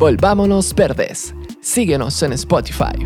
Volvámonos 0.00 0.74
Verdes. 0.74 1.34
Síguenos 1.60 2.22
en 2.22 2.32
Spotify. 2.32 3.04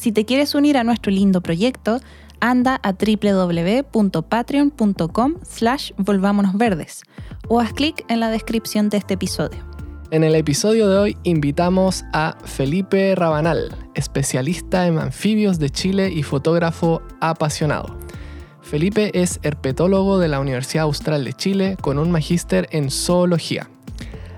Si 0.00 0.10
te 0.12 0.24
quieres 0.24 0.54
unir 0.54 0.78
a 0.78 0.82
nuestro 0.82 1.12
lindo 1.12 1.42
proyecto, 1.42 2.00
anda 2.40 2.80
a 2.82 2.94
www.patreon.com 2.94 5.34
slash 5.42 5.92
volvámonosverdes 5.98 7.02
o 7.48 7.60
haz 7.60 7.74
clic 7.74 8.06
en 8.08 8.20
la 8.20 8.30
descripción 8.30 8.88
de 8.88 8.96
este 8.96 9.12
episodio. 9.12 9.58
En 10.10 10.24
el 10.24 10.34
episodio 10.36 10.88
de 10.88 10.96
hoy 10.96 11.18
invitamos 11.24 12.02
a 12.14 12.38
Felipe 12.46 13.14
Rabanal, 13.14 13.76
especialista 13.94 14.86
en 14.86 14.98
anfibios 14.98 15.58
de 15.58 15.68
Chile 15.68 16.10
y 16.10 16.22
fotógrafo 16.22 17.02
apasionado. 17.20 17.98
Felipe 18.62 19.10
es 19.20 19.38
herpetólogo 19.42 20.18
de 20.18 20.28
la 20.28 20.40
Universidad 20.40 20.84
Austral 20.84 21.24
de 21.24 21.34
Chile 21.34 21.76
con 21.78 21.98
un 21.98 22.10
magíster 22.10 22.68
en 22.70 22.90
zoología. 22.90 23.68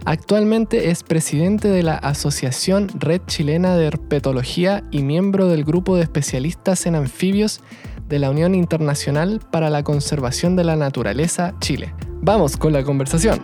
Actualmente 0.05 0.91
es 0.91 1.05
presidente 1.05 1.69
de 1.69 1.85
la 1.85 1.95
Asociación 1.95 2.89
Red 2.99 3.23
Chilena 3.27 3.77
de 3.77 3.87
Herpetología 3.87 4.83
y 4.91 5.03
miembro 5.03 5.47
del 5.47 5.65
grupo 5.65 5.97
de 5.97 6.03
especialistas 6.03 6.87
en 6.87 6.97
anfibios 6.97 7.61
de 8.09 8.19
la 8.19 8.31
Unión 8.31 8.55
Internacional 8.57 9.41
para 9.53 9.71
la 9.71 9.85
Conservación 9.85 10.57
de 10.57 10.65
la 10.65 10.75
Naturaleza 10.75 11.55
Chile. 11.61 11.95
Vamos 12.21 12.57
con 12.57 12.73
la 12.73 12.83
conversación. 12.83 13.41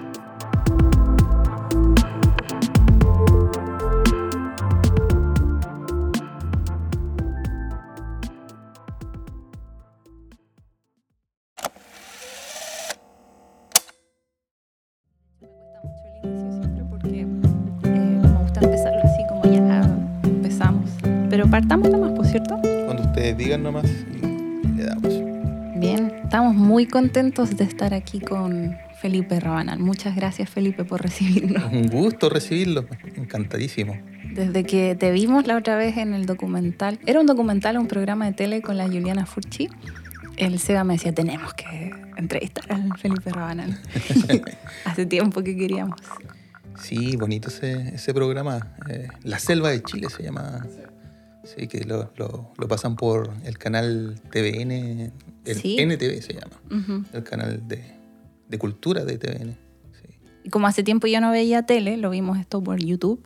Partamos 21.51 21.91
nomás, 21.91 22.13
por 22.13 22.27
cierto. 22.27 22.59
Cuando 22.85 23.03
ustedes 23.05 23.37
digan 23.37 23.63
nomás 23.63 23.85
le 24.77 24.85
damos. 24.85 25.15
Bien, 25.77 26.13
estamos 26.25 26.55
muy 26.55 26.87
contentos 26.87 27.57
de 27.57 27.65
estar 27.65 27.95
aquí 27.95 28.21
con 28.21 28.77
Felipe 29.01 29.39
Rabanal. 29.39 29.79
Muchas 29.79 30.17
gracias, 30.17 30.51
Felipe, 30.51 30.85
por 30.85 31.03
recibirnos. 31.03 31.73
Un 31.73 31.89
gusto 31.89 32.29
recibirlo, 32.29 32.87
encantadísimo. 33.17 33.97
Desde 34.33 34.65
que 34.65 34.97
te 34.99 35.11
vimos 35.13 35.47
la 35.47 35.57
otra 35.57 35.77
vez 35.77 35.97
en 35.97 36.15
el 36.15 36.27
documental, 36.27 36.99
era 37.07 37.21
un 37.21 37.27
documental, 37.27 37.79
un 37.79 37.87
programa 37.87 38.27
de 38.27 38.33
tele 38.33 38.61
con 38.61 38.77
la 38.77 38.87
Juliana 38.87 39.25
Furchi. 39.25 39.69
El 40.37 40.59
SEBA 40.59 40.85
me 40.85 40.95
decía, 40.95 41.13
tenemos 41.13 41.55
que 41.55 41.93
entrevistar 42.17 42.65
al 42.73 42.97
Felipe 42.99 43.31
Rabanal. 43.31 43.79
Hace 44.85 45.07
tiempo 45.07 45.43
que 45.43 45.57
queríamos. 45.57 46.01
Sí, 46.81 47.17
bonito 47.17 47.49
ese, 47.49 47.95
ese 47.95 48.15
programa. 48.15 48.75
Eh, 48.89 49.09
la 49.25 49.39
Selva 49.39 49.71
de 49.71 49.83
Chile 49.83 50.09
se 50.11 50.23
llama. 50.23 50.65
Sí, 51.57 51.67
que 51.67 51.85
lo, 51.85 52.13
lo, 52.17 52.69
pasan 52.69 52.97
por 52.97 53.31
el 53.45 53.57
canal 53.57 54.21
TVN, 54.31 55.13
el 55.45 55.59
NTV 55.65 56.23
se 56.23 56.35
llama, 56.35 56.61
el 57.13 57.25
canal 57.25 57.67
de, 57.67 57.95
de, 58.49 58.59
cultura 58.59 59.05
de 59.05 59.17
TVN. 59.17 59.57
Y 60.45 60.51
como 60.51 60.67
hace 60.67 60.83
tiempo 60.83 61.07
yo 61.07 61.21
no 61.21 61.31
veía 61.31 61.65
tele, 61.65 61.97
lo 61.97 62.11
vimos 62.11 62.39
esto 62.39 62.63
por 62.63 62.79
YouTube, 62.79 63.25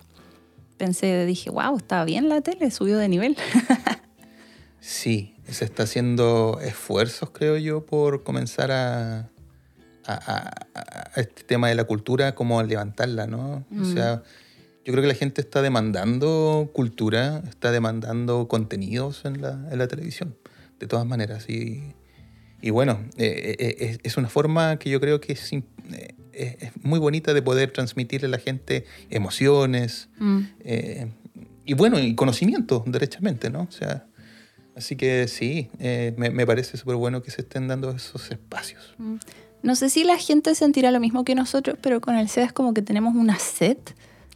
pensé, 0.77 1.27
dije, 1.27 1.51
wow, 1.51 1.77
está 1.77 2.05
bien 2.05 2.29
la 2.29 2.43
tele, 2.43 2.71
subió 2.71 2.97
de 2.97 3.09
nivel. 3.09 3.37
sí, 4.81 5.35
se 5.49 5.65
está 5.65 5.83
haciendo 5.83 6.61
esfuerzos, 6.63 7.31
creo 7.31 7.57
yo, 7.57 7.85
por 7.85 8.23
comenzar 8.23 8.71
a, 8.71 9.31
a, 10.07 10.65
a, 10.75 11.21
este 11.21 11.43
tema 11.43 11.69
de 11.69 11.75
la 11.75 11.85
cultura, 11.85 12.37
como 12.37 12.63
levantarla, 12.63 13.27
¿no? 13.27 13.65
O 13.71 13.75
mm. 13.75 13.93
sea 13.93 14.23
yo 14.85 14.93
creo 14.93 15.03
que 15.03 15.09
la 15.09 15.15
gente 15.15 15.41
está 15.41 15.63
demandando 15.63 16.71
cultura, 16.73 17.43
está 17.49 17.71
demandando 17.71 18.49
contenidos 18.49 19.25
en 19.25 19.41
la, 19.41 19.69
en 19.71 19.79
la 19.79 19.87
televisión, 19.87 20.37
de 20.81 20.87
todas 20.87 21.07
maneras. 21.07 21.49
Y, 21.49 21.95
y 22.61 22.71
bueno, 22.71 23.01
eh, 23.17 23.57
eh, 23.59 23.77
eh, 23.79 23.99
es 24.03 24.17
una 24.17 24.29
forma 24.29 24.79
que 24.79 24.91
yo 24.91 25.01
creo 25.01 25.21
que 25.21 25.35
es, 25.35 25.53
es, 26.33 26.73
muy 26.83 26.99
bonita 26.99 27.33
de 27.33 27.43
poder 27.43 27.71
transmitirle 27.73 28.27
a 28.27 28.31
la 28.31 28.39
gente 28.39 28.85
emociones 29.11 30.09
mm. 30.19 30.41
y 31.65 31.75
bueno, 31.75 32.01
y 32.01 32.15
conocimiento, 32.15 32.83
derechamente, 32.87 33.51
¿no? 33.51 33.63
O 33.63 33.73
sea, 33.73 34.07
así 34.75 34.97
que 34.97 35.29
sí, 35.29 35.71
me, 36.17 36.31
me, 36.31 36.47
parece 36.47 36.77
súper 36.77 36.97
bueno 36.97 37.23
que 37.23 37.31
se 37.31 37.43
estén 37.43 37.69
dando 37.69 37.91
esos 37.91 38.31
espacios. 38.31 38.95
Mm. 38.99 39.17
No 39.63 39.77
sé 39.77 39.91
si 39.91 40.03
la 40.03 40.19
gente 40.19 40.57
sentirá 40.57 40.91
lo 40.91 40.99
mismo 40.99 41.25
que 41.25 41.37
nosotros, 41.37 41.79
pero 41.81 42.01
con 42.01 42.17
el 42.17 42.29
SED 42.29 42.43
es 42.43 42.53
como 42.53 42.75
que 42.75 42.83
tenemos 42.83 43.15
una 43.15 43.39
sed 43.39 43.79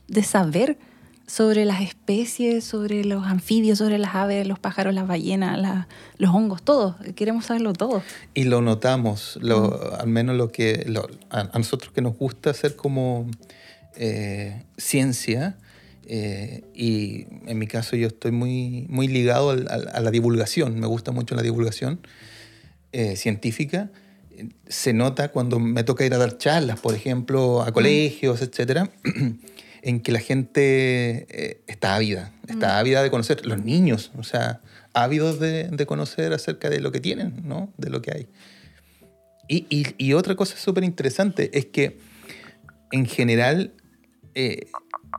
de 0.08 0.22
saber 0.22 0.78
sobre 1.26 1.64
las 1.64 1.82
especies, 1.82 2.64
sobre 2.64 3.04
los 3.04 3.26
anfibios, 3.26 3.78
sobre 3.78 3.98
las 3.98 4.14
aves, 4.14 4.46
los 4.46 4.58
pájaros, 4.58 4.94
las 4.94 5.08
ballenas, 5.08 5.86
los 6.18 6.30
hongos, 6.34 6.62
todo. 6.62 6.96
Queremos 7.16 7.46
saberlo 7.46 7.72
todo. 7.72 8.02
Y 8.34 8.44
lo 8.44 8.62
notamos, 8.62 9.38
lo, 9.42 9.94
al 9.98 10.06
menos 10.06 10.36
lo 10.36 10.52
que 10.52 10.86
a, 11.30 11.58
nosotros 11.58 11.92
que 11.92 12.00
nos 12.00 12.16
gusta 12.16 12.50
hacer 12.50 12.76
como 12.76 13.28
eh, 13.96 14.62
ciencia. 14.76 15.56
Eh, 16.08 16.62
y 16.72 17.26
en 17.46 17.58
mi 17.58 17.66
caso 17.66 17.96
yo 17.96 18.06
estoy 18.06 18.30
muy, 18.30 18.86
muy 18.88 19.08
ligado 19.08 19.50
a 19.50 20.00
la 20.00 20.10
divulgación, 20.12 20.78
me 20.78 20.86
gusta 20.86 21.10
mucho 21.10 21.34
la 21.34 21.42
divulgación 21.42 21.98
eh, 22.92 23.16
científica. 23.16 23.90
Se 24.68 24.92
nota 24.92 25.32
cuando 25.32 25.58
me 25.58 25.82
toca 25.82 26.06
ir 26.06 26.14
a 26.14 26.18
dar 26.18 26.38
charlas, 26.38 26.78
por 26.78 26.94
ejemplo, 26.94 27.62
a 27.62 27.72
colegios, 27.72 28.42
etcétera 28.42 28.90
en 29.82 30.00
que 30.00 30.12
la 30.12 30.20
gente 30.20 31.26
eh, 31.28 31.62
está 31.66 31.94
ávida, 31.94 32.32
está 32.48 32.68
mm. 32.68 32.78
ávida 32.78 33.02
de 33.02 33.10
conocer, 33.10 33.44
los 33.46 33.62
niños, 33.64 34.12
o 34.16 34.22
sea, 34.22 34.60
ávidos 34.92 35.38
de, 35.40 35.64
de, 35.68 35.86
conocer 35.86 36.32
acerca 36.32 36.70
de 36.70 36.80
lo 36.80 36.92
que 36.92 37.00
tienen, 37.00 37.42
¿no? 37.44 37.72
De 37.76 37.90
lo 37.90 38.02
que 38.02 38.12
hay. 38.12 38.28
Y, 39.48 39.66
y, 39.70 39.94
y 39.98 40.12
otra 40.14 40.34
cosa 40.34 40.56
súper 40.56 40.84
interesante 40.84 41.50
es 41.56 41.66
que 41.66 41.98
en 42.92 43.06
general 43.06 43.74
eh, 44.34 44.66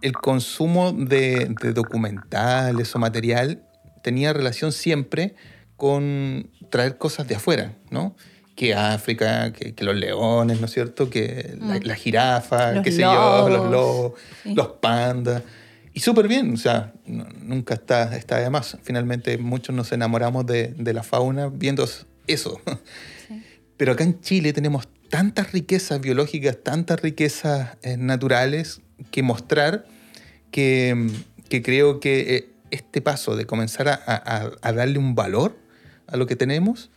el 0.01 0.13
consumo 0.13 0.91
de, 0.91 1.53
de, 1.61 1.73
documentales 1.73 2.95
o 2.95 2.99
material 2.99 3.63
tenía 4.03 4.33
relación 4.33 4.71
siempre 4.71 5.35
con 5.75 6.49
traer 6.69 6.97
cosas 6.97 7.27
de 7.27 7.35
afuera, 7.35 7.75
¿no? 7.89 8.15
Que 8.57 8.73
África, 8.73 9.53
que, 9.53 9.83
los 9.85 9.95
leones, 9.95 10.59
¿no 10.59 10.65
es 10.65 10.73
cierto? 10.73 11.11
Que 11.11 11.55
la, 11.61 11.93
mm. 11.93 11.97
jirafa, 11.97 12.81
qué 12.81 12.91
sé 12.91 13.03
yo, 13.03 13.47
los 13.49 13.71
lobos, 13.71 14.13
los 14.45 14.67
pandas. 14.81 15.43
Y 15.93 15.99
súper 15.99 16.27
bien, 16.27 16.55
o 16.55 16.57
sea, 16.57 16.91
nunca 17.05 17.75
está, 17.75 18.17
está 18.17 18.39
de 18.39 18.49
más. 18.49 18.75
Finalmente 18.81 19.37
muchos 19.37 19.75
nos 19.75 19.91
enamoramos 19.91 20.47
de, 20.47 20.69
de 20.75 20.93
la 20.93 21.03
fauna 21.03 21.49
viendo 21.53 21.87
eso. 22.25 22.59
Pero 23.77 23.91
acá 23.91 24.03
en 24.03 24.19
Chile 24.21 24.53
tenemos 24.53 24.87
tantas 25.09 25.51
riquezas 25.51 26.01
biológicas, 26.01 26.57
tantas 26.63 26.99
riquezas 26.99 27.77
eh, 27.83 27.95
naturales 27.95 28.81
que 29.11 29.21
mostrar 29.21 29.85
que, 30.49 31.11
que 31.47 31.61
creo 31.61 31.99
que 31.99 32.53
este 32.71 33.01
paso 33.01 33.35
de 33.35 33.45
comenzar 33.45 33.87
a, 33.87 33.93
a- 34.03 34.51
a 34.63 34.73
darle 34.73 34.97
un 34.97 35.13
valor 35.13 35.59
a 36.07 36.17
lo 36.17 36.25
que 36.25 36.35
tenemos 36.35 36.89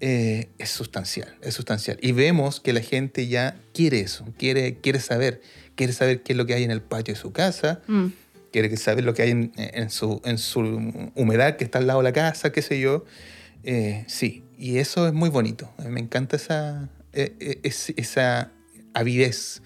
eh, 0.00 0.48
es 0.58 0.70
sustancial, 0.70 1.36
es 1.42 1.54
sustancial. 1.54 1.98
Y 2.00 2.12
vemos 2.12 2.60
que 2.60 2.72
la 2.72 2.80
gente 2.80 3.26
ya 3.28 3.56
quiere 3.74 4.00
eso, 4.00 4.24
quiere, 4.38 4.76
quiere 4.76 5.00
saber, 5.00 5.40
quiere 5.74 5.92
saber 5.92 6.22
qué 6.22 6.32
es 6.32 6.36
lo 6.36 6.46
que 6.46 6.54
hay 6.54 6.64
en 6.64 6.70
el 6.70 6.82
patio 6.82 7.14
de 7.14 7.20
su 7.20 7.32
casa, 7.32 7.80
Mm. 7.88 8.06
quiere 8.52 8.76
saber 8.76 9.04
lo 9.04 9.14
que 9.14 9.22
hay 9.22 9.30
en, 9.30 9.52
en 9.56 9.90
su, 9.90 10.20
en 10.24 10.38
su 10.38 10.60
humedad 11.14 11.56
que 11.56 11.64
está 11.64 11.78
al 11.78 11.86
lado 11.86 12.00
de 12.00 12.04
la 12.04 12.12
casa, 12.12 12.52
qué 12.52 12.62
sé 12.62 12.80
yo. 12.80 13.04
Eh, 13.64 14.04
sí, 14.06 14.44
y 14.56 14.78
eso 14.78 15.06
es 15.06 15.12
muy 15.12 15.28
bonito. 15.30 15.70
A 15.78 15.82
mí 15.82 15.90
me 15.90 16.00
encanta 16.00 16.36
esa, 16.36 16.88
eh, 17.12 17.60
es- 17.62 17.92
esa 17.96 18.50
avidez 18.94 19.62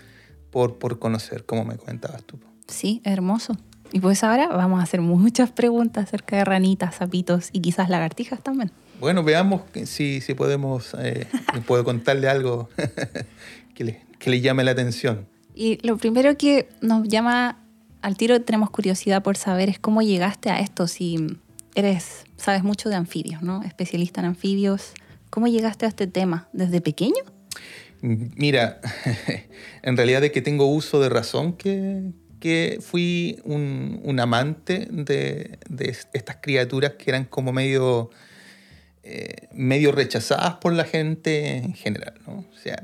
por, 0.51 0.79
por 0.79 0.99
conocer, 0.99 1.45
como 1.45 1.65
me 1.65 1.77
comentabas 1.77 2.23
tú. 2.25 2.39
Sí, 2.69 3.01
hermoso. 3.05 3.57
Y 3.93 4.01
pues 4.01 4.25
ahora 4.25 4.49
vamos 4.49 4.81
a 4.81 4.85
hacer 4.85 5.01
muchas 5.03 5.51
preguntas 5.51 6.05
acerca 6.05 6.37
de 6.37 6.45
ranitas, 6.45 6.95
sapitos 6.97 7.51
y 7.53 7.61
quizás 7.61 7.91
lagartijas 7.91 8.43
también. 8.43 8.71
Bueno, 9.03 9.25
veamos 9.25 9.63
si, 9.87 10.21
si 10.21 10.35
podemos, 10.35 10.95
eh, 10.97 11.27
puedo 11.67 11.83
contarle 11.83 12.29
algo 12.29 12.69
que 13.75 13.83
le, 13.83 14.03
que 14.21 14.31
le 14.31 14.41
llame 14.41 14.63
la 14.63 14.71
atención. 14.71 15.27
Y 15.57 15.85
lo 15.85 15.97
primero 15.97 16.37
que 16.39 16.69
nos 16.83 17.09
llama 17.09 17.59
al 18.01 18.17
tiro, 18.17 18.41
tenemos 18.43 18.71
curiosidad 18.71 19.25
por 19.25 19.37
saber 19.37 19.69
es 19.69 19.81
cómo 19.81 20.03
llegaste 20.03 20.51
a 20.51 20.61
esto, 20.61 20.87
si 20.87 21.37
eres, 21.75 22.27
sabes 22.37 22.63
mucho 22.63 22.91
de 22.91 22.95
anfibios, 22.95 23.43
¿no? 23.43 23.65
Especialista 23.65 24.21
en 24.21 24.27
anfibios. 24.27 24.93
¿Cómo 25.31 25.49
llegaste 25.49 25.85
a 25.85 25.89
este 25.89 26.07
tema? 26.07 26.49
¿Desde 26.53 26.81
pequeño? 26.81 27.25
Mira, 28.03 28.81
en 29.83 29.97
realidad 29.97 30.21
de 30.21 30.31
que 30.31 30.43
tengo 30.43 30.67
uso 30.67 31.01
de 31.01 31.09
razón 31.09 31.55
que, 31.55 32.13
que 32.39 32.79
fui 32.81 33.41
un, 33.43 34.01
un 34.05 34.21
amante 34.21 34.87
de, 34.93 35.59
de 35.69 35.97
estas 36.13 36.37
criaturas 36.41 36.93
que 36.93 37.11
eran 37.11 37.25
como 37.25 37.53
medio, 37.53 38.11
eh, 39.03 39.49
medio 39.53 39.93
rechazadas 39.93 40.55
por 40.57 40.73
la 40.73 40.85
gente 40.85 41.57
en 41.57 41.75
general, 41.75 42.15
¿no? 42.27 42.47
O 42.53 42.57
sea, 42.63 42.83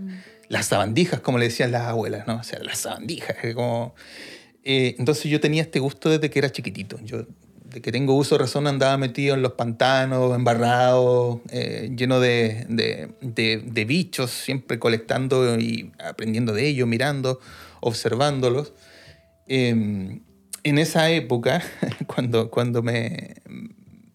las 0.48 0.66
sabandijas, 0.66 1.20
como 1.20 1.38
le 1.38 1.44
decían 1.46 1.72
las 1.72 1.82
abuelas, 1.82 2.26
¿no? 2.26 2.36
O 2.36 2.42
sea, 2.42 2.58
las 2.60 2.78
sabandijas, 2.78 3.36
que 3.36 3.54
como... 3.54 3.94
Eh, 4.64 4.96
entonces 4.98 5.24
yo 5.30 5.40
tenía 5.40 5.62
este 5.62 5.78
gusto 5.78 6.10
desde 6.10 6.28
que 6.30 6.38
era 6.40 6.50
chiquitito. 6.50 6.98
Yo, 7.04 7.24
de 7.64 7.80
que 7.82 7.92
tengo 7.92 8.14
uso 8.14 8.34
de 8.34 8.40
razón, 8.44 8.66
andaba 8.66 8.96
metido 8.98 9.34
en 9.34 9.42
los 9.42 9.52
pantanos, 9.52 10.34
embarrado, 10.34 11.42
eh, 11.50 11.90
lleno 11.96 12.18
de, 12.18 12.64
de- 12.68 13.08
de- 13.20 13.62
de 13.64 13.84
bichos, 13.84 14.30
siempre 14.30 14.78
colectando 14.78 15.58
y 15.58 15.92
aprendiendo 15.98 16.52
de 16.54 16.66
ellos, 16.66 16.88
mirando, 16.88 17.40
observándolos. 17.80 18.72
Eh, 19.46 20.20
en 20.64 20.78
esa 20.78 21.10
época, 21.10 21.62
cuando, 22.06 22.50
cuando 22.50 22.82
me, 22.82 23.36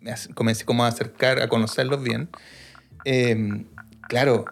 me 0.04 0.14
comencé 0.36 0.66
como 0.66 0.84
a 0.86 0.88
acercar, 0.88 1.42
a 1.42 1.48
conocerlos 1.48 2.04
bien, 2.04 2.30
eh, 3.06 3.64
claro, 4.08 4.46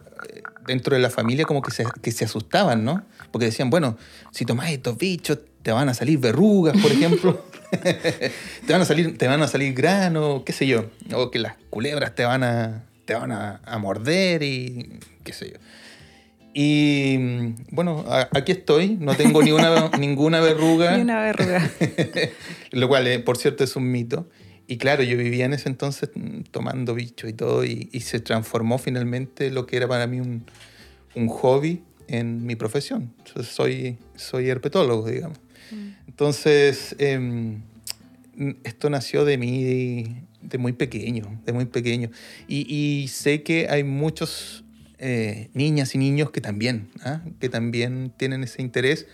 dentro 0.65 0.95
de 0.95 1.01
la 1.01 1.09
familia 1.09 1.45
como 1.45 1.62
que 1.62 1.71
se, 1.71 1.86
que 2.01 2.12
se 2.12 2.25
asustaban, 2.25 2.83
¿no? 2.83 3.03
Porque 3.31 3.45
decían, 3.45 3.69
bueno, 3.69 3.98
si 4.31 4.45
tomás 4.45 4.71
estos 4.71 4.98
bichos, 4.98 5.39
te 5.62 5.71
van 5.71 5.89
a 5.89 5.94
salir 5.94 6.18
verrugas, 6.19 6.75
por 6.81 6.92
ejemplo. 6.92 7.45
te, 7.71 8.74
van 8.74 8.81
a 8.81 8.86
salir, 8.86 9.18
te 9.18 9.27
van 9.27 9.42
a 9.42 9.48
salir 9.48 9.74
granos, 9.74 10.44
qué 10.45 10.51
sé 10.53 10.68
yo. 10.68 10.89
O 11.13 11.31
que 11.31 11.39
las 11.39 11.56
culebras 11.69 12.15
te 12.15 12.25
van 12.25 12.44
a, 12.44 12.83
te 13.06 13.13
van 13.13 13.31
a, 13.31 13.62
a 13.65 13.77
morder 13.77 14.44
y 14.44 15.00
qué 15.24 15.31
sé 15.33 15.51
yo. 15.51 15.57
Y 16.54 17.15
mm, 17.18 17.56
bueno, 17.71 18.04
a- 18.07 18.27
aquí 18.33 18.51
estoy, 18.51 18.97
no 19.00 19.15
tengo 19.15 19.42
ni 19.42 19.51
una, 19.51 19.89
ninguna 20.00 20.42
verruga. 20.42 20.97
Ni 20.97 21.04
una 21.04 21.21
verruga. 21.21 21.69
Lo 22.71 22.88
cual, 22.89 23.07
eh, 23.07 23.19
por 23.19 23.38
cierto, 23.38 23.63
es 23.63 23.75
un 23.75 23.89
mito. 23.89 24.27
Y 24.71 24.77
claro, 24.77 25.03
yo 25.03 25.18
vivía 25.18 25.44
en 25.44 25.51
ese 25.51 25.68
entonces 25.68 26.12
mm, 26.15 26.44
tomando 26.50 26.95
bicho 26.95 27.27
y 27.27 27.33
todo, 27.33 27.65
y, 27.65 27.89
y 27.91 28.00
se 28.00 28.21
transformó 28.21 28.77
finalmente 28.77 29.51
lo 29.51 29.65
que 29.65 29.75
era 29.75 29.85
para 29.85 30.07
mí 30.07 30.21
un, 30.21 30.45
un 31.13 31.27
hobby 31.27 31.83
en 32.07 32.45
mi 32.45 32.56
profesión. 32.56 33.13
Yo 33.35 33.44
soy, 33.44 33.97
soy 34.15 34.47
herpetólogo, 34.47 35.09
digamos. 35.09 35.38
Entonces, 36.07 36.95
em, 37.00 37.63
esto 38.63 38.89
nació 38.89 39.25
de 39.25 39.38
mí 39.38 40.23
de 40.41 40.57
muy 40.57 40.71
pequeño, 40.71 41.41
de 41.45 41.51
muy 41.51 41.65
pequeño. 41.65 42.09
Y, 42.47 42.73
y 42.73 43.09
sé 43.09 43.44
que 43.44 43.68
hay 43.69 43.83
muchos 43.83 44.63
eh, 45.00 45.50
niñas 45.53 45.95
y 45.95 45.97
niños 45.97 46.31
que 46.31 46.39
también, 46.39 46.88
¿ah? 47.03 47.21
que 47.41 47.50
también 47.50 48.13
tienen 48.15 48.41
ese 48.45 48.62
interés. 48.62 49.06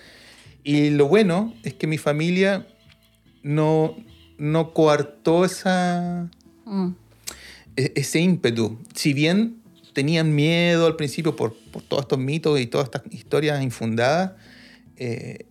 Y 0.63 0.91
lo 0.91 1.07
bueno 1.07 1.55
es 1.63 1.73
que 1.73 1.87
mi 1.87 1.97
familia 1.97 2.67
no, 3.41 3.97
no 4.37 4.73
coartó 4.73 5.45
esa, 5.45 6.29
Mm. 6.65 6.89
e- 7.75 7.93
ese 7.95 8.19
ímpetu. 8.19 8.77
Si 8.93 9.13
bien 9.13 9.61
tenían 9.93 10.35
miedo 10.35 10.85
al 10.85 10.95
principio 10.95 11.35
por, 11.35 11.55
por 11.71 11.81
todos 11.81 12.03
estos 12.03 12.19
mitos 12.19 12.59
y 12.59 12.67
todas 12.67 12.85
estas 12.85 13.03
historias 13.11 13.61
infundadas, 13.63 14.33
eh, 14.97 15.45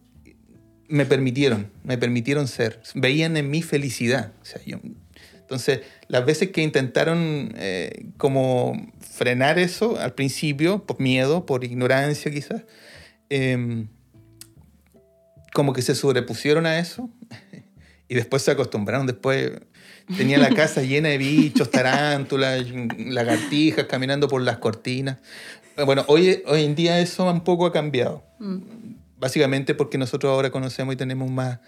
me 0.88 1.04
permitieron, 1.04 1.70
me 1.82 1.98
permitieron 1.98 2.46
ser. 2.46 2.80
Veían 2.94 3.36
en 3.36 3.50
mí 3.50 3.62
felicidad. 3.62 4.32
O 4.40 4.44
sea, 4.44 4.60
yo- 4.64 4.78
entonces, 5.34 5.80
las 6.08 6.24
veces 6.26 6.50
que 6.50 6.62
intentaron 6.62 7.52
eh, 7.56 8.06
como 8.18 8.92
frenar 9.00 9.58
eso 9.58 9.98
al 9.98 10.14
principio, 10.14 10.84
por 10.84 11.00
miedo, 11.00 11.44
por 11.46 11.64
ignorancia 11.64 12.30
quizás, 12.30 12.62
em, 13.30 13.88
como 15.54 15.72
que 15.72 15.82
se 15.82 15.94
sobrepusieron 15.94 16.66
a 16.66 16.78
eso 16.78 17.08
y 18.08 18.14
después 18.14 18.42
se 18.42 18.50
acostumbraron. 18.52 19.06
Después 19.06 19.52
tenía 20.16 20.38
la 20.38 20.50
casa 20.50 20.82
llena 20.82 21.08
de 21.08 21.18
bichos, 21.18 21.70
tarántulas, 21.70 22.64
lagartijas 22.98 23.86
caminando 23.86 24.28
por 24.28 24.42
las 24.42 24.58
cortinas. 24.58 25.18
Bueno, 25.84 26.04
hoy, 26.08 26.42
hoy 26.46 26.64
en 26.64 26.74
día 26.74 27.00
eso 27.00 27.30
un 27.30 27.42
poco 27.44 27.66
ha 27.66 27.72
cambiado. 27.72 28.24
Mm. 28.38 28.58
Básicamente 29.18 29.74
porque 29.74 29.98
nosotros 29.98 30.30
ahora 30.30 30.50
conocemos 30.50 30.94
y 30.94 30.96
tenemos 30.96 31.30
más, 31.30 31.58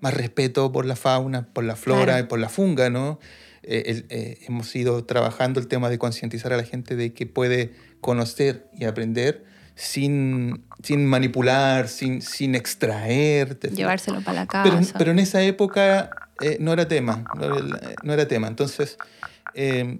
más 0.00 0.14
respeto 0.14 0.72
por 0.72 0.86
la 0.86 0.96
fauna, 0.96 1.46
por 1.52 1.64
la 1.64 1.76
flora 1.76 2.04
Claro. 2.04 2.24
y 2.24 2.28
por 2.28 2.38
la 2.38 2.48
funga, 2.48 2.90
¿no? 2.90 3.18
Eh, 3.64 4.04
eh, 4.08 4.38
hemos 4.48 4.74
ido 4.74 5.04
trabajando 5.04 5.60
el 5.60 5.68
tema 5.68 5.88
de 5.88 5.98
concientizar 5.98 6.52
a 6.52 6.56
la 6.56 6.64
gente 6.64 6.96
de 6.96 7.12
que 7.12 7.26
puede 7.26 7.72
conocer 8.00 8.66
y 8.76 8.84
aprender 8.86 9.44
sin, 9.76 10.64
sin 10.82 11.06
manipular, 11.06 11.88
sin, 11.88 12.22
sin 12.22 12.54
extraer. 12.54 13.54
¿te 13.54 13.68
fijas? 13.68 13.78
Llevárselo 13.78 14.20
para 14.22 14.44
la 14.44 14.62
Pero, 14.64 14.76
casa. 14.76 14.98
pero 14.98 15.10
en 15.12 15.18
esa 15.18 15.42
época 15.42 16.10
eh, 16.40 16.56
no 16.60 16.72
era 16.72 16.88
tema, 16.88 17.24
no 17.36 17.56
era, 17.56 18.14
era 18.14 18.28
tema. 18.28 18.48
Entonces, 18.48 18.96
eh, 19.54 19.98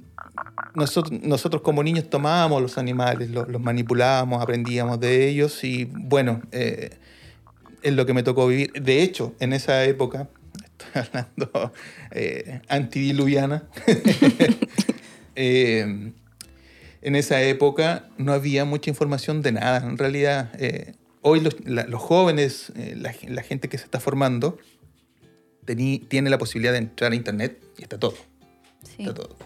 nosotros, 0.75 1.21
nosotros 1.23 1.63
como 1.63 1.83
niños 1.83 2.09
tomábamos 2.09 2.63
los 2.63 2.79
animales, 2.79 3.31
los, 3.31 3.49
los 3.49 3.61
manipulábamos, 3.61 4.43
aprendíamos 4.43 4.99
de 5.01 5.29
ellos 5.29 5.63
y 5.65 5.85
bueno, 5.85 6.43
eh, 6.53 6.91
es 7.83 7.93
lo 7.93 8.07
que 8.07 8.15
me 8.15 8.23
tocó 8.23 8.47
vivir. 8.47 8.73
De 8.73 9.03
hecho, 9.03 9.35
en 9.41 9.53
esa 9.53 9.85
época, 9.85 10.29
estoy 10.79 11.03
hablando 11.03 11.73
eh, 12.11 12.61
antidiluviana, 12.69 13.65
eh, 15.35 16.13
en 17.03 17.17
esa 17.17 17.43
época 17.43 18.09
no 18.19 18.33
había 18.33 18.65
mucha 18.65 18.91
información 18.91 19.43
de 19.43 19.53
nada. 19.53 19.79
En 19.87 19.99
realidad, 19.99 20.51
eh, 20.59 20.95
hoy 21.21 21.41
los, 21.41 21.57
la- 21.67 21.85
los 21.87 22.01
jóvenes, 22.01 22.73
eh, 22.77 22.95
la, 22.97 23.15
la 23.29 23.43
gente 23.43 23.69
que 23.69 23.77
se 23.79 23.85
está 23.85 24.01
formando, 24.01 24.59
tení- 25.67 26.07
tiene 26.09 26.31
la 26.31 26.39
posibilidad 26.39 26.73
de 26.73 26.79
entrar 26.79 27.13
a 27.13 27.15
internet 27.15 27.63
y 27.79 27.83
está 27.83 27.99
todo. 27.99 28.15
Sí. 28.85 29.03
Está 29.03 29.15
todo. 29.15 29.37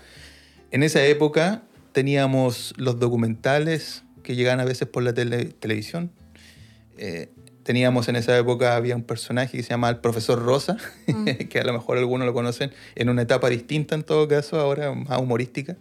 En 0.71 0.83
esa 0.83 1.05
época 1.05 1.63
teníamos 1.93 2.75
los 2.77 2.99
documentales 2.99 4.03
que 4.23 4.35
llegaban 4.35 4.61
a 4.61 4.65
veces 4.65 4.89
por 4.89 5.03
la 5.03 5.15
tele- 5.15 5.53
televisión. 5.59 6.11
Eh, 6.99 7.31
teníamos 7.63 8.09
en 8.09 8.17
esa 8.17 8.37
época, 8.37 8.77
había 8.77 8.97
un 8.97 9.03
personaje 9.03 9.57
que 9.57 9.63
se 9.63 9.71
llama 9.71 9.89
el 9.89 9.99
profesor 9.99 10.43
Rosa, 10.45 10.77
que 11.51 11.59
a 11.61 11.65
lo 11.65 11.73
mejor 11.73 11.99
algunos 11.99 12.27
lo 12.27 12.33
conocen, 12.35 12.71
en 12.95 13.09
una 13.09 13.23
etapa 13.23 13.49
distinta 13.49 13.95
en 13.95 14.03
todo 14.03 14.29
caso, 14.29 14.59
ahora 14.61 14.93
más 14.95 15.19
humorística, 15.21 15.77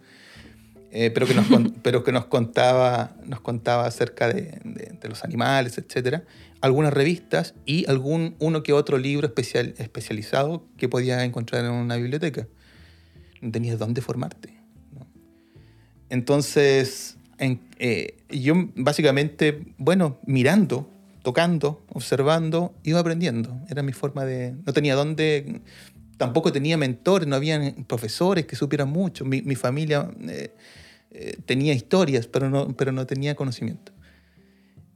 eh, 0.98 1.12
pero, 1.12 1.28
que 1.28 1.34
nos, 1.34 1.46
pero 1.84 2.04
que 2.06 2.12
nos 2.14 2.26
contaba, 2.26 3.16
nos 3.26 3.42
contaba 3.42 3.86
acerca 3.86 4.28
de, 4.30 4.60
de- 4.64 4.98
de 5.00 5.10
los 5.10 5.24
animales, 5.26 5.78
etc. 5.78 6.22
Algunas 6.62 6.94
revistas 6.94 7.54
y 7.66 7.86
algún 7.90 8.36
uno 8.40 8.64
que 8.64 8.72
otro 8.74 8.98
libro 8.98 9.28
especial, 9.28 9.74
especializado 9.78 10.66
que 10.78 10.88
podías 10.90 11.22
encontrar 11.24 11.66
en 11.66 11.72
una 11.72 11.98
biblioteca. 11.98 12.48
No 13.42 13.52
tenías 13.52 13.78
dónde 13.78 14.02
formarte. 14.02 14.54
¿no? 14.98 15.06
Entonces, 16.10 17.18
en- 17.38 17.60
eh, 17.80 18.16
yo 18.30 18.54
básicamente, 18.76 19.66
bueno, 19.78 20.18
mirando, 20.26 20.90
tocando, 21.24 21.84
observando, 21.90 22.74
iba 22.84 23.00
aprendiendo. 23.00 23.60
Era 23.70 23.84
mi 23.84 23.92
forma 23.94 24.26
de... 24.26 24.56
No 24.66 24.74
tenía 24.74 24.96
dónde... 24.96 25.62
Tampoco 26.18 26.54
tenía 26.54 26.78
mentores, 26.78 27.28
no 27.28 27.36
había 27.36 27.76
profesores 27.88 28.46
que 28.46 28.56
supieran 28.56 28.88
mucho. 28.90 29.26
Mi, 29.26 29.42
mi 29.42 29.56
familia 29.56 30.10
eh, 30.30 30.54
eh, 31.18 31.38
tenía 31.46 31.74
historias, 31.74 32.28
pero 32.28 32.50
no, 32.50 32.76
pero 32.76 32.92
no 32.92 33.06
tenía 33.08 33.36
conocimiento. 33.36 33.94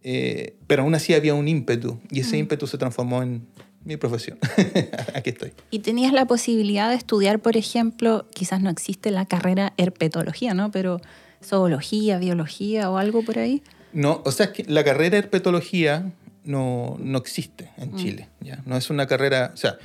Eh, 0.04 0.58
pero 0.68 0.84
aún 0.84 0.94
así 0.94 1.14
había 1.14 1.34
un 1.34 1.48
ímpetu, 1.48 2.00
y 2.12 2.20
ese 2.20 2.38
ímpetu 2.38 2.68
se 2.68 2.78
transformó 2.78 3.24
en, 3.24 3.48
mi 3.86 3.96
profesión. 3.96 4.38
Aquí 5.16 5.30
estoy. 5.30 5.54
Y 5.72 5.80
tenías 5.80 6.12
la 6.12 6.26
posibilidad 6.26 6.90
de 6.90 6.96
estudiar, 6.96 7.40
por 7.40 7.56
ejemplo, 7.56 8.28
quizás 8.34 8.62
no 8.62 8.70
existe 8.70 9.10
la 9.10 9.26
carrera 9.26 9.74
herpetología, 9.78 10.54
¿no? 10.54 10.70
Pero 10.70 11.00
zoología, 11.42 12.18
biología 12.18 12.92
o 12.92 12.98
algo 12.98 13.24
por 13.24 13.40
ahí. 13.40 13.64
No, 13.94 14.22
o 14.26 14.32
sea, 14.34 14.48
es 14.48 14.52
que 14.52 14.64
la 14.66 14.84
carrera 14.84 15.18
herpetología 15.18 16.12
no, 16.44 16.98
no 17.00 17.18
existe 17.18 17.70
en 17.78 17.96
Chile. 17.96 18.28
¿ya? 18.42 18.62
No 18.66 18.76
es 18.76 18.90
una 18.90 19.08
carrera, 19.08 19.52
o 19.54 19.58
sea, 19.58 19.78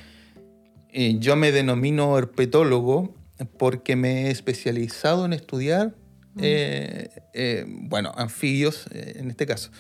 eh, 0.93 1.17
yo 1.21 1.37
me 1.37 1.53
denomino 1.53 2.19
herpetólogo 2.19 3.15
porque 3.57 3.97
me 3.97 4.27
he 4.27 4.31
especializado 4.31 5.25
en 5.25 5.33
estudiar, 5.33 5.95
eh, 6.41 7.09
eh, 7.33 7.65
bueno, 7.69 8.13
anfibios 8.17 8.87
eh, 8.93 9.15
en 9.17 9.31
este 9.31 9.47
caso. 9.47 9.71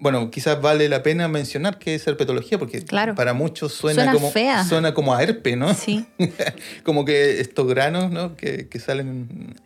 Bueno, 0.00 0.30
quizás 0.30 0.60
vale 0.62 0.88
la 0.88 1.02
pena 1.02 1.26
mencionar 1.26 1.78
que 1.78 1.94
es 1.96 2.06
herpetología, 2.06 2.56
porque 2.58 2.84
Claro. 2.84 3.14
para 3.16 3.32
muchos 3.32 3.72
suena, 3.72 4.04
Suena 4.04 4.12
como, 4.12 4.30
fea. 4.30 4.64
suena 4.64 4.94
como 4.94 5.14
a 5.14 5.22
herpe, 5.22 5.56
¿no? 5.56 5.74
Sí. 5.74 6.06
como 6.84 7.04
que 7.04 7.40
estos 7.40 7.66
granos 7.66 8.10
¿no? 8.12 8.36
que, 8.36 8.68
que 8.68 8.78
salen. 8.78 9.56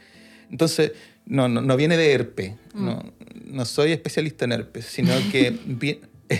Entonces, 0.50 0.92
no, 1.26 1.48
no, 1.48 1.60
no 1.60 1.76
viene 1.76 1.96
de 1.98 2.12
herpe. 2.12 2.56
Mm. 2.72 2.84
No, 2.86 3.12
no 3.44 3.64
soy 3.66 3.92
especialista 3.92 4.46
en 4.46 4.52
herpes, 4.52 4.86
sino 4.86 5.12
que 5.30 5.50
vi- 5.66 6.00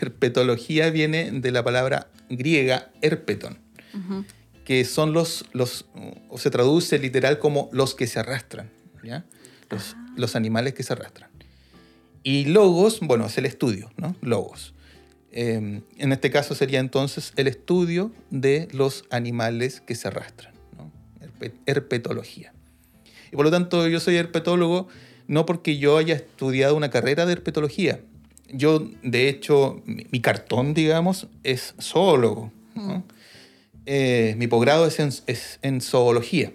herpetología 0.00 0.90
viene 0.90 1.30
de 1.30 1.50
la 1.50 1.62
palabra 1.62 2.08
griega 2.30 2.90
herpeton, 3.02 3.58
Ujú. 3.94 4.24
que 4.64 4.84
son 4.84 5.12
los, 5.12 5.44
los, 5.52 5.86
o 6.30 6.38
se 6.38 6.50
traduce 6.50 6.98
literal 6.98 7.38
como 7.38 7.68
los 7.72 7.94
que 7.94 8.06
se 8.06 8.18
arrastran, 8.20 8.70
¿ya? 9.02 9.24
Los, 9.70 9.94
Ah. 9.96 10.06
los 10.16 10.36
animales 10.36 10.74
que 10.74 10.82
se 10.82 10.92
arrastran. 10.92 11.30
Y 12.22 12.44
logos, 12.46 13.00
bueno, 13.00 13.26
es 13.26 13.36
el 13.38 13.46
estudio, 13.46 13.90
¿no? 13.96 14.14
Logos. 14.20 14.74
Eh, 15.32 15.80
en 15.98 16.12
este 16.12 16.30
caso 16.30 16.54
sería 16.54 16.78
entonces 16.78 17.32
el 17.36 17.46
estudio 17.48 18.12
de 18.30 18.68
los 18.72 19.04
animales 19.10 19.80
que 19.80 19.94
se 19.94 20.08
arrastran, 20.08 20.52
¿no? 20.76 20.90
Herpe- 21.20 21.54
herpetología. 21.66 22.52
Y 23.32 23.36
por 23.36 23.44
lo 23.46 23.50
tanto 23.50 23.88
yo 23.88 23.98
soy 23.98 24.16
herpetólogo 24.16 24.88
no 25.26 25.46
porque 25.46 25.78
yo 25.78 25.96
haya 25.96 26.14
estudiado 26.14 26.76
una 26.76 26.90
carrera 26.90 27.24
de 27.24 27.32
herpetología. 27.32 28.00
Yo, 28.52 28.86
de 29.02 29.28
hecho, 29.30 29.80
mi, 29.86 30.06
mi 30.10 30.20
cartón, 30.20 30.74
digamos, 30.74 31.28
es 31.42 31.74
zoólogo. 31.80 32.52
¿no? 32.74 33.02
Eh, 33.86 34.34
mi 34.36 34.46
posgrado 34.48 34.86
es 34.86 34.98
en, 35.00 35.08
es 35.26 35.58
en 35.62 35.80
zoología. 35.80 36.52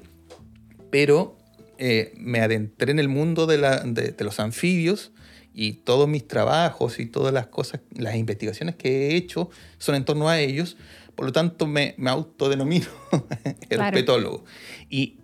Pero 0.91 1.36
eh, 1.77 2.13
me 2.17 2.41
adentré 2.41 2.91
en 2.91 2.99
el 2.99 3.07
mundo 3.09 3.45
de, 3.45 3.57
la- 3.57 3.79
de- 3.83 4.11
de 4.11 4.23
los 4.23 4.39
anfibios 4.39 5.11
y 5.53 5.73
todos 5.73 6.07
mis 6.07 6.27
trabajos 6.27 6.99
y 6.99 7.05
todas 7.07 7.33
las 7.33 7.47
cosas, 7.47 7.81
las 7.91 8.15
investigaciones 8.15 8.75
que 8.75 9.07
he 9.09 9.15
hecho 9.15 9.49
son 9.77 9.95
en 9.95 10.05
torno 10.05 10.29
a 10.29 10.39
ellos. 10.39 10.77
Por 11.15 11.25
lo 11.25 11.31
tanto, 11.31 11.65
me, 11.65 11.95
me 11.97 12.09
autodenomino 12.11 12.85
herpetólogo. 13.69 14.45
Y, 14.89 15.17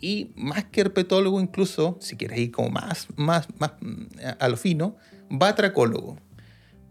y 0.00 0.30
más 0.36 0.64
que 0.66 0.80
herpetólogo, 0.82 1.40
incluso, 1.40 1.98
si 2.00 2.16
quieres 2.16 2.38
ir 2.38 2.50
como 2.52 2.70
más, 2.70 3.08
más, 3.16 3.48
más 3.58 3.72
mm, 3.80 4.04
a 4.38 4.48
lo 4.48 4.56
fino, 4.56 4.96
batracólogo. 5.28 6.18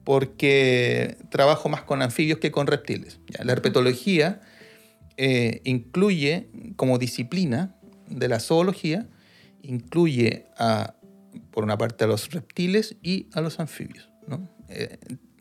Porque 0.04 1.18
trabajo 1.30 1.70
más 1.70 1.84
con 1.84 2.02
anfibios 2.02 2.40
que 2.40 2.52
con 2.52 2.68
reptiles. 2.68 3.20
La 3.44 3.52
herpetología 3.54 4.42
eh, 5.18 5.62
incluye 5.66 6.50
como 6.76 6.98
disciplina 6.98 7.76
de 8.10 8.28
la 8.28 8.40
zoología, 8.40 9.08
incluye 9.64 10.46
a, 10.58 10.94
por 11.52 11.64
una 11.64 11.78
parte 11.78 12.04
a 12.06 12.08
los 12.08 12.32
reptiles 12.32 12.96
y 13.04 13.28
a 13.34 13.42
los 13.42 13.60
anfibios. 13.60 14.10
¿no? 14.28 14.48
Eh, 14.70 14.98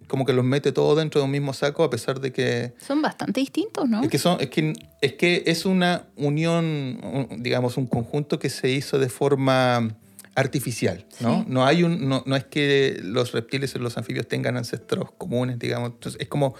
como 0.06 0.24
que 0.24 0.32
los 0.32 0.44
mete 0.44 0.72
todo 0.72 0.96
dentro 0.96 1.20
de 1.20 1.26
un 1.26 1.30
mismo 1.30 1.52
saco 1.52 1.84
a 1.84 1.90
pesar 1.90 2.18
de 2.20 2.32
que 2.32 2.72
Son 2.80 3.02
bastante 3.02 3.40
distintos, 3.40 3.88
¿no? 3.88 4.02
es 4.02 4.08
que, 4.08 4.18
son, 4.18 4.40
es, 4.40 4.48
que, 4.48 4.72
es 5.02 5.12
que 5.14 5.42
es 5.46 5.66
una 5.66 6.06
unión, 6.16 6.64
un- 7.02 7.42
digamos, 7.42 7.76
un 7.76 7.86
conjunto 7.86 8.38
que 8.38 8.48
se 8.48 8.70
hizo 8.70 8.98
de 8.98 9.08
forma 9.10 9.94
artificial, 10.34 11.04
¿no? 11.20 11.40
Sí. 11.40 11.44
No, 11.48 11.66
hay 11.66 11.82
un, 11.82 12.08
no, 12.08 12.22
no 12.24 12.36
es 12.36 12.44
que 12.44 13.00
los 13.02 13.32
reptiles 13.32 13.74
y 13.74 13.78
los 13.80 13.98
anfibios 13.98 14.26
tengan 14.28 14.56
ancestros 14.56 15.10
comunes, 15.18 15.58
digamos. 15.58 15.90
Entonces, 15.92 16.20
es 16.22 16.28
como 16.28 16.54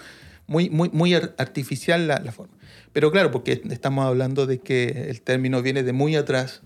muy, 0.47 0.69
muy, 0.69 0.89
muy 0.91 1.13
ar- 1.13 1.33
artificial 1.37 2.07
la, 2.07 2.19
la 2.19 2.31
forma. 2.33 2.53
Pero 2.93 3.11
claro, 3.11 3.31
porque 3.31 3.61
estamos 3.69 4.05
hablando 4.05 4.45
de 4.47 4.59
que 4.59 5.07
el 5.09 5.21
término 5.21 5.61
viene 5.61 5.83
de 5.83 5.93
muy 5.93 6.15
atrás 6.15 6.61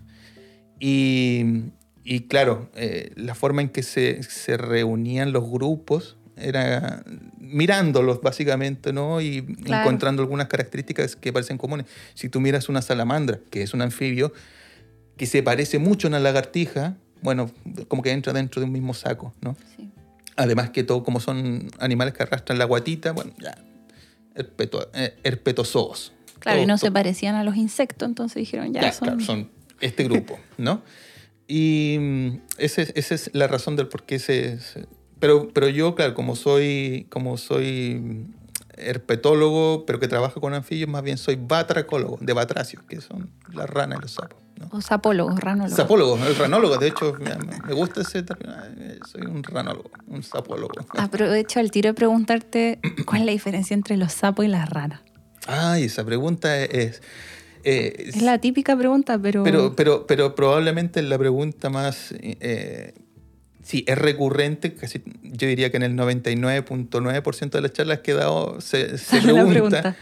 y, 0.80 1.64
y 2.04 2.22
claro, 2.28 2.70
eh, 2.76 3.12
la 3.16 3.36
forma 3.36 3.62
en 3.62 3.70
que 3.70 3.84
se, 3.84 4.24
se 4.24 4.58
reunían 4.58 5.32
los 5.34 5.50
grupos 5.50 6.18
era 6.36 7.04
mirándolos 7.38 8.22
básicamente, 8.22 8.92
¿no? 8.94 9.22
Y 9.22 9.42
Claro. 9.44 9.82
encontrando 9.84 10.22
algunas 10.24 10.48
características 10.48 11.16
que 11.16 11.32
parecen 11.32 11.58
comunes. 11.58 11.86
Si 12.16 12.30
tú 12.30 12.40
miras 12.40 12.70
una 12.70 12.82
salamandra, 12.82 13.40
que 13.52 13.62
es 13.62 13.74
un 13.74 13.82
anfibio, 13.82 14.34
que 15.18 15.26
se 15.28 15.44
parece 15.44 15.78
mucho 15.78 16.08
a 16.08 16.10
una 16.10 16.20
lagartija, 16.20 16.96
bueno, 17.22 17.52
como 17.88 18.02
que 18.02 18.12
entra 18.12 18.34
dentro 18.34 18.60
de 18.62 18.66
un 18.66 18.72
mismo 18.74 18.94
saco, 18.94 19.34
¿no? 19.42 19.56
Sí. 19.78 19.90
Además 20.36 20.72
que 20.72 20.84
todo, 20.84 21.04
como 21.04 21.20
son 21.20 21.70
animales 21.80 22.16
que 22.16 22.24
arrastran 22.24 22.58
la 22.58 22.66
guatita, 22.66 23.12
bueno, 23.12 23.32
ya, 23.38 23.56
herpeto, 24.34 24.90
eh, 24.96 25.14
herpetozoos. 25.24 26.13
Claro, 26.44 26.58
Todo- 26.58 26.64
y 26.64 26.68
no 26.68 26.78
se 26.78 26.92
parecían 26.92 27.36
a 27.36 27.44
los 27.44 27.56
insectos, 27.56 28.08
entonces 28.08 28.36
dijeron, 28.36 28.74
ya, 28.74 28.82
ya, 28.82 28.92
son... 28.92 29.08
claro, 29.08 29.22
son 29.24 29.50
este 29.80 30.04
grupo, 30.04 30.38
¿no? 30.58 30.82
Y 31.48 31.98
mm, 32.00 32.28
ese 32.58 32.82
es- 32.84 32.94
esa 32.96 33.16
es 33.16 33.30
la 33.34 33.48
razón 33.48 33.76
del 33.78 33.88
por 33.88 34.04
qué 34.04 34.20
se... 34.20 34.60
se- 34.60 34.86
pero, 35.20 35.48
pero 35.54 35.70
yo, 35.70 35.96
claro, 35.96 36.14
como 36.14 36.36
soy, 36.36 37.08
como 37.10 37.38
soy 37.38 37.96
mm, 37.96 38.34
herpetólogo, 38.76 39.86
pero 39.86 40.00
que 40.00 40.08
trabaja 40.08 40.40
con 40.40 40.54
anfibios, 40.54 40.90
más 40.90 41.02
bien 41.04 41.18
soy 41.18 41.36
batracólogo, 41.38 42.18
de 42.22 42.34
batracios, 42.34 42.84
que 42.84 43.02
son 43.02 43.30
las 43.54 43.70
ranas 43.70 44.00
y 44.00 44.02
los 44.02 44.12
sapos. 44.12 44.40
¿no? 44.60 44.68
O 44.72 44.82
sapólogos, 44.82 45.40
ranólogos. 45.40 46.28
El 46.28 46.36
ranólogo, 46.36 46.78
de 46.78 46.88
hecho, 46.88 47.16
me, 47.68 47.74
gusta 47.74 48.02
ese 48.02 48.24
término. 48.24 48.54
Soy 49.10 49.22
un 49.22 49.44
ranólogo, 49.44 49.90
un 50.08 50.24
sapólogo. 50.24 50.74
Aprovecho 50.98 51.60
al 51.60 51.72
tiro 51.72 51.90
de 51.90 51.94
preguntarte 51.94 52.80
cuál 53.06 53.22
es 53.22 53.26
la 53.26 53.32
diferencia 53.32 53.74
entre 53.74 53.98
los 53.98 54.12
sapos 54.14 54.46
y 54.46 54.48
las 54.48 54.70
ranas. 54.70 55.02
Ay, 55.48 55.84
esa 55.86 56.04
pregunta 56.06 56.62
es... 56.64 57.02
eh, 57.64 58.06
Es 58.08 58.22
la 58.22 58.40
típica 58.40 58.78
pregunta, 58.78 59.20
pero... 59.20 59.44
Pero, 59.44 59.76
pero, 59.76 60.08
pero 60.08 60.36
probablemente 60.36 61.02
la 61.02 61.18
pregunta 61.18 61.70
más... 61.70 62.14
eh, 62.22 62.94
sí, 63.64 63.84
es 63.88 63.98
recurrente, 63.98 64.74
casi, 64.74 65.02
yo 65.24 65.48
diría 65.48 65.70
que 65.72 65.78
en 65.78 65.84
el 65.84 65.96
99.9% 65.96 67.50
de 67.52 67.62
las 67.62 67.74
charlas 67.74 68.00
que 68.00 68.12
he 68.12 68.16
dado 68.16 68.60
se, 68.62 68.98
se 68.98 69.22
pregunta, 69.22 69.50
pregunta. 69.50 69.96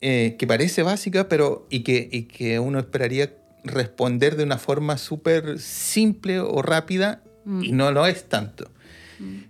eh, 0.00 0.36
que 0.38 0.46
parece 0.46 0.82
básica, 0.82 1.28
pero 1.28 1.66
y 1.70 1.80
que, 1.80 2.08
y 2.10 2.22
que 2.24 2.58
uno 2.58 2.78
esperaría 2.78 3.32
responder 3.64 4.36
de 4.36 4.42
una 4.44 4.58
forma 4.58 4.98
súper 4.98 5.58
simple 5.58 6.40
o 6.40 6.62
rápida 6.62 7.22
Mm. 7.44 7.64
y 7.64 7.72
no 7.72 7.90
lo 7.90 8.06
es 8.06 8.28
tanto. 8.28 8.70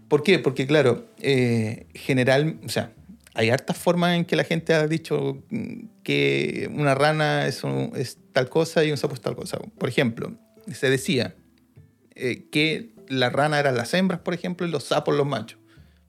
¿Por 0.09 0.23
qué? 0.23 0.39
Porque, 0.39 0.67
claro, 0.67 1.09
eh, 1.21 1.85
general, 1.93 2.57
o 2.65 2.71
sea, 2.71 2.93
hay 3.35 3.51
hartas 3.51 3.77
formas 3.79 4.15
en 4.17 4.25
que 4.25 4.37
la 4.37 4.45
gente 4.45 4.75
ha 4.75 4.87
dicho 4.87 5.43
mm, 5.51 5.85
que 6.03 6.69
una 6.73 6.95
rana 6.95 7.47
es, 7.47 7.65
un- 7.65 7.93
es 7.95 8.19
tal 8.33 8.49
cosa 8.49 8.85
y 8.85 8.91
un 8.91 8.97
sapo 8.99 9.15
es 9.15 9.21
tal 9.21 9.35
cosa. 9.37 9.59
Por 9.79 9.89
ejemplo, 9.89 10.35
se 10.73 10.91
decía 10.91 11.35
eh, 12.15 12.49
que 12.51 12.95
la 13.09 13.31
rana 13.31 13.59
eran 13.59 13.75
las 13.77 13.95
hembras, 13.95 14.21
por 14.21 14.35
ejemplo, 14.35 14.67
y 14.67 14.71
los 14.71 14.85
sapos 14.85 15.17
los 15.17 15.27
machos. 15.27 15.59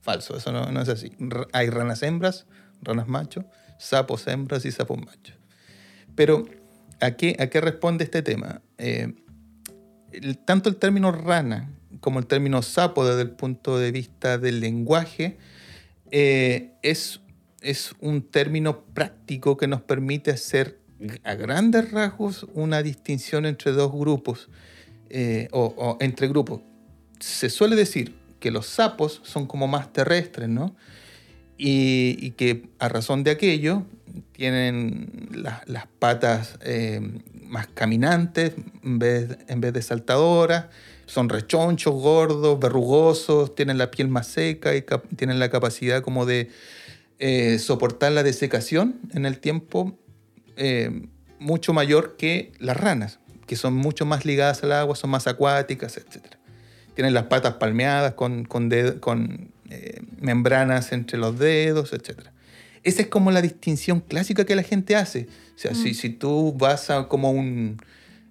Falso, 0.01 0.35
eso 0.35 0.51
no, 0.51 0.69
no 0.71 0.81
es 0.81 0.89
así. 0.89 1.11
Hay 1.53 1.69
ranas 1.69 2.03
hembras, 2.03 2.45
ranas 2.81 3.07
machos, 3.07 3.45
sapos 3.79 4.27
hembras 4.27 4.65
y 4.65 4.71
sapos 4.71 4.97
machos. 4.99 5.35
Pero, 6.15 6.45
¿a 6.99 7.11
qué, 7.11 7.35
a 7.39 7.47
qué 7.47 7.61
responde 7.61 8.03
este 8.03 8.21
tema? 8.21 8.61
Eh, 8.77 9.13
tanto 10.45 10.69
el 10.69 10.75
término 10.75 11.11
rana 11.11 11.69
como 12.01 12.19
el 12.19 12.25
término 12.27 12.61
sapo 12.61 13.05
desde 13.05 13.21
el 13.21 13.31
punto 13.31 13.79
de 13.79 13.91
vista 13.91 14.37
del 14.37 14.59
lenguaje 14.59 15.37
eh, 16.15 16.75
es, 16.83 17.21
es 17.61 17.95
un 17.99 18.21
término 18.21 18.85
práctico 18.93 19.57
que 19.57 19.67
nos 19.67 19.81
permite 19.81 20.29
hacer 20.29 20.77
a 21.23 21.33
grandes 21.33 21.89
rasgos 21.91 22.45
una 22.53 22.83
distinción 22.83 23.47
entre 23.47 23.71
dos 23.71 23.91
grupos 23.91 24.47
eh, 25.09 25.47
o, 25.51 25.97
entre 25.99 26.27
grupos. 26.27 26.61
Se 27.19 27.49
suele 27.49 27.75
decir 27.75 28.13
que 28.39 28.51
los 28.51 28.67
sapos 28.67 29.21
son 29.23 29.47
como 29.47 29.67
más 29.67 29.91
terrestres, 29.91 30.49
¿no? 30.49 30.75
Y, 31.57 32.31
que 32.31 32.69
a 32.77 32.89
razón 32.89 33.23
de 33.23 33.31
aquello 33.31 33.83
tienen 34.33 35.29
las 35.33 35.87
patas 35.97 36.59
eh, 36.61 37.01
más 37.47 37.65
caminantes 37.67 38.53
en 38.83 38.99
vez, 38.99 39.37
en 39.47 39.61
vez 39.61 39.73
de 39.73 39.81
saltadoras, 39.81 40.65
son 41.13 41.29
rechonchos, 41.29 41.93
gordos, 41.93 42.59
verrugosos, 42.59 43.53
tienen 43.53 43.77
la 43.77 43.91
piel 43.91 44.07
más 44.07 44.25
seca 44.25 44.75
y 44.75 44.83
tienen 45.15 45.37
la 45.37 45.51
capacidad 45.51 46.01
como 46.01 46.25
de 46.25 46.49
eh, 47.19 47.59
soportar 47.59 48.13
la 48.13 48.23
desecación 48.23 48.99
en 49.13 49.27
el 49.27 49.37
tiempo 49.37 49.95
eh, 50.55 51.03
mucho 51.37 51.71
mayor 51.71 52.15
que 52.17 52.51
las 52.57 52.77
ranas, 52.77 53.19
que 53.45 53.55
son 53.55 53.75
mucho 53.75 54.07
más 54.07 54.25
ligadas 54.25 54.63
al 54.63 54.71
agua, 54.71 54.95
son 54.95 55.11
más 55.11 55.27
acuáticas, 55.27 55.97
etc. 55.97 56.35
Tienen 56.95 57.13
las 57.13 57.25
patas 57.25 57.55
palmeadas 57.55 58.15
con, 58.15 58.45
con, 58.45 58.71
con 58.99 59.51
eh, 59.69 60.01
membranas 60.19 60.91
entre 60.93 61.19
los 61.19 61.37
dedos, 61.37 61.93
etc. 61.93 62.21
esa 62.81 63.03
es 63.03 63.07
como 63.07 63.29
la 63.29 63.43
distinción 63.43 63.99
clásica 63.99 64.45
que 64.45 64.55
la 64.55 64.63
gente 64.63 64.95
hace. 64.95 65.27
O 65.55 65.59
sea, 65.59 65.75
si, 65.75 65.93
si 65.93 66.09
tú 66.09 66.55
vas 66.57 66.89
a 66.89 67.07
como 67.07 67.29
un, 67.29 67.77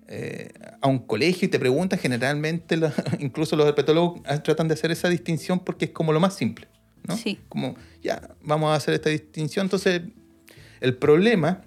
eh, 0.09 0.53
a 0.81 0.89
un 0.89 0.99
colegio 0.99 1.47
y 1.47 1.51
te 1.51 1.59
preguntan, 1.59 1.99
generalmente 1.99 2.77
la- 2.77 2.93
incluso 3.21 3.57
los 3.57 3.67
herpetólogos 3.67 4.21
ah, 4.27 4.43
tratan 4.43 4.69
de 4.69 4.75
hacer 4.75 4.91
esa 4.91 5.09
distinción 5.09 5.61
porque 5.61 5.87
es 5.87 5.91
como 5.93 6.13
lo 6.13 6.21
más 6.21 6.35
simple. 6.37 6.69
¿no? 7.07 7.17
Sí. 7.17 7.41
Como, 7.49 7.75
ya, 8.03 8.31
vamos 8.43 8.71
a 8.71 8.75
hacer 8.77 8.95
esta 8.95 9.11
distinción. 9.11 9.67
Entonces, 9.67 10.03
el 10.81 10.97
problema 10.97 11.63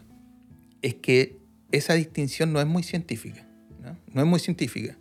es 0.82 0.96
que 0.96 1.38
esa 1.72 1.94
distinción 1.96 2.54
no 2.54 2.60
es 2.62 2.68
muy 2.68 2.84
científica. 2.84 3.46
No, 3.84 3.98
no 4.14 4.22
es 4.22 4.28
muy 4.28 4.40
científica. 4.40 4.98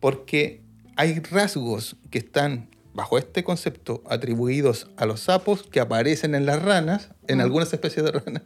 Porque 0.00 0.62
hay 0.96 1.18
rasgos 1.20 1.96
que 2.10 2.18
están 2.18 2.68
bajo 2.94 3.18
este 3.18 3.44
concepto 3.44 4.02
atribuidos 4.08 4.90
a 4.96 5.06
los 5.06 5.20
sapos 5.20 5.62
que 5.62 5.78
aparecen 5.80 6.34
en 6.34 6.46
las 6.46 6.60
ranas, 6.62 7.10
en 7.28 7.38
Mm. 7.38 7.42
algunas 7.42 7.72
especies 7.72 8.04
de 8.04 8.10
ranas, 8.12 8.42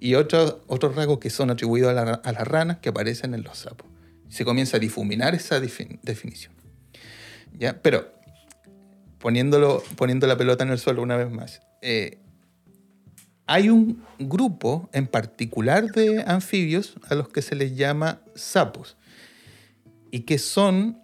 y 0.00 0.14
otros, 0.14 0.56
otros 0.66 0.96
rasgos 0.96 1.18
que 1.18 1.30
son 1.30 1.50
atribuidos 1.50 1.94
a, 1.94 2.14
a 2.14 2.32
las 2.32 2.48
ranas 2.48 2.78
que 2.78 2.88
aparecen 2.88 3.34
en 3.34 3.42
los 3.42 3.58
sapos. 3.58 3.86
Se 4.28 4.44
comienza 4.44 4.78
a 4.78 4.80
difuminar 4.80 5.34
esa 5.34 5.60
defin- 5.60 6.00
definición. 6.02 6.54
¿Ya? 7.58 7.80
Pero, 7.82 8.08
poniéndolo, 9.18 9.82
poniendo 9.96 10.26
la 10.26 10.36
pelota 10.36 10.64
en 10.64 10.70
el 10.70 10.78
suelo 10.78 11.02
una 11.02 11.16
vez 11.16 11.30
más, 11.30 11.60
eh, 11.82 12.18
hay 13.46 13.68
un 13.68 14.02
grupo 14.18 14.88
en 14.92 15.06
particular 15.06 15.90
de 15.90 16.22
anfibios 16.26 16.94
a 17.08 17.14
los 17.14 17.28
que 17.28 17.42
se 17.42 17.54
les 17.54 17.76
llama 17.76 18.20
sapos 18.34 18.96
y 20.12 20.20
que 20.20 20.38
son, 20.38 20.98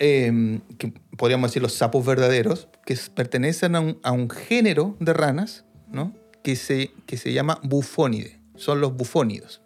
eh, 0.00 0.60
que 0.76 0.92
podríamos 1.16 1.50
decir 1.50 1.62
los 1.62 1.74
sapos 1.74 2.04
verdaderos, 2.04 2.68
que 2.84 2.98
pertenecen 3.14 3.76
a 3.76 3.80
un, 3.80 3.98
a 4.02 4.12
un 4.12 4.28
género 4.28 4.96
de 4.98 5.12
ranas 5.12 5.64
¿no? 5.90 6.12
Que, 6.48 6.56
se, 6.56 6.92
que 7.04 7.18
se 7.18 7.30
llama 7.34 7.60
bufónide, 7.62 8.38
son 8.56 8.80
los 8.80 8.94
bufónidos. 8.96 9.60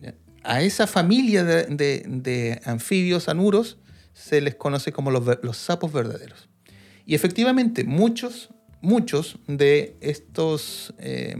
¿Ya? 0.00 0.14
A 0.44 0.62
esa 0.62 0.86
familia 0.86 1.42
de, 1.42 1.64
de- 1.66 2.04
de 2.06 2.60
anfibios 2.64 3.28
anuros 3.28 3.78
se 4.14 4.40
les 4.40 4.54
conoce 4.54 4.92
como 4.92 5.10
los, 5.10 5.24
los 5.42 5.56
sapos 5.56 5.92
verdaderos. 5.92 6.48
Y 7.04 7.16
efectivamente, 7.16 7.82
muchos, 7.82 8.50
muchos 8.80 9.38
de 9.48 9.96
estos, 10.00 10.94
eh, 10.98 11.34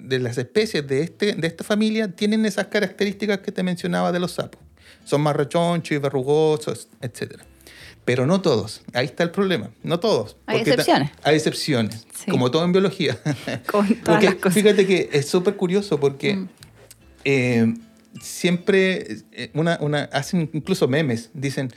de 0.00 0.18
las 0.20 0.38
especies 0.38 0.86
de, 0.86 1.02
este, 1.02 1.32
de 1.32 1.46
esta 1.48 1.64
familia 1.64 2.12
tienen 2.14 2.46
esas 2.46 2.66
características 2.68 3.40
que 3.40 3.50
te 3.50 3.64
mencionaba 3.64 4.12
de 4.12 4.20
los 4.20 4.30
sapos. 4.34 4.60
Son 5.04 5.20
más 5.20 5.34
rechonchos 5.34 5.96
y 5.96 5.98
verrugosos, 5.98 6.86
etc. 7.00 7.42
Pero 8.04 8.26
no 8.26 8.40
todos. 8.42 8.82
Ahí 8.92 9.06
está 9.06 9.22
el 9.24 9.30
problema. 9.30 9.70
No 9.82 9.98
todos. 10.00 10.36
Hay 10.46 10.60
excepciones. 10.60 11.10
Hay 11.22 11.36
excepciones. 11.36 12.06
Sí. 12.14 12.30
Como 12.30 12.50
todo 12.50 12.64
en 12.64 12.72
biología. 12.72 13.18
Con 13.70 13.86
todas 13.86 14.00
Porque 14.04 14.26
las 14.26 14.34
cosas. 14.36 14.54
fíjate 14.54 14.86
que 14.86 15.08
es 15.12 15.26
súper 15.28 15.56
curioso 15.56 15.98
porque 15.98 16.34
Mm. 16.36 16.48
eh, 17.24 17.74
siempre 18.20 19.06
eh, 19.32 19.50
una, 19.54 19.78
una, 19.80 20.04
hacen 20.12 20.50
incluso 20.52 20.86
memes, 20.88 21.30
dicen 21.34 21.72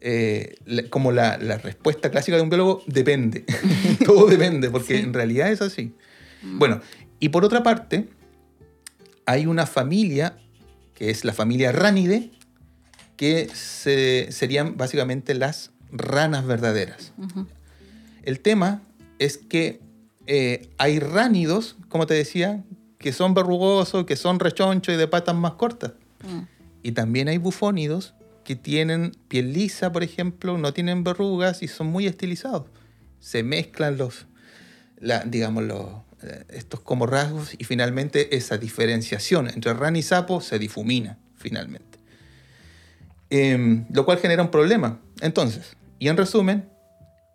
eh, 0.00 0.56
como 0.90 1.12
la, 1.12 1.38
la 1.38 1.56
respuesta 1.56 2.10
clásica 2.10 2.36
de 2.36 2.42
un 2.42 2.50
biólogo, 2.50 2.82
depende. 2.86 3.44
Todo 4.04 4.26
depende, 4.26 4.68
porque 4.70 4.98
Sí. 4.98 5.02
en 5.02 5.14
realidad 5.14 5.50
es 5.50 5.62
así. 5.62 5.94
Bueno, 6.42 6.82
y 7.20 7.30
por 7.30 7.42
otra 7.44 7.62
parte, 7.62 8.06
hay 9.24 9.46
una 9.46 9.64
familia, 9.64 10.36
que 10.94 11.08
es 11.08 11.24
la 11.24 11.32
familia 11.32 11.72
Ránide, 11.72 12.30
que 13.16 13.48
se- 13.54 14.28
serían 14.32 14.76
básicamente 14.76 15.34
las 15.34 15.70
ranas 15.92 16.46
verdaderas. 16.46 17.12
El 18.22 18.40
tema 18.40 18.82
es 19.18 19.38
que 19.38 19.80
eh, 20.26 20.70
hay 20.78 20.98
ránidos, 20.98 21.76
como 21.88 22.06
te 22.06 22.14
decía, 22.14 22.64
que 22.98 23.12
son 23.12 23.34
verrugosos, 23.34 24.06
que 24.06 24.16
son 24.16 24.40
rechonchos 24.40 24.94
y 24.94 24.98
de 24.98 25.06
patas 25.06 25.34
más 25.36 25.52
cortas. 25.54 25.92
Mm. 26.26 26.40
Y 26.82 26.92
también 26.92 27.28
hay 27.28 27.38
bufónidos 27.38 28.14
que 28.44 28.56
tienen 28.56 29.12
piel 29.28 29.52
lisa, 29.52 29.92
por 29.92 30.02
ejemplo, 30.02 30.56
no 30.58 30.72
tienen 30.72 31.04
verrugas 31.04 31.62
y 31.62 31.68
son 31.68 31.86
muy 31.88 32.06
estilizados. 32.06 32.66
Se 33.20 33.42
mezclan 33.42 33.96
los, 33.98 34.26
la- 34.98 35.24
digamos, 35.24 35.64
los, 35.64 35.86
eh, 36.22 36.44
estos 36.50 36.80
como 36.80 37.06
rasgos 37.06 37.54
y 37.58 37.64
finalmente 37.64 38.36
esa 38.36 38.56
diferenciación 38.58 39.48
entre 39.48 39.72
rana 39.74 39.98
y 39.98 40.02
sapo 40.02 40.40
se 40.40 40.58
difumina 40.58 41.18
finalmente. 41.36 41.98
Em, 43.36 43.84
lo 43.90 44.04
cual 44.04 44.18
genera 44.18 44.42
un 44.44 44.50
problema. 44.50 45.00
Entonces, 45.20 45.76
y 45.98 46.06
en 46.06 46.16
resumen, 46.16 46.68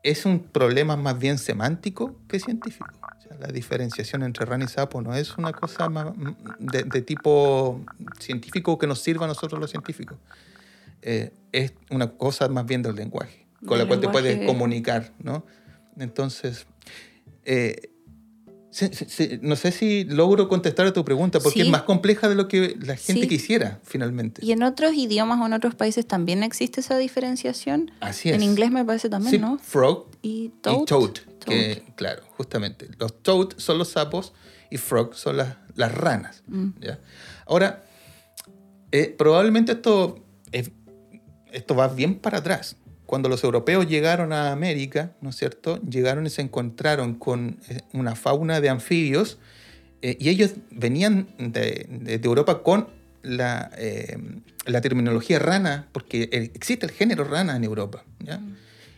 es 0.02 0.26
un 0.26 0.40
problema 0.40 0.96
más 0.96 1.20
bien 1.20 1.38
semántico 1.38 2.16
que 2.30 2.40
científico. 2.40 2.88
O 3.02 3.22
sea, 3.22 3.38
la 3.38 3.48
diferenciación 3.48 4.24
entre 4.24 4.46
rana 4.46 4.64
y 4.64 4.70
sapo 4.70 5.02
no 5.02 5.14
es 5.14 5.38
una 5.38 5.52
cosa 5.52 5.90
más 5.90 6.14
de, 6.58 6.84
de 6.84 7.02
tipo 7.02 7.82
científico 8.18 8.78
que 8.78 8.88
nos 8.88 9.00
sirva 9.02 9.26
a 9.26 9.28
nosotros 9.28 9.60
los 9.60 9.72
científicos. 9.72 10.18
Eh, 11.02 11.34
es 11.52 11.74
una 11.90 12.12
cosa 12.12 12.48
más 12.48 12.66
bien 12.66 12.82
del 12.82 12.96
lenguaje, 12.96 13.46
con 13.66 13.78
la 13.78 13.86
cual 13.86 14.00
te 14.00 14.08
puedes 14.08 14.38
lenguaje. 14.38 14.48
comunicar, 14.54 15.12
¿no? 15.20 15.46
Entonces, 15.98 16.66
eh, 17.44 17.89
no 19.42 19.56
sé 19.56 19.72
si 19.72 20.04
logro 20.04 20.48
contestar 20.48 20.86
a 20.88 20.94
tu 20.94 21.04
pregunta, 21.04 21.40
porque 21.40 21.60
Sí. 21.62 21.66
es 21.66 21.72
más 21.72 21.84
compleja 21.84 22.30
de 22.30 22.36
lo 22.36 22.48
que 22.48 22.76
la 22.80 22.96
gente 22.96 23.28
quisiera, 23.28 23.80
finalmente. 23.84 24.46
¿Y 24.46 24.52
en 24.52 24.62
otros 24.64 24.94
idiomas 24.94 25.40
o 25.42 25.46
en 25.48 25.54
otros 25.54 25.74
países 25.76 26.06
también 26.06 26.44
existe 26.44 26.82
esa 26.82 26.98
diferenciación? 26.98 27.92
Así 28.00 28.30
es. 28.30 28.36
En 28.36 28.44
inglés 28.44 28.72
me 28.72 28.86
parece 28.86 29.10
también, 29.10 29.42
¿no? 29.42 29.58
frog 29.60 30.08
Y 30.22 30.50
toad. 30.62 30.82
y 30.84 30.86
toad, 30.86 31.12
que, 31.46 31.84
claro, 31.96 32.22
justamente. 32.38 32.90
Los 33.00 33.22
toad 33.24 33.50
son 33.58 33.78
los 33.80 33.90
sapos 33.90 34.34
y 34.70 34.78
frog 34.78 35.16
son 35.16 35.38
las, 35.38 35.56
las 35.76 35.92
ranas. 35.94 36.44
Mm. 36.48 36.70
¿ya? 36.80 37.00
Ahora, 37.48 37.84
eh, 38.92 39.14
probablemente 39.18 39.72
esto, 39.74 40.24
es- 40.52 40.72
esto 41.52 41.76
va 41.76 41.88
bien 41.88 42.16
para 42.20 42.38
atrás. 42.40 42.76
Cuando 43.10 43.28
los 43.28 43.44
europeos 43.44 43.88
llegaron 43.88 44.32
a 44.34 44.52
América, 44.52 45.14
¿no 45.20 45.32
es 45.32 45.36
cierto? 45.36 45.82
Llegaron 45.82 46.28
y 46.28 46.30
se 46.30 46.44
encontraron 46.44 47.16
con 47.16 47.58
eh, 47.68 47.80
una 47.92 48.14
fauna 48.16 48.62
de 48.62 48.70
anfibios 48.70 49.40
eh, 50.04 50.16
y 50.20 50.30
ellos 50.30 50.52
venían 50.70 51.28
de, 51.40 51.88
de- 51.90 52.22
Europa 52.24 52.62
con 52.62 52.88
la, 53.24 53.72
eh, 53.80 54.16
la 54.68 54.82
terminología 54.82 55.40
rana, 55.40 55.88
porque 55.92 56.30
existe 56.54 56.86
el 56.86 56.92
género 56.92 57.24
rana 57.24 57.56
en 57.56 57.64
Europa. 57.64 58.04
¿ya? 58.20 58.40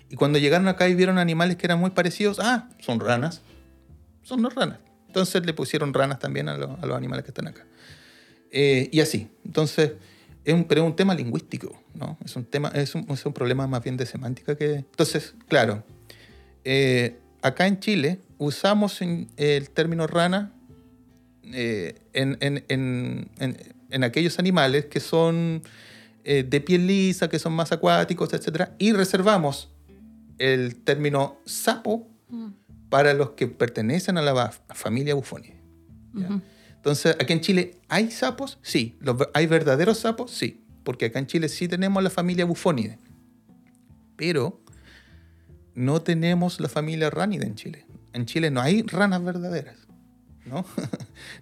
Y 0.10 0.17
cuando 0.17 0.39
llegaron 0.39 0.67
acá 0.67 0.89
y 0.89 0.93
vieron 0.95 1.17
animales 1.17 1.56
que 1.56 1.65
eran 1.67 1.80
muy 1.80 1.91
parecidos, 1.91 2.38
ah, 2.41 2.67
son 2.82 3.00
ranas. 3.00 3.39
Son 4.24 4.41
las 4.43 4.54
ranas. 4.54 4.80
Entonces 5.08 5.45
le 5.45 5.54
pusieron 5.54 5.93
ranas 5.93 6.19
también 6.19 6.50
a, 6.50 6.58
lo- 6.58 6.78
a 6.82 6.86
los 6.86 6.97
animales 6.97 7.24
que 7.24 7.32
están 7.32 7.47
acá. 7.47 7.65
Eh, 8.52 8.89
y 8.91 9.00
así. 9.00 9.30
Entonces, 9.45 9.93
es 10.46 10.54
un, 10.54 10.64
pero 10.66 10.82
es 10.82 10.88
un 10.88 10.96
tema 10.96 11.14
lingüístico, 11.16 11.82
¿no? 11.94 12.18
Es 12.26 12.36
un, 12.36 12.46
tema, 12.46 12.70
es 12.70 12.96
un, 12.96 13.06
es 13.10 13.26
un 13.26 13.34
problema 13.34 13.68
más 13.68 13.84
bien 13.84 13.98
de 13.98 14.06
semántica 14.06 14.56
que... 14.56 14.74
Entonces, 14.76 15.36
claro, 15.48 15.84
eh, 16.64 17.18
acá 17.42 17.68
en 17.68 17.80
Chile 17.80 18.20
usamos 18.38 19.00
el 19.02 19.70
término 19.70 20.08
rana 20.08 20.52
eh, 21.44 21.96
en, 22.14 22.38
en- 22.42 22.64
en- 22.70 23.30
en- 23.40 23.58
en 23.90 24.04
aquellos 24.04 24.40
animales 24.40 24.86
que 24.86 25.00
son 25.00 25.62
eh, 26.24 26.44
de 26.48 26.62
piel 26.62 26.88
lisa, 26.88 27.30
que 27.30 27.40
son 27.40 27.54
más 27.54 27.72
acuáticos, 27.72 28.32
etc. 28.34 28.70
Y 28.80 28.94
reservamos 28.94 29.70
el 30.38 30.76
término 30.76 31.38
sapo 31.46 32.08
Mm. 32.30 32.52
para 32.90 33.14
los 33.14 33.32
que 33.32 33.48
pertenecen 33.48 34.18
a 34.18 34.22
la 34.22 34.52
familia 34.70 35.14
bufónide. 35.16 35.60
¿ya? 36.14 36.28
Ujú. 36.28 36.42
Entonces, 36.82 37.15
aquí 37.20 37.34
en 37.34 37.41
Chile, 37.41 37.78
¿hay 37.89 38.10
sapos? 38.10 38.58
Sí. 38.63 38.98
¿Los 39.02 39.17
¿Hay 39.36 39.46
verdaderos 39.46 40.00
sapos? 40.00 40.32
Sí. 40.32 40.63
Porque 40.84 41.06
acá 41.06 41.20
en 41.20 41.28
Chile 41.28 41.48
sí 41.48 41.67
tenemos 41.67 42.02
la 42.02 42.10
familia 42.10 42.44
bufónide. 42.46 42.98
Pero 44.15 44.62
no 45.76 46.02
tenemos 46.02 46.60
la 46.60 46.70
familia 46.70 47.10
ránide 47.10 47.46
en 47.46 47.56
Chile. 47.56 47.86
En 48.13 48.26
Chile 48.26 48.52
no 48.52 48.62
hay 48.62 48.82
ranas 48.84 49.24
verdaderas. 49.24 49.78
¿no? 50.46 50.65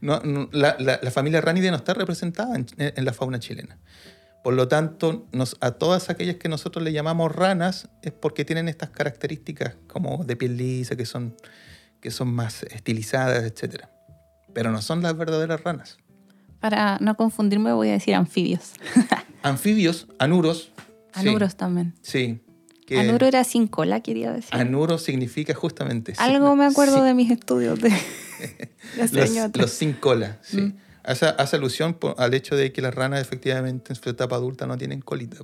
No, 0.02 0.20
no, 0.22 0.50
la, 0.52 0.76
la- 0.80 1.00
la 1.02 1.12
familia 1.12 1.40
ránide 1.42 1.72
no 1.72 1.78
está 1.78 1.94
representada 1.94 2.56
en, 2.58 2.66
en 2.78 3.06
la 3.06 3.14
fauna 3.14 3.40
chilena. 3.40 3.78
Por 4.44 4.54
lo 4.54 4.68
tanto, 4.68 5.26
nos- 5.32 5.56
a 5.62 5.72
todas 5.72 6.10
aquellas 6.10 6.36
que 6.36 6.50
nosotros 6.50 6.84
le 6.84 6.92
llamamos 6.92 7.34
ranas 7.34 7.88
es 8.02 8.12
porque 8.12 8.44
tienen 8.44 8.68
estas 8.68 8.90
características 8.90 9.76
como 9.88 10.24
de 10.26 10.36
piel 10.36 10.58
lisa, 10.58 10.98
que 10.98 11.06
son, 11.06 11.36
que 12.02 12.12
son 12.12 12.28
más 12.34 12.64
estilizadas, 12.64 13.44
etc. 13.46 13.86
Pero 14.54 14.72
no 14.72 14.82
son 14.82 15.02
las 15.02 15.16
verdaderas 15.18 15.64
ranas. 15.64 15.98
Para 16.60 16.98
no 17.00 17.16
confundirme 17.16 17.72
voy 17.74 17.90
a 17.90 17.94
decir 17.94 18.16
anfibios. 18.16 18.74
Anfibios, 19.44 20.08
anuros. 20.20 20.72
sí, 21.14 21.30
Anuros 21.30 21.56
también. 21.56 21.94
Sí. 22.02 22.42
que 22.86 23.00
Anuro 23.00 23.26
era 23.28 23.44
sin 23.46 23.68
cola, 23.68 24.02
quería 24.02 24.34
decir. 24.34 24.54
anuro 24.54 24.98
significa 24.98 25.54
justamente... 25.54 26.14
sí, 26.16 26.18
Algo 26.22 26.56
me 26.58 26.66
acuerdo 26.66 26.98
sí, 27.00 27.04
de 27.06 27.14
mis 27.14 27.32
estudios 27.32 27.80
de, 27.80 27.90
los, 28.98 29.56
los 29.56 29.72
sin 29.72 29.94
cola, 29.94 30.40
sí. 30.42 30.60
Mm. 30.62 30.78
Hace, 31.04 31.28
hace 31.28 31.56
alusión 31.56 31.98
al 32.18 32.34
hecho 32.34 32.56
de 32.58 32.74
que 32.74 32.82
las 32.82 32.94
ranas 32.94 33.22
efectivamente 33.22 33.94
en 33.94 33.96
su 33.96 34.10
etapa 34.10 34.36
adulta 34.36 34.68
no 34.68 34.78
tienen 34.78 35.00
colita. 35.02 35.38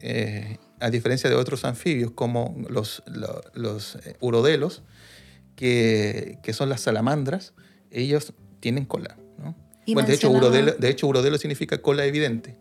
Eh, 0.00 0.56
a 0.80 0.90
diferencia 0.90 1.28
de 1.28 1.36
otros 1.36 1.64
anfibios 1.64 2.12
como 2.12 2.56
los, 2.70 3.02
lo- 3.06 3.42
los, 3.52 3.96
eh, 4.06 4.16
urodelos, 4.20 4.82
que, 5.56 6.38
que 6.42 6.52
son 6.52 6.68
las 6.70 6.80
salamandras, 6.80 7.52
ellos 7.90 8.32
tienen 8.60 8.84
cola. 8.84 9.16
¿no? 9.38 9.54
Y 9.86 9.94
Bueno, 9.94 10.08
de, 10.08 10.14
hecho, 10.14 10.30
urodelo, 10.30 10.72
de 10.72 10.88
hecho, 10.88 11.06
urodelo 11.06 11.38
significa 11.38 11.78
cola 11.78 12.04
evidente. 12.04 12.56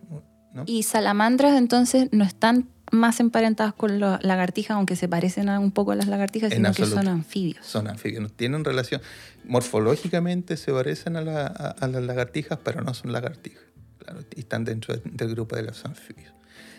¿no? 0.54 0.64
Y 0.66 0.84
salamandras 0.84 1.58
entonces 1.58 2.10
no 2.12 2.24
están 2.24 2.70
más 2.92 3.20
emparentadas 3.20 3.74
con 3.74 4.00
las 4.00 4.24
lagartijas, 4.24 4.72
aunque 4.78 4.96
se 4.96 5.10
parecen 5.10 5.50
a 5.50 5.60
un 5.60 5.72
poco 5.72 5.92
a 5.92 5.96
las 5.96 6.08
lagartijas, 6.08 6.52
En 6.54 6.60
sino 6.60 6.74
que 6.74 6.86
son 6.86 7.08
anfibios. 7.08 7.66
Son 7.66 7.88
anfibios, 7.88 8.24
no 8.24 8.30
tienen 8.30 8.64
relación. 8.64 9.02
Morfológicamente 9.44 10.56
se 10.56 10.72
parecen 10.72 11.18
a, 11.18 11.22
la- 11.22 11.48
a- 11.48 11.72
a 11.72 11.88
las 11.88 12.02
lagartijas, 12.04 12.58
pero 12.64 12.82
no 12.82 12.94
son 12.94 13.12
lagartijas. 13.12 13.62
Claro, 14.00 14.22
y 14.36 14.40
están 14.40 14.64
dentro 14.64 14.96
de- 14.96 15.02
del 15.04 15.30
grupo 15.32 15.56
de 15.58 15.64
los 15.64 15.84
anfibios. 15.84 16.32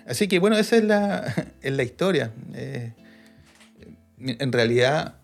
Así 0.06 0.28
que 0.28 0.38
bueno, 0.38 0.56
esa 0.56 0.76
es 0.76 0.84
la, 0.84 1.24
es 1.60 1.72
la 1.74 1.82
historia. 1.82 2.32
Eh, 2.54 2.94
en 4.20 4.50
realidad 4.52 5.16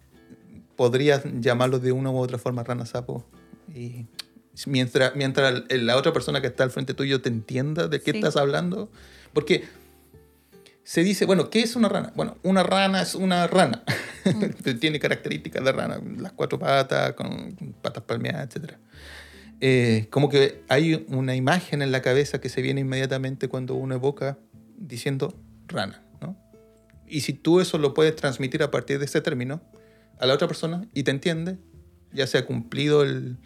podrías 0.76 1.22
llamarlos 1.40 1.82
de 1.82 1.92
una 1.92 2.10
u 2.10 2.16
otra 2.18 2.38
forma 2.38 2.62
rana 2.62 2.86
sapo. 2.86 3.24
Y 3.74 4.06
mientras, 4.66 5.16
mientras 5.16 5.64
la 5.70 5.96
otra 5.96 6.12
persona 6.12 6.40
que 6.40 6.46
está 6.48 6.64
al 6.64 6.70
frente 6.70 6.94
tuyo 6.94 7.20
te 7.20 7.28
entienda 7.28 7.88
de 7.88 8.00
qué 8.00 8.12
Sí. 8.12 8.18
estás 8.18 8.36
hablando. 8.36 8.90
Porque 9.32 9.64
se 10.84 11.02
dice, 11.02 11.24
bueno, 11.24 11.50
¿qué 11.50 11.60
es 11.60 11.76
una 11.76 11.88
rana? 11.88 12.12
Bueno, 12.14 12.36
una 12.42 12.62
rana 12.62 13.02
es 13.02 13.14
una 13.14 13.46
rana. 13.46 13.82
Tiene 14.80 15.00
características 15.00 15.64
de 15.64 15.72
rana, 15.72 16.00
las 16.18 16.32
cuatro 16.32 16.58
patas, 16.58 17.14
con 17.14 17.74
patas 17.80 18.04
palmeadas, 18.04 18.54
etc. 18.54 18.74
Eh, 19.60 20.08
como 20.10 20.28
que 20.28 20.62
hay 20.68 21.06
una 21.08 21.34
imagen 21.34 21.80
en 21.80 21.90
la 21.90 22.02
cabeza 22.02 22.40
que 22.40 22.48
se 22.48 22.60
viene 22.60 22.82
inmediatamente 22.82 23.48
cuando 23.48 23.74
uno 23.74 23.94
evoca 23.94 24.36
diciendo 24.76 25.34
rana. 25.68 26.02
¿no? 26.20 26.36
Y 27.06 27.22
si 27.22 27.32
tú 27.32 27.60
eso 27.60 27.78
lo 27.78 27.94
puedes 27.94 28.14
transmitir 28.14 28.62
a 28.62 28.70
partir 28.70 28.98
de 28.98 29.06
ese 29.06 29.20
término 29.20 29.62
a 30.18 30.26
la 30.26 30.34
otra 30.34 30.46
persona 30.46 30.86
y 30.94 31.02
te 31.02 31.10
entiende, 31.10 31.58
ya 32.12 32.26
se 32.26 32.38
ha 32.38 32.46
cumplido 32.46 33.02
el, 33.02 33.36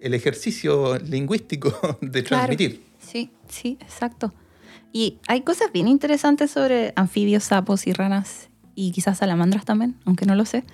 el 0.00 0.14
ejercicio 0.14 0.98
lingüístico 0.98 1.70
de 2.00 2.22
Claro. 2.22 2.46
transmitir. 2.46 2.82
Sí, 3.00 3.30
sí, 3.48 3.76
exacto. 3.80 4.32
Y 4.92 5.18
hay 5.26 5.40
cosas 5.42 5.72
bien 5.72 5.88
interesantes 5.88 6.50
sobre 6.50 6.92
anfibios, 6.96 7.44
sapos 7.44 7.86
y 7.86 7.92
ranas, 7.92 8.48
y 8.74 8.92
quizás 8.92 9.18
salamandras 9.18 9.64
también, 9.64 9.96
aunque 10.04 10.24
no 10.24 10.34
lo 10.36 10.44
sé, 10.46 10.64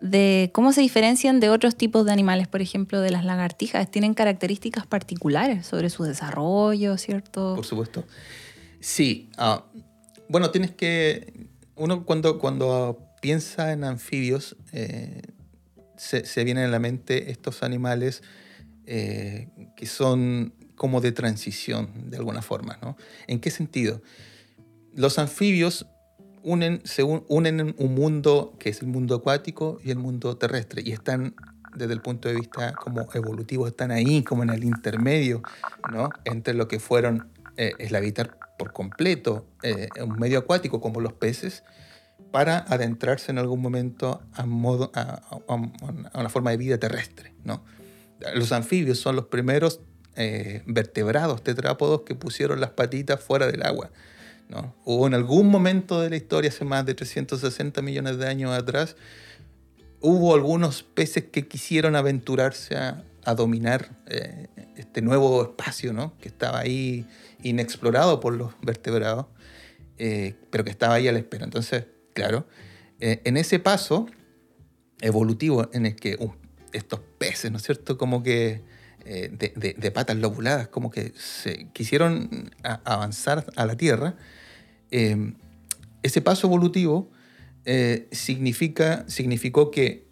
de 0.00 0.50
cómo 0.54 0.72
se 0.72 0.80
diferencian 0.80 1.40
de 1.40 1.50
otros 1.50 1.76
tipos 1.76 2.06
de 2.06 2.12
animales, 2.12 2.46
por 2.48 2.62
ejemplo, 2.62 3.00
de 3.00 3.10
las 3.10 3.24
lagartijas. 3.24 3.90
Tienen 3.90 4.14
características 4.14 4.86
particulares 4.86 5.66
sobre 5.66 5.90
su 5.90 6.04
desarrollo, 6.04 6.96
¿cierto? 6.98 7.54
Por 7.56 7.64
supuesto. 7.66 8.04
Sí. 8.80 9.28
ah, 9.36 9.64
bueno, 10.28 10.50
tienes 10.50 10.70
que. 10.70 11.48
Uno 11.74 12.04
cuando, 12.04 12.38
cuando 12.38 12.98
piensa 13.20 13.72
en 13.72 13.84
anfibios, 13.84 14.56
eh, 14.72 15.22
se, 15.96 16.44
vienen 16.44 16.64
a 16.64 16.68
la 16.68 16.78
mente 16.78 17.30
estos 17.30 17.62
animales 17.62 18.22
eh, 18.86 19.48
que 19.76 19.86
son 19.86 20.54
como 20.76 21.00
de 21.00 21.12
transición, 21.12 22.10
de 22.10 22.16
alguna 22.16 22.42
forma. 22.42 22.78
¿no? 22.82 22.96
¿En 23.26 23.40
qué 23.40 23.50
sentido? 23.50 24.00
Los 24.94 25.18
anfibios 25.18 25.86
unen, 26.42 26.80
se 26.84 27.02
un- 27.02 27.24
unen 27.28 27.60
en 27.60 27.74
un 27.78 27.94
mundo 27.94 28.54
que 28.58 28.70
es 28.70 28.80
el 28.80 28.88
mundo 28.88 29.16
acuático 29.16 29.80
y 29.84 29.90
el 29.90 29.98
mundo 29.98 30.36
terrestre 30.36 30.82
y 30.84 30.92
están 30.92 31.34
desde 31.76 31.92
el 31.92 32.00
punto 32.00 32.28
de 32.28 32.34
vista 32.34 32.74
como 32.74 33.08
evolutivo, 33.12 33.66
están 33.66 33.90
ahí 33.90 34.22
como 34.22 34.42
en 34.42 34.50
el 34.50 34.64
intermedio, 34.64 35.42
¿no? 35.92 36.10
Entre 36.24 36.54
lo 36.54 36.66
que 36.66 36.80
fueron 36.80 37.28
eh, 37.56 37.74
por 38.58 38.72
completo 38.72 39.46
eh, 39.62 39.88
un 40.02 40.18
medio 40.18 40.38
acuático 40.38 40.80
como 40.80 41.00
los 41.00 41.12
peces 41.12 41.62
para 42.30 42.58
adentrarse 42.58 43.32
en 43.32 43.38
algún 43.38 43.60
momento 43.60 44.22
a, 44.34 44.44
modo, 44.44 44.90
a, 44.94 45.22
una 46.14 46.28
forma 46.28 46.50
de 46.50 46.56
vida 46.56 46.78
terrestre, 46.78 47.32
¿no? 47.44 47.64
Los 48.34 48.52
anfibios 48.52 48.98
son 48.98 49.16
los 49.16 49.26
primeros 49.26 49.80
eh, 50.16 50.62
vertebrados 50.66 51.44
tetrápodos 51.44 52.02
que 52.02 52.16
pusieron 52.16 52.60
las 52.60 52.70
patitas 52.70 53.20
fuera 53.20 53.46
del 53.46 53.62
agua. 53.62 53.90
¿no? 54.48 54.74
Hubo 54.84 55.06
en 55.06 55.14
algún 55.14 55.48
momento 55.48 56.00
de 56.00 56.10
la 56.10 56.16
historia, 56.16 56.50
hace 56.50 56.64
más 56.64 56.84
de 56.84 56.94
360 56.94 57.80
millones 57.82 58.18
de 58.18 58.26
años 58.26 58.50
atrás, 58.50 58.96
hubo 60.00 60.34
algunos 60.34 60.82
peces 60.82 61.24
que 61.30 61.46
quisieron 61.46 61.94
aventurarse 61.94 62.76
a, 62.76 63.04
a 63.24 63.34
dominar 63.34 63.90
eh, 64.06 64.48
este 64.76 65.02
nuevo 65.02 65.42
espacio 65.42 65.92
¿no? 65.92 66.16
que 66.18 66.28
estaba 66.28 66.60
ahí 66.60 67.06
inexplorado 67.42 68.20
por 68.20 68.34
los 68.34 68.52
vertebrados, 68.62 69.26
eh, 69.98 70.34
pero 70.50 70.64
que 70.64 70.70
estaba 70.70 70.94
ahí 70.94 71.08
a 71.08 71.12
la 71.12 71.18
espera. 71.18 71.44
Entonces, 71.44 71.84
claro, 72.18 72.48
eh, 72.98 73.20
en 73.24 73.36
ese 73.36 73.60
paso 73.60 74.06
evolutivo 75.00 75.70
en 75.72 75.86
el 75.86 75.94
que 75.94 76.16
uh, 76.18 76.32
estos 76.72 77.00
peces, 77.18 77.50
¿no 77.50 77.58
es 77.58 77.62
cierto? 77.62 77.96
Como 77.96 78.22
que 78.22 78.62
eh, 79.04 79.30
de, 79.56 79.90
patas 79.90 80.16
lobuladas, 80.16 80.68
como 80.68 80.90
que 80.90 81.12
se 81.16 81.68
quisieron 81.72 82.50
avanzar 82.62 83.46
a 83.56 83.64
la 83.64 83.76
Tierra, 83.76 84.16
eh, 84.90 85.32
ese 86.02 86.20
paso 86.20 86.46
evolutivo 86.46 87.10
eh, 87.64 88.08
significa, 88.12 89.04
significó 89.08 89.70
que 89.70 90.08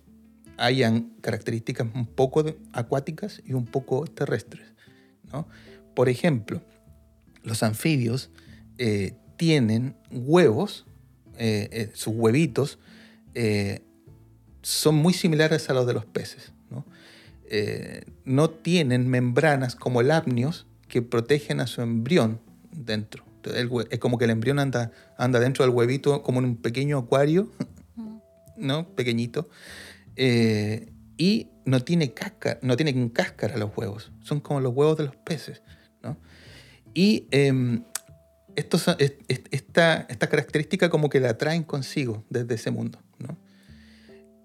hayan 0.57 1.11
características 1.21 1.89
un 1.95 2.07
poco 2.07 2.45
acuáticas 2.73 3.43
y 3.45 3.53
un 3.53 3.67
poco 3.67 4.07
terrestres. 4.07 4.67
¿no? 5.33 5.47
Por 5.95 6.09
ejemplo, 6.09 6.63
los 7.43 7.63
anfibios 7.63 8.31
tienen 9.37 9.97
huevos, 10.11 10.87
eh, 11.39 11.69
eh, 11.73 11.91
sus 11.95 12.15
huevitos 12.15 12.79
eh, 13.35 13.83
son 14.63 14.97
muy 14.97 15.13
similares 15.13 15.69
a 15.71 15.75
los 15.75 15.87
de 15.87 15.95
los 15.95 16.05
peces. 16.05 16.53
¿no? 16.71 16.85
No 18.25 18.51
tienen 18.51 19.09
membranas 19.09 19.77
como 19.77 20.01
el 20.01 20.11
apnios 20.11 20.67
que 20.89 21.03
protegen 21.03 21.61
a 21.61 21.67
su 21.67 21.83
embrión 21.83 22.41
dentro. 22.73 23.25
El 23.45 23.71
es 23.91 23.99
como 23.99 24.19
que 24.19 24.25
el 24.25 24.31
embrión 24.31 24.59
anda, 24.59 24.91
anda 25.19 25.39
dentro 25.39 25.65
del 25.65 25.75
huevito 25.75 26.23
como 26.23 26.41
en 26.41 26.47
un 26.47 26.57
pequeño 26.57 26.99
acuario, 26.99 27.53
¿no? 28.57 28.89
Pequeñito. 28.95 29.49
Eh, 30.17 30.93
y 31.17 31.49
no 31.65 31.81
tiene 31.83 32.13
cáscara, 32.13 32.59
no 32.63 32.77
tienen 32.77 33.09
cáscara 33.09 33.57
los 33.57 33.77
huevos. 33.77 34.11
Son 34.23 34.41
como 34.41 34.61
los 34.61 34.75
huevos 34.75 34.97
de 34.97 35.05
los 35.05 35.17
peces, 35.17 35.63
¿no? 36.03 36.17
Y 36.95 37.27
em, 37.31 37.85
esta, 38.57 40.07
característica 40.29 40.91
como 40.91 41.09
que 41.09 41.21
la 41.21 41.39
traen 41.39 41.63
consigo 41.63 42.25
desde 42.31 42.55
ese 42.55 42.71
mundo, 42.71 42.99
¿no? 43.19 43.37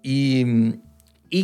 Y, 0.02 0.80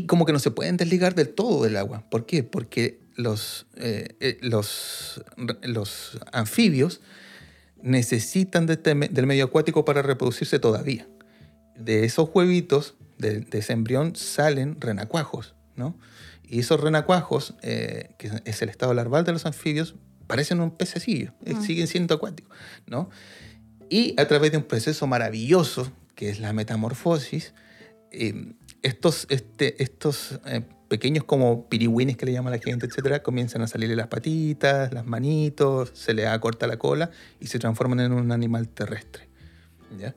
como 0.06 0.26
que 0.26 0.32
no 0.32 0.38
se 0.38 0.50
pueden 0.50 0.76
desligar 0.76 1.14
del 1.14 1.30
todo 1.30 1.64
del 1.64 1.76
agua. 1.76 2.04
¿Por 2.10 2.26
qué? 2.26 2.42
Porque 2.42 3.00
los, 3.16 3.66
eh, 3.76 4.16
eh, 4.20 4.38
los, 4.42 5.22
los 5.62 6.18
anfibios 6.32 7.00
necesitan 7.82 8.68
este 8.68 8.94
del 8.94 9.26
medio 9.26 9.44
acuático 9.44 9.84
para 9.84 10.02
reproducirse 10.02 10.58
todavía. 10.58 11.08
De 11.74 12.04
esos 12.04 12.28
huevitos, 12.34 12.96
de, 13.16 13.40
de 13.40 13.58
ese 13.58 13.72
embrión, 13.72 14.14
salen 14.14 14.78
renacuajos, 14.80 15.54
¿no? 15.74 15.96
Y 16.48 16.60
esos 16.60 16.80
renacuajos, 16.80 17.54
eh, 17.62 18.14
que 18.18 18.30
es 18.44 18.62
el 18.62 18.70
estado 18.70 18.94
larval 18.94 19.24
de 19.24 19.32
los 19.32 19.44
anfibios, 19.44 19.94
parecen 20.28 20.60
un 20.60 20.70
pececillo, 20.70 21.32
eh, 21.44 21.54
Mm. 21.54 21.62
siguen 21.62 21.86
siendo 21.88 22.14
acuáticos, 22.14 22.56
¿no? 22.86 23.10
Y 23.90 24.14
a 24.20 24.28
través 24.28 24.52
de 24.52 24.58
un 24.58 24.64
proceso 24.64 25.06
maravilloso, 25.08 25.90
que 26.14 26.28
es 26.28 26.38
la 26.38 26.52
metamorfosis, 26.52 27.54
eh, 28.12 28.52
estos, 28.82 29.26
este, 29.30 29.82
estos 29.82 30.38
eh, 30.46 30.62
pequeños 30.88 31.24
como 31.24 31.68
pirigüines 31.68 32.16
que 32.16 32.26
le 32.26 32.32
llama 32.32 32.50
la 32.50 32.58
gente, 32.58 32.86
etcétera, 32.86 33.22
comienzan 33.22 33.62
a 33.62 33.66
salirle 33.66 33.96
las 33.96 34.06
patitas, 34.06 34.92
las 34.94 35.04
manitos, 35.04 35.90
se 35.94 36.14
les 36.14 36.26
acorta 36.26 36.66
la 36.66 36.76
cola 36.78 37.10
y 37.40 37.46
se 37.48 37.58
transforman 37.58 38.00
en 38.00 38.12
un 38.12 38.30
animal 38.32 38.68
terrestre. 38.68 39.28
¿ya? 39.98 40.14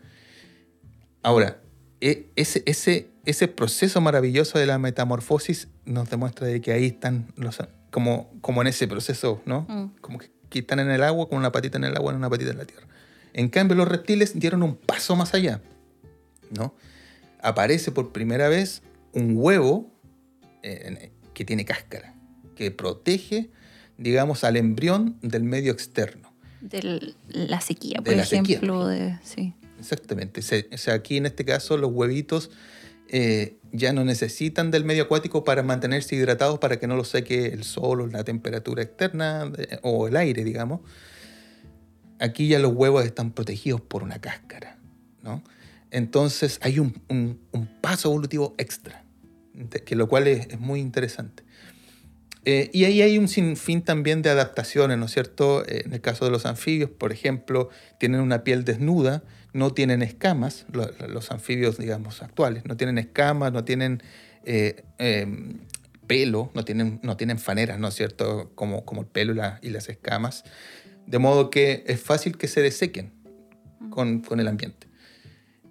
Ahora, 1.23 1.61
e- 2.01 2.29
ese, 2.35 2.63
ese, 2.65 3.09
ese 3.25 3.47
proceso 3.47 3.99
maravilloso 4.01 4.59
de 4.59 4.65
la 4.65 4.77
metamorfosis 4.77 5.67
nos 5.85 6.09
demuestra 6.09 6.47
de 6.47 6.61
que 6.61 6.71
ahí 6.71 6.85
están 6.87 7.31
los, 7.35 7.57
como, 7.91 8.33
como 8.41 8.61
en 8.61 8.67
ese 8.67 8.87
proceso, 8.87 9.41
¿no? 9.45 9.65
Mm. 9.69 10.01
Como 10.01 10.17
que, 10.17 10.31
que 10.49 10.59
están 10.59 10.79
en 10.79 10.89
el 10.89 11.03
agua, 11.03 11.29
con 11.29 11.37
una 11.37 11.51
patita 11.51 11.77
en 11.77 11.83
el 11.83 11.95
agua 11.95 12.13
y 12.13 12.15
una 12.15 12.29
patita 12.29 12.51
en 12.51 12.57
la 12.57 12.65
tierra. 12.65 12.87
En 13.33 13.49
cambio, 13.49 13.75
los 13.75 13.87
reptiles 13.87 14.37
dieron 14.39 14.63
un 14.63 14.75
paso 14.75 15.15
más 15.15 15.33
allá, 15.33 15.61
¿no? 16.49 16.73
Aparece 17.41 17.91
por 17.91 18.11
primera 18.11 18.49
vez 18.49 18.81
un 19.13 19.33
huevo 19.35 19.91
eh, 20.63 21.11
que 21.33 21.45
tiene 21.45 21.65
cáscara, 21.65 22.15
que 22.55 22.71
protege, 22.71 23.49
digamos, 23.97 24.43
al 24.43 24.57
embrión 24.57 25.17
del 25.21 25.43
medio 25.43 25.71
externo. 25.71 26.33
De 26.59 27.13
la 27.27 27.61
sequía, 27.61 27.99
De 27.99 28.11
por 28.11 28.15
la 28.15 28.25
sequía, 28.25 28.57
ejemplo. 28.57 28.87
de, 28.87 29.17
sí. 29.23 29.53
Exactamente. 29.79 30.41
O 30.41 30.77
sea, 30.77 30.93
aquí 30.93 31.17
en 31.17 31.25
este 31.25 31.43
caso 31.43 31.75
los 31.77 31.91
huevitos 31.91 32.51
eh, 33.07 33.57
ya 33.71 33.93
no 33.93 34.03
necesitan 34.03 34.69
del 34.71 34.83
medio 34.85 35.03
acuático 35.03 35.43
para 35.43 35.63
mantenerse 35.63 36.15
hidratados 36.15 36.59
para 36.59 36.77
que 36.79 36.87
no 36.87 36.95
los 36.95 37.07
seque 37.09 37.47
el 37.47 37.63
sol 37.63 38.01
o 38.01 38.07
la 38.07 38.23
temperatura 38.23 38.83
externa 38.83 39.51
o 39.81 40.07
el 40.07 40.15
aire, 40.17 40.43
digamos. 40.43 40.81
Aquí 42.19 42.47
ya 42.47 42.59
los 42.59 42.73
huevos 42.73 43.03
están 43.05 43.31
protegidos 43.31 43.81
por 43.81 44.03
una 44.03 44.19
cáscara, 44.19 44.77
¿no? 45.23 45.41
Entonces 45.89 46.59
hay 46.61 46.79
un, 46.79 47.01
un- 47.09 47.39
un 47.51 47.67
paso 47.81 48.09
evolutivo 48.09 48.53
extra, 48.57 49.03
que 49.85 49.95
lo 49.95 50.07
cual 50.07 50.27
es, 50.27 50.47
es 50.47 50.59
muy 50.59 50.79
interesante. 50.79 51.43
Eh, 52.45 52.69
y 52.73 52.85
ahí 52.85 53.01
hay 53.01 53.17
un 53.17 53.27
sinfín 53.27 53.81
también 53.83 54.21
de 54.21 54.29
adaptaciones, 54.29 54.97
¿no 54.97 55.05
es 55.05 55.11
cierto? 55.11 55.63
Eh, 55.67 55.83
en 55.85 55.93
el 55.93 56.01
caso 56.01 56.25
de 56.25 56.31
los 56.31 56.45
anfibios, 56.45 56.89
por 56.89 57.11
ejemplo, 57.11 57.69
tienen 57.99 58.21
una 58.21 58.43
piel 58.43 58.63
desnuda, 58.65 59.23
no 59.53 59.71
tienen 59.73 60.01
escamas, 60.01 60.65
lo- 60.71 60.89
los 61.07 61.31
anfibios, 61.31 61.77
digamos, 61.77 62.21
actuales, 62.21 62.65
no 62.65 62.77
tienen 62.77 62.97
escamas, 62.97 63.51
no 63.51 63.63
tienen 63.63 64.01
eh, 64.43 64.83
eh, 64.97 65.27
pelo, 66.07 66.51
no 66.53 66.63
tienen, 66.65 66.99
no 67.03 67.15
tienen 67.17 67.37
faneras, 67.39 67.79
¿no 67.79 67.87
es 67.89 67.93
cierto? 67.95 68.51
Como, 68.55 68.85
como 68.85 69.01
el 69.01 69.07
pelo 69.07 69.33
y, 69.33 69.35
la- 69.37 69.59
y 69.61 69.69
las 69.69 69.87
escamas. 69.89 70.43
De 71.05 71.19
modo 71.19 71.49
que 71.49 71.83
es 71.87 72.01
fácil 72.01 72.37
que 72.37 72.47
se 72.47 72.61
desequen 72.61 73.11
con, 73.89 74.21
con 74.21 74.39
el 74.39 74.47
ambiente. 74.47 74.87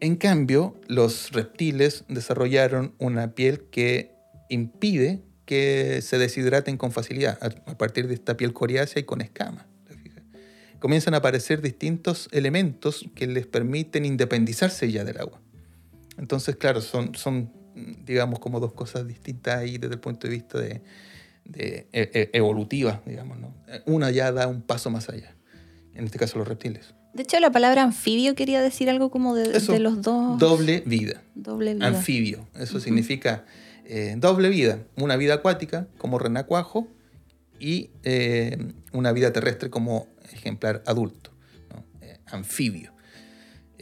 En 0.01 0.17
cambio, 0.17 0.81
los 0.89 1.33
reptiles 1.33 2.05
desarrollaron 2.09 2.95
una 2.99 3.35
piel 3.35 3.63
que 3.71 4.15
impide 4.49 5.23
que 5.45 6.01
se 6.03 6.17
deshidraten 6.17 6.77
con 6.77 6.93
facilidad 6.93 7.39
a 7.67 7.77
partir 7.77 8.07
de 8.09 8.15
esta 8.15 8.37
piel 8.37 8.53
coriácea 8.53 9.01
y 9.01 9.05
con 9.05 9.21
escamas. 9.21 9.67
Comienzan 10.81 11.15
a 11.15 11.19
aparecer 11.19 11.63
distintos 11.63 12.29
elementos 12.33 13.05
que 13.15 13.27
les 13.27 13.47
permiten 13.47 14.05
independizarse 14.05 14.91
ya 14.91 15.05
del 15.05 15.19
agua. 15.19 15.41
Entonces, 16.19 16.57
claro, 16.57 16.81
son, 16.81 17.15
son 17.15 17.53
digamos, 18.05 18.41
como 18.41 18.61
dos 18.61 18.73
cosas 18.73 19.07
distintas 19.07 19.59
ahí 19.59 19.79
desde 19.79 19.95
el 19.95 20.01
punto 20.01 20.27
de 20.27 20.33
vista 20.35 20.59
de, 20.59 20.83
de 21.45 21.87
e- 21.93 22.11
e- 22.15 22.31
evolutiva, 22.33 23.03
digamos, 23.07 23.39
¿no? 23.39 23.55
Una 23.87 24.11
ya 24.11 24.33
da 24.33 24.49
un 24.49 24.63
paso 24.63 24.91
más 24.91 25.09
allá. 25.09 25.35
En 25.95 26.05
este 26.05 26.19
caso, 26.19 26.39
los 26.39 26.49
reptiles. 26.49 26.95
De 27.15 27.23
hecho, 27.23 27.39
la 27.41 27.51
palabra 27.51 27.83
anfibio 27.83 28.35
quería 28.35 28.63
decir 28.63 28.89
algo 28.89 29.11
como 29.11 29.35
de, 29.35 29.57
Eso, 29.57 29.73
de 29.73 29.81
los 29.81 30.01
dos. 30.03 30.39
Doble 30.39 30.83
vida. 30.87 31.23
doble 31.35 31.75
vida. 31.75 31.87
Anfibio. 31.87 32.49
Eso 32.55 32.79
significa 32.81 33.45
eh, 33.85 34.15
doble 34.17 34.49
vida. 34.49 34.79
Una 34.97 35.17
vida 35.17 35.35
acuática 35.35 35.89
como 35.99 36.19
renacuajo 36.19 36.87
y 37.59 37.91
eh, 38.05 38.73
una 38.93 39.13
vida 39.13 39.33
terrestre 39.33 39.71
como 39.71 40.07
ejemplar 40.33 40.83
adulto. 40.87 41.31
¿no? 41.73 41.85
Eh, 42.01 42.19
anfibio. 42.27 42.93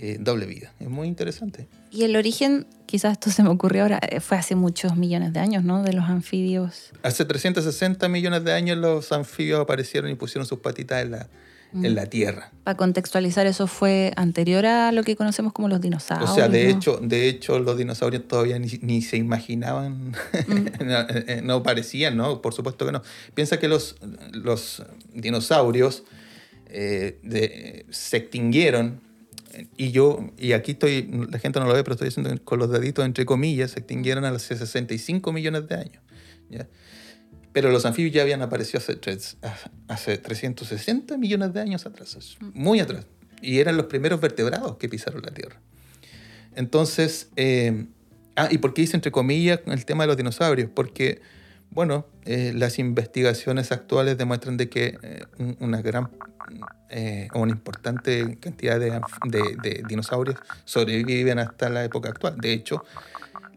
Eh, 0.00 0.16
doble 0.20 0.46
vida. 0.46 0.72
Es 0.78 0.88
muy 0.88 1.08
interesante. 1.08 1.66
Y 1.90 2.04
el 2.04 2.14
origen, 2.14 2.68
quizás 2.86 3.14
esto 3.14 3.30
se 3.30 3.42
me 3.42 3.48
ocurrió 3.48 3.82
ahora, 3.82 3.98
eh, 4.08 4.20
fue 4.20 4.36
hace 4.36 4.54
muchos 4.54 4.96
millones 4.96 5.32
de 5.32 5.40
años, 5.40 5.64
¿no? 5.64 5.82
De 5.82 5.92
los 5.92 6.04
anfibios. 6.04 6.90
Hace 7.02 7.24
360 7.24 8.08
millones 8.08 8.44
de 8.44 8.52
años 8.52 8.78
los 8.78 9.10
anfibios 9.10 9.60
aparecieron 9.60 10.08
y 10.08 10.14
pusieron 10.14 10.46
sus 10.46 10.60
patitas 10.60 11.02
en 11.02 11.10
la, 11.10 11.28
en 11.74 11.96
la 11.96 12.06
tierra. 12.06 12.52
Para 12.62 12.76
contextualizar, 12.76 13.48
eso 13.48 13.66
fue 13.66 14.12
anterior 14.14 14.66
a 14.66 14.92
lo 14.92 15.02
que 15.02 15.16
conocemos 15.16 15.52
como 15.52 15.68
los 15.68 15.80
dinosaurios. 15.80 16.30
O 16.30 16.34
sea, 16.36 16.48
de 16.48 16.62
¿no? 16.62 16.78
hecho, 16.78 17.00
de 17.02 17.28
hecho, 17.28 17.58
los 17.58 17.76
dinosaurios 17.76 18.28
todavía 18.28 18.60
ni, 18.60 18.68
ni 18.82 19.02
se 19.02 19.16
imaginaban, 19.16 20.12
no, 20.84 21.00
eh, 21.08 21.40
no 21.42 21.64
parecían, 21.64 22.16
¿no? 22.16 22.40
Por 22.40 22.54
supuesto 22.54 22.86
que 22.86 22.92
no. 22.92 23.02
Piensa 23.34 23.58
que 23.58 23.66
los, 23.66 23.96
los 24.30 24.84
dinosaurios 25.12 26.04
eh, 26.68 27.18
de- 27.22 27.86
se 27.90 28.16
extinguieron, 28.18 29.00
y 29.76 29.90
yo, 29.90 30.30
y 30.38 30.52
aquí 30.52 30.72
estoy, 30.72 31.08
la 31.30 31.38
gente 31.38 31.58
no 31.58 31.66
lo 31.66 31.74
ve, 31.74 31.82
pero 31.82 31.94
estoy 31.94 32.08
diciendo 32.08 32.30
con 32.44 32.58
los 32.58 32.70
deditos 32.70 33.04
entre 33.04 33.24
comillas, 33.24 33.72
se 33.72 33.80
extinguieron 33.80 34.24
hace 34.24 34.56
65 34.56 35.32
millones 35.32 35.66
de 35.68 35.74
años. 35.74 36.02
¿ya? 36.50 36.68
Pero 37.52 37.70
los 37.72 37.84
anfibios 37.86 38.14
ya 38.14 38.22
habían 38.22 38.42
aparecido 38.42 38.78
hace, 38.78 38.98
hace 39.88 40.18
360 40.18 41.16
millones 41.18 41.52
de 41.54 41.60
años 41.60 41.86
atrás, 41.86 42.36
muy 42.54 42.78
atrás. 42.80 43.06
Y 43.42 43.58
eran 43.58 43.76
los 43.76 43.86
primeros 43.86 44.20
vertebrados 44.20 44.76
que 44.76 44.88
pisaron 44.88 45.22
la 45.22 45.32
Tierra. 45.32 45.60
Entonces, 46.54 47.28
eh, 47.36 47.86
ah, 48.36 48.48
¿y 48.50 48.58
por 48.58 48.74
qué 48.74 48.82
hice 48.82 48.96
entre 48.96 49.10
comillas 49.12 49.60
el 49.66 49.84
tema 49.84 50.04
de 50.04 50.08
los 50.08 50.16
dinosaurios? 50.16 50.70
Porque, 50.74 51.20
bueno, 51.70 52.06
eh, 52.24 52.52
las 52.54 52.78
investigaciones 52.78 53.72
actuales 53.72 54.16
demuestran 54.18 54.56
de 54.56 54.68
que 54.68 54.98
eh, 55.02 55.24
un- 55.38 55.56
una 55.60 55.80
gran, 55.82 56.10
eh, 56.90 57.28
una 57.34 57.52
importante 57.52 58.38
cantidad 58.40 58.80
de, 58.80 59.02
de- 59.22 59.56
de 59.56 59.84
dinosaurios 59.86 60.38
sobreviven 60.64 61.38
hasta 61.38 61.68
la 61.68 61.84
época 61.84 62.08
actual. 62.08 62.40
De 62.40 62.52
hecho, 62.52 62.82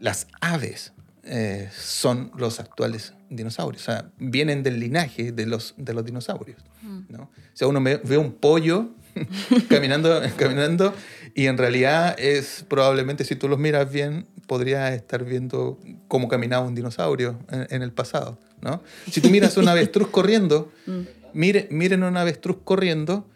las 0.00 0.26
aves 0.40 0.92
eh, 1.24 1.68
son 1.72 2.32
los 2.36 2.58
actuales 2.60 3.14
dinosaurios, 3.30 3.82
o 3.82 3.92
sea, 3.92 4.10
vienen 4.18 4.62
del 4.64 4.80
linaje 4.80 5.30
de 5.32 5.46
los, 5.46 5.74
de 5.76 5.94
los 5.94 6.04
dinosaurios. 6.04 6.60
¿no? 7.08 7.22
O 7.22 7.30
sea, 7.54 7.68
uno 7.68 7.80
ve 7.82 8.18
un 8.18 8.32
pollo 8.32 8.90
caminando, 9.68 10.20
caminando 10.36 10.94
y 11.34 11.46
en 11.46 11.58
realidad 11.58 12.16
es 12.18 12.64
probablemente, 12.68 13.24
si 13.24 13.36
tú 13.36 13.48
los 13.48 13.58
miras 13.58 13.90
bien, 13.92 14.26
podría 14.46 14.94
estar 14.94 15.24
viendo 15.24 15.78
cómo 16.08 16.28
caminaba 16.28 16.66
un 16.66 16.74
dinosaurio 16.74 17.38
en, 17.50 17.66
en 17.70 17.82
el 17.82 17.92
pasado. 17.92 18.38
¿no? 18.60 18.82
Si 19.10 19.20
tú 19.20 19.30
miras 19.30 19.56
un 19.58 19.68
avestruz 19.68 20.08
corriendo, 20.08 20.70
mire, 21.32 21.68
miren 21.70 22.02
un 22.04 22.16
avestruz 22.16 22.58
corriendo 22.64 23.28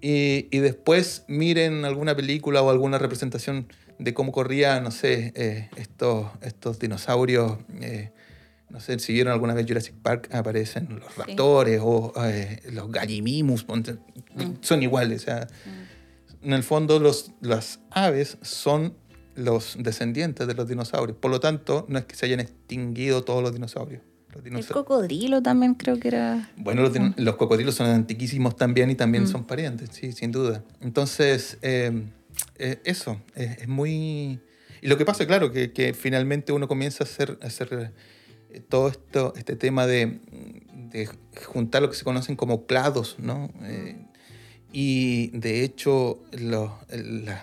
y, 0.00 0.48
y 0.50 0.58
después 0.58 1.24
miren 1.28 1.84
alguna 1.84 2.14
película 2.14 2.62
o 2.62 2.70
alguna 2.70 2.98
representación 2.98 3.66
de 3.98 4.12
cómo 4.12 4.32
corría, 4.32 4.80
no 4.80 4.90
sé, 4.90 5.32
eh, 5.36 5.68
estos, 5.76 6.26
estos 6.42 6.78
dinosaurios. 6.78 7.58
eh, 7.80 8.10
no 8.70 8.80
sé 8.80 8.98
si 8.98 9.12
vieron 9.12 9.32
alguna 9.32 9.54
vez 9.54 9.66
Jurassic 9.68 9.94
Park, 9.94 10.28
aparecen 10.34 10.98
los 10.98 11.16
raptores 11.16 11.80
o 11.82 12.12
eh, 12.24 12.60
los 12.72 12.90
gallimimus, 12.90 13.62
ponte- 13.64 13.98
son 14.62 14.82
iguales. 14.82 15.22
O 15.22 15.24
sea, 15.26 15.46
En 16.42 16.52
el 16.52 16.64
fondo, 16.64 16.98
los, 16.98 17.30
las 17.40 17.78
aves 17.90 18.36
son 18.42 18.94
los 19.36 19.76
descendientes 19.78 20.46
de 20.46 20.54
los 20.54 20.68
dinosaurios. 20.68 21.16
Por 21.18 21.30
lo 21.30 21.40
tanto, 21.40 21.86
no 21.88 21.98
es 21.98 22.04
que 22.04 22.14
se 22.16 22.26
hayan 22.26 22.40
extinguido 22.40 23.24
todos 23.24 23.42
los 23.42 23.52
dinosaurios. 23.52 24.02
Los 24.32 24.44
El 24.46 24.66
cocodrilo 24.66 25.42
también 25.42 25.74
creo 25.74 26.00
que 26.00 26.08
era. 26.08 26.50
bueno, 26.56 26.90
los, 27.16 27.36
cocodrilos 27.36 27.76
son 27.76 27.86
antiquísimos 27.86 28.56
también 28.56 28.90
y 28.90 28.96
también 28.96 29.28
son 29.28 29.44
parientes, 29.44 29.90
sí, 29.92 30.10
sin 30.12 30.32
duda. 30.32 30.64
Entonces, 30.80 31.56
eh, 31.62 32.02
eh, 32.58 32.80
eso, 32.84 33.20
es, 33.36 33.58
es 33.58 33.68
muy... 33.68 34.40
Y 34.82 34.88
lo 34.88 34.98
que 34.98 35.04
pasa, 35.04 35.24
claro, 35.26 35.52
que, 35.52 35.72
que 35.72 35.94
finalmente 35.94 36.52
uno 36.52 36.66
comienza 36.66 37.04
a 37.04 37.06
hacer, 37.06 37.38
a 37.42 37.46
hacer 37.46 37.92
eh, 38.50 38.60
todo 38.68 38.88
esto, 38.88 39.32
este 39.36 39.54
tema 39.54 39.86
de, 39.86 40.18
de 40.90 41.08
juntar 41.46 41.82
lo 41.82 41.88
que 41.90 41.96
se 41.96 42.02
conocen 42.04 42.34
como 42.34 42.66
clados, 42.66 43.14
¿no? 43.20 43.52
Eh, 43.62 43.96
y 44.72 45.28
de 45.28 45.62
hecho, 45.62 46.24
la- 46.32 46.76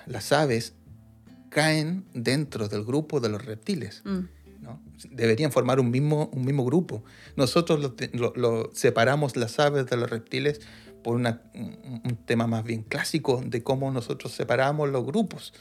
las 0.06 0.32
aves 0.34 0.74
caen 1.52 2.06
dentro 2.16 2.68
del 2.68 2.84
grupo 2.84 3.20
de 3.20 3.30
los 3.30 3.46
reptiles. 3.46 4.02
Mm. 4.06 4.20
¿no? 4.62 4.80
Deberían 5.12 5.52
formar 5.52 5.80
un 5.80 5.90
mismo, 5.92 6.30
un 6.34 6.46
mismo 6.46 6.64
grupo. 6.66 7.04
Nosotros 7.36 7.80
lo, 7.80 7.94
lo- 8.14 8.34
lo 8.36 8.70
separamos 8.74 9.36
las 9.36 9.60
aves 9.60 9.86
de 9.88 9.98
los 9.98 10.10
reptiles 10.10 10.62
por 11.04 11.16
una- 11.16 11.42
un, 11.56 12.02
un 12.06 12.16
tema 12.26 12.46
más 12.48 12.64
bien 12.64 12.84
clásico 12.84 13.42
de 13.46 13.64
cómo 13.64 13.90
nosotros 13.92 14.32
separamos 14.34 14.90
los 14.90 15.04
grupos. 15.06 15.52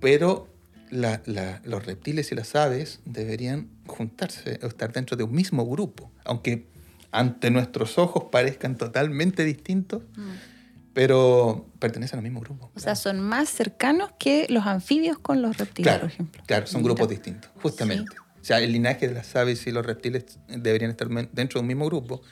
Pero 0.00 0.48
la- 0.90 1.22
la- 1.26 1.60
los 1.64 1.86
reptiles 1.86 2.32
y 2.32 2.34
las 2.34 2.54
aves 2.56 3.00
deberían 3.04 3.68
juntarse 3.86 4.58
o 4.62 4.66
estar 4.66 4.92
dentro 4.92 5.16
de 5.16 5.22
un 5.24 5.32
mismo 5.32 5.64
grupo, 5.66 6.10
aunque 6.24 6.66
ante 7.12 7.50
nuestros 7.50 7.96
ojos 7.98 8.24
parezcan 8.32 8.76
totalmente 8.76 9.44
distintos, 9.44 10.02
pero 10.92 11.66
pertenecen 11.78 12.18
al 12.18 12.22
mismo 12.22 12.40
grupo. 12.40 12.70
O 12.74 12.80
sea, 12.80 12.96
son 12.96 13.20
más 13.20 13.48
cercanos 13.48 14.10
que 14.18 14.46
los 14.48 14.66
anfibios 14.66 15.18
con 15.18 15.40
los 15.42 15.56
reptiles, 15.56 15.86
Claro, 15.86 16.00
por 16.02 16.10
ejemplo. 16.10 16.42
claro, 16.46 16.66
son 16.66 16.82
grupos 16.82 17.08
distintos, 17.08 17.50
justamente. 17.62 18.16
O 18.40 18.44
sea, 18.44 18.58
el 18.60 18.72
linaje 18.72 19.06
de 19.06 19.14
las 19.14 19.36
aves 19.36 19.66
y 19.66 19.70
los 19.70 19.84
reptiles 19.84 20.38
deberían 20.48 20.90
estar 20.90 21.08
dentro 21.32 21.58
de 21.58 21.60
un 21.60 21.66
mismo 21.66 21.86
grupo 21.86 22.22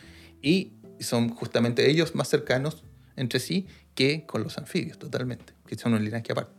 y 0.42 0.72
son 1.00 1.28
justamente 1.30 1.90
ellos 1.90 2.14
más 2.14 2.28
cercanos 2.28 2.82
entre 3.16 3.40
sí 3.40 3.66
que 3.94 4.24
con 4.26 4.42
los 4.42 4.58
anfibios, 4.58 4.98
totalmente, 4.98 5.52
que 5.66 5.76
son 5.76 5.92
un 5.94 6.04
linaje 6.04 6.32
aparte. 6.32 6.57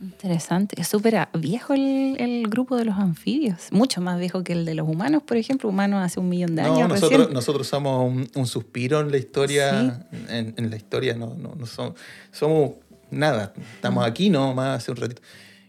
Interesante. 0.00 0.78
Es 0.80 0.88
súper 0.88 1.28
viejo 1.38 1.72
el, 1.72 2.16
el 2.20 2.48
grupo 2.48 2.76
de 2.76 2.84
los 2.84 2.96
anfibios. 2.96 3.68
Mucho 3.72 4.00
más 4.02 4.18
viejo 4.18 4.44
que 4.44 4.52
el 4.52 4.64
de 4.66 4.74
los 4.74 4.86
humanos, 4.86 5.22
por 5.22 5.36
ejemplo. 5.38 5.68
Humanos 5.70 6.04
hace 6.04 6.20
un 6.20 6.28
millón 6.28 6.54
de 6.54 6.62
No, 6.62 6.74
años 6.74 6.88
nosotros, 6.90 7.18
recién. 7.20 7.34
nosotros 7.34 7.66
somos 7.66 8.04
un, 8.10 8.28
un 8.34 8.46
suspiro 8.46 9.00
en 9.00 9.10
la 9.10 9.16
historia, 9.16 10.06
en, 10.28 10.54
en 10.56 10.70
la 10.70 10.76
historia 10.76 11.14
no, 11.14 11.34
no, 11.34 11.54
no 11.54 11.64
somos, 11.66 11.94
somos 12.30 12.72
nada, 13.10 13.54
estamos 13.76 14.04
aquí 14.06 14.28
nomás 14.28 14.78
hace 14.82 14.90
un 14.90 14.98
ratito. 14.98 15.22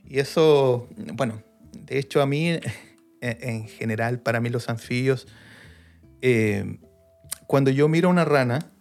Y 0.06 0.20
eso, 0.20 0.90
bueno, 1.14 1.42
de 1.74 1.98
hecho 2.00 2.22
a 2.22 2.26
mí, 2.26 2.48
en, 2.50 2.62
en 3.22 3.68
general, 3.70 4.20
para 4.20 4.42
mí 4.42 4.50
los 4.50 4.68
anfibios, 4.68 5.26
eh, 6.22 6.80
cuando 7.48 7.72
yo 7.72 7.88
miro 7.88 8.10
a 8.10 8.12
una 8.12 8.26
rana 8.26 8.72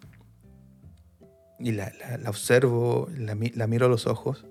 y 1.61 1.71
la, 1.73 1.93
la- 2.01 2.19
la 2.19 2.31
observo, 2.31 3.09
la, 3.17 3.37
la 3.55 3.67
miro 3.69 3.87
a 3.87 3.89
los 3.89 4.07
ojos, 4.09 4.45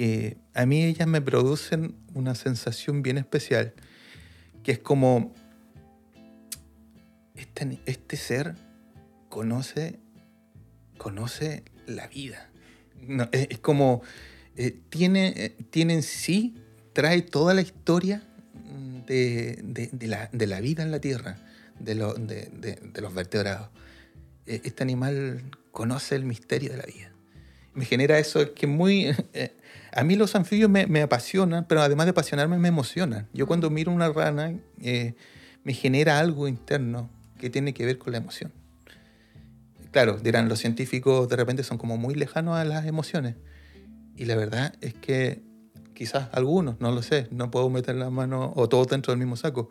eh, 0.00 0.36
a 0.54 0.64
mí 0.64 0.84
ellas 0.84 1.08
me 1.08 1.20
producen 1.20 1.96
una 2.14 2.34
sensación 2.36 3.02
bien 3.02 3.18
especial, 3.18 3.74
que 4.62 4.70
es 4.72 4.78
como 4.78 5.34
este, 7.86 8.16
ser 8.16 8.54
conoce, 9.28 9.98
conoce 10.98 11.64
la 11.86 12.06
vida. 12.06 12.48
Es, 13.32 13.58
como, 13.58 14.02
eh, 14.56 14.78
tiene, 14.88 15.32
eh, 15.36 15.56
tiene 15.70 15.94
en 15.94 16.02
sí, 16.02 16.54
trae 16.92 17.22
toda 17.22 17.54
la 17.54 17.60
historia 17.62 18.22
de, 19.06 19.58
de- 19.62 20.06
la, 20.06 20.28
de 20.32 20.46
la 20.46 20.60
vida 20.60 20.82
en 20.82 20.90
la 20.90 21.00
Tierra, 21.00 21.38
de, 21.78 21.94
lo- 21.94 22.14
los 22.14 23.14
vertebrados. 23.14 23.68
Eh, 24.46 24.60
Este 24.64 24.82
animal 24.82 25.42
conoce 25.72 26.14
el 26.16 26.24
misterio 26.24 26.70
de 26.70 26.76
la 26.78 26.84
vida. 26.86 27.12
Me 27.74 27.84
genera 27.84 28.18
eso 28.18 28.54
que 28.54 28.66
muy... 28.68 29.06
a 29.92 30.04
mí 30.04 30.16
los 30.16 30.34
anfibios 30.34 30.70
me, 30.70 30.86
me 30.86 31.02
apasionan, 31.02 31.66
pero 31.66 31.82
además 31.82 32.06
de 32.06 32.10
apasionarme 32.10 32.58
me 32.58 32.68
emocionan. 32.68 33.28
Yo 33.32 33.46
cuando 33.46 33.70
miro 33.70 33.92
una 33.92 34.08
rana 34.10 34.54
eh, 34.80 35.14
me 35.64 35.72
genera 35.72 36.18
algo 36.18 36.48
interno 36.48 37.10
que 37.38 37.50
tiene 37.50 37.74
que 37.74 37.86
ver 37.86 37.98
con 37.98 38.12
la 38.12 38.18
emoción. 38.18 38.52
Claro, 39.90 40.18
dirán, 40.18 40.48
los 40.48 40.58
científicos 40.58 41.28
de 41.28 41.36
repente 41.36 41.62
son 41.62 41.78
como 41.78 41.96
muy 41.96 42.14
lejanos 42.14 42.56
a 42.56 42.64
las 42.64 42.86
emociones. 42.86 43.36
Y 44.16 44.26
la 44.26 44.36
verdad 44.36 44.74
es 44.80 44.94
que 44.94 45.42
quizás 45.94 46.28
algunos, 46.32 46.80
no 46.80 46.92
lo 46.92 47.02
sé, 47.02 47.28
no 47.30 47.50
puedo 47.50 47.70
meter 47.70 47.94
la 47.94 48.10
mano 48.10 48.52
o 48.54 48.68
todos 48.68 48.88
dentro 48.88 49.12
del 49.12 49.18
mismo 49.18 49.36
saco. 49.36 49.70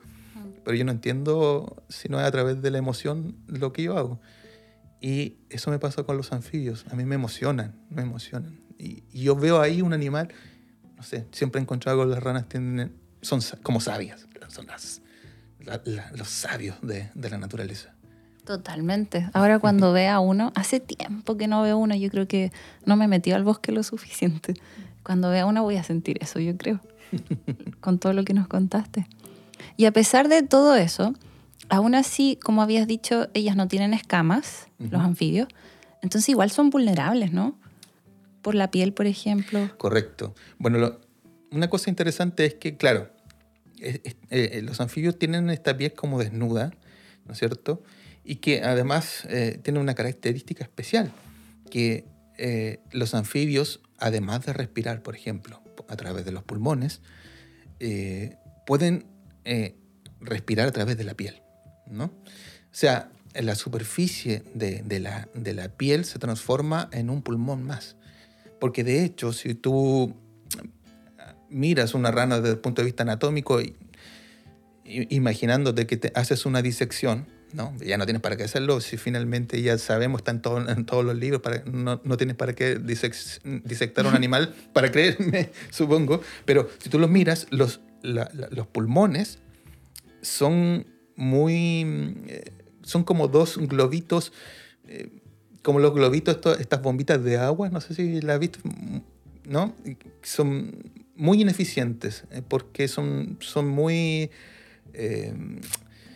Pero 0.63 0.75
yo 0.75 0.83
no 0.83 0.91
entiendo 0.91 1.83
si 1.87 2.09
no 2.09 2.19
es 2.19 2.25
a 2.25 2.31
través 2.31 2.61
de 2.61 2.71
la 2.71 2.77
emoción 2.77 3.37
lo 3.47 3.71
que 3.71 3.83
yo 3.83 3.97
hago. 3.97 4.19
Y 4.99 5.37
eso 5.49 5.69
me 5.69 5.79
pasa 5.79 6.03
con 6.03 6.17
los 6.17 6.31
anfibios. 6.31 6.85
A 6.91 6.95
mí 6.95 7.05
me 7.05 7.15
emocionan, 7.15 7.75
me 7.89 8.01
emocionan. 8.01 8.66
Y, 8.77 9.03
y 9.11 9.23
yo 9.23 9.35
veo 9.35 9.59
ahí 9.61 9.81
un 9.81 9.93
animal, 9.93 10.29
no 10.95 11.03
sé, 11.03 11.25
siempre 11.31 11.59
he 11.59 11.63
encontrado 11.63 12.03
que 12.03 12.09
las 12.09 12.21
ranas 12.23 12.47
tienen, 12.47 12.91
son 13.21 13.39
como 13.63 13.79
sabias, 13.79 14.27
son 14.49 14.67
las, 14.67 15.01
la- 15.59 15.81
la- 15.85 16.11
los 16.15 16.27
sabios 16.29 16.75
de, 16.81 17.09
de 17.15 17.29
la 17.29 17.37
naturaleza. 17.37 17.93
Totalmente. 18.45 19.27
Ahora 19.33 19.59
cuando 19.59 19.91
vea 19.91 20.19
uno, 20.21 20.53
hace 20.55 20.79
tiempo 20.79 21.35
que 21.37 21.47
no 21.47 21.61
veo 21.63 21.77
uno, 21.77 21.95
yo 21.95 22.09
creo 22.09 22.27
que 22.27 22.51
no 22.85 22.95
me 22.95 23.07
metí 23.07 23.31
al 23.31 23.43
bosque 23.43 23.71
lo 23.73 23.83
suficiente. 23.83 24.53
Cuando 25.03 25.29
vea 25.29 25.45
uno 25.45 25.63
voy 25.63 25.75
a 25.75 25.83
sentir 25.83 26.17
eso, 26.21 26.39
yo 26.39 26.55
creo, 26.57 26.79
con 27.81 27.99
todo 27.99 28.13
lo 28.13 28.23
que 28.23 28.33
nos 28.33 28.47
contaste. 28.47 29.05
Y 29.75 29.85
a 29.85 29.91
pesar 29.91 30.29
de 30.29 30.43
todo 30.43 30.75
eso, 30.75 31.13
aún 31.69 31.93
así, 31.95 32.37
como 32.41 32.61
habías 32.61 32.87
dicho, 32.87 33.27
ellas 33.33 33.55
no 33.57 33.67
tienen 33.67 33.93
escamas, 33.93 34.67
los 34.79 34.93
Ujú. 34.93 35.01
anfibios, 35.01 35.47
entonces 36.01 36.29
igual 36.29 36.49
son 36.49 36.69
vulnerables, 36.69 37.33
¿no? 37.33 37.55
Por 38.41 38.55
la 38.55 38.71
piel, 38.71 38.93
por 38.93 39.07
ejemplo. 39.07 39.69
Correcto. 39.77 40.35
Bueno, 40.57 40.99
una 41.51 41.69
cosa 41.69 41.89
interesante 41.89 42.45
es 42.45 42.53
que, 42.55 42.77
claro, 42.77 43.09
es- 43.79 44.01
eh, 44.29 44.61
los 44.63 44.79
anfibios 44.81 45.17
tienen 45.19 45.49
esta 45.49 45.75
piel 45.77 45.93
como 45.93 46.19
desnuda, 46.19 46.71
¿no 47.25 47.33
es 47.33 47.39
cierto? 47.39 47.83
Y 48.23 48.37
que 48.37 48.63
además 48.63 49.25
eh, 49.29 49.59
tiene 49.63 49.79
una 49.79 49.95
característica 49.95 50.63
especial, 50.63 51.11
que 51.69 52.05
eh, 52.37 52.79
los 52.91 53.13
anfibios, 53.13 53.81
además 53.97 54.45
de 54.45 54.53
respirar, 54.53 55.01
por 55.03 55.15
ejemplo, 55.15 55.61
a 55.87 55.95
través 55.95 56.23
de 56.25 56.31
los 56.31 56.43
pulmones, 56.43 57.01
eh, 57.79 58.35
pueden 58.65 59.05
eh, 59.45 59.75
respirar 60.19 60.67
a 60.67 60.71
través 60.71 60.97
de 60.97 61.03
la 61.03 61.13
piel, 61.15 61.41
¿no? 61.87 62.05
O 62.05 62.13
sea, 62.71 63.09
la 63.33 63.55
superficie 63.55 64.43
de 64.55 64.99
la 65.53 65.69
piel 65.77 66.05
se 66.05 66.17
transforma 66.19 66.89
en 66.91 67.09
un 67.09 67.21
pulmón 67.21 67.63
más. 67.63 67.96
Porque 68.59 68.83
de 68.83 69.03
hecho, 69.03 69.33
si 69.33 69.53
tú 69.55 70.15
miras 71.49 71.93
una 71.93 72.11
rana 72.11 72.37
desde 72.39 72.55
el 72.55 72.59
punto 72.59 72.81
de 72.81 72.85
vista 72.85 73.03
anatómico, 73.03 73.61
y, 73.61 73.75
i- 74.85 75.07
imaginándote 75.15 75.85
que 75.87 75.97
te 75.97 76.11
haces 76.15 76.45
una 76.45 76.61
disección, 76.61 77.25
¿no? 77.53 77.73
ya 77.77 77.97
no 77.97 78.05
tienes 78.05 78.21
para 78.21 78.35
qué 78.35 78.43
hacerlo, 78.43 78.81
si 78.81 78.97
finalmente 78.97 79.61
ya 79.61 79.77
sabemos, 79.77 80.19
está 80.19 80.31
en, 80.31 80.41
todo- 80.41 80.69
en 80.69 80.85
todos 80.85 81.05
los 81.05 81.15
libros, 81.15 81.41
para, 81.41 81.63
no, 81.65 82.01
no 82.03 82.17
tienes 82.17 82.35
para 82.35 82.53
qué 82.53 82.79
disec- 82.79 83.41
disectar 83.63 84.05
un 84.05 84.15
animal, 84.15 84.53
para 84.73 84.91
creerme, 84.91 85.51
supongo, 85.69 86.21
pero 86.45 86.69
si 86.79 86.89
tú 86.89 86.99
los 86.99 87.09
miras, 87.09 87.47
los, 87.51 87.79
la- 88.01 88.29
la- 88.33 88.49
los 88.51 88.67
pulmones 88.67 89.39
son 90.21 90.85
muy... 91.15 92.15
eh, 92.27 92.51
son 92.81 93.03
como 93.03 93.27
dos 93.27 93.57
globitos, 93.57 94.31
eh, 94.87 95.09
como 95.67 95.79
los 95.81 95.93
globitos, 95.93 96.37
estas 96.61 96.81
bombitas 96.81 97.21
de 97.21 97.35
agua, 97.35 97.67
no 97.69 97.81
sé 97.81 97.93
si 97.93 98.21
la 98.21 98.35
has 98.35 98.39
visto, 98.39 98.59
¿no? 99.43 99.75
Son 100.23 100.71
muy 101.13 101.41
ineficientes 101.41 102.23
eh, 102.31 102.41
porque 102.47 102.87
son, 102.87 103.35
son 103.41 103.67
muy... 103.67 104.31
eh, 104.93 105.33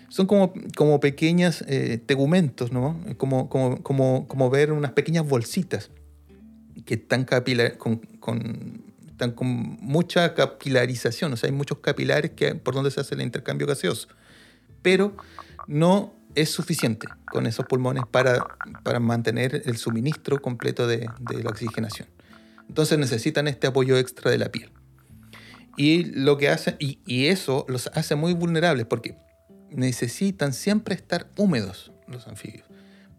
son 0.07 0.25
como, 0.25 0.53
como 0.77 1.01
pequeñas 1.01 1.65
eh, 1.67 1.99
tegumentos, 2.05 2.71
¿no? 2.71 2.97
Como, 3.17 3.49
como, 3.49 3.83
como, 3.83 4.25
como 4.29 4.49
ver 4.49 4.71
unas 4.71 4.93
pequeñas 4.93 5.27
bolsitas 5.27 5.89
que 6.85 6.93
están, 6.93 7.25
capila- 7.25 7.75
con, 7.77 7.97
con- 8.21 8.83
están 9.09 9.31
con 9.31 9.47
mucha 9.81 10.33
capilarización, 10.33 11.33
o 11.33 11.35
sea, 11.35 11.49
hay 11.49 11.55
muchos 11.55 11.79
capilares 11.79 12.31
que, 12.37 12.55
por 12.55 12.73
donde 12.73 12.89
se 12.89 13.01
hace 13.01 13.15
el 13.15 13.21
intercambio 13.21 13.67
gaseoso. 13.67 14.07
Pero 14.81 15.17
no 15.67 16.13
es 16.35 16.49
suficiente 16.49 17.07
con 17.31 17.45
esos 17.45 17.65
pulmones 17.65 18.03
para, 18.09 18.57
para 18.83 18.99
mantener 18.99 19.63
el 19.65 19.77
suministro 19.77 20.41
completo 20.41 20.87
de, 20.87 21.09
de 21.19 21.43
la 21.43 21.49
oxigenación. 21.49 22.07
Entonces 22.67 22.97
necesitan 22.97 23.47
este 23.47 23.67
apoyo 23.67 23.97
extra 23.97 24.31
de 24.31 24.37
la 24.37 24.49
piel. 24.49 24.71
Y, 25.77 26.05
lo 26.05 26.37
que 26.37 26.49
hace, 26.49 26.75
y, 26.79 26.99
y 27.05 27.27
eso 27.27 27.65
los 27.67 27.87
hace 27.93 28.15
muy 28.15 28.33
vulnerables 28.33 28.85
porque 28.85 29.17
necesitan 29.69 30.53
siempre 30.53 30.95
estar 30.95 31.29
húmedos 31.37 31.91
los 32.07 32.27
anfibios. 32.27 32.65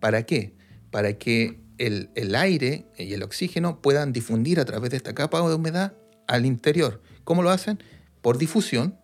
¿Para 0.01 0.25
qué? 0.25 0.55
Para 0.91 1.15
que 1.15 1.61
el, 1.79 2.11
el 2.15 2.35
aire 2.35 2.87
y 2.97 3.15
el 3.15 3.23
oxígeno 3.23 3.81
puedan 3.81 4.13
difundir 4.13 4.61
a 4.61 4.65
través 4.65 4.91
de 4.91 4.97
esta 4.97 5.15
capa 5.15 5.47
de 5.47 5.55
humedad 5.55 5.95
al 6.29 6.47
interior. 6.47 7.03
¿Cómo 7.25 7.43
lo 7.43 7.51
hacen? 7.51 7.83
Por 8.21 8.39
difusión. 8.39 8.99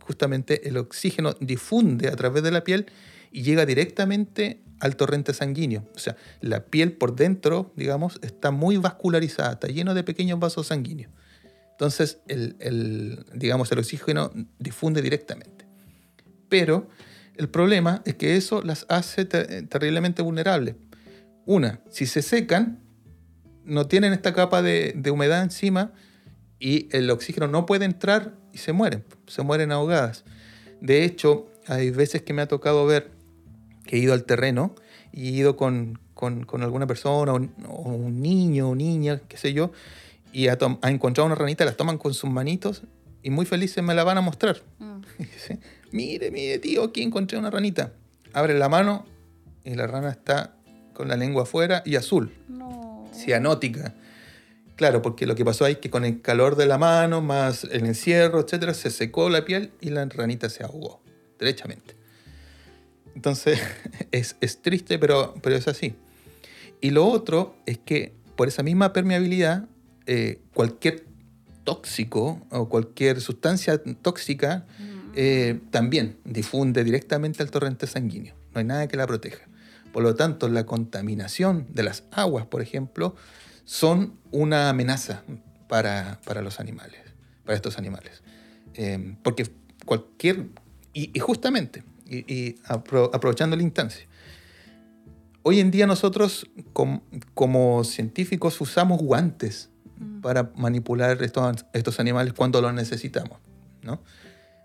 Justamente 0.00 0.68
el 0.68 0.76
oxígeno 0.76 1.34
difunde 1.40 2.08
a 2.08 2.16
través 2.16 2.42
de 2.42 2.52
la 2.52 2.62
piel 2.62 2.86
y 3.36 3.42
llega 3.42 3.66
directamente 3.66 4.62
al 4.80 4.96
torrente 4.96 5.34
sanguíneo. 5.34 5.84
O 5.94 5.98
sea, 5.98 6.16
la 6.40 6.64
piel 6.64 6.92
por 6.92 7.14
dentro, 7.14 7.70
digamos, 7.76 8.18
está 8.22 8.50
muy 8.50 8.78
vascularizada, 8.78 9.52
está 9.52 9.66
lleno 9.66 9.92
de 9.92 10.02
pequeños 10.02 10.40
vasos 10.40 10.68
sanguíneos. 10.68 11.12
Entonces, 11.72 12.18
el, 12.28 13.26
digamos, 13.34 13.70
el 13.72 13.78
oxígeno 13.78 14.30
difunde 14.58 15.02
directamente. 15.02 15.66
Pero 16.48 16.88
el 17.36 17.50
problema 17.50 18.00
es 18.06 18.14
que 18.14 18.38
eso 18.38 18.62
las 18.62 18.86
hace 18.88 19.26
ter 19.26 19.68
terriblemente 19.68 20.22
vulnerables. 20.22 20.76
Una, 21.44 21.80
si 21.90 22.06
se 22.06 22.22
secan, 22.22 22.80
no 23.64 23.86
tienen 23.86 24.14
esta 24.14 24.32
capa 24.32 24.62
de, 24.62 24.94
de, 24.96 25.10
humedad 25.10 25.42
encima 25.42 25.92
y 26.58 26.88
el 26.90 27.10
oxígeno 27.10 27.48
no 27.48 27.66
puede 27.66 27.84
entrar 27.84 28.32
y 28.54 28.58
se 28.58 28.72
mueren, 28.72 29.04
se 29.26 29.42
mueren 29.42 29.72
ahogadas. 29.72 30.24
De 30.80 31.04
hecho, 31.04 31.50
hay 31.66 31.90
veces 31.90 32.22
que 32.22 32.32
me 32.32 32.40
ha 32.40 32.48
tocado 32.48 32.86
ver 32.86 33.15
que 33.86 33.96
he 33.96 33.98
ido 33.98 34.12
al 34.12 34.24
terreno 34.24 34.74
y 35.12 35.28
he 35.28 35.30
ido 35.32 35.56
con, 35.56 35.98
con, 36.14 36.44
con 36.44 36.62
alguna 36.62 36.86
persona 36.86 37.32
o 37.32 37.36
un, 37.36 37.52
o 37.68 37.92
un, 37.92 38.20
niño 38.20 38.70
o 38.70 38.74
niña, 38.74 39.20
qué 39.28 39.36
sé 39.36 39.52
yo, 39.52 39.72
y 40.32 40.48
ha, 40.48 40.58
ha, 40.82 40.90
encontrado 40.90 41.26
una 41.26 41.34
ranita, 41.34 41.64
las 41.64 41.76
toman 41.76 41.98
con 41.98 42.12
sus 42.14 42.28
manitos 42.30 42.82
y 43.22 43.30
muy 43.30 43.46
felices 43.46 43.82
me 43.82 43.94
la 43.94 44.04
van 44.04 44.18
a 44.18 44.20
mostrar. 44.20 44.62
Mm. 44.78 44.96
Y 45.18 45.24
dice, 45.24 45.58
mire, 45.92 46.30
mire, 46.30 46.58
tío, 46.58 46.84
aquí 46.84 47.02
encontré 47.02 47.38
una 47.38 47.50
ranita. 47.50 47.92
Abre 48.34 48.58
la 48.58 48.68
mano 48.68 49.06
y 49.64 49.74
la 49.74 49.86
rana 49.86 50.10
está 50.10 50.54
con 50.92 51.08
la 51.08 51.16
lengua 51.16 51.44
afuera 51.44 51.82
y 51.86 51.96
azul, 51.96 52.34
no. 52.48 53.08
cianótica. 53.14 53.94
Claro, 54.76 55.00
porque 55.00 55.26
lo 55.26 55.34
que 55.34 55.44
pasó 55.44 55.64
ahí 55.64 55.72
es 55.72 55.78
que 55.78 55.88
con 55.88 56.04
el 56.04 56.20
calor 56.20 56.54
de 56.56 56.66
la 56.66 56.76
mano, 56.76 57.22
más 57.22 57.64
el 57.64 57.86
encierro, 57.86 58.40
etcétera, 58.40 58.74
se 58.74 58.90
secó 58.90 59.30
la 59.30 59.44
piel 59.44 59.72
y 59.80 59.88
la 59.88 60.04
ranita 60.04 60.50
se 60.50 60.64
ahogó, 60.64 61.00
derechamente. 61.38 61.95
Entonces, 63.16 63.58
es, 64.12 64.36
es 64.40 64.62
triste, 64.62 64.98
pero, 64.98 65.34
pero, 65.42 65.56
es 65.56 65.66
así. 65.66 65.94
Y 66.80 66.90
lo 66.90 67.06
otro 67.06 67.56
es 67.64 67.78
que 67.78 68.14
por 68.36 68.46
esa 68.46 68.62
misma 68.62 68.92
permeabilidad, 68.92 69.66
eh, 70.06 70.40
cualquier 70.54 71.04
tóxico 71.64 72.46
o 72.50 72.68
cualquier 72.68 73.20
sustancia 73.20 73.82
tóxica 74.02 74.66
eh, 75.14 75.58
también 75.70 76.18
difunde 76.24 76.84
directamente 76.84 77.42
al 77.42 77.50
torrente 77.50 77.86
sanguíneo. 77.86 78.34
No 78.54 78.60
hay 78.60 78.64
nada 78.66 78.86
que 78.86 78.96
la 78.96 79.06
proteja. 79.06 79.48
Por 79.92 80.02
lo 80.02 80.14
tanto, 80.14 80.48
la 80.48 80.66
contaminación 80.66 81.66
de 81.70 81.82
las 81.82 82.04
aguas, 82.12 82.46
por 82.46 82.60
ejemplo, 82.60 83.16
son 83.64 84.18
una 84.30 84.68
amenaza 84.68 85.24
para, 85.68 86.20
para 86.26 86.42
los 86.42 86.60
animales, 86.60 87.00
para 87.44 87.56
estos 87.56 87.78
animales. 87.78 88.22
Eh, 88.74 89.16
porque 89.22 89.50
cualquier... 89.86 90.48
Y, 90.92 91.10
y 91.14 91.18
justamente, 91.18 91.82
y, 92.06 92.32
y 92.32 92.56
apro, 92.64 93.10
aprovechando 93.12 93.56
la 93.56 93.62
instancia, 93.62 94.06
hoy 95.42 95.60
en 95.60 95.70
día 95.70 95.86
nosotros 95.86 96.46
com, 96.72 97.00
como 97.34 97.84
científicos 97.84 98.60
usamos 98.60 99.00
guantes 99.00 99.70
mm. 99.98 100.20
para 100.20 100.50
manipular 100.56 101.22
estos, 101.22 101.64
estos 101.72 102.00
animales 102.00 102.32
cuando 102.32 102.60
los 102.60 102.74
necesitamos, 102.74 103.38
¿no? 103.82 104.02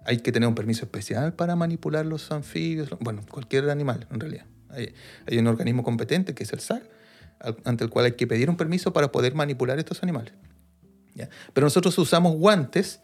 Hay 0.04 0.18
que 0.18 0.32
tener 0.32 0.50
un 0.50 0.56
permiso 0.56 0.86
especial 0.86 1.34
para 1.34 1.56
manipular 1.56 2.06
los 2.06 2.32
anfibios, 2.32 2.90
bueno, 3.00 3.22
cualquier 3.30 3.70
animal 3.70 4.08
en 4.12 4.20
realidad. 4.20 4.46
Hay, 4.70 4.96
hay 5.28 5.38
un 5.38 5.46
organismo 5.46 5.84
competente 5.84 6.34
que 6.34 6.44
es 6.44 6.54
el 6.54 6.60
SAC, 6.60 6.84
ante 7.66 7.84
el 7.84 7.90
cual 7.90 8.06
hay 8.06 8.12
que 8.14 8.28
pedir 8.28 8.50
un 8.50 8.58
permiso 8.58 8.94
para 8.94 9.12
poder 9.12 9.36
manipular 9.36 9.80
estos 9.80 10.04
animales. 10.04 10.34
¿ya? 11.16 11.30
Pero 11.54 11.66
nosotros 11.66 11.98
usamos 11.98 12.36
guantes 12.36 13.02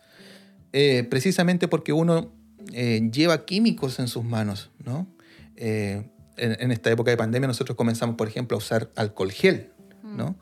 eh, 0.74 1.06
precisamente 1.10 1.68
porque 1.68 1.94
uno 1.94 2.32
eh, 2.74 3.10
lleva 3.12 3.46
químicos 3.46 4.00
en 4.00 4.08
sus 4.08 4.24
manos, 4.24 4.72
¿no? 4.84 5.08
Eh, 5.56 6.10
en, 6.38 6.72
esta 6.72 6.92
época 6.92 7.10
de 7.12 7.18
pandemia 7.18 7.48
nosotros 7.48 7.76
comenzamos, 7.76 8.16
por 8.16 8.28
ejemplo, 8.28 8.56
a 8.56 8.60
usar 8.60 8.92
alcohol 8.96 9.32
gel, 9.32 9.72
¿no? 10.04 10.38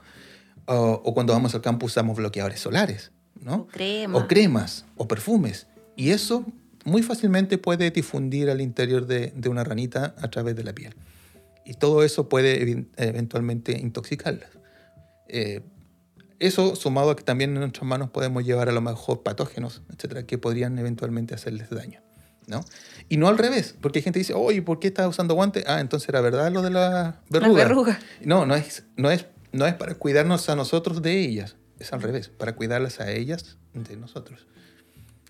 O, 0.66 1.14
cuando 1.14 1.34
vamos 1.34 1.56
al 1.56 1.62
campo 1.62 1.86
usamos 1.86 2.18
bloqueadores 2.18 2.60
solares, 2.60 3.12
¿no? 3.40 3.56
O 3.56 3.68
cremas. 3.68 4.22
O 4.22 4.28
cremas, 4.28 4.86
o 4.98 5.08
perfumes. 5.08 5.68
Y 5.96 6.10
eso 6.10 6.46
muy 6.84 7.02
fácilmente 7.02 7.58
puede 7.58 7.92
difundir 7.92 8.50
al 8.50 8.62
interior 8.62 9.06
de, 9.06 9.32
de 9.36 9.50
una 9.50 9.64
ranita 9.64 10.16
a 10.18 10.30
través 10.30 10.56
de 10.56 10.64
la 10.64 10.74
piel. 10.74 10.96
Y 11.66 11.74
todo 11.74 12.04
eso 12.04 12.30
puede 12.30 12.86
eventualmente 12.98 13.78
intoxicarlas. 13.78 14.50
Eh, 15.28 15.62
eso 16.38 16.76
sumado 16.76 17.10
a 17.12 17.16
que 17.16 17.24
también 17.24 17.52
en 17.52 17.60
nuestras 17.60 17.86
manos 17.86 18.12
podemos 18.12 18.46
llevar 18.46 18.70
a 18.70 18.72
lo 18.72 18.82
mejor 18.82 19.24
patógenos, 19.24 19.82
etcétera, 19.92 20.28
que 20.28 20.38
podrían 20.38 20.78
eventualmente 20.78 21.34
hacerles 21.34 21.70
daño. 21.70 22.05
¿No? 22.48 22.62
Y 23.10 23.18
no 23.18 23.28
al 23.28 23.38
revés, 23.38 23.76
porque 23.82 24.00
hay 24.00 24.04
gente 24.04 24.20
que 24.20 24.22
dice, 24.22 24.34
oye, 24.34 24.62
¿por 24.62 24.80
qué 24.80 24.88
estás 24.88 25.08
usando 25.08 25.34
guantes? 25.34 25.64
Ah, 25.68 25.80
entonces 25.80 26.10
era 26.10 26.22
verdad 26.22 26.52
lo 26.52 26.62
de 26.62 26.70
la 26.70 27.22
verruga. 27.30 28.00
No, 28.24 28.46
no 28.46 28.56
es, 28.56 28.84
no, 28.96 29.12
es, 29.12 29.28
no 29.52 29.66
es 29.66 29.74
para 29.76 29.96
cuidarnos 29.96 30.50
a 30.50 30.56
nosotros 30.56 31.02
de 31.02 31.20
ellas, 31.20 31.56
es 31.80 31.94
al 31.94 32.02
revés, 32.02 32.30
para 32.30 32.56
cuidarlas 32.56 33.00
a 33.00 33.12
ellas 33.12 33.58
de 33.74 33.98
nosotros. 33.98 34.48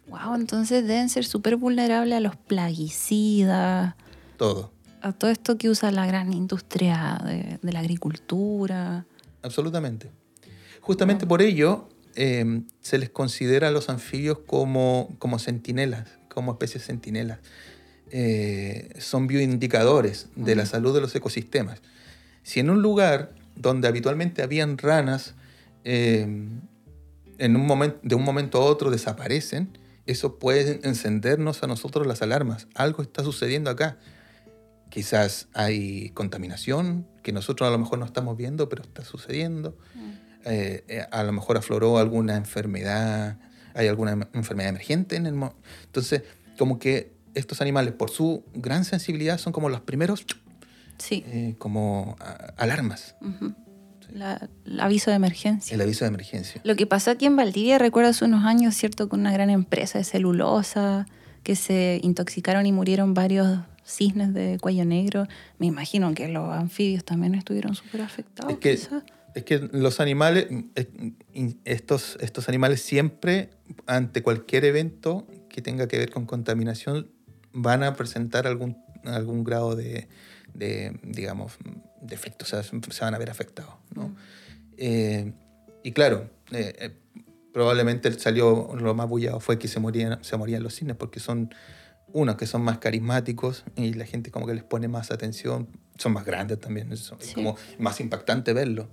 Wow, 0.07 0.35
entonces 0.35 0.85
deben 0.87 1.09
ser 1.09 1.25
súper 1.25 1.55
vulnerables 1.55 2.17
a 2.17 2.19
los 2.19 2.35
plaguicidas. 2.35 3.95
Todo. 4.37 4.71
A 5.01 5.11
todo 5.11 5.31
esto 5.31 5.57
que 5.57 5.69
usa 5.69 5.91
la 5.91 6.05
gran 6.05 6.33
industria 6.33 7.19
de, 7.23 7.59
de 7.61 7.73
la 7.73 7.79
agricultura. 7.79 9.05
Absolutamente. 9.41 10.11
Justamente 10.81 11.25
por 11.25 11.41
ello 11.41 11.89
eh, 12.15 12.61
se 12.79 12.97
les 12.97 13.09
considera 13.09 13.67
a 13.67 13.71
los 13.71 13.89
anfibios 13.89 14.39
como, 14.45 15.15
como 15.19 15.37
centinelas, 15.39 16.09
como 16.35 16.51
especies 16.51 16.85
centinelas. 16.85 17.39
Eh, 18.11 18.89
son 18.99 19.25
bioindicadores 19.25 20.27
de 20.35 20.55
la 20.55 20.67
salud 20.67 20.93
de 20.93 21.01
los 21.01 21.15
ecosistemas. 21.15 21.81
Si 22.43 22.59
en 22.59 22.69
un 22.69 22.83
lugar 22.83 23.33
donde 23.55 23.87
habitualmente 23.87 24.43
habían 24.43 24.77
ranas, 24.77 25.33
eh, 25.83 26.27
en 27.37 27.55
un 27.55 27.65
momento, 27.65 27.97
de 28.03 28.13
un 28.13 28.23
momento 28.23 28.59
a 28.59 28.65
otro 28.65 28.91
desaparecen, 28.91 29.77
eso 30.05 30.37
puede 30.37 30.79
encendernos 30.83 31.63
a 31.63 31.67
nosotros 31.67 32.05
las 32.05 32.21
alarmas. 32.21 32.67
Algo 32.75 33.01
está 33.01 33.23
sucediendo 33.23 33.71
acá. 33.71 33.97
Quizás 34.89 35.47
hay 35.53 36.11
contaminación 36.11 37.07
que 37.23 37.31
nosotros 37.31 37.67
a 37.67 37.71
lo 37.71 37.79
mejor 37.79 37.97
no 37.97 38.05
estamos 38.05 38.37
viendo, 38.37 38.69
pero 38.69 38.83
está 38.83 39.03
sucediendo. 39.03 39.75
Mm. 39.95 40.11
Eh, 40.45 41.07
a 41.11 41.23
lo 41.23 41.31
mejor 41.31 41.57
afloró 41.57 41.97
alguna 41.97 42.35
enfermedad, 42.35 43.39
hay 43.75 43.87
alguna 43.87 44.27
enfermedad 44.33 44.69
emergente 44.69 45.15
en 45.15 45.25
el... 45.25 45.35
Entonces, 45.85 46.23
como 46.57 46.79
que 46.79 47.13
estos 47.33 47.61
animales, 47.61 47.93
por 47.93 48.09
su 48.09 48.43
gran 48.53 48.85
sensibilidad, 48.85 49.37
son 49.37 49.53
como 49.53 49.69
los 49.69 49.81
primeros... 49.81 50.25
Sí. 50.97 51.25
Eh, 51.27 51.55
como 51.57 52.15
alarmas. 52.57 53.15
el 54.13 54.79
aviso 54.79 55.11
de 55.11 55.17
emergencia. 55.17 55.75
El 55.75 55.81
aviso 55.81 56.05
de 56.05 56.09
emergencia. 56.09 56.61
Lo 56.63 56.77
que 56.77 56.87
pasó 56.87 57.11
aquí 57.11 57.25
en 57.25 57.35
Valdivia, 57.35 57.77
recuerdo 57.77 58.11
hace 58.11 58.23
unos 58.23 58.45
años, 58.45 58.75
¿cierto? 58.75 59.09
Con 59.09 59.19
una 59.19 59.33
gran 59.33 59.49
empresa 59.49 59.97
de 59.97 60.05
celulosa, 60.05 61.05
que 61.43 61.55
se 61.55 61.99
intoxicaron 62.01 62.65
y 62.65 62.71
murieron 62.71 63.13
varios 63.13 63.59
cisnes 63.85 64.33
de 64.33 64.57
cuello 64.59 64.85
negro. 64.85 65.27
Me 65.59 65.67
imagino 65.67 66.13
que 66.13 66.27
los 66.29 66.51
anfibios 66.53 67.03
también 67.03 67.35
estuvieron 67.35 67.75
súper 67.75 68.01
afectados. 68.01 68.53
Es 68.53 68.59
que, 68.59 68.79
es 69.35 69.43
que 69.43 69.59
los 69.73 69.99
animales, 69.99 70.47
estos, 71.65 72.17
estos 72.21 72.47
animales 72.47 72.81
siempre, 72.81 73.49
ante 73.85 74.23
cualquier 74.23 74.63
evento 74.63 75.27
que 75.49 75.61
tenga 75.61 75.87
que 75.89 75.97
ver 75.97 76.09
con 76.09 76.25
contaminación, 76.25 77.11
van 77.51 77.83
a 77.83 77.95
presentar 77.95 78.47
algún, 78.47 78.77
algún 79.03 79.43
grado 79.43 79.75
de, 79.75 80.07
de 80.53 80.97
digamos, 81.03 81.57
defecto, 82.01 82.45
o 82.45 82.47
sea, 82.47 82.63
se 82.63 82.79
van 83.01 83.13
a 83.13 83.17
ver 83.17 83.29
afectados. 83.29 83.75
¿no? 83.93 84.07
Mm. 84.07 84.15
Eh, 84.77 85.33
y 85.83 85.91
claro, 85.91 86.29
eh, 86.51 86.73
eh, 86.79 86.97
probablemente 87.53 88.11
salió 88.17 88.73
lo 88.73 88.93
más 88.95 89.09
bullado 89.09 89.41
fue 89.41 89.59
que 89.59 89.67
se 89.67 89.81
morían, 89.81 90.23
se 90.23 90.37
morían 90.37 90.63
los 90.63 90.75
cines 90.75 90.95
porque 90.95 91.19
son 91.19 91.53
unos 92.13 92.37
que 92.37 92.45
son 92.45 92.61
más 92.61 92.77
carismáticos 92.77 93.65
y 93.75 93.93
la 93.93 94.05
gente 94.05 94.31
como 94.31 94.47
que 94.47 94.53
les 94.53 94.63
pone 94.63 94.87
más 94.87 95.11
atención, 95.11 95.67
son 95.97 96.13
más 96.13 96.25
grandes 96.25 96.59
también, 96.61 96.93
es 96.93 97.11
como 97.33 97.57
más 97.79 97.99
impactante 97.99 98.53
verlo. 98.53 98.87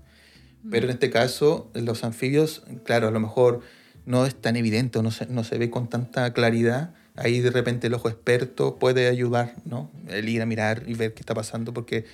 Pero 0.70 0.86
en 0.86 0.92
este 0.92 1.10
caso, 1.10 1.70
los 1.74 2.04
anfibios, 2.04 2.62
claro, 2.84 3.08
a 3.08 3.10
lo 3.10 3.20
mejor 3.20 3.60
no 4.06 4.26
es 4.26 4.34
tan 4.34 4.56
evidente, 4.56 5.02
no 5.02 5.10
se, 5.10 5.26
no 5.26 5.44
se 5.44 5.58
ve 5.58 5.70
con 5.70 5.88
tanta 5.88 6.32
claridad. 6.32 6.94
Ahí 7.16 7.40
de 7.40 7.50
repente 7.50 7.88
el 7.88 7.94
ojo 7.94 8.08
experto 8.08 8.78
puede 8.78 9.08
ayudar, 9.08 9.54
¿no? 9.64 9.90
El 10.08 10.28
ir 10.28 10.40
a 10.40 10.46
mirar 10.46 10.84
y 10.86 10.94
ver 10.94 11.14
qué 11.14 11.20
está 11.20 11.34
pasando, 11.34 11.74
porque 11.74 12.04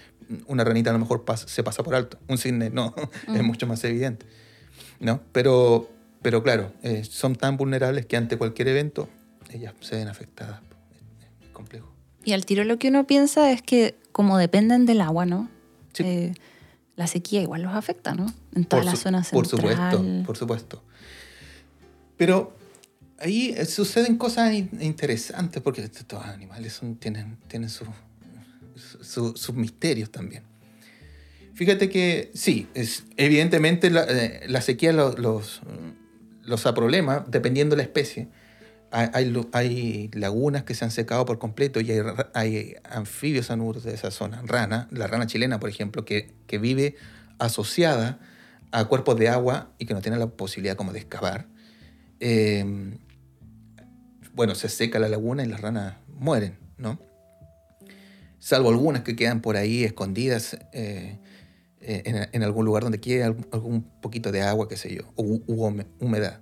una 0.47 0.65
ranita 0.65 0.91
a 0.91 0.93
lo 0.93 0.99
mejor 0.99 1.25
se 1.47 1.63
pasa 1.63 1.83
por 1.83 1.95
alto. 1.95 2.19
Un 2.27 2.39
cisne 2.39 2.71
no, 2.71 2.95
es 3.35 3.43
mucho 3.43 3.67
más 3.67 3.83
evidente, 3.85 4.27
¿no? 4.99 5.21
Pero, 5.33 5.91
pero 6.23 6.43
claro, 6.43 6.73
eh, 6.83 7.05
son 7.05 7.37
tan 7.37 7.57
vulnerables 7.57 8.07
que 8.07 8.17
ante 8.17 8.37
cualquier 8.39 8.69
evento 8.69 9.09
ellas 9.51 9.75
se 9.81 9.97
ven 9.97 10.09
afectadas. 10.09 10.61
Es, 11.43 11.49
complejo. 11.51 11.93
Y 12.25 12.33
al 12.33 12.45
tiro 12.45 12.65
lo 12.65 12.79
que 12.79 12.89
uno 12.89 13.07
piensa 13.07 13.53
es 13.53 13.63
que 13.63 13.97
como 14.13 14.37
dependen 14.37 14.85
del 14.85 15.01
agua, 15.01 15.27
¿no? 15.27 15.49
Sí. 15.93 16.03
Eh, 16.05 16.35
la 16.99 17.07
sequía 17.07 17.41
igual 17.41 17.63
los 17.63 17.73
afecta, 17.73 18.13
¿no? 18.13 18.27
En 18.57 18.65
todas 18.65 18.85
las 18.85 18.99
zonas 18.99 19.31
Por 19.31 19.47
supuesto, 19.47 20.05
por 20.27 20.37
supuesto. 20.37 20.83
Pero 22.17 22.57
ahí 23.21 23.55
eh, 23.57 23.67
suceden 23.67 24.19
cosas 24.19 24.53
interesantes 24.53 25.63
porque 25.63 25.83
estos 25.83 26.25
animales 26.25 26.81
tienen, 26.99 27.39
tienen 27.47 27.71
sus 27.71 29.55
misterios 29.55 30.11
también. 30.11 30.43
Fíjate 31.55 31.89
que 31.89 32.33
sí, 32.35 32.67
es, 32.75 33.05
evidentemente 33.17 33.91
la, 33.91 34.05
eh, 34.09 34.61
sequía 34.61 34.93
los, 34.93 35.21
los, 35.21 35.61
los 36.43 36.63
problema 36.63 37.25
dependiendo 37.29 37.77
de 37.77 37.83
la 37.83 37.85
especie 37.85 38.27
hay, 38.91 40.11
lagunas 40.13 40.63
que 40.65 40.75
se 40.75 40.85
han 40.85 40.91
secado 40.91 41.25
por 41.25 41.39
completo 41.39 41.81
y 41.81 41.91
hay, 42.35 42.77
anfibios 42.85 43.51
anuros 43.51 43.85
de 43.85 43.95
esa 43.95 44.11
zona. 44.11 44.43
Rana, 44.45 44.89
la 44.91 45.07
rana 45.07 45.27
chilena, 45.27 45.61
por 45.61 45.71
ejemplo, 45.71 46.05
que, 46.05 46.35
vive 46.61 46.97
asociada 47.39 48.19
a 48.73 48.85
cuerpos 48.87 49.19
de 49.19 49.29
agua 49.29 49.71
y 49.79 49.87
que 49.87 49.95
no 49.95 50.01
tiene 50.01 50.19
la 50.19 50.29
posibilidad 50.29 50.77
como 50.77 50.93
de 50.93 51.01
excavar. 51.01 51.47
Em, 52.21 52.99
bueno, 54.33 54.55
se 54.55 54.69
seca 54.69 54.99
la 54.99 55.09
laguna 55.09 55.43
y 55.43 55.47
las 55.47 55.61
ranas 55.61 55.97
mueren, 56.09 56.59
¿no? 56.79 56.99
Salvo 58.39 58.71
algunas 58.71 59.03
que 59.03 59.17
quedan 59.17 59.41
por 59.41 59.57
ahí 59.57 59.85
escondidas 59.85 60.59
eh, 60.73 61.19
eh, 61.81 62.29
en, 62.33 62.43
algún 62.43 62.65
lugar 62.65 62.85
donde 62.85 63.01
quede 63.01 63.25
algún 63.25 63.83
poquito 64.01 64.33
de 64.33 64.43
agua, 64.43 64.69
qué 64.69 64.77
sé 64.77 64.95
yo, 64.95 65.03
o 65.17 65.23
humedad. 65.99 66.41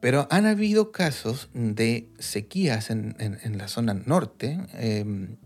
Pero 0.00 0.28
han 0.30 0.46
habido 0.46 0.92
casos 0.92 1.48
de 1.54 2.08
sequías 2.18 2.90
en, 2.90 3.16
la 3.58 3.68
zona 3.68 3.94
norte, 3.94 4.58
em, 4.74 5.36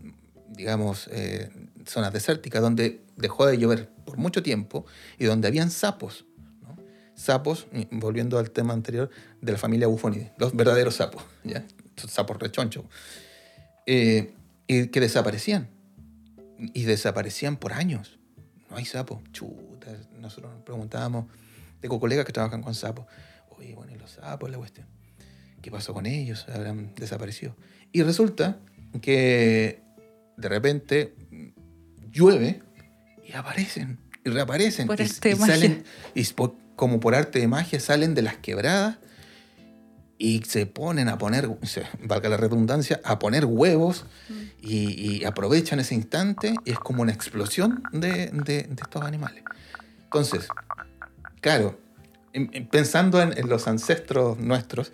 digamos, 0.49 1.09
eh, 1.11 1.49
zonas 1.85 2.13
desérticas, 2.13 2.61
donde 2.61 3.01
dejó 3.17 3.47
de 3.47 3.57
llover 3.57 3.89
por 4.05 4.17
mucho 4.17 4.43
tiempo 4.43 4.85
y 5.17 5.25
donde 5.25 5.47
habían 5.47 5.71
sapos. 5.71 6.25
Sapos, 7.15 7.67
volviendo 7.91 8.37
al 8.37 8.51
tema 8.51 8.73
anterior, 8.73 9.09
de 9.41 9.51
la 9.51 9.57
familia 9.57 9.87
Bufonidae, 9.87 10.33
los 10.37 10.55
verdaderos 10.55 10.95
sapos, 10.95 11.23
¿ya? 11.43 11.63
sapos 11.95 12.37
rechonchos, 12.37 12.85
eh, 13.85 14.33
y 14.67 14.87
que 14.87 14.99
desaparecían. 14.99 15.69
Y 16.73 16.83
desaparecían 16.83 17.57
por 17.57 17.73
años. 17.73 18.19
No 18.69 18.77
hay 18.77 18.85
sapos. 18.85 19.19
Chuta, 19.31 19.91
nosotros 20.19 20.53
nos 20.53 20.63
preguntábamos, 20.63 21.25
tengo 21.81 21.99
colegas 21.99 22.25
que 22.25 22.31
trabajan 22.31 22.61
con 22.61 22.73
sapos 22.73 23.05
Oye, 23.63 23.75
bueno, 23.75 23.93
y 23.93 23.97
los 23.97 24.11
sapos, 24.11 24.49
la 24.49 24.57
cuestión. 24.57 24.87
¿Qué 25.61 25.71
pasó 25.71 25.93
con 25.93 26.05
ellos? 26.05 26.45
Habrán 26.49 26.93
desaparecido. 26.95 27.55
Y 27.91 28.03
resulta 28.03 28.59
que 29.01 29.81
de 30.35 30.49
repente 30.49 31.15
llueve 32.11 32.61
y 33.25 33.33
aparecen 33.33 33.99
y 34.25 34.29
reaparecen. 34.29 34.87
Por 34.87 34.99
y, 34.99 35.03
arte 35.03 35.29
de 35.29 35.35
salen, 35.35 35.83
y 36.13 36.25
como 36.75 36.99
por 36.99 37.15
arte 37.15 37.39
de 37.39 37.47
magia, 37.47 37.79
salen 37.79 38.13
de 38.13 38.23
las 38.23 38.37
quebradas 38.37 38.97
y 40.17 40.43
se 40.43 40.65
ponen 40.65 41.07
a 41.07 41.17
poner, 41.17 41.49
valga 42.01 42.29
la 42.29 42.37
redundancia, 42.37 42.99
a 43.03 43.19
poner 43.19 43.45
huevos 43.45 44.05
mm. 44.29 44.33
y, 44.61 45.23
aprovechan 45.23 45.79
ese 45.79 45.95
instante 45.95 46.55
y 46.65 46.71
es 46.71 46.79
como 46.79 47.01
una 47.01 47.13
explosión 47.13 47.83
de, 47.93 48.27
de, 48.31 48.63
de 48.63 48.81
estos 48.81 49.01
animales. 49.03 49.43
Entonces, 50.03 50.47
claro, 51.41 51.79
pensando 52.71 53.21
en, 53.21 53.47
los 53.47 53.67
ancestros 53.67 54.39
nuestros, 54.39 54.91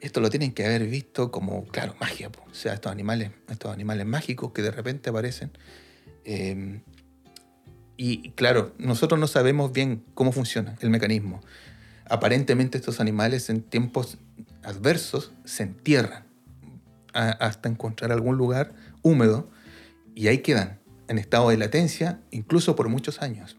esto 0.00 0.20
lo 0.20 0.30
tienen 0.30 0.52
que 0.52 0.66
haber 0.66 0.86
visto 0.86 1.30
como, 1.30 1.64
claro, 1.66 1.94
magia. 2.00 2.30
O 2.50 2.54
sea, 2.54 2.74
estos 2.74 2.90
animales, 2.90 3.30
estos 3.48 3.72
animales 3.72 4.06
mágicos 4.06 4.52
que 4.52 4.62
de 4.62 4.70
repente 4.70 5.10
aparecen. 5.10 5.52
Em, 6.24 6.80
y 7.96 8.30
claro, 8.30 8.74
nosotros 8.78 9.20
no 9.20 9.28
sabemos 9.28 9.72
bien 9.72 10.02
cómo 10.14 10.32
funciona 10.32 10.76
el 10.80 10.90
mecanismo. 10.90 11.40
Aparentemente 12.08 12.78
estos 12.78 13.00
animales 13.00 13.48
en 13.48 13.62
tiempos 13.62 14.18
adversos 14.64 15.32
se 15.44 15.62
entierran. 15.64 16.24
hasta 17.14 17.68
encontrar 17.68 18.10
algún 18.10 18.38
lugar 18.38 18.72
húmedo 19.02 19.50
y 20.14 20.28
ahí 20.28 20.38
quedan, 20.38 20.80
en 21.08 21.18
estado 21.18 21.50
de 21.50 21.58
latencia, 21.58 22.20
incluso 22.30 22.74
por 22.74 22.88
muchos 22.88 23.20
años. 23.20 23.58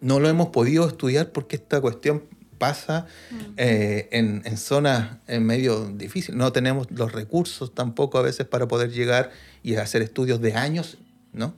No 0.00 0.20
lo 0.20 0.28
hemos 0.28 0.50
podido 0.50 0.86
estudiar 0.86 1.32
porque 1.32 1.56
esta 1.56 1.80
cuestión 1.80 2.22
pasa 2.58 3.06
mm. 3.30 3.36
eh, 3.56 4.08
en, 4.12 4.42
en, 4.44 4.56
zonas 4.56 5.18
en 5.26 5.46
medio 5.46 5.86
difíciles. 5.86 6.36
No 6.36 6.52
tenemos 6.52 6.90
los 6.90 7.12
recursos 7.12 7.74
tampoco 7.74 8.18
a 8.18 8.22
veces 8.22 8.46
para 8.46 8.68
poder 8.68 8.90
llegar 8.90 9.30
y 9.62 9.76
hacer 9.76 10.02
estudios 10.02 10.40
de 10.40 10.54
años, 10.54 10.98
¿no? 11.32 11.54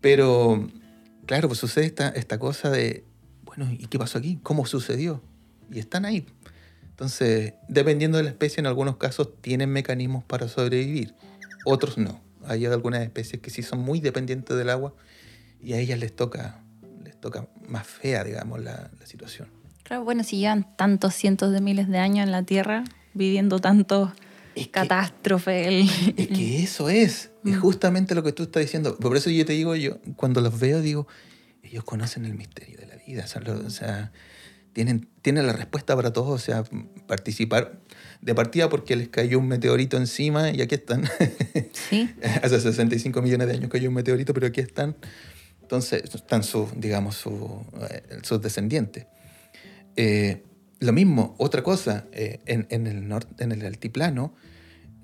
Pero, 0.00 0.68
claro, 1.26 1.48
pues 1.48 1.60
sucede 1.60 1.86
esta, 1.86 2.08
esta 2.08 2.38
cosa 2.38 2.70
de, 2.70 3.04
bueno, 3.44 3.70
¿y 3.70 3.86
qué 3.86 3.98
pasó 3.98 4.18
aquí? 4.18 4.38
¿Cómo 4.42 4.66
sucedió? 4.66 5.22
Y 5.70 5.78
están 5.78 6.04
ahí. 6.04 6.26
Entonces, 6.90 7.54
dependiendo 7.68 8.18
de 8.18 8.24
la 8.24 8.30
especie, 8.30 8.60
en 8.60 8.66
algunos 8.66 8.96
casos 8.96 9.40
tienen 9.40 9.70
mecanismos 9.70 10.24
para 10.24 10.48
sobrevivir, 10.48 11.14
otros 11.64 11.98
no. 11.98 12.20
Hay 12.46 12.64
algunas 12.66 13.02
especies 13.02 13.42
que 13.42 13.50
sí 13.50 13.62
son 13.62 13.80
muy 13.80 14.00
dependientes 14.00 14.56
del 14.56 14.70
agua 14.70 14.94
y 15.60 15.74
a 15.74 15.78
ellas 15.78 15.98
les 15.98 16.14
toca, 16.14 16.62
les 17.04 17.20
toca 17.20 17.48
más 17.68 17.86
fea, 17.86 18.24
digamos, 18.24 18.62
la, 18.62 18.90
la 18.98 19.06
situación. 19.06 19.57
Claro, 19.88 20.04
bueno, 20.04 20.22
si 20.22 20.38
llevan 20.38 20.76
tantos 20.76 21.14
cientos 21.14 21.52
de 21.52 21.60
miles 21.60 21.88
de 21.88 21.98
años 21.98 22.24
en 22.24 22.30
la 22.30 22.42
Tierra, 22.42 22.84
viviendo 23.14 23.58
tantos 23.58 24.10
catástrofe. 24.66 25.80
Es 25.80 26.28
que 26.28 26.62
eso 26.62 26.88
es, 26.88 27.30
es 27.44 27.56
mm. 27.56 27.60
justamente 27.60 28.14
lo 28.14 28.22
que 28.22 28.32
tú 28.32 28.42
estás 28.42 28.62
diciendo. 28.62 28.96
Por 28.96 29.16
eso 29.16 29.30
yo 29.30 29.44
te 29.46 29.52
digo, 29.52 29.74
yo 29.76 29.98
cuando 30.16 30.40
los 30.40 30.58
veo 30.58 30.80
digo, 30.80 31.06
ellos 31.62 31.84
conocen 31.84 32.24
el 32.24 32.34
misterio 32.34 32.78
de 32.78 32.86
la 32.86 32.96
vida, 32.96 33.24
o 33.64 33.70
sea, 33.70 34.12
tienen, 34.72 35.08
tienen 35.22 35.46
la 35.46 35.52
respuesta 35.52 35.96
para 35.96 36.12
todo, 36.12 36.30
o 36.30 36.38
sea, 36.38 36.64
participar 37.06 37.80
de 38.20 38.34
partida 38.34 38.68
porque 38.68 38.96
les 38.96 39.08
cayó 39.08 39.38
un 39.38 39.48
meteorito 39.48 39.96
encima 39.96 40.50
y 40.50 40.60
aquí 40.60 40.74
están. 40.74 41.08
Sí. 41.72 42.10
Hace 42.42 42.60
65 42.60 43.22
millones 43.22 43.48
de 43.48 43.54
años 43.54 43.70
cayó 43.70 43.88
un 43.88 43.94
meteorito, 43.94 44.34
pero 44.34 44.48
aquí 44.48 44.60
están. 44.60 44.96
Entonces, 45.62 46.02
están 46.14 46.42
sus, 46.42 46.68
digamos, 46.80 47.24
eh, 47.90 48.02
sus 48.22 48.40
descendientes. 48.40 49.06
Eh, 50.00 50.44
lo 50.78 50.92
mismo, 50.92 51.34
otra 51.38 51.64
cosa, 51.64 52.06
eh, 52.12 52.38
en, 52.46 52.86
el 52.86 53.08
norte, 53.08 53.42
en 53.42 53.50
el 53.50 53.66
altiplano 53.66 54.32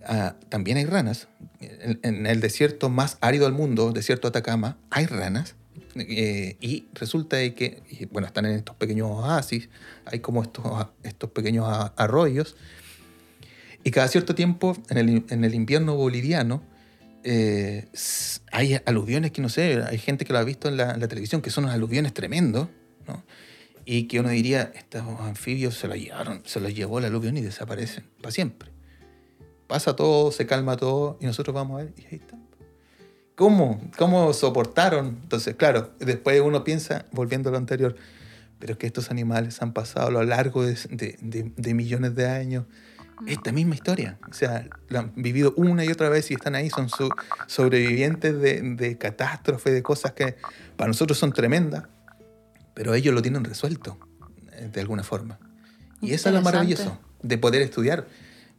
ah, 0.06 0.36
también 0.48 0.76
hay 0.76 0.84
ranas. 0.84 1.26
En, 1.60 2.26
el 2.26 2.40
desierto 2.40 2.90
más 2.90 3.18
árido 3.20 3.46
del 3.46 3.54
mundo, 3.54 3.90
desierto 3.90 4.28
Atacama, 4.28 4.78
hay 4.90 5.06
ranas. 5.06 5.56
Eh, 5.96 6.56
y 6.60 6.86
resulta 6.94 7.38
que, 7.54 7.82
bueno, 8.12 8.28
están 8.28 8.46
en 8.46 8.52
estos 8.52 8.76
pequeños 8.76 9.10
oasis, 9.10 9.68
hay 10.04 10.20
como 10.20 10.44
estos, 10.44 10.64
estos 11.02 11.30
pequeños 11.30 11.66
arroyos. 11.96 12.54
Y 13.82 13.90
cada 13.90 14.06
cierto 14.06 14.36
tiempo, 14.36 14.76
en 14.90 14.98
el, 14.98 15.24
en 15.28 15.42
el 15.42 15.56
invierno 15.56 15.96
boliviano, 15.96 16.62
hay 18.52 18.80
aluviones 18.86 19.32
que 19.32 19.42
no 19.42 19.48
sé, 19.48 19.82
hay 19.82 19.98
gente 19.98 20.24
que 20.24 20.32
lo 20.32 20.38
ha 20.38 20.44
visto 20.44 20.68
en 20.68 20.76
la, 20.76 20.92
en 20.92 21.00
la 21.00 21.08
televisión, 21.08 21.42
que 21.42 21.50
son 21.50 21.64
unos 21.64 21.74
aluviones 21.74 22.14
tremendos. 22.14 22.68
Y 23.86 24.08
que 24.08 24.20
uno 24.20 24.30
diría, 24.30 24.72
estos 24.74 25.02
anfibios 25.20 25.76
se 25.76 25.88
los 25.88 25.98
llevaron, 25.98 26.42
se 26.44 26.60
los 26.60 26.74
llevó 26.74 27.00
la 27.00 27.08
aluvión 27.08 27.36
y 27.36 27.42
desaparecen 27.42 28.04
para 28.20 28.30
siempre. 28.30 28.70
Pasa 29.66 29.96
todo, 29.96 30.32
se 30.32 30.46
calma 30.46 30.76
todo 30.76 31.18
y 31.20 31.26
nosotros 31.26 31.54
vamos 31.54 31.80
a 31.80 31.84
ver 31.84 31.94
y 31.96 32.06
ahí 32.06 32.20
está. 32.20 32.38
¿Cómo? 33.34 33.80
¿Cómo 33.98 34.32
soportaron? 34.32 35.18
Entonces, 35.22 35.56
claro, 35.56 35.90
después 35.98 36.40
uno 36.40 36.62
piensa, 36.62 37.06
volviendo 37.10 37.48
a 37.48 37.52
lo 37.52 37.58
anterior, 37.58 37.96
pero 38.58 38.74
es 38.74 38.78
que 38.78 38.86
estos 38.86 39.10
animales 39.10 39.60
han 39.60 39.72
pasado 39.72 40.08
a 40.08 40.10
lo 40.10 40.22
largo 40.22 40.64
de, 40.64 41.74
millones 41.74 42.14
de 42.14 42.26
años 42.28 42.64
esta 43.26 43.52
misma 43.52 43.74
historia. 43.74 44.18
O 44.30 44.32
sea, 44.32 44.68
lo 44.88 45.00
han 45.00 45.12
vivido 45.16 45.52
una 45.56 45.84
y 45.84 45.88
otra 45.88 46.08
vez 46.08 46.30
y 46.30 46.34
están 46.34 46.54
ahí, 46.54 46.70
son 46.70 46.88
sobrevivientes 47.46 48.40
de, 48.40 48.60
de 48.62 48.98
catástrofes, 48.98 49.72
de 49.72 49.82
cosas 49.82 50.12
que 50.12 50.36
para 50.76 50.88
nosotros 50.88 51.18
son 51.18 51.32
tremendas, 51.32 51.84
pero 52.74 52.94
ellos 52.94 53.14
lo 53.14 53.22
tienen 53.22 53.44
resuelto 53.44 53.98
eh, 54.52 54.68
de 54.72 54.80
alguna 54.80 55.02
forma. 55.02 55.38
Y 56.00 56.12
eso 56.12 56.28
es 56.28 56.34
lo 56.34 56.42
maravilloso 56.42 56.98
de 57.22 57.38
poder 57.38 57.62
estudiar. 57.62 58.06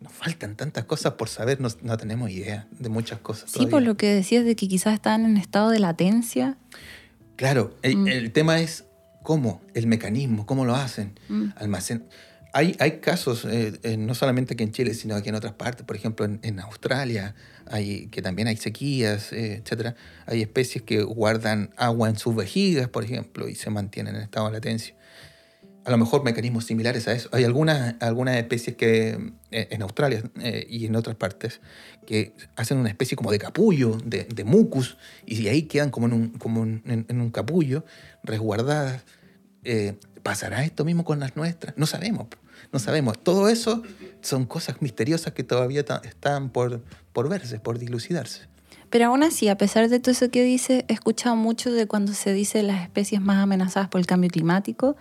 Nos 0.01 0.11
faltan 0.11 0.55
tantas 0.55 0.85
cosas 0.85 1.13
por 1.13 1.29
saber, 1.29 1.61
no, 1.61 1.69
no 1.83 1.97
tenemos 1.97 2.29
idea 2.29 2.67
de 2.71 2.89
muchas 2.89 3.19
cosas. 3.19 3.51
Sí, 3.51 3.67
por 3.67 3.81
lo 3.81 3.95
que 3.95 4.13
decías 4.13 4.45
de 4.45 4.55
que 4.55 4.67
quizás 4.67 4.95
están 4.95 5.25
en 5.25 5.37
estado 5.37 5.69
de 5.69 5.79
latencia. 5.79 6.57
Claro, 7.35 7.75
el, 7.81 7.97
mm. 7.97 8.31
tema 8.31 8.59
es 8.59 8.85
cómo, 9.23 9.61
el 9.73 9.87
mecanismo, 9.87 10.45
cómo 10.45 10.65
lo 10.65 10.75
hacen. 10.75 11.19
Mm. 11.29 11.45
Almacén. 11.55 12.05
Hay, 12.53 12.75
hay 12.79 12.99
casos, 12.99 13.45
eh, 13.45 13.97
no 13.97 14.15
solamente 14.15 14.53
aquí 14.53 14.63
en 14.63 14.71
Chile, 14.71 14.93
sino 14.93 15.15
aquí 15.15 15.29
en 15.29 15.35
otras 15.35 15.53
partes, 15.53 15.85
por 15.85 15.95
ejemplo 15.95 16.25
en, 16.25 16.39
en 16.41 16.59
Australia, 16.61 17.35
hay, 17.67 18.07
que 18.07 18.21
también 18.21 18.47
hay 18.47 18.57
sequías, 18.57 19.31
eh, 19.33 19.63
etc. 19.63 19.95
Hay 20.25 20.41
especies 20.41 20.83
que 20.83 21.03
guardan 21.03 21.71
agua 21.77 22.09
en 22.09 22.17
sus 22.17 22.35
vejigas, 22.35 22.87
por 22.87 23.03
ejemplo, 23.03 23.47
y 23.47 23.55
se 23.55 23.69
mantienen 23.69 24.15
en 24.15 24.21
estado 24.21 24.47
de 24.47 24.53
latencia. 24.53 24.95
A 25.83 25.91
lo 25.91 25.97
mejor 25.97 26.23
mecanismos 26.23 26.65
similares 26.65 27.07
a 27.07 27.13
eso. 27.13 27.29
Hay 27.31 27.43
algunas, 27.43 27.95
algunas 27.99 28.37
especies 28.37 28.75
que 28.75 29.33
eh, 29.51 29.67
en 29.69 29.81
Australia 29.83 30.23
y 30.67 30.87
en 30.87 30.95
otras 30.95 31.15
partes 31.15 31.61
que 32.07 32.33
hacen 32.55 32.77
una 32.77 32.89
especie 32.89 33.15
como 33.15 33.31
de 33.31 33.37
capullo, 33.37 33.97
de, 34.03 34.23
de 34.23 34.43
mucus, 34.43 34.97
y 35.25 35.47
ahí 35.47 35.63
quedan 35.63 35.91
como 35.91 36.07
en 36.07 36.13
un, 36.13 36.29
como 36.29 36.63
en, 36.63 37.05
en 37.07 37.21
un 37.21 37.29
capullo, 37.29 37.85
resguardadas. 38.23 39.03
¿Pasará 40.23 40.63
esto 40.63 40.85
mismo 40.85 41.05
con 41.05 41.19
las 41.19 41.35
nuestras? 41.35 41.77
No 41.77 41.85
sabemos 41.85 42.27
no 42.71 42.79
sabemos. 42.79 43.21
Todo 43.21 43.49
eso 43.49 43.83
son 44.21 44.45
cosas 44.45 44.81
misteriosas 44.81 45.33
que 45.33 45.43
todavía 45.43 45.85
están 46.03 46.49
por, 46.49 46.81
por 47.15 47.29
verse, 47.29 47.59
por 47.59 47.79
dilucidarse. 47.79 48.41
Pero 48.89 49.05
aún 49.05 49.23
así, 49.23 49.47
a 49.47 49.57
pesar 49.57 49.89
de 49.89 49.99
todo 49.99 50.11
eso 50.11 50.29
que 50.29 50.43
dice, 50.43 50.83
he 50.89 50.93
escuchado 50.93 51.37
mucho 51.37 51.71
de 51.71 51.87
cuando 51.87 52.11
se 52.13 52.33
dice 52.33 52.61
las 52.61 52.83
especies 52.83 53.21
más 53.21 53.37
amenazadas 53.37 53.87
por 53.87 53.99
el 53.99 54.05
cambio 54.05 54.29
climático, 54.29 54.97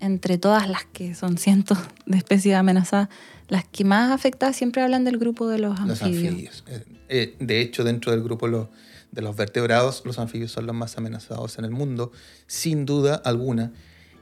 entre 0.00 0.38
todas 0.38 0.68
las 0.68 0.84
que 0.84 1.14
son 1.14 1.38
cientos 1.38 1.78
de 2.06 2.18
especies 2.18 2.54
amenazadas, 2.54 3.08
las 3.48 3.64
que 3.64 3.84
más 3.84 4.12
afectadas 4.12 4.56
siempre 4.56 4.80
hablan 4.80 5.04
del 5.04 5.18
grupo 5.18 5.48
de 5.48 5.58
los 5.58 5.78
anfibios. 5.78 6.00
Los 6.00 6.02
anfibios. 6.12 6.64
Eh, 6.68 6.84
eh, 7.08 7.36
de 7.40 7.60
hecho, 7.60 7.82
dentro 7.82 8.12
del 8.12 8.22
grupo 8.22 8.48
de 8.48 9.22
los 9.22 9.36
vertebrados, 9.36 10.02
los 10.04 10.20
anfibios 10.20 10.52
son 10.52 10.66
los 10.66 10.74
más 10.74 10.96
amenazados 10.96 11.58
en 11.58 11.64
el 11.64 11.72
mundo, 11.72 12.12
sin 12.46 12.86
duda 12.86 13.16
alguna, 13.16 13.72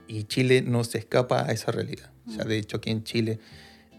y 0.08 0.24
Chile 0.24 0.62
no 0.62 0.82
se 0.82 0.98
escapa 0.98 1.46
a 1.46 1.52
esa 1.52 1.72
realidad. 1.72 2.10
O 2.26 2.30
sea, 2.30 2.44
de 2.44 2.56
hecho, 2.56 2.78
aquí 2.78 2.90
en 2.90 3.04
Chile, 3.04 3.38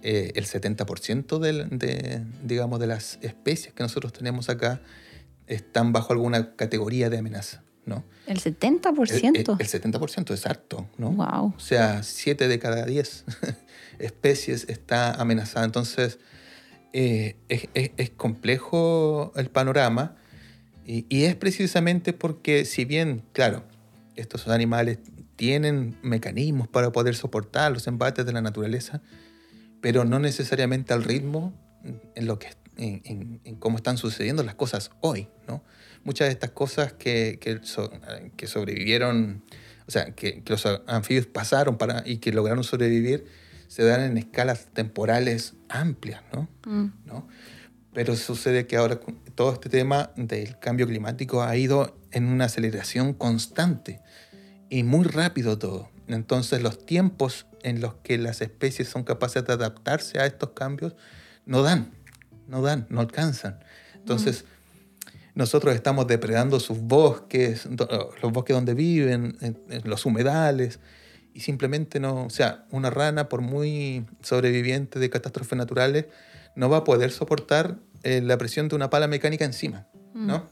eh, 0.01 0.31
el 0.35 0.45
70% 0.45 1.39
de, 1.39 2.23
digamos, 2.43 2.79
de 2.79 2.87
las 2.87 3.17
especies 3.21 3.73
que 3.73 3.83
nosotros 3.83 4.13
tenemos 4.13 4.49
acá 4.49 4.81
están 5.47 5.93
bajo 5.93 6.13
alguna 6.13 6.55
categoría 6.55 7.09
de 7.09 7.17
amenaza. 7.17 7.63
¿no? 7.85 8.03
¿El 8.25 8.39
70%? 8.39 9.57
El, 9.59 9.67
70% 9.67 10.33
es 10.33 10.45
harto, 10.47 10.89
¿no? 10.97 11.11
Wow. 11.11 11.53
O 11.55 11.59
sea, 11.59 12.01
7 12.01 12.47
de 12.47 12.59
cada 12.59 12.85
10 12.85 13.25
especies 13.99 14.65
está 14.69 15.13
amenazada. 15.13 15.65
Entonces, 15.65 16.17
eh, 16.93 17.35
es, 17.47 18.09
complejo 18.11 19.33
el 19.35 19.49
panorama 19.49 20.15
y, 20.85 21.05
y, 21.09 21.25
es 21.25 21.35
precisamente 21.35 22.13
porque 22.13 22.65
si 22.65 22.85
bien, 22.85 23.23
claro, 23.33 23.63
estos 24.15 24.47
animales 24.47 24.99
tienen 25.35 25.97
mecanismos 26.01 26.67
para 26.67 26.91
poder 26.91 27.15
soportar 27.15 27.71
los 27.71 27.87
embates 27.87 28.25
de 28.25 28.31
la 28.31 28.41
naturaleza, 28.41 29.01
pero 29.86 30.03
no 30.03 30.17
necesariamente 30.17 30.95
al 30.95 31.03
ritmo 31.03 31.53
en, 32.15 32.25
lo 32.25 32.39
que, 32.39 32.47
en, 32.75 33.39
cómo 33.59 33.77
están 33.77 33.97
sucediendo 33.97 34.41
las 34.41 34.55
cosas 34.55 34.89
hoy. 34.99 35.27
¿no? 35.47 35.63
Muchas 36.03 36.27
de 36.27 36.31
estas 36.31 36.49
cosas 36.49 36.93
que, 36.93 37.38
que, 37.39 38.47
sobrevivieron, 38.47 39.43
o 39.88 39.91
sea, 39.91 40.15
que, 40.15 40.41
los 40.47 40.65
anfibios 40.88 41.27
pasaron 41.27 41.77
para, 41.77 42.01
y 42.03 42.17
que 42.17 42.31
lograron 42.31 42.63
sobrevivir, 42.63 43.25
se 43.67 43.83
dan 43.83 44.01
en 44.01 44.17
escalas 44.17 44.69
temporales 44.73 45.53
amplias. 45.69 46.23
¿no? 46.33 46.49
Mm. 46.65 46.91
¿no? 47.05 47.27
Pero 47.93 48.15
sucede 48.15 48.65
que 48.65 48.77
ahora 48.77 48.99
todo 49.36 49.53
este 49.53 49.69
tema 49.69 50.09
del 50.15 50.57
cambio 50.57 50.88
climático 50.88 51.43
ha 51.43 51.55
ido 51.57 51.95
en 52.09 52.25
una 52.25 52.45
aceleración 52.45 53.13
constante 53.13 54.01
y 54.67 54.81
muy 54.81 55.03
rápido 55.03 55.59
todo. 55.59 55.91
Entonces 56.08 56.62
los 56.62 56.86
tiempos 56.86 57.45
en 57.64 57.82
los 57.82 57.95
que 57.95 58.18
las 58.18 58.41
especies 58.41 58.88
son 58.88 59.03
capaces 59.03 59.45
de 59.45 59.53
adaptarse 59.53 60.20
a 60.20 60.26
estos 60.26 60.51
cambios 60.51 60.95
no 61.45 61.64
dan, 61.64 61.91
no 62.47 62.62
dan, 62.62 62.86
no 62.89 63.01
alcanzan. 63.01 63.60
Entonces 63.95 64.45
nosotros 65.34 65.76
estamos 65.76 66.08
depredando 66.08 66.60
sus 66.60 66.80
bosques, 66.80 67.68
los 68.22 68.32
bosques 68.32 68.56
donde 68.56 68.74
viven, 68.74 69.38
los 69.84 70.06
humedales, 70.06 70.80
y 71.34 71.41
simplemente 71.41 71.99
no, 71.99 72.26
o 72.26 72.30
sea, 72.30 72.66
una 72.72 72.89
rana 72.89 73.28
por 73.28 73.41
muy 73.41 74.06
sobreviviente 74.22 74.99
de 74.99 75.10
catástrofes 75.10 75.58
naturales 75.58 76.06
no 76.56 76.70
va 76.70 76.78
a 76.78 76.84
poder 76.86 77.12
soportar 77.12 77.78
eh, 78.03 78.22
la 78.22 78.38
presión 78.38 78.70
de 78.70 78.76
una 78.76 78.89
pala 78.89 79.08
mecánica 79.08 79.43
encima, 79.43 79.88
¿no? 80.14 80.45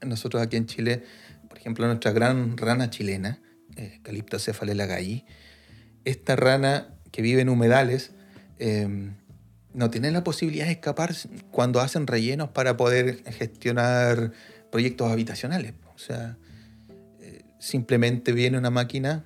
Nosotros 0.00 0.40
aquí 0.40 0.56
en 0.56 0.66
Chile 0.66 1.02
por 1.50 1.58
ejemplo, 1.58 1.86
nuestra 1.86 2.12
gran 2.12 2.56
rana 2.56 2.90
chilena, 2.90 3.40
galli, 4.86 5.24
esta 6.04 6.36
rana 6.36 6.94
que 7.10 7.22
vive 7.22 7.42
en 7.42 7.48
humedales, 7.48 8.12
em, 8.58 9.14
no 9.72 9.90
tienen 9.90 10.12
la 10.12 10.24
posibilidad 10.24 10.66
de 10.66 10.72
escapar 10.72 11.14
cuando 11.50 11.80
hacen 11.80 12.06
rellenos 12.06 12.50
para 12.50 12.76
poder 12.76 13.22
gestionar 13.32 14.32
proyectos 14.70 15.10
habitacionales. 15.10 15.74
O 15.94 15.98
sea, 15.98 16.36
eh, 17.20 17.42
simplemente 17.58 18.32
viene 18.32 18.58
una 18.58 18.70
máquina 18.70 19.24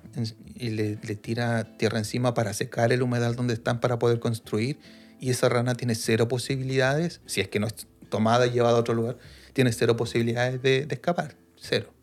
y 0.55 0.69
le, 0.69 0.95
tira 0.95 1.77
tierra 1.77 1.99
encima 1.99 2.33
para 2.33 2.53
secar 2.53 2.93
el 2.93 3.01
humedal 3.01 3.35
donde 3.35 3.53
están 3.53 3.79
para 3.79 3.97
poder 3.99 4.19
construir 4.19 4.79
y 5.19 5.29
esa 5.29 5.49
rana 5.49 5.75
tiene 5.75 5.95
cero 5.95 6.27
posibilidades, 6.27 7.21
si 7.25 7.41
es 7.41 7.47
que 7.47 7.59
no 7.59 7.67
es 7.67 7.87
tomada 8.09 8.45
y 8.47 8.51
llevada 8.51 8.77
a 8.77 8.79
otro 8.79 8.93
lugar, 8.93 9.17
tiene 9.53 9.71
cero 9.71 9.95
posibilidades 9.95 10.61
de, 10.61 10.87
escapar, 10.89 11.35
cero. 11.55 11.94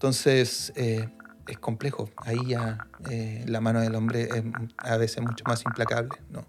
Entonces, 0.00 0.72
eh, 0.76 1.10
es 1.46 1.58
complejo. 1.58 2.08
Ahí 2.16 2.38
ya 2.48 2.86
eh, 3.10 3.44
la 3.46 3.60
mano 3.60 3.82
del 3.82 3.94
hombre 3.94 4.30
es 4.34 4.42
a 4.78 4.96
veces 4.96 5.22
mucho 5.22 5.44
más 5.46 5.62
implacable 5.66 6.08
¿no? 6.30 6.46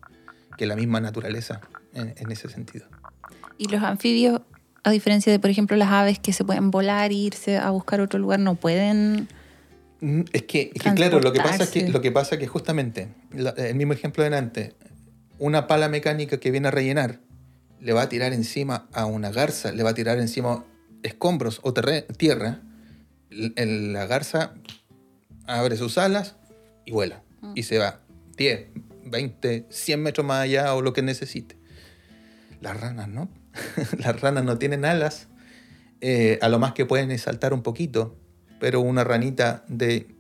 que 0.58 0.66
la 0.66 0.78
misma 0.78 1.02
naturaleza 1.02 1.60
en, 1.94 2.32
ese 2.32 2.48
sentido. 2.48 2.86
¿Y 3.58 3.68
los 3.68 3.84
anfibios, 3.84 4.40
a 4.86 4.92
diferencia 4.92 5.34
de, 5.34 5.40
por 5.40 5.50
ejemplo, 5.50 5.76
las 5.76 5.90
aves 5.90 6.18
que 6.18 6.32
se 6.32 6.46
pueden 6.46 6.72
volar 6.72 7.12
e 7.12 7.16
irse 7.16 7.58
a 7.58 7.72
buscar 7.72 8.00
otro 8.00 8.20
lugar, 8.20 8.40
no 8.40 8.56
pueden... 8.56 9.28
Mm, 10.00 10.22
es 10.32 10.44
que, 10.44 10.70
claro, 10.96 11.20
lo 11.20 11.34
que 11.34 11.42
pasa 11.42 11.66
es 11.66 11.72
que, 11.72 11.90
lo 11.90 12.00
que, 12.00 12.14
pasa 12.14 12.38
que 12.38 12.48
justamente, 12.48 13.10
el 13.58 13.76
mismo 13.76 13.92
ejemplo 13.92 14.24
de 14.24 14.34
antes, 14.34 14.76
una 15.40 15.68
pala 15.68 15.90
mecánica 15.90 16.40
que 16.40 16.52
viene 16.52 16.70
a 16.70 16.72
rellenar, 16.72 17.20
le 17.82 17.92
va 17.92 18.04
a 18.04 18.08
tirar 18.08 18.32
encima 18.32 18.88
a 18.94 19.08
una 19.08 19.30
garza, 19.30 19.74
le 19.74 19.84
va 19.84 19.90
a 19.90 19.94
tirar 19.94 20.20
encima 20.20 20.64
escombros 21.04 21.60
o 21.64 21.74
tierra, 21.74 22.62
la 23.32 24.06
garza 24.06 24.54
abre 25.48 25.78
sus 25.78 25.98
alas 25.98 26.36
y 26.86 26.92
vuela. 26.92 27.24
Mm. 27.42 27.54
Y 27.56 27.64
se 27.64 27.78
va 27.78 28.02
10, 28.38 28.68
20, 29.06 29.68
100 29.70 30.04
metros 30.04 30.26
más 30.26 30.44
allá 30.44 30.74
o 30.76 30.82
lo 30.82 30.94
que 30.94 31.02
necesite. 31.02 31.58
Las 32.60 32.80
ranas 32.80 33.08
no. 33.08 33.30
Las 33.98 34.22
ranas 34.22 34.44
no 34.44 34.58
tienen 34.58 34.86
alas. 34.86 35.28
Eh, 36.02 36.40
a 36.42 36.50
lo 36.50 36.60
más 36.60 36.74
que 36.74 36.86
pueden 36.86 37.12
es 37.12 37.24
saltar 37.24 37.54
un 37.54 37.64
poquito. 37.64 38.18
Pero 38.60 38.82
una 38.82 39.04
ranita 39.04 39.64
de 39.68 40.16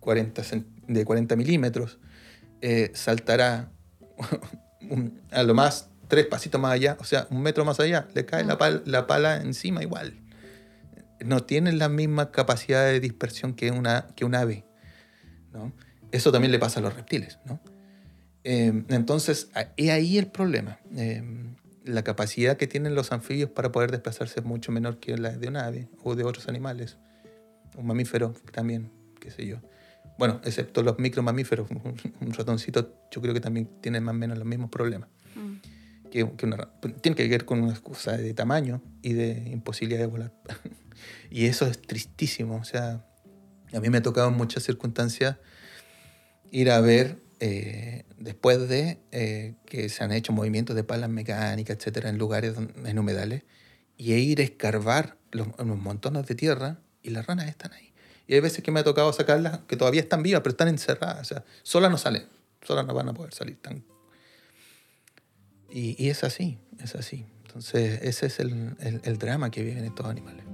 40, 0.00 0.42
de 0.86 1.04
40 1.04 1.36
milímetros 1.36 1.98
eh, 2.60 2.92
saltará 2.94 3.72
a 5.32 5.42
lo 5.42 5.54
más 5.54 5.90
tres 6.06 6.26
pasitos 6.26 6.60
más 6.60 6.72
allá, 6.72 6.96
o 7.00 7.04
sea, 7.04 7.26
un 7.30 7.42
metro 7.42 7.64
más 7.64 7.80
allá. 7.80 8.06
Le 8.14 8.24
cae 8.24 8.44
la, 8.44 8.54
mm. 8.54 8.82
la 8.84 9.06
pala 9.08 9.38
encima 9.38 9.82
igual 9.82 10.23
no 11.24 11.42
tienen 11.42 11.78
la 11.78 11.88
misma 11.88 12.30
capacidad 12.30 12.84
de 12.84 13.00
dispersión 13.00 13.54
que, 13.54 13.70
una, 13.70 14.08
que 14.14 14.24
un 14.24 14.34
ave. 14.34 14.64
¿no? 15.52 15.72
Eso 16.12 16.30
también 16.32 16.52
le 16.52 16.58
pasa 16.58 16.80
a 16.80 16.82
los 16.82 16.94
reptiles. 16.94 17.38
¿no? 17.44 17.60
Em, 18.44 18.84
entonces, 18.88 19.50
es 19.76 19.90
ahí 19.90 20.18
el 20.18 20.26
problema. 20.26 20.78
Em, 20.96 21.56
la 21.84 22.02
capacidad 22.02 22.56
que 22.56 22.66
tienen 22.66 22.94
los 22.94 23.12
anfibios 23.12 23.50
para 23.50 23.72
poder 23.72 23.90
desplazarse 23.90 24.40
es 24.40 24.46
mucho 24.46 24.72
menor 24.72 24.98
que 24.98 25.16
la 25.16 25.30
de 25.30 25.48
un 25.48 25.56
ave 25.56 25.88
o 26.02 26.14
de 26.14 26.24
otros 26.24 26.48
animales. 26.48 26.98
Un 27.76 27.86
mamífero 27.86 28.34
también, 28.52 28.90
qué 29.20 29.30
sé 29.30 29.46
yo. 29.46 29.58
Bueno, 30.18 30.40
excepto 30.44 30.82
los 30.82 30.98
micromamíferos, 30.98 31.68
un 31.70 32.32
ratoncito 32.32 32.94
yo 33.10 33.20
creo 33.20 33.34
que 33.34 33.40
también 33.40 33.68
tiene 33.80 34.00
más 34.00 34.14
o 34.14 34.18
menos 34.18 34.38
los 34.38 34.46
mismos 34.46 34.70
problemas. 34.70 35.08
Mm. 35.34 36.10
Que, 36.10 36.24
tiene 37.00 37.16
que 37.16 37.28
ver 37.28 37.44
con 37.44 37.60
una 37.60 37.72
excusa 37.72 38.16
de 38.16 38.32
tamaño 38.34 38.80
y 39.02 39.14
de 39.14 39.50
imposibilidad 39.50 40.00
de 40.00 40.06
volar. 40.06 40.32
Y 41.30 41.46
eso 41.46 41.66
es 41.66 41.80
tristísimo. 41.80 42.56
O 42.56 42.64
sea, 42.64 43.04
a 43.72 43.80
mí 43.80 43.90
me 43.90 43.98
ha 43.98 44.02
tocado 44.02 44.28
en 44.28 44.36
muchas 44.36 44.62
circunstancias 44.62 45.36
ir 46.50 46.70
a 46.70 46.80
ver, 46.80 47.18
eh, 47.40 48.04
después 48.18 48.68
de 48.68 49.00
eh, 49.10 49.54
que 49.66 49.88
se 49.88 50.04
han 50.04 50.12
hecho 50.12 50.32
movimientos 50.32 50.76
de 50.76 50.84
palas 50.84 51.10
mecánicas, 51.10 51.76
etcétera, 51.76 52.08
en 52.08 52.18
lugares, 52.18 52.54
en 52.56 52.98
humedales, 52.98 53.42
y 53.96 54.12
ir 54.12 54.40
a 54.40 54.44
escarbar 54.44 55.18
los, 55.32 55.48
montones 55.64 56.26
de 56.26 56.34
tierra 56.34 56.78
y 57.02 57.10
las 57.10 57.26
ranas 57.26 57.48
están 57.48 57.72
ahí. 57.72 57.92
Y 58.26 58.34
hay 58.34 58.40
veces 58.40 58.62
que 58.62 58.70
me 58.70 58.80
ha 58.80 58.84
tocado 58.84 59.12
sacarlas 59.12 59.60
que 59.66 59.76
todavía 59.76 60.00
están 60.00 60.22
vivas, 60.22 60.40
pero 60.42 60.52
están 60.52 60.68
encerradas. 60.68 61.20
O 61.20 61.24
sea, 61.24 61.44
solas 61.62 61.90
no 61.90 61.98
salen, 61.98 62.24
solas 62.62 62.86
no 62.86 62.94
van 62.94 63.08
a 63.08 63.14
poder 63.14 63.34
salir. 63.34 63.58
Y, 65.70 66.02
y, 66.02 66.08
es 66.08 66.24
así, 66.24 66.58
es 66.80 66.94
así. 66.94 67.26
Entonces, 67.42 68.00
ese 68.02 68.26
es 68.26 68.40
el, 68.40 68.76
el, 68.78 69.00
el 69.04 69.18
drama 69.18 69.50
que 69.50 69.62
viven 69.62 69.84
estos 69.84 70.06
animales. 70.06 70.44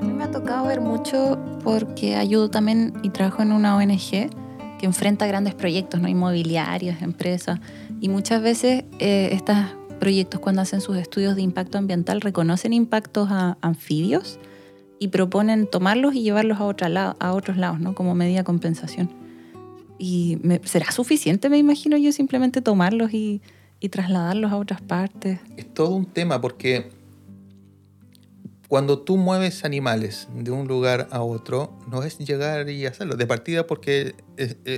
A 0.00 0.02
mí 0.02 0.12
me 0.12 0.24
ha 0.24 0.30
tocado 0.30 0.66
ver 0.66 0.80
mucho 0.80 1.38
porque 1.62 2.16
ayudo 2.16 2.50
también 2.50 2.94
y 3.02 3.10
trabajo 3.10 3.42
en 3.42 3.52
una 3.52 3.76
ONG 3.76 4.30
que 4.78 4.86
enfrenta 4.86 5.26
grandes 5.26 5.54
proyectos 5.54 6.00
no 6.00 6.08
inmobiliarios, 6.08 7.02
empresas, 7.02 7.60
y 8.00 8.08
muchas 8.08 8.42
veces 8.42 8.84
eh, 8.98 9.28
estos 9.32 9.56
proyectos 10.00 10.40
cuando 10.40 10.62
hacen 10.62 10.80
sus 10.80 10.96
estudios 10.96 11.36
de 11.36 11.42
impacto 11.42 11.76
ambiental 11.76 12.22
reconocen 12.22 12.72
impactos 12.72 13.28
a 13.30 13.58
anfibios 13.60 14.38
y 14.98 15.08
proponen 15.08 15.68
tomarlos 15.68 16.14
y 16.14 16.22
llevarlos 16.22 16.60
a, 16.60 16.64
otros 16.64 17.56
lados, 17.56 17.78
¿no? 17.78 17.94
como 17.94 18.14
medida 18.14 18.42
compensación. 18.42 19.19
Y 20.02 20.38
será 20.64 20.90
suficiente, 20.92 21.50
me 21.50 21.58
imagino 21.58 21.98
yo, 21.98 22.10
simplemente 22.10 22.62
tomarlos 22.62 23.12
y, 23.12 23.42
trasladarlos 23.90 24.50
a 24.50 24.56
otras 24.56 24.80
partes. 24.80 25.40
Es 25.58 25.74
todo 25.74 25.90
un 25.90 26.06
tema 26.06 26.40
porque 26.40 26.90
cuando 28.66 29.00
tú 29.00 29.18
mueves 29.18 29.62
animales 29.62 30.26
de 30.34 30.50
un 30.50 30.66
lugar 30.66 31.08
a 31.10 31.20
otro, 31.20 31.78
no 31.86 32.02
es 32.02 32.16
llegar 32.16 32.70
y 32.70 32.86
hacerlo. 32.86 33.16
De 33.16 33.26
partida 33.26 33.66
porque 33.66 34.14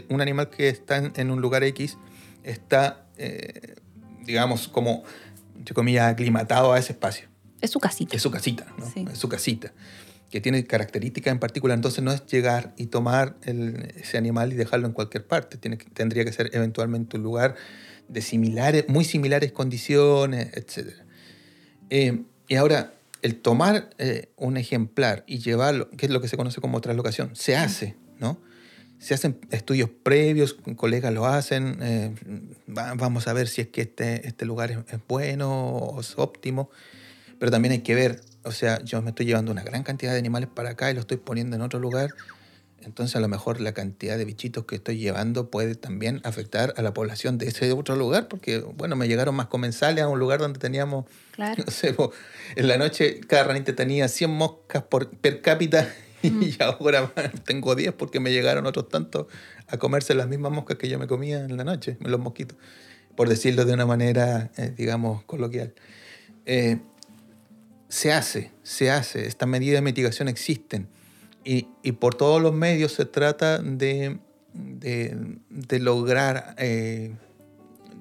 un 0.08 0.20
animal 0.20 0.50
que 0.50 0.68
está 0.68 0.96
en 0.96 1.30
un 1.30 1.40
lugar 1.40 1.62
X 1.62 1.98
está, 2.42 3.06
eh, 3.16 3.76
digamos, 4.24 4.66
como, 4.66 5.04
entre 5.56 5.72
comillas, 5.72 6.10
aclimatado 6.10 6.72
a 6.72 6.80
ese 6.80 6.94
espacio. 6.94 7.28
Es 7.60 7.70
su 7.70 7.78
casita. 7.78 8.16
Es 8.16 8.22
su 8.22 8.30
casita, 8.32 8.66
¿no? 8.76 9.10
Es 9.12 9.18
su 9.18 9.28
casita 9.28 9.72
que 10.32 10.40
tiene 10.40 10.64
características 10.64 11.30
en 11.30 11.38
particular. 11.38 11.76
Entonces 11.76 12.02
no 12.02 12.10
es 12.10 12.26
llegar 12.26 12.72
y 12.78 12.86
tomar 12.86 13.36
ese 13.44 14.16
animal 14.16 14.50
y 14.52 14.56
dejarlo 14.56 14.86
en 14.86 14.94
cualquier 14.94 15.26
parte. 15.26 15.58
Tiene, 15.58 15.76
tendría 15.76 16.24
que 16.24 16.32
ser 16.32 16.48
eventualmente 16.54 17.18
un 17.18 17.22
lugar 17.22 17.54
de 18.08 18.22
similares, 18.22 18.86
muy 18.88 19.04
similares 19.04 19.52
condiciones, 19.52 20.48
etc. 20.54 20.94
Eh, 21.90 22.22
y 22.48 22.54
ahora, 22.54 22.94
el 23.20 23.42
tomar 23.42 23.90
eh, 23.98 24.30
un 24.36 24.56
ejemplar 24.56 25.22
y 25.26 25.38
llevarlo, 25.38 25.90
que 25.90 26.06
es 26.06 26.12
lo 26.12 26.22
que 26.22 26.28
se 26.28 26.38
conoce 26.38 26.62
como 26.62 26.80
traslocación, 26.80 27.36
se 27.36 27.54
hace, 27.54 27.94
¿no? 28.18 28.40
Se 28.98 29.12
hacen 29.12 29.38
estudios 29.50 29.90
previos, 30.02 30.54
colegas 30.76 31.12
lo 31.12 31.26
hacen, 31.26 31.76
eh, 31.82 32.14
vamos 32.66 33.28
a 33.28 33.32
ver 33.34 33.48
si 33.48 33.60
es 33.60 33.68
que 33.68 33.82
este, 33.82 34.26
este 34.26 34.46
lugar 34.46 34.70
es, 34.70 34.78
es 34.88 35.00
bueno 35.06 35.76
o 35.76 36.00
es 36.00 36.14
óptimo, 36.16 36.70
pero 37.38 37.50
también 37.50 37.72
hay 37.72 37.80
que 37.80 37.94
ver 37.94 38.20
o 38.44 38.52
sea, 38.52 38.82
yo 38.82 39.00
me 39.02 39.10
estoy 39.10 39.26
llevando 39.26 39.52
una 39.52 39.62
gran 39.62 39.82
cantidad 39.82 40.12
de 40.12 40.18
animales 40.18 40.48
para 40.52 40.70
acá 40.70 40.90
y 40.90 40.94
los 40.94 41.02
estoy 41.02 41.18
poniendo 41.18 41.56
en 41.56 41.62
otro 41.62 41.78
lugar. 41.78 42.10
Entonces 42.84 43.14
a 43.16 43.20
lo 43.20 43.28
mejor 43.28 43.60
la 43.60 43.72
cantidad 43.72 44.18
de 44.18 44.24
bichitos 44.24 44.64
que 44.64 44.76
estoy 44.76 44.98
llevando 44.98 45.50
puede 45.50 45.74
también 45.74 46.20
afectar 46.24 46.74
a 46.76 46.82
la 46.82 46.92
población 46.92 47.38
de 47.38 47.48
ese 47.48 47.72
otro 47.72 47.96
lugar, 47.96 48.28
porque 48.28 48.58
bueno, 48.58 48.96
me 48.96 49.08
llegaron 49.08 49.34
más 49.34 49.46
comensales 49.46 50.02
a 50.02 50.08
un 50.08 50.18
lugar 50.18 50.40
donde 50.40 50.58
teníamos, 50.58 51.06
claro. 51.32 51.62
no 51.66 51.70
sé, 51.70 51.94
en 52.56 52.68
la 52.68 52.78
noche 52.78 53.20
cada 53.20 53.44
ranita 53.44 53.74
tenía 53.74 54.08
100 54.08 54.30
moscas 54.30 54.82
por, 54.82 55.10
per 55.10 55.42
cápita 55.42 55.88
y 56.22 56.56
ahora 56.60 57.12
tengo 57.44 57.74
10 57.74 57.92
porque 57.94 58.20
me 58.20 58.32
llegaron 58.32 58.66
otros 58.66 58.88
tantos 58.88 59.26
a 59.68 59.78
comerse 59.78 60.14
las 60.14 60.28
mismas 60.28 60.52
moscas 60.52 60.76
que 60.76 60.88
yo 60.88 60.98
me 60.98 61.06
comía 61.06 61.44
en 61.44 61.56
la 61.56 61.64
noche, 61.64 61.96
los 62.00 62.20
mosquitos, 62.20 62.58
por 63.16 63.28
decirlo 63.28 63.64
de 63.64 63.74
una 63.74 63.86
manera, 63.86 64.50
eh, 64.56 64.72
digamos, 64.76 65.22
coloquial. 65.24 65.74
Eh, 66.46 66.80
se 67.92 68.10
hace, 68.10 68.50
se 68.62 68.90
hace, 68.90 69.26
estas 69.26 69.46
medidas 69.46 69.76
de 69.76 69.82
mitigación 69.82 70.26
existen 70.26 70.88
y, 71.44 71.64
por 72.00 72.14
todos 72.14 72.40
los 72.40 72.54
medios 72.54 72.92
se 72.92 73.04
trata 73.04 73.58
de, 73.58 74.18
de, 74.54 75.78
lograr, 75.78 76.54
eh, 76.56 77.14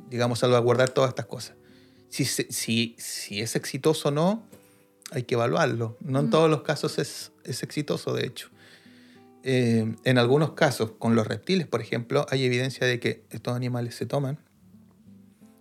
digamos, 0.09 0.39
salvaguardar 0.39 0.91
todas 0.91 1.09
estas 1.09 1.25
cosas. 1.25 1.57
Si, 2.07 2.23
si, 2.23 2.95
si, 2.97 3.41
es 3.41 3.57
exitoso 3.57 4.07
o 4.07 4.11
no, 4.11 4.47
hay 5.11 5.23
que 5.23 5.35
evaluarlo. 5.35 5.97
No 5.99 6.21
en 6.21 6.29
todos 6.29 6.49
los 6.49 6.61
casos 6.61 6.97
es, 6.97 7.33
es 7.43 7.61
exitoso, 7.61 8.13
de 8.13 8.27
hecho. 8.27 8.47
Eh, 9.43 9.93
en 10.05 10.17
algunos 10.17 10.53
casos, 10.53 10.93
con 10.99 11.15
los 11.15 11.27
reptiles, 11.27 11.67
por 11.67 11.81
ejemplo, 11.81 12.25
hay 12.29 12.45
evidencia 12.45 12.87
de 12.87 13.01
que 13.01 13.25
estos 13.29 13.57
animales 13.57 13.95
se 13.95 14.05
toman, 14.05 14.39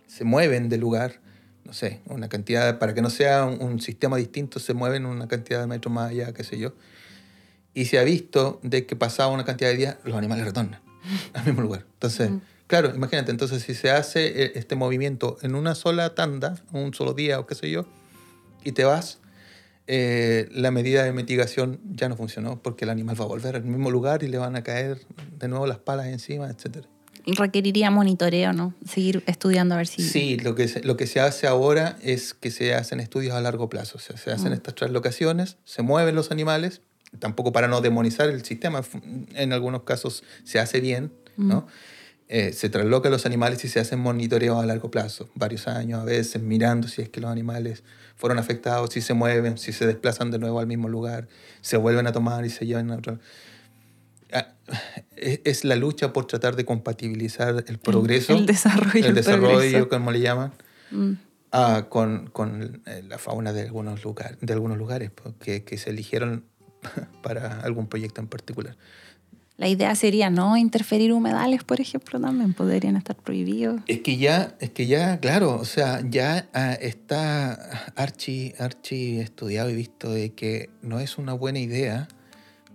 se 0.07 0.23
mueven 0.23 0.69
de 0.69 0.77
lugar, 0.77 1.19
no 1.65 1.73
sé, 1.73 2.01
una 2.07 2.29
cantidad, 2.29 2.79
para 2.79 2.93
que 2.93 3.01
no 3.01 3.09
sea 3.09 3.45
un, 3.45 3.79
sistema 3.81 4.17
distinto, 4.17 4.59
se 4.59 4.73
mueven 4.73 5.05
una 5.05 5.27
cantidad 5.27 5.59
de 5.59 5.67
metros 5.67 5.93
más 5.93 6.11
allá, 6.11 6.33
qué 6.33 6.43
sé 6.43 6.57
yo. 6.57 6.73
Y 7.73 7.85
se 7.85 7.99
ha 7.99 8.03
visto 8.03 8.59
de 8.63 8.85
que 8.85 8.95
pasado 8.95 9.31
una 9.31 9.45
cantidad 9.45 9.69
de 9.69 9.77
días, 9.77 9.97
los 10.03 10.15
animales 10.15 10.45
retornan 10.45 10.81
al 11.33 11.45
mismo 11.45 11.61
lugar. 11.61 11.85
Entonces, 11.93 12.31
claro, 12.67 12.93
imagínate, 12.93 13.31
entonces 13.31 13.63
si 13.63 13.73
se 13.73 13.91
hace 13.91 14.43
eh, 14.43 14.51
este 14.55 14.75
movimiento 14.75 15.37
en 15.41 15.55
una 15.55 15.75
sola 15.75 16.15
tanda, 16.15 16.61
un 16.71 16.93
solo 16.93 17.13
día 17.13 17.39
o 17.39 17.45
qué 17.45 17.55
sé 17.55 17.69
yo, 17.69 17.85
y 18.63 18.73
te 18.73 18.83
vas, 18.83 19.19
eh, 19.87 20.47
la 20.51 20.71
medida 20.71 21.03
de 21.03 21.11
mitigación 21.11 21.79
ya 21.91 22.07
no 22.07 22.15
funcionó 22.15 22.61
porque 22.61 22.85
el 22.85 22.91
animal 22.91 23.19
va 23.19 23.25
a 23.25 23.27
volver 23.27 23.55
al 23.55 23.63
mismo 23.63 23.91
lugar 23.91 24.23
y 24.23 24.27
le 24.27 24.37
van 24.37 24.55
a 24.55 24.63
caer 24.63 25.01
de 25.37 25.47
nuevo 25.47 25.65
las 25.67 25.79
palas 25.79 26.07
encima, 26.07 26.49
etc. 26.49 26.85
Requeriría 27.25 27.91
monitoreo, 27.91 28.53
¿no? 28.53 28.73
Seguir 28.87 29.23
estudiando 29.27 29.75
a 29.75 29.77
ver 29.77 29.87
si... 29.87 30.01
Sí, 30.01 30.37
lo 30.37 30.55
que, 30.55 30.67
se, 30.67 30.83
lo 30.83 30.97
que 30.97 31.07
se 31.07 31.19
hace 31.19 31.47
ahora 31.47 31.97
es 32.01 32.33
que 32.33 32.51
se 32.51 32.73
hacen 32.73 32.99
estudios 32.99 33.33
a 33.33 33.41
largo 33.41 33.69
plazo. 33.69 33.97
O 33.97 34.01
sea, 34.01 34.17
se 34.17 34.31
hacen 34.31 34.49
Mm. 34.51 34.53
estas 34.53 34.75
translocaciones, 34.75 35.57
se 35.65 35.81
mueven 35.81 36.15
los 36.15 36.31
animales, 36.31 36.81
tampoco 37.19 37.51
para 37.51 37.67
no 37.67 37.81
demonizar 37.81 38.29
el 38.29 38.43
sistema, 38.43 38.81
en 39.35 39.53
algunos 39.53 39.83
casos 39.83 40.23
se 40.43 40.59
hace 40.59 40.79
bien, 40.79 41.11
¿no? 41.37 41.67
Eh, 42.29 42.53
se 42.53 42.69
traslocan 42.69 43.11
los 43.11 43.25
animales 43.25 43.65
y 43.65 43.67
se 43.67 43.81
hacen 43.81 43.99
monitoreos 43.99 44.61
a 44.63 44.65
largo 44.65 44.89
plazo, 44.89 45.29
varios 45.35 45.67
años 45.67 45.99
a 45.99 46.05
veces, 46.05 46.41
mirando 46.41 46.87
si 46.87 47.01
es 47.01 47.09
que 47.09 47.19
los 47.19 47.29
animales 47.29 47.83
fueron 48.15 48.39
afectados, 48.39 48.91
si 48.93 49.01
se 49.01 49.13
mueven, 49.13 49.57
si 49.57 49.73
se 49.73 49.85
desplazan 49.85 50.31
de 50.31 50.39
nuevo 50.39 50.59
al 50.61 50.67
mismo 50.67 50.87
lugar, 50.87 51.27
se 51.59 51.75
vuelven 51.75 52.07
a 52.07 52.13
tomar 52.13 52.45
y 52.45 52.49
se 52.49 52.65
llevan 52.65 52.89
a 52.91 52.95
otro. 52.95 53.19
Es 55.15 55.63
la 55.63 55.75
lucha 55.75 56.13
por 56.13 56.25
tratar 56.25 56.55
de 56.55 56.65
compatibilizar 56.65 57.63
el 57.67 57.77
progreso, 57.77 58.33
el 58.33 58.45
desarrollo, 58.45 59.05
el 59.07 59.13
desarrollo, 59.13 59.49
progreso. 59.49 59.89
como 59.89 60.11
le 60.11 60.19
llaman, 60.21 60.51
Mm. 60.91 61.13
ah, 61.51 61.85
con, 61.89 62.27
con, 62.27 62.81
eh, 62.85 63.03
la 63.07 63.17
fauna 63.17 63.53
de 63.53 63.61
algunos, 63.61 64.03
lugar, 64.03 64.37
de 64.39 64.53
algunos 64.53 64.77
lugares 64.77 65.11
que, 65.39 65.63
que 65.63 65.77
se 65.77 65.89
eligieron 65.89 66.43
para 67.23 67.61
algún 67.61 67.87
proyecto 67.87 68.21
en 68.21 68.27
particular. 68.27 68.75
La 69.57 69.67
idea 69.67 69.93
sería 69.95 70.31
no 70.31 70.57
interferir 70.57 71.13
humedales, 71.13 71.63
por 71.63 71.79
ejemplo, 71.79 72.19
también 72.19 72.53
podrían 72.53 72.95
estar 72.95 73.15
prohibidos. 73.15 73.81
Es 73.85 73.99
que 74.01 74.17
ya, 74.17 74.55
es 74.59 74.71
que 74.71 74.87
ya, 74.87 75.19
claro, 75.19 75.55
o 75.55 75.65
sea, 75.65 76.01
ya 76.09 76.49
ah, 76.53 76.73
está 76.73 77.53
archi, 77.95 78.53
archi 78.57 79.19
estudiado 79.19 79.69
y 79.69 79.75
visto 79.75 80.11
de 80.11 80.33
que 80.33 80.71
no 80.81 80.99
es 80.99 81.19
una 81.19 81.33
buena 81.33 81.59
idea 81.59 82.07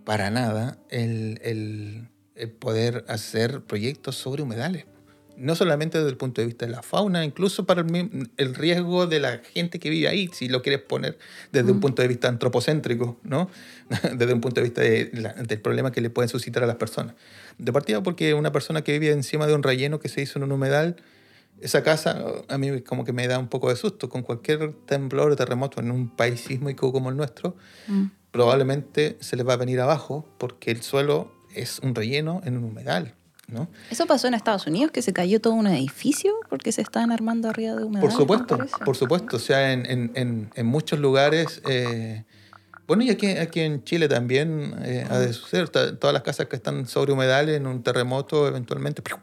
para 0.07 0.31
nada 0.31 0.79
el, 0.89 1.39
el- 1.43 2.09
el 2.37 2.51
poder 2.51 3.05
hacer 3.09 3.63
proyectos 3.63 4.15
sobre 4.17 4.43
humedales. 4.43 4.85
No 5.39 5.55
solamente 5.55 5.99
desde 5.99 6.11
el 6.11 6.17
punto 6.17 6.41
de 6.41 6.47
vista 6.47 6.65
de 6.65 6.73
la 6.73 6.83
fauna, 6.83 7.25
incluso 7.25 7.67
para 7.67 7.83
el, 8.37 8.55
riesgo 8.55 9.07
de 9.07 9.21
la 9.21 9.41
gente 9.53 9.79
que 9.79 9.91
vive 9.91 10.09
ahí, 10.09 10.31
si 10.33 10.49
lo 10.49 10.63
quieres 10.63 10.81
poner 10.83 11.19
desde 11.53 11.73
un 11.73 11.81
punto 11.81 12.01
de 12.03 12.09
vista 12.09 12.29
antropocéntrico, 12.29 13.19
¿no? 13.23 13.51
desde 14.17 14.33
un 14.33 14.41
punto 14.41 14.61
de 14.61 14.65
vista 14.65 14.81
de 14.81 15.11
la- 15.13 15.33
del 15.35 15.61
problema 15.61 15.93
que 15.93 16.01
le 16.01 16.09
pueden 16.09 16.29
suscitar 16.31 16.63
a 16.63 16.67
las 16.67 16.77
personas. 16.77 17.15
De 17.59 17.71
partida 17.73 18.03
porque 18.03 18.33
una 18.35 18.53
persona 18.53 18.83
que 18.83 18.99
vive 18.99 19.13
encima 19.13 19.47
de 19.47 19.55
un 19.55 19.63
relleno 19.63 19.99
que 20.01 20.09
se 20.09 20.23
hizo 20.23 20.39
en 20.39 20.45
un 20.45 20.53
humedal, 20.53 20.97
esa 21.61 21.83
casa 21.83 22.23
a 22.49 22.59
mí 22.59 22.81
como 22.83 23.05
que 23.05 23.13
me 23.15 23.27
da 23.29 23.39
un 23.39 23.49
poco 23.49 23.69
de 23.71 23.77
susto. 23.77 24.09
Con 24.11 24.23
cualquier 24.23 24.73
temblor 24.87 25.33
o 25.33 25.37
terremoto 25.37 25.81
en 25.81 25.91
un 25.91 26.15
país 26.15 26.41
sísmico 26.41 26.93
como 26.93 27.09
el 27.11 27.17
nuestro, 27.17 27.57
Mm. 27.89 28.05
Probablemente 28.37 29.17
se 29.21 29.37
les 29.37 29.47
va 29.47 29.55
a 29.55 29.57
venir 29.57 29.81
abajo 29.81 30.27
porque 30.39 30.71
el 30.71 30.83
suelo 30.83 31.33
es 31.55 31.79
un 31.81 31.95
relleno 31.95 32.41
en 32.45 32.57
un 32.57 32.65
humedal, 32.65 33.15
¿no? 33.49 33.69
Eso 33.91 34.07
pasó 34.07 34.29
en 34.29 34.35
Estados 34.35 34.67
Unidos, 34.67 34.91
que 34.93 35.03
se 35.03 35.13
cayó 35.13 35.41
todo 35.41 35.55
un 35.55 35.67
edificio 35.67 36.33
porque 36.51 36.73
se 36.73 36.83
estaban 36.83 37.13
armando 37.13 37.49
arriba 37.49 37.75
de 37.75 37.85
humedales. 37.85 38.15
Por 38.15 38.21
supuesto, 38.21 38.59
por 38.85 38.97
supuesto. 38.97 39.37
O 39.37 39.41
sea, 39.41 39.73
en, 39.73 39.87
en- 39.87 40.11
en- 40.15 40.51
en 40.55 40.67
muchos 40.67 40.99
lugares... 40.99 41.63
eh, 41.69 42.25
bueno, 42.87 43.03
y 43.03 43.11
aquí, 43.11 43.27
aquí 43.27 43.61
en 43.61 43.83
Chile 43.83 44.07
también 44.09 44.75
eh, 44.85 45.05
ha 45.11 45.19
de 45.19 45.33
suceder. 45.33 45.69
Todas 45.69 46.13
las 46.13 46.23
casas 46.23 46.47
que 46.47 46.55
están 46.55 46.87
sobre 46.87 47.13
humedales 47.13 47.57
en 47.57 47.67
un 47.67 47.83
terremoto 47.83 48.47
eventualmente 48.47 49.03
¡piu! 49.03 49.17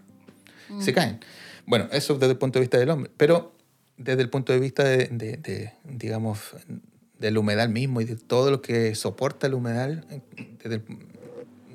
se 0.79 0.91
caen. 0.93 1.19
Bueno, 1.65 1.87
eso 1.93 2.15
desde 2.15 2.31
el 2.33 2.37
punto 2.37 2.59
de 2.59 2.61
vista 2.61 2.77
del 2.77 2.89
hombre. 2.89 3.09
Pero 3.15 3.53
desde 3.95 4.21
el 4.21 4.29
punto 4.29 4.51
de 4.51 4.59
vista 4.59 4.83
de, 4.83 5.07
de- 5.07 5.37
de, 5.37 5.73
digamos, 5.85 6.39
del 7.23 7.37
humedal 7.37 7.69
mismo 7.69 8.01
y 8.01 8.05
de 8.05 8.15
todo 8.17 8.51
lo 8.51 8.61
que 8.61 8.93
soporta 8.95 9.47
el 9.47 9.53
humedal, 9.53 10.05
desde, 10.61 10.81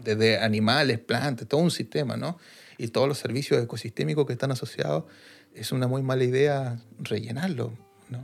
desde 0.05 0.39
animales, 0.39 0.99
plantas, 0.99 1.49
todo 1.49 1.63
un 1.63 1.71
sistema, 1.71 2.17
¿no? 2.19 2.37
Y 2.77 2.89
todos 2.89 3.09
los 3.09 3.19
servicios 3.19 3.63
ecosistémicos 3.63 4.27
que 4.27 4.35
están 4.35 4.51
asociados, 4.53 5.05
es 5.55 5.73
una 5.73 5.89
muy 5.89 6.03
mala 6.03 6.25
idea 6.25 6.79
rellenarlo, 6.99 7.73
¿no? 8.11 8.23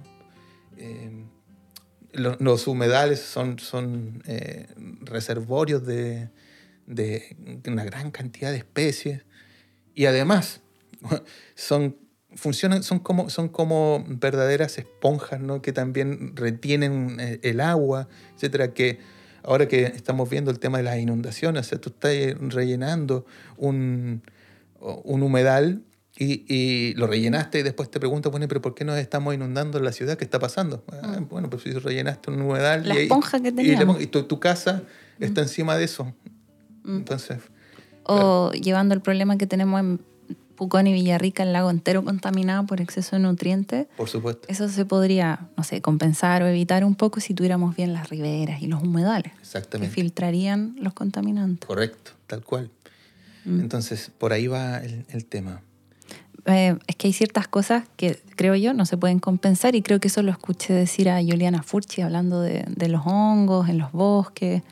Eh, 0.76 1.24
lo- 2.12 2.36
los 2.38 2.66
humedales 2.68 3.20
son, 3.20 3.58
son 3.58 4.22
eh, 4.26 4.66
reservorios 5.00 5.84
de, 5.86 6.28
de 6.86 7.60
una 7.66 7.84
gran 7.84 8.10
cantidad 8.10 8.50
de 8.50 8.58
especies 8.58 9.22
y 9.94 10.04
además 10.06 10.60
son, 11.54 11.96
funcionan, 12.36 12.82
son, 12.82 12.98
como, 12.98 13.30
son 13.30 13.48
como 13.48 14.04
verdaderas 14.08 14.78
esponjas 14.78 15.40
¿no? 15.40 15.62
que 15.62 15.72
también 15.72 16.36
retienen 16.36 17.18
eh, 17.20 17.40
el 17.42 17.60
agua, 17.60 18.08
etcétera, 18.34 18.72
que 18.72 18.98
ahora 19.42 19.68
que 19.68 19.84
estamos 19.84 20.28
viendo 20.30 20.50
el 20.50 20.58
tema 20.58 20.78
de 20.78 20.84
las 20.84 20.98
inundaciones, 20.98 21.66
o 21.66 21.68
sea, 21.68 21.80
tú 21.80 21.90
estás 21.90 22.12
eh, 22.12 22.36
rellenando 22.40 23.26
un, 23.56 24.22
un 24.80 25.22
humedal 25.22 25.82
y, 26.16 26.44
y 26.48 26.94
lo 26.94 27.06
rellenaste 27.06 27.58
y 27.58 27.62
después 27.62 27.90
te 27.90 27.98
preguntas, 27.98 28.30
bueno, 28.30 28.46
pero 28.46 28.62
¿por 28.62 28.74
qué 28.74 28.84
nos 28.84 28.98
estamos 28.98 29.34
inundando 29.34 29.78
en 29.78 29.84
la 29.84 29.92
ciudad? 29.92 30.16
¿Qué 30.16 30.24
está 30.24 30.38
pasando? 30.38 30.84
Ah, 31.02 31.18
bueno, 31.28 31.50
pues 31.50 31.64
si 31.64 31.72
rellenaste 31.72 32.30
un 32.30 32.40
humedal 32.42 32.88
La 32.88 32.94
y, 32.94 33.02
esponja 33.02 33.40
que 33.40 33.50
teníamos. 33.50 34.00
y 34.00 34.06
tu, 34.06 34.22
tu 34.22 34.38
casa 34.38 34.82
está 35.18 35.42
encima 35.42 35.76
de 35.76 35.84
eso. 35.84 36.14
Entonces, 36.86 37.38
O 38.04 38.52
llevando 38.52 38.94
el 38.94 39.00
problema 39.00 39.38
que 39.38 39.46
tenemos 39.46 39.80
en 39.80 40.00
Pucón 40.54 40.86
y 40.86 40.92
Villarrica, 40.92 41.42
el 41.42 41.52
lago 41.52 41.70
entero 41.70 42.04
contaminado 42.04 42.66
por 42.66 42.80
exceso 42.80 43.16
de 43.16 43.22
nutrientes. 43.22 43.86
por 43.96 44.08
supuesto, 44.08 44.46
Eso 44.48 44.68
se 44.68 44.84
podría, 44.84 45.48
no 45.56 45.64
sé, 45.64 45.80
compensar 45.80 46.42
o 46.42 46.46
evitar 46.46 46.84
un 46.84 46.94
poco 46.94 47.20
si 47.20 47.34
tuviéramos 47.34 47.76
bien 47.76 47.92
las 47.92 48.08
riberas 48.10 48.62
y 48.62 48.66
los 48.66 48.82
humedales, 48.82 49.32
que 49.32 49.40
exactamente. 49.40 49.94
filtrarían 49.94 50.76
los 50.80 50.92
contaminantes. 50.94 51.66
Correcto, 51.66 52.12
tal 52.26 52.42
cual. 52.42 52.70
Mm. 53.44 53.60
Entonces, 53.60 54.10
por 54.16 54.32
ahí 54.32 54.46
va 54.46 54.78
el, 54.78 55.04
el 55.10 55.24
tema. 55.26 55.60
Eh, 56.46 56.76
es 56.86 56.96
que 56.96 57.06
hay 57.06 57.12
ciertas 57.12 57.48
cosas 57.48 57.84
que 57.96 58.20
creo 58.36 58.54
yo 58.54 58.74
no 58.74 58.84
se 58.84 58.96
pueden 58.98 59.18
compensar 59.18 59.74
y 59.74 59.82
creo 59.82 59.98
que 59.98 60.08
eso 60.08 60.22
lo 60.22 60.30
escuché 60.30 60.74
decir 60.74 61.08
a 61.08 61.16
Juliana 61.22 61.62
Furchi 61.62 62.02
hablando 62.02 62.40
de, 62.42 62.64
de 62.68 62.88
los 62.88 63.02
hongos 63.06 63.68
en 63.68 63.78
los 63.78 63.92
bosques. 63.92 64.62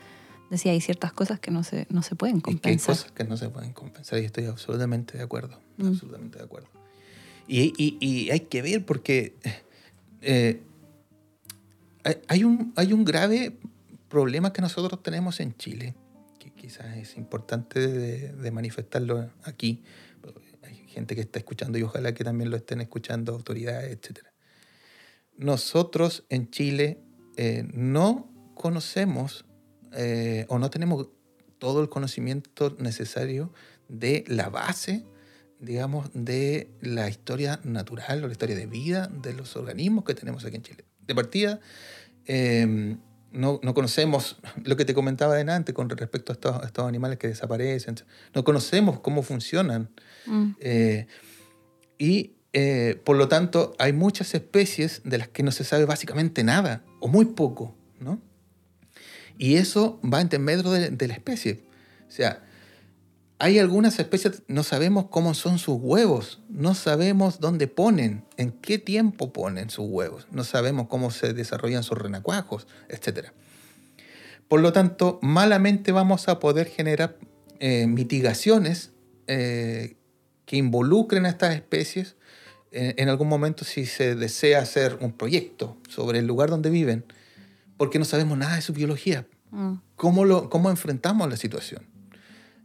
Decía, 0.53 0.71
hay 0.71 0.81
ciertas 0.81 1.11
cosas 1.13 1.39
que 1.39 1.49
no 1.51 1.63
se, 1.63 1.87
no 1.89 2.01
se 2.03 2.15
pueden 2.15 2.39
que 2.41 2.51
hay 2.51 2.55
compensar. 2.57 2.95
cosas 2.95 3.11
que 3.11 3.23
no 3.23 3.37
se 3.37 3.49
pueden 3.49 3.73
compensar 3.73 4.19
y 4.19 4.25
estoy 4.25 4.45
absolutamente 4.45 5.17
de 5.17 5.23
acuerdo. 5.23 5.59
Mm. 5.77 5.87
Absolutamente 5.87 6.37
de 6.37 6.43
acuerdo. 6.45 6.67
Y, 7.47 7.73
y- 7.77 7.97
y 7.99 8.29
hay 8.31 8.41
que 8.41 8.61
ver 8.61 8.85
porque 8.85 9.35
eh, 10.21 10.61
hay- 12.03 12.17
hay, 12.27 12.43
un, 12.43 12.71
hay 12.75 12.93
un 12.93 13.03
grave 13.03 13.57
problema 14.09 14.53
que 14.53 14.61
nosotros 14.61 15.01
tenemos 15.01 15.39
en 15.39 15.55
Chile, 15.57 15.95
que 16.39 16.51
quizás 16.51 16.97
es 16.97 17.17
importante 17.17 17.79
de, 17.87 18.31
de 18.33 18.51
manifestarlo 18.51 19.29
aquí. 19.43 19.81
Hay 20.61 20.75
gente 20.87 21.15
que 21.15 21.21
está 21.21 21.39
escuchando 21.39 21.77
y 21.79 21.83
ojalá 21.83 22.13
que 22.13 22.23
también 22.23 22.49
lo 22.51 22.57
estén 22.57 22.79
escuchando 22.79 23.33
autoridades, 23.33 23.91
etc. 23.91 24.19
Nosotros 25.37 26.23
en 26.29 26.49
Chile 26.51 26.99
eh, 27.37 27.67
no 27.73 28.29
conocemos 28.53 29.45
eh, 29.95 30.45
o 30.49 30.59
no 30.59 30.69
tenemos 30.69 31.07
todo 31.57 31.81
el 31.81 31.89
conocimiento 31.89 32.75
necesario 32.79 33.53
de 33.87 34.23
la 34.27 34.49
base, 34.49 35.05
digamos, 35.59 36.09
de 36.13 36.69
la 36.81 37.09
historia 37.09 37.59
natural 37.63 38.23
o 38.23 38.27
la 38.27 38.33
historia 38.33 38.55
de 38.55 38.65
vida 38.65 39.07
de 39.07 39.33
los 39.33 39.55
organismos 39.55 40.03
que 40.03 40.13
tenemos 40.13 40.43
aquí 40.45 40.57
en 40.57 40.63
Chile. 40.63 40.85
De 41.07 41.15
partida, 41.15 41.59
eh, 42.25 42.97
no, 43.33 43.59
no 43.63 43.73
conocemos 43.73 44.37
lo 44.63 44.77
que 44.77 44.85
te 44.85 44.93
comentaba 44.93 45.35
delante 45.35 45.73
con 45.73 45.89
respecto 45.89 46.31
a 46.31 46.33
estos, 46.33 46.63
a 46.63 46.65
estos 46.65 46.87
animales 46.87 47.17
que 47.17 47.27
desaparecen. 47.27 47.95
No 48.33 48.43
conocemos 48.43 48.99
cómo 48.99 49.23
funcionan. 49.23 49.89
Mm. 50.25 50.51
Eh, 50.59 51.07
y 51.97 52.33
eh, 52.53 53.01
por 53.03 53.17
lo 53.17 53.27
tanto, 53.27 53.75
hay 53.79 53.93
muchas 53.93 54.33
especies 54.35 55.01
de 55.03 55.17
las 55.17 55.27
que 55.27 55.43
no 55.43 55.51
se 55.51 55.63
sabe 55.63 55.85
básicamente 55.85 56.43
nada, 56.43 56.83
o 56.99 57.07
muy 57.07 57.25
poco, 57.25 57.75
¿no? 57.99 58.21
Y 59.37 59.55
eso 59.55 59.99
va 60.03 60.21
en 60.21 60.41
medio 60.43 60.71
de, 60.71 61.07
la 61.07 61.13
especie. 61.13 61.63
O 62.07 62.11
sea, 62.11 62.43
hay 63.39 63.59
algunas 63.59 63.99
especies, 63.99 64.43
no 64.47 64.63
sabemos 64.63 65.07
cómo 65.09 65.33
son 65.33 65.57
sus 65.59 65.77
huevos, 65.79 66.41
no 66.49 66.75
sabemos 66.75 67.39
dónde 67.39 67.67
ponen, 67.67 68.23
en 68.37 68.51
qué 68.51 68.77
tiempo 68.77 69.33
ponen 69.33 69.69
sus 69.69 69.85
huevos, 69.89 70.27
no 70.31 70.43
sabemos 70.43 70.87
cómo 70.87 71.11
se 71.11 71.33
desarrollan 71.33 71.83
sus 71.83 71.97
renacuajos, 71.97 72.67
etc. 72.89 73.29
Por 74.47 74.61
lo 74.61 74.71
tanto, 74.71 75.19
malamente 75.21 75.91
vamos 75.91 76.29
a 76.29 76.39
poder 76.39 76.67
generar 76.67 77.17
eh, 77.59 77.87
mitigaciones 77.87 78.91
eh, 79.27 79.95
que 80.45 80.57
involucren 80.57 81.25
a 81.25 81.29
estas 81.29 81.55
especies 81.55 82.15
en, 82.71 82.93
en 82.97 83.09
algún 83.09 83.27
momento 83.27 83.65
si 83.65 83.85
se 83.85 84.15
desea 84.15 84.59
hacer 84.59 84.97
un 85.01 85.11
proyecto 85.11 85.77
sobre 85.89 86.19
el 86.19 86.27
lugar 86.27 86.49
donde 86.49 86.69
viven, 86.69 87.05
porque 87.77 87.99
no 87.99 88.05
sabemos 88.05 88.37
nada 88.37 88.55
de 88.55 88.61
su 88.61 88.73
biología. 88.73 89.27
Mm. 89.51 89.73
¿Cómo, 89.95 90.25
lo, 90.25 90.49
cómo 90.49 90.69
enfrentamos 90.69 91.29
la 91.29 91.37
situación? 91.37 91.83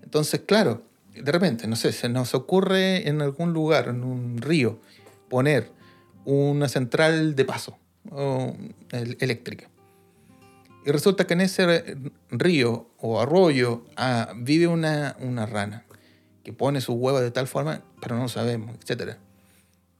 Entonces, 0.02 0.40
claro, 0.46 0.82
de 1.14 1.30
repente, 1.32 1.66
no 1.66 1.76
sé, 1.76 1.92
se 1.92 2.08
nos 2.08 2.34
ocurre 2.34 3.08
en 3.08 3.20
algún 3.22 3.52
lugar, 3.52 3.88
en 3.88 4.04
un 4.04 4.38
río, 4.38 4.80
poner 5.28 5.70
una 6.24 6.68
central 6.68 7.34
de 7.34 7.44
paso 7.44 7.78
o 8.10 8.56
el- 8.90 9.16
eléctrica. 9.20 9.68
Y 10.86 10.90
resulta 10.90 11.26
que 11.26 11.34
en 11.34 11.42
ese 11.42 11.96
río 12.30 12.88
o 12.98 13.20
arroyo 13.20 13.84
ah, 13.96 14.32
vive 14.36 14.66
una, 14.68 15.16
una 15.20 15.44
rana 15.44 15.84
que 16.44 16.52
pone 16.54 16.80
sus 16.80 16.94
huevos 16.96 17.20
de 17.20 17.30
tal 17.30 17.46
forma, 17.46 17.82
pero 18.00 18.16
no 18.16 18.22
lo 18.22 18.28
sabemos, 18.28 18.74
etc. 18.88 19.16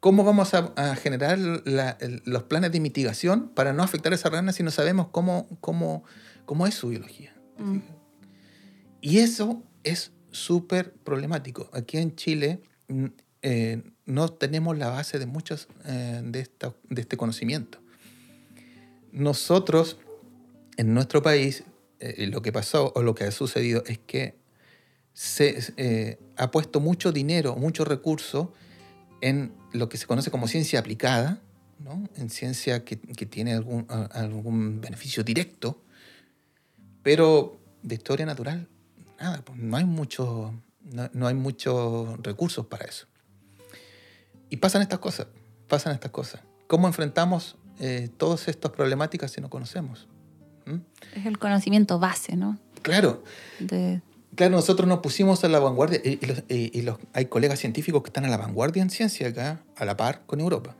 ¿Cómo 0.00 0.22
vamos 0.24 0.54
a, 0.54 0.72
a 0.76 0.94
generar 0.96 1.38
la- 1.38 1.96
el- 2.00 2.22
los 2.24 2.44
planes 2.44 2.70
de 2.72 2.78
mitigación 2.80 3.48
para 3.48 3.72
no 3.72 3.82
afectar 3.82 4.12
a 4.12 4.14
esa 4.14 4.30
rana 4.30 4.52
si 4.52 4.62
no 4.62 4.70
sabemos 4.70 5.08
cómo, 5.08 5.48
cómo, 5.60 6.04
cómo 6.44 6.66
es 6.66 6.74
su 6.74 6.88
biología? 6.88 7.34
Mm. 7.58 7.78
Y 9.00 9.18
eso 9.18 9.62
es 9.82 10.12
súper 10.30 10.92
problemático. 10.92 11.68
Aquí 11.72 11.98
en 11.98 12.14
Chile 12.14 12.60
eh, 13.42 13.82
no 14.06 14.28
tenemos 14.28 14.78
la 14.78 14.88
base 14.90 15.18
de 15.18 15.26
muchos 15.26 15.68
eh, 15.84 16.20
de, 16.24 16.40
esta- 16.40 16.74
de 16.88 17.00
este 17.00 17.16
conocimiento. 17.16 17.78
Nosotros, 19.10 19.98
en 20.76 20.94
nuestro 20.94 21.22
país, 21.22 21.64
eh, 21.98 22.26
lo 22.28 22.42
que 22.42 22.52
pasó 22.52 22.92
o 22.94 23.02
lo 23.02 23.14
que 23.14 23.24
ha 23.24 23.30
sucedido 23.32 23.82
es 23.86 23.98
que 23.98 24.36
se 25.12 26.18
ha 26.36 26.50
puesto 26.52 26.78
mucho 26.78 27.10
dinero, 27.10 27.56
mucho 27.56 27.84
recurso 27.84 28.52
en 29.20 29.52
lo 29.72 29.88
que 29.88 29.96
se 29.96 30.06
conoce 30.06 30.30
como 30.30 30.48
ciencia 30.48 30.78
aplicada, 30.80 31.40
¿no? 31.78 32.08
en 32.16 32.30
ciencia 32.30 32.84
que, 32.84 32.98
que 32.98 33.26
tiene 33.26 33.54
algún, 33.54 33.86
algún 34.12 34.80
beneficio 34.80 35.22
directo, 35.22 35.82
pero 37.02 37.60
de 37.82 37.94
historia 37.94 38.26
natural, 38.26 38.68
nada, 39.20 39.42
pues 39.44 39.58
no 39.58 39.76
hay 39.76 39.84
mucho, 39.84 40.54
no, 40.82 41.10
no 41.12 41.26
hay 41.26 41.34
muchos 41.34 42.20
recursos 42.22 42.66
para 42.66 42.84
eso. 42.86 43.06
Y 44.50 44.56
pasan 44.56 44.82
estas 44.82 44.98
cosas, 44.98 45.26
pasan 45.68 45.94
estas 45.94 46.10
cosas. 46.10 46.40
¿Cómo 46.66 46.86
enfrentamos 46.86 47.56
eh, 47.80 48.10
todas 48.16 48.48
estas 48.48 48.72
problemáticas 48.72 49.30
si 49.30 49.40
no 49.40 49.50
conocemos? 49.50 50.08
¿Mm? 50.66 50.76
Es 51.14 51.26
el 51.26 51.38
conocimiento 51.38 51.98
base, 51.98 52.36
¿no? 52.36 52.58
Claro, 52.82 53.22
De, 53.58 54.00
Claro, 54.34 54.52
nosotros 54.56 54.86
nos 54.88 55.00
pusimos 55.00 55.42
a 55.44 55.48
la 55.48 55.58
vanguardia 55.58 56.00
y, 56.04 56.18
y 56.22 56.26
los- 56.26 56.42
y- 56.48 56.82
los- 56.82 56.98
hay 57.12 57.26
colegas 57.26 57.58
científicos 57.58 58.02
que 58.02 58.08
están 58.08 58.24
a 58.24 58.28
la 58.28 58.36
vanguardia 58.36 58.82
en 58.82 58.90
ciencia 58.90 59.28
acá, 59.28 59.62
a 59.76 59.84
la 59.84 59.96
par 59.96 60.22
con 60.26 60.40
Europa, 60.40 60.76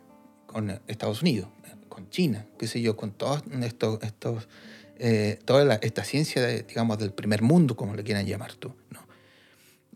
con 0.46 0.80
Estados 0.86 1.22
Unidos, 1.22 1.48
con 1.88 2.08
China, 2.10 2.46
qué 2.58 2.66
sé 2.68 2.80
yo, 2.80 2.96
con 2.96 3.10
todos 3.12 3.42
estos, 3.62 4.02
estos 4.02 4.48
eh, 5.00 5.38
toda 5.44 5.64
la- 5.64 5.76
esta 5.76 6.02
ciencia, 6.04 6.42
de, 6.42 6.62
digamos, 6.64 6.98
del 6.98 7.12
primer 7.12 7.40
mundo, 7.42 7.76
como 7.76 7.94
le 7.94 8.02
quieran 8.02 8.26
llamar 8.26 8.54
tú, 8.54 8.74
¿no? 8.90 9.00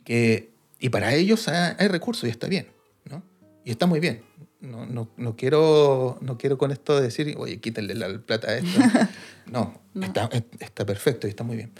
Que, 0.04 0.50
y 0.78 0.88
para 0.88 1.14
ellos 1.14 1.48
hay, 1.48 1.74
hay 1.78 1.88
recursos 1.88 2.24
y 2.24 2.30
está 2.30 2.46
bien, 2.48 2.68
¿no? 3.10 3.22
Y 3.64 3.70
está 3.72 3.86
muy 3.86 4.00
bien. 4.00 4.22
No, 4.60 4.86
no, 4.86 5.08
no 5.16 5.34
quiero, 5.36 6.18
no 6.20 6.38
quiero 6.38 6.56
con 6.56 6.70
esto 6.70 7.00
decir, 7.00 7.34
oye, 7.36 7.58
quítenle 7.60 7.94
la 7.96 8.08
plata 8.20 8.48
a 8.50 8.56
esto. 8.58 8.80
No, 9.46 9.80
No. 9.92 10.06
Está, 10.06 10.30
está 10.60 10.86
perfecto 10.86 11.26
y 11.26 11.30
está 11.30 11.42
muy 11.42 11.56
bien. 11.56 11.72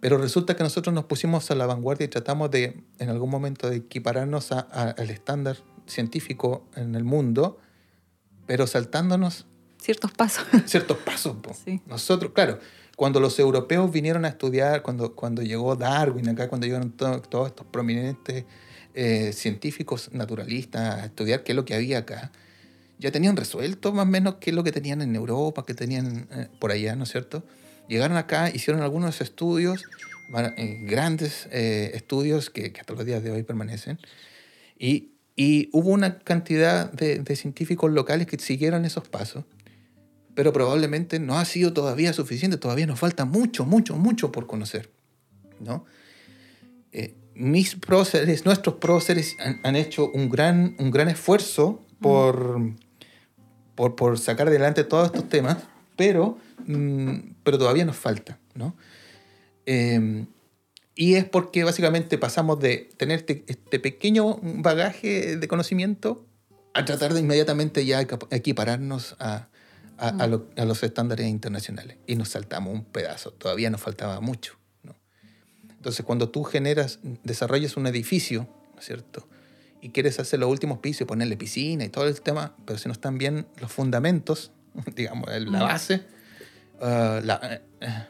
Pero 0.00 0.16
resulta 0.18 0.56
que 0.56 0.62
nosotros 0.62 0.94
nos 0.94 1.04
pusimos 1.04 1.50
a 1.50 1.54
la 1.54 1.66
vanguardia 1.66 2.06
y 2.06 2.08
tratamos 2.08 2.50
de, 2.50 2.82
en 2.98 3.08
algún 3.10 3.28
momento, 3.30 3.68
de 3.68 3.76
equipararnos 3.76 4.50
a- 4.52 4.66
a- 4.70 4.90
al 4.90 5.10
estándar 5.10 5.58
científico 5.86 6.64
en 6.76 6.94
el 6.94 7.04
mundo, 7.04 7.58
pero 8.46 8.66
saltándonos 8.66 9.46
ciertos 9.78 10.12
pasos. 10.12 10.44
ciertos 10.66 10.96
pasos. 10.98 11.36
Sí. 11.64 11.80
Nosotros, 11.86 12.32
claro, 12.34 12.58
cuando 12.96 13.20
los 13.20 13.38
europeos 13.38 13.90
vinieron 13.90 14.24
a 14.24 14.28
estudiar, 14.28 14.82
cuando, 14.82 15.14
cuando 15.14 15.42
llegó 15.42 15.76
Darwin 15.76 16.28
acá, 16.30 16.48
cuando 16.48 16.66
llegaron 16.66 16.92
to- 16.92 17.20
todos 17.22 17.48
estos 17.48 17.66
prominentes 17.66 18.44
eh, 18.94 19.32
científicos 19.32 20.10
naturalistas 20.12 20.94
a 21.02 21.04
estudiar 21.06 21.44
qué 21.44 21.52
es 21.52 21.56
lo 21.56 21.64
que 21.64 21.74
había 21.74 21.98
acá, 21.98 22.32
ya 22.98 23.10
tenían 23.10 23.36
resuelto 23.36 23.92
más 23.92 24.04
o 24.06 24.08
menos 24.10 24.34
qué 24.40 24.50
es 24.50 24.56
lo 24.56 24.64
que 24.64 24.72
tenían 24.72 25.00
en 25.02 25.14
Europa, 25.16 25.64
qué 25.66 25.74
tenían 25.74 26.26
eh, 26.30 26.48
por 26.58 26.70
allá, 26.72 26.94
¿no 26.96 27.04
es 27.04 27.10
cierto? 27.10 27.42
Llegaron 27.90 28.16
acá, 28.16 28.50
hicieron 28.50 28.84
algunos 28.84 29.20
estudios, 29.20 29.84
eh, 30.56 30.78
grandes 30.82 31.48
eh, 31.50 31.90
estudios 31.94 32.48
que, 32.48 32.72
que 32.72 32.80
hasta 32.80 32.94
los 32.94 33.04
días 33.04 33.20
de 33.24 33.32
hoy 33.32 33.42
permanecen, 33.42 33.98
y, 34.78 35.10
y 35.34 35.68
hubo 35.72 35.90
una 35.90 36.20
cantidad 36.20 36.92
de, 36.92 37.18
de 37.18 37.34
científicos 37.34 37.90
locales 37.90 38.28
que 38.28 38.38
siguieron 38.38 38.84
esos 38.84 39.08
pasos, 39.08 39.44
pero 40.36 40.52
probablemente 40.52 41.18
no 41.18 41.36
ha 41.36 41.44
sido 41.44 41.72
todavía 41.72 42.12
suficiente, 42.12 42.58
todavía 42.58 42.86
nos 42.86 43.00
falta 43.00 43.24
mucho, 43.24 43.66
mucho, 43.66 43.96
mucho 43.96 44.30
por 44.30 44.46
conocer, 44.46 44.88
¿no? 45.58 45.84
Eh, 46.92 47.16
mis 47.34 47.74
próceres, 47.74 48.44
nuestros 48.44 48.76
próceres 48.76 49.36
han, 49.40 49.58
han 49.64 49.74
hecho 49.74 50.12
un 50.12 50.30
gran, 50.30 50.76
un 50.78 50.92
gran 50.92 51.08
esfuerzo 51.08 51.84
por, 52.00 52.60
por, 53.74 53.96
por 53.96 54.16
sacar 54.16 54.46
adelante 54.46 54.84
todos 54.84 55.06
estos 55.06 55.28
temas, 55.28 55.56
pero, 55.96 56.38
mm, 56.38 56.49
pero 57.42 57.58
todavía 57.58 57.84
nos 57.84 57.96
falta, 57.96 58.38
¿no? 58.54 58.76
Eh, 59.66 60.26
y 60.94 61.14
es 61.14 61.24
porque 61.24 61.64
básicamente 61.64 62.18
pasamos 62.18 62.60
de 62.60 62.90
tener 62.96 63.20
este, 63.20 63.44
este 63.46 63.78
pequeño 63.80 64.38
bagaje 64.42 65.36
de 65.36 65.48
conocimiento 65.48 66.26
a 66.74 66.84
tratar 66.84 67.14
de 67.14 67.20
inmediatamente 67.20 67.84
ya 67.86 68.02
equi- 68.02 68.26
equipararnos 68.30 69.16
a, 69.18 69.48
a, 69.98 70.08
a 70.08 70.26
lo- 70.26 70.48
a 70.56 70.64
los 70.64 70.82
estándares 70.82 71.26
internacionales. 71.28 71.96
Y 72.06 72.16
nos 72.16 72.30
saltamos 72.30 72.74
un 72.74 72.84
pedazo, 72.84 73.32
todavía 73.32 73.70
nos 73.70 73.80
faltaba 73.80 74.20
mucho. 74.20 74.56
¿no? 74.82 74.94
Entonces, 75.70 76.04
cuando 76.04 76.28
tú 76.28 76.44
generas, 76.44 76.98
desarrollas 77.24 77.76
un 77.76 77.86
edificio, 77.86 78.46
¿no 78.74 78.80
es 78.80 78.86
cierto? 78.86 79.26
Y 79.80 79.90
quieres 79.90 80.20
hacer 80.20 80.38
los 80.40 80.50
últimos 80.50 80.78
pisos 80.78 81.02
y 81.02 81.04
ponerle 81.06 81.36
piscina 81.38 81.84
y 81.84 81.88
todo 81.88 82.06
el 82.06 82.20
tema, 82.20 82.54
pero 82.66 82.78
si 82.78 82.88
no 82.88 82.92
están 82.92 83.16
bien 83.16 83.46
los 83.60 83.72
fundamentos, 83.72 84.52
digamos, 84.96 85.28
la 85.30 85.38
Mm. 85.60 85.62
base, 85.62 86.02
ah, 86.80 87.20
la, 87.22 87.40
eh, 87.42 87.62
eh, 87.80 88.06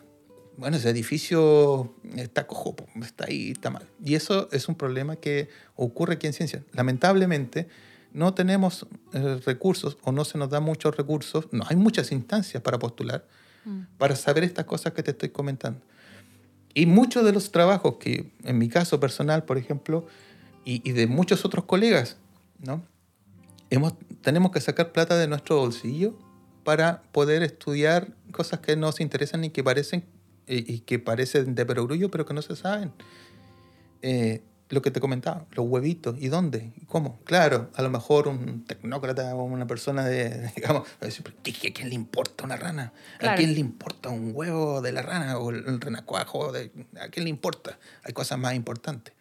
bueno, 0.57 0.77
ese 0.77 0.91
edificio 0.91 1.95
está 2.17 2.47
cojo, 2.47 2.77
está 3.03 3.27
ahí, 3.27 3.53
está 3.53 3.71
mal. 3.71 3.87
Y 4.05 4.15
eso 4.15 4.49
es 4.53 4.69
un 4.69 4.75
problema 4.75 5.17
que 5.17 5.49
ocurre 5.75 6.15
aquí 6.15 6.27
en 6.27 6.33
ciencia. 6.33 6.63
Lamentablemente, 6.73 7.69
no 8.13 8.35
tenemos 8.35 8.87
eh, 9.13 9.41
recursos 9.45 9.99
o 10.03 10.13
no 10.13 10.25
se 10.25 10.39
nos 10.39 10.51
dan 10.51 10.63
muchos 10.63 10.97
recursos, 10.97 11.47
no 11.53 11.65
hay 11.69 11.77
muchas 11.77 12.13
instancias 12.13 12.63
para 12.63 12.79
postular 12.79 13.25
Mm. 13.65 13.81
para 13.99 14.17
saber 14.17 14.45
estas 14.45 14.65
cosas 14.65 14.93
que 14.93 15.03
te 15.03 15.11
estoy 15.11 15.29
comentando. 15.31 15.81
Y 16.73 16.87
muchos 16.87 17.25
de 17.25 17.33
los 17.33 17.51
trabajos 17.53 17.97
que, 17.97 18.33
en 18.45 18.59
mi 18.59 18.69
caso 18.69 19.01
personal, 19.01 19.45
por 19.45 19.59
ejemplo, 19.59 20.07
y, 20.65 20.89
y 20.89 20.93
de 20.93 21.07
muchos 21.07 21.45
otros 21.45 21.65
colegas, 21.65 22.17
¿no? 22.59 22.83
Hemos, 23.71 23.95
tenemos 24.23 24.51
que 24.51 24.61
sacar 24.61 24.93
plata 24.93 25.17
de 25.17 25.29
nuestro 25.29 25.59
bolsillo 25.59 26.19
para 26.65 27.03
poder 27.13 27.43
estudiar 27.43 28.15
cosas 28.31 28.61
que 28.61 28.77
nos 28.77 29.01
interesan 29.01 29.45
y 29.45 29.51
que 29.51 29.63
parecen, 29.65 30.05
y, 30.47 30.73
y 30.75 30.81
que 30.81 30.99
parecen 30.99 31.55
de 31.55 31.67
perogrullo, 31.67 32.11
pero 32.11 32.25
que 32.27 32.35
no 32.35 32.43
se 32.43 32.57
saben. 32.57 32.93
Eh, 34.03 34.43
lo 34.69 34.83
que 34.83 34.93
te 34.93 35.01
comentaba, 35.01 35.47
los 35.51 35.67
huevitos, 35.67 36.15
¿y 36.21 36.29
dónde? 36.29 36.73
¿Y 36.81 36.85
cómo? 36.87 37.19
Claro, 37.25 37.71
a 37.75 37.83
lo 37.83 37.91
mejor 37.91 38.29
un 38.29 38.65
tecnócrata 38.65 39.35
o 39.37 39.43
una 39.43 39.67
persona 39.67 40.05
de, 40.05 40.49
digamos, 40.57 40.83
va 40.85 40.93
a 41.01 41.05
decir, 41.07 41.25
"¿Pero 41.25 41.37
¿qué- 41.43 41.69
¿a 41.69 41.73
quién 41.73 41.89
le 41.89 41.97
importa 41.97 42.45
una 42.45 42.57
rana? 42.57 42.93
¿A 43.17 43.19
Claro. 43.19 43.37
quién 43.37 43.53
le 43.55 43.59
importa 43.61 44.11
un 44.11 44.31
huevo 44.33 44.81
de 44.81 44.93
la 44.93 45.03
rana 45.03 45.39
o 45.39 45.51
el 45.51 45.81
renacuajo? 45.81 46.53
De, 46.53 46.71
¿A 47.01 47.09
quién 47.09 47.25
le 47.25 47.31
importa? 47.31 47.79
Hay 48.05 48.13
cosas 48.13 48.39
más 48.39 48.55
importantes. 48.55 49.13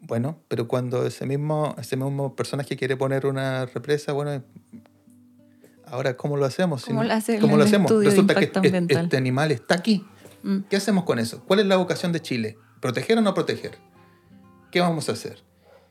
Bueno, 0.00 0.38
pero 0.48 0.68
cuando 0.68 1.06
ese 1.06 1.24
mismo, 1.26 1.74
ese 1.78 1.96
mismo 1.96 2.36
personaje 2.36 2.76
quiere 2.76 2.96
poner 2.96 3.24
una 3.24 3.64
represa, 3.66 4.12
bueno, 4.12 4.42
ahora 5.92 6.16
¿cómo 6.16 6.36
lo 6.36 6.44
hacemos? 6.46 6.84
¿Cómo 6.86 7.04
lo 7.04 7.12
hace 7.12 7.38
¿Cómo 7.38 7.56
lo 7.56 7.64
hacemos? 7.64 7.90
Resulta 8.04 8.34
que 8.34 8.44
este- 8.46 8.86
este 8.88 9.16
animal 9.16 9.52
está 9.52 9.74
aquí. 9.74 10.04
Mm. 10.42 10.60
¿Qué 10.68 10.76
hacemos 10.76 11.04
con 11.04 11.18
eso? 11.18 11.44
¿Cuál 11.44 11.60
es 11.60 11.66
la 11.66 11.76
vocación 11.76 12.12
de 12.12 12.20
Chile? 12.20 12.56
¿Proteger 12.80 13.18
o 13.18 13.20
no 13.20 13.34
proteger? 13.34 13.78
¿Qué 14.70 14.80
vamos 14.80 15.08
a 15.08 15.12
hacer? 15.12 15.42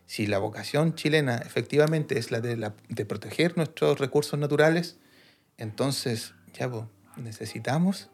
Si 0.08 0.28
la 0.28 0.40
vocación 0.40 0.96
chilena 0.96 1.38
efectivamente 1.38 2.18
es 2.20 2.32
la 2.32 2.42
de, 2.42 2.58
la- 2.58 2.74
de 2.90 3.06
proteger 3.06 3.56
nuestros 3.56 4.00
recursos 4.00 4.38
naturales, 4.40 4.98
entonces 5.58 6.34
ya 6.54 6.70
po, 6.70 6.90
necesitamos 7.18 8.10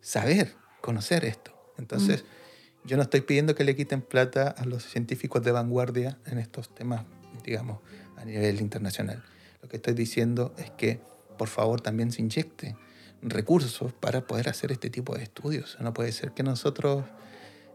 saber, 0.00 0.54
conocer 0.80 1.24
esto. 1.24 1.52
Entonces, 1.78 2.24
yo 2.84 2.96
no 2.96 3.02
estoy 3.02 3.22
pidiendo 3.22 3.54
que 3.54 3.64
le 3.64 3.74
quiten 3.74 4.00
plata 4.02 4.48
a 4.56 4.64
los 4.64 4.84
científicos 4.84 5.42
de 5.42 5.50
vanguardia 5.52 6.18
en 6.26 6.38
estos 6.38 6.72
temas, 6.74 7.04
digamos, 7.42 7.80
a 8.16 8.24
nivel 8.24 8.60
internacional. 8.60 9.22
Lo 9.62 9.68
que 9.68 9.76
estoy 9.76 9.94
diciendo 9.94 10.54
es 10.58 10.70
que, 10.70 11.00
por 11.36 11.48
favor, 11.48 11.80
también 11.80 12.12
se 12.12 12.22
inyecte 12.22 12.76
recursos 13.22 13.92
para 13.92 14.26
poder 14.26 14.48
hacer 14.48 14.70
este 14.72 14.90
tipo 14.90 15.14
de 15.16 15.22
estudios. 15.22 15.76
No 15.80 15.94
puede 15.94 16.12
ser 16.12 16.32
que 16.32 16.42
nosotros 16.42 17.04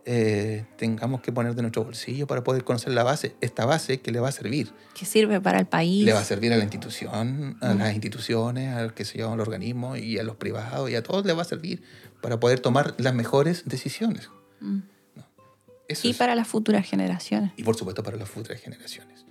eh, 0.05 0.65
tengamos 0.77 1.21
que 1.21 1.31
poner 1.31 1.55
de 1.55 1.61
nuestro 1.61 1.83
bolsillo 1.83 2.25
para 2.27 2.43
poder 2.43 2.63
conocer 2.63 2.93
la 2.93 3.03
base, 3.03 3.35
esta 3.41 3.65
base 3.65 3.99
que 3.99 4.11
le 4.11 4.19
va 4.19 4.29
a 4.29 4.31
servir. 4.31 4.71
Que 4.95 5.05
sirve 5.05 5.41
para 5.41 5.59
el 5.59 5.65
país. 5.67 6.05
Le 6.05 6.13
va 6.13 6.19
a 6.19 6.23
servir 6.23 6.53
a 6.53 6.57
la 6.57 6.63
institución, 6.63 7.57
a 7.61 7.73
las 7.73 7.93
instituciones, 7.93 8.75
al 8.75 8.93
que 8.93 9.05
se 9.05 9.17
llama 9.17 9.33
al 9.33 9.39
organismo 9.41 9.95
y 9.97 10.17
a 10.19 10.23
los 10.23 10.35
privados 10.37 10.89
y 10.89 10.95
a 10.95 11.03
todos 11.03 11.25
le 11.25 11.33
va 11.33 11.41
a 11.41 11.45
servir 11.45 11.81
para 12.21 12.39
poder 12.39 12.59
tomar 12.59 12.95
las 12.97 13.13
mejores 13.13 13.63
decisiones. 13.65 14.29
Mm. 14.61 14.79
Eso 15.87 16.07
Y 16.07 16.11
es- 16.11 16.17
para 16.17 16.35
las 16.35 16.47
futuras 16.47 16.85
generaciones. 16.87 17.51
y 17.57 17.63
por 17.63 17.75
supuesto 17.75 18.03
para 18.03 18.17
las 18.17 18.29
futuras 18.29 18.61
generaciones. 18.61 19.25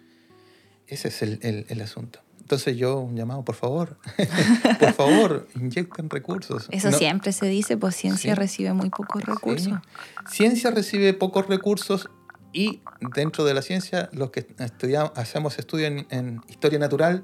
Ese 0.88 1.08
es 1.08 1.22
el, 1.22 1.38
el- 1.42 1.66
el 1.68 1.80
asunto. 1.80 2.20
Entonces 2.48 2.78
yo, 2.78 2.98
un 3.00 3.14
llamado, 3.14 3.44
por 3.44 3.56
favor, 3.56 3.98
por 4.80 4.94
favor, 4.94 5.46
inyecten 5.54 6.08
recursos. 6.08 6.66
Eso 6.70 6.90
No- 6.90 6.96
siempre 6.96 7.32
se 7.32 7.44
dice, 7.44 7.76
pues 7.76 7.94
ciencia 7.94 8.34
Sí. 8.34 8.40
recibe 8.40 8.72
muy 8.72 8.88
pocos 8.88 9.22
recursos. 9.22 9.64
Sí. 9.66 10.34
Ciencia 10.34 10.70
recibe 10.70 11.12
pocos 11.12 11.46
recursos 11.46 12.08
y 12.54 12.80
dentro 13.14 13.44
de 13.44 13.52
la 13.52 13.60
ciencia 13.60 14.08
los 14.14 14.30
que 14.30 14.46
estudiamos, 14.60 15.12
hacemos 15.14 15.58
estudios 15.58 15.90
en, 15.90 16.06
en 16.08 16.40
historia 16.48 16.78
natural, 16.78 17.22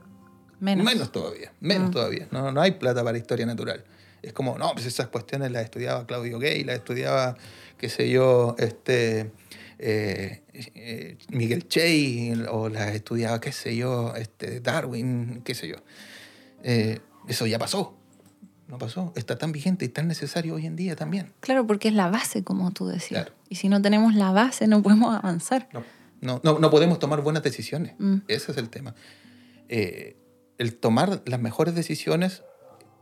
Menos. 0.61 1.11
todavía, 1.11 1.55
menos 1.59 1.89
Mm. 1.89 1.93
todavía. 1.93 2.29
No, 2.31 2.53
no 2.53 2.61
hay 2.61 2.73
plata 2.73 3.03
para 3.03 3.17
historia 3.17 3.47
natural. 3.47 3.83
Es 4.21 4.35
como, 4.35 4.59
no, 4.59 4.73
pues 4.75 4.85
esas 4.85 5.07
cuestiones 5.09 5.51
las 5.53 5.65
estudiaba 5.65 6.07
Claudio 6.07 6.39
Gay, 6.39 6.65
las 6.65 6.77
estudiaba, 6.77 7.39
qué 7.79 7.89
sé 7.89 8.11
yo, 8.11 8.57
este, 8.59 9.33
eh, 9.79 10.43
eh, 10.55 11.19
Miguel 11.31 11.67
Che, 11.69 12.35
o 12.51 12.69
las 12.69 12.95
estudiaba, 12.95 13.41
qué 13.41 13.53
sé 13.53 13.77
yo, 13.77 14.15
este, 14.17 14.61
Darwin, 14.61 15.43
qué 15.45 15.55
sé 15.55 15.69
yo. 15.69 15.77
Eh, 16.63 17.01
eso 17.29 17.47
ya 17.47 17.59
pasó. 17.59 17.97
No 18.69 18.79
pasó. 18.79 19.13
Está 19.17 19.37
tan 19.37 19.53
vigente 19.53 19.85
y 19.85 19.89
tan 19.89 20.09
necesario 20.09 20.55
hoy 20.55 20.67
en 20.67 20.77
día 20.77 20.97
también. 20.97 21.33
Claro, 21.41 21.67
porque 21.67 21.89
es 21.89 21.95
la 21.95 22.09
base, 22.09 22.43
como 22.45 22.71
tú 22.73 22.87
decías. 22.87 23.25
Claro. 23.25 23.33
Y 23.49 23.57
si 23.57 23.69
no 23.69 23.83
tenemos 23.83 24.15
la 24.15 24.31
base, 24.33 24.67
no 24.67 24.83
podemos 24.83 25.15
avanzar. 25.15 25.69
No, 25.73 25.83
no, 26.21 26.41
no, 26.43 26.59
no 26.59 26.71
podemos 26.71 26.99
tomar 26.99 27.21
buenas 27.21 27.43
decisiones. 27.43 27.95
Mm. 27.99 28.19
Ese 28.29 28.53
es 28.53 28.59
el 28.59 28.71
tema. 28.71 28.95
Eh, 29.69 30.17
el 30.59 30.77
tomar 30.77 31.23
las 31.27 31.41
mejores 31.41 31.75
decisiones 31.75 32.43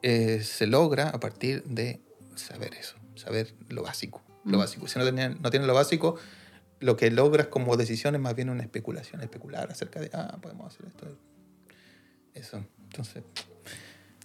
se 0.02 0.66
logra 0.66 1.10
a 1.10 1.20
partir 1.20 1.62
de 1.62 2.00
saber 2.34 2.74
eso, 2.74 2.96
saber 3.14 3.54
lo 3.68 3.84
básico. 3.84 4.20
Lo 4.44 4.56
Mm. 4.56 4.60
básico. 4.60 4.88
Si 4.88 4.98
no 4.98 5.04
tienen, 5.04 5.38
no 5.40 5.50
tienen 5.50 5.68
lo 5.68 5.74
básico, 5.74 6.16
lo 6.82 6.96
que 6.96 7.10
logras 7.10 7.46
como 7.46 7.76
decisiones 7.76 8.20
más 8.20 8.34
bien 8.34 8.50
una 8.50 8.62
especulación, 8.62 9.22
especular 9.22 9.70
acerca 9.70 10.00
de, 10.00 10.10
ah, 10.12 10.38
podemos 10.42 10.66
hacer 10.66 10.86
esto. 10.86 11.06
Eso. 12.34 12.64
Entonces, 12.84 13.22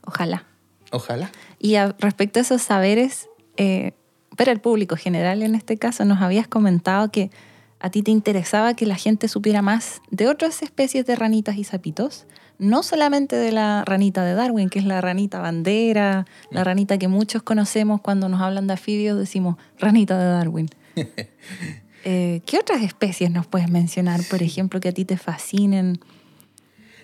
Ojalá. 0.05 0.45
ojalá. 0.91 1.31
Y 1.59 1.75
a- 1.75 1.95
respecto 1.99 2.39
a 2.39 2.41
esos 2.41 2.61
saberes, 2.61 3.27
eh, 3.57 3.91
para 4.37 4.51
el 4.51 4.59
público 4.59 4.95
general 4.95 5.41
en 5.43 5.55
este 5.55 5.77
caso, 5.77 6.05
nos 6.05 6.21
habías 6.21 6.47
comentado 6.47 7.11
que 7.11 7.31
a 7.79 7.89
ti 7.91 8.01
te 8.01 8.11
interesaba 8.11 8.73
que 8.75 8.85
la 8.85 8.95
gente 8.95 9.27
supiera 9.27 9.61
más 9.61 10.01
de 10.09 10.27
otras 10.27 10.61
especies 10.63 11.05
de 11.05 11.15
ranitas 11.15 11.57
y 11.57 11.63
sapitos, 11.63 12.25
no 12.59 12.81
solamente 12.81 13.35
de 13.35 13.51
la 13.51 13.83
ranita 13.85 14.23
de 14.23 14.33
Darwin, 14.33 14.69
que 14.69 14.79
es 14.79 14.85
la 14.85 14.99
ranita 15.01 15.39
bandera, 15.39 16.25
la 16.49 16.63
ranita 16.63 16.97
que 16.97 17.07
muchos 17.07 17.43
conocemos 17.43 18.01
cuando 18.01 18.29
nos 18.29 18.41
hablan 18.41 18.65
de 18.67 18.73
anfibios, 18.73 19.17
decimos 19.19 19.57
ranita 19.77 20.17
de 20.17 20.25
Darwin. 20.25 20.69
Eh, 22.09 22.39
¿Qué 22.45 22.57
otras 22.57 22.81
especies 22.83 23.29
nos 23.31 23.47
puedes 23.47 23.69
mencionar, 23.69 24.21
por 24.29 24.41
ejemplo, 24.41 24.79
que 24.79 24.87
a 24.87 24.91
ti 24.93 25.03
te 25.03 25.17
fascinen? 25.17 25.99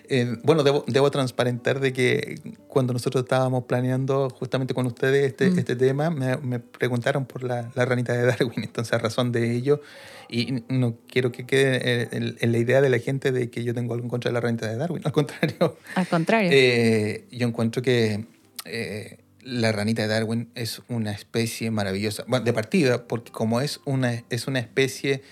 Eh, 0.08 0.36
bueno, 0.42 0.62
debo, 0.62 0.82
debo 0.86 1.10
transparentar 1.10 1.78
de 1.80 1.92
que 1.92 2.40
cuando 2.68 2.92
nosotros 2.94 3.24
estábamos 3.24 3.64
planeando 3.64 4.30
justamente 4.30 4.72
con 4.72 4.86
ustedes 4.86 5.26
este, 5.26 5.50
Mm. 5.50 5.58
este 5.58 5.76
tema, 5.76 6.08
me, 6.10 6.36
me 6.38 6.58
preguntaron 6.58 7.26
por 7.26 7.42
la, 7.42 7.70
la 7.74 7.84
ranita 7.84 8.14
de 8.14 8.24
Darwin, 8.24 8.64
entonces 8.64 8.92
a 8.94 8.98
razón 8.98 9.30
de 9.32 9.54
ello, 9.54 9.82
y 10.28 10.62
no 10.68 10.96
quiero 11.06 11.32
que 11.32 11.44
quede 11.44 11.80
eh, 12.02 12.08
en, 12.12 12.36
en 12.40 12.52
la 12.52 12.58
idea 12.58 12.80
de 12.80 12.88
la 12.88 12.98
gente 12.98 13.30
de 13.30 13.50
que 13.50 13.62
yo 13.62 13.74
tengo 13.74 13.92
algo 13.92 14.04
en 14.04 14.10
contra 14.10 14.30
de 14.30 14.34
la 14.34 14.40
ranita 14.40 14.66
de 14.68 14.76
Darwin, 14.76 15.02
al 15.06 15.12
contrario, 15.12 15.76
Al 15.96 16.06
contrario. 16.06 16.50
eh, 16.52 17.24
yo 17.30 17.46
encuentro 17.46 17.80
que 17.82 18.24
eh, 18.66 19.18
la 19.44 19.72
ranita 19.72 20.02
de 20.02 20.08
Darwin 20.08 20.50
es 20.54 20.80
una 20.88 21.12
especie 21.12 21.70
maravillosa, 21.70 22.24
bueno, 22.26 22.44
de 22.44 22.52
partida, 22.52 23.06
porque 23.06 23.30
como 23.30 23.60
es 23.60 23.80
una, 23.84 24.22
es 24.30 24.46
una 24.46 24.58
especie 24.58 25.22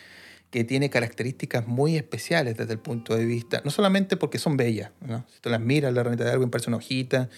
que 0.51 0.65
tiene 0.65 0.91
características 0.91 1.67
muy 1.67 1.97
especiales 1.97 2.57
desde 2.59 2.75
el 2.75 2.79
punto 2.79 3.17
de 3.17 3.25
vista, 3.25 3.63
no 3.65 3.71
solamente 3.71 4.17
porque 4.19 4.39
son 4.39 4.57
bellas, 4.59 4.91
¿no? 5.01 5.25
si 5.33 5.41
tú 5.41 5.49
las 5.49 5.61
miras, 5.61 5.95
la 5.95 6.03
ranita 6.03 6.25
de 6.25 6.31
Darwin 6.31 6.51
parece 6.51 6.69
una 6.69 6.77
hojita, 6.77 7.31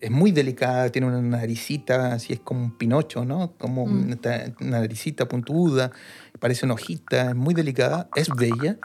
es 0.00 0.10
muy 0.10 0.32
delicada, 0.32 0.90
tiene 0.90 1.06
una 1.08 1.20
naricita, 1.20 2.14
así 2.14 2.32
es 2.32 2.40
como 2.40 2.62
un 2.64 2.76
pinocho, 2.76 3.24
¿no? 3.24 3.52
Como 3.58 3.86
Mm. 3.86 4.16
una, 4.22 4.54
naricita 4.60 5.28
puntuda, 5.28 5.92
parece 6.40 6.64
una 6.66 6.74
hojita, 6.74 7.30
es 7.30 7.34
muy 7.36 7.54
delicada, 7.54 8.08
es 8.14 8.28
bella. 8.34 8.76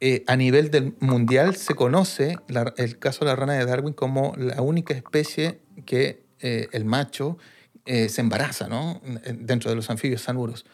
Eh, 0.00 0.22
a 0.28 0.36
nivel 0.36 0.70
del 0.70 0.94
mundial 1.00 1.56
se 1.56 1.74
conoce 1.74 2.36
la- 2.48 2.72
el 2.76 2.98
caso 2.98 3.24
de 3.24 3.32
la 3.32 3.36
rana 3.36 3.54
de 3.54 3.64
Darwin 3.66 3.92
como 3.92 4.32
la 4.36 4.62
única 4.62 4.94
especie 4.94 5.58
que 5.84 6.22
eh, 6.40 6.68
el 6.72 6.84
macho 6.84 7.38
eh, 7.84 8.08
se 8.08 8.20
embaraza, 8.20 8.68
¿no? 8.68 9.00
Dentro 9.34 9.70
de 9.70 9.76
los 9.76 9.88
anfibios 9.88 10.22
sanuros. 10.22 10.66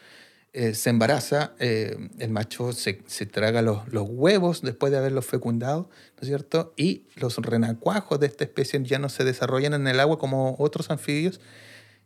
Eh, 0.57 0.73
se 0.73 0.89
embaraza, 0.89 1.53
eh, 1.59 1.97
el 2.17 2.29
macho 2.29 2.71
se, 2.71 3.01
se 3.07 3.25
traga 3.25 3.61
los, 3.61 3.85
los 3.89 4.07
huevos 4.09 4.61
después 4.61 4.89
de 4.89 4.97
haberlos 4.97 5.25
fecundado, 5.25 5.89
¿no 5.89 6.21
es 6.21 6.27
cierto? 6.27 6.73
Y 6.77 7.03
los 7.15 7.35
renacuajos 7.37 8.21
de 8.21 8.27
esta 8.27 8.45
especie 8.45 8.81
ya 8.83 8.97
no 8.97 9.09
se 9.09 9.25
desarrollan 9.25 9.73
en 9.73 9.85
el 9.85 9.99
agua 9.99 10.17
como 10.17 10.55
otros 10.57 10.91
anfibios 10.91 11.41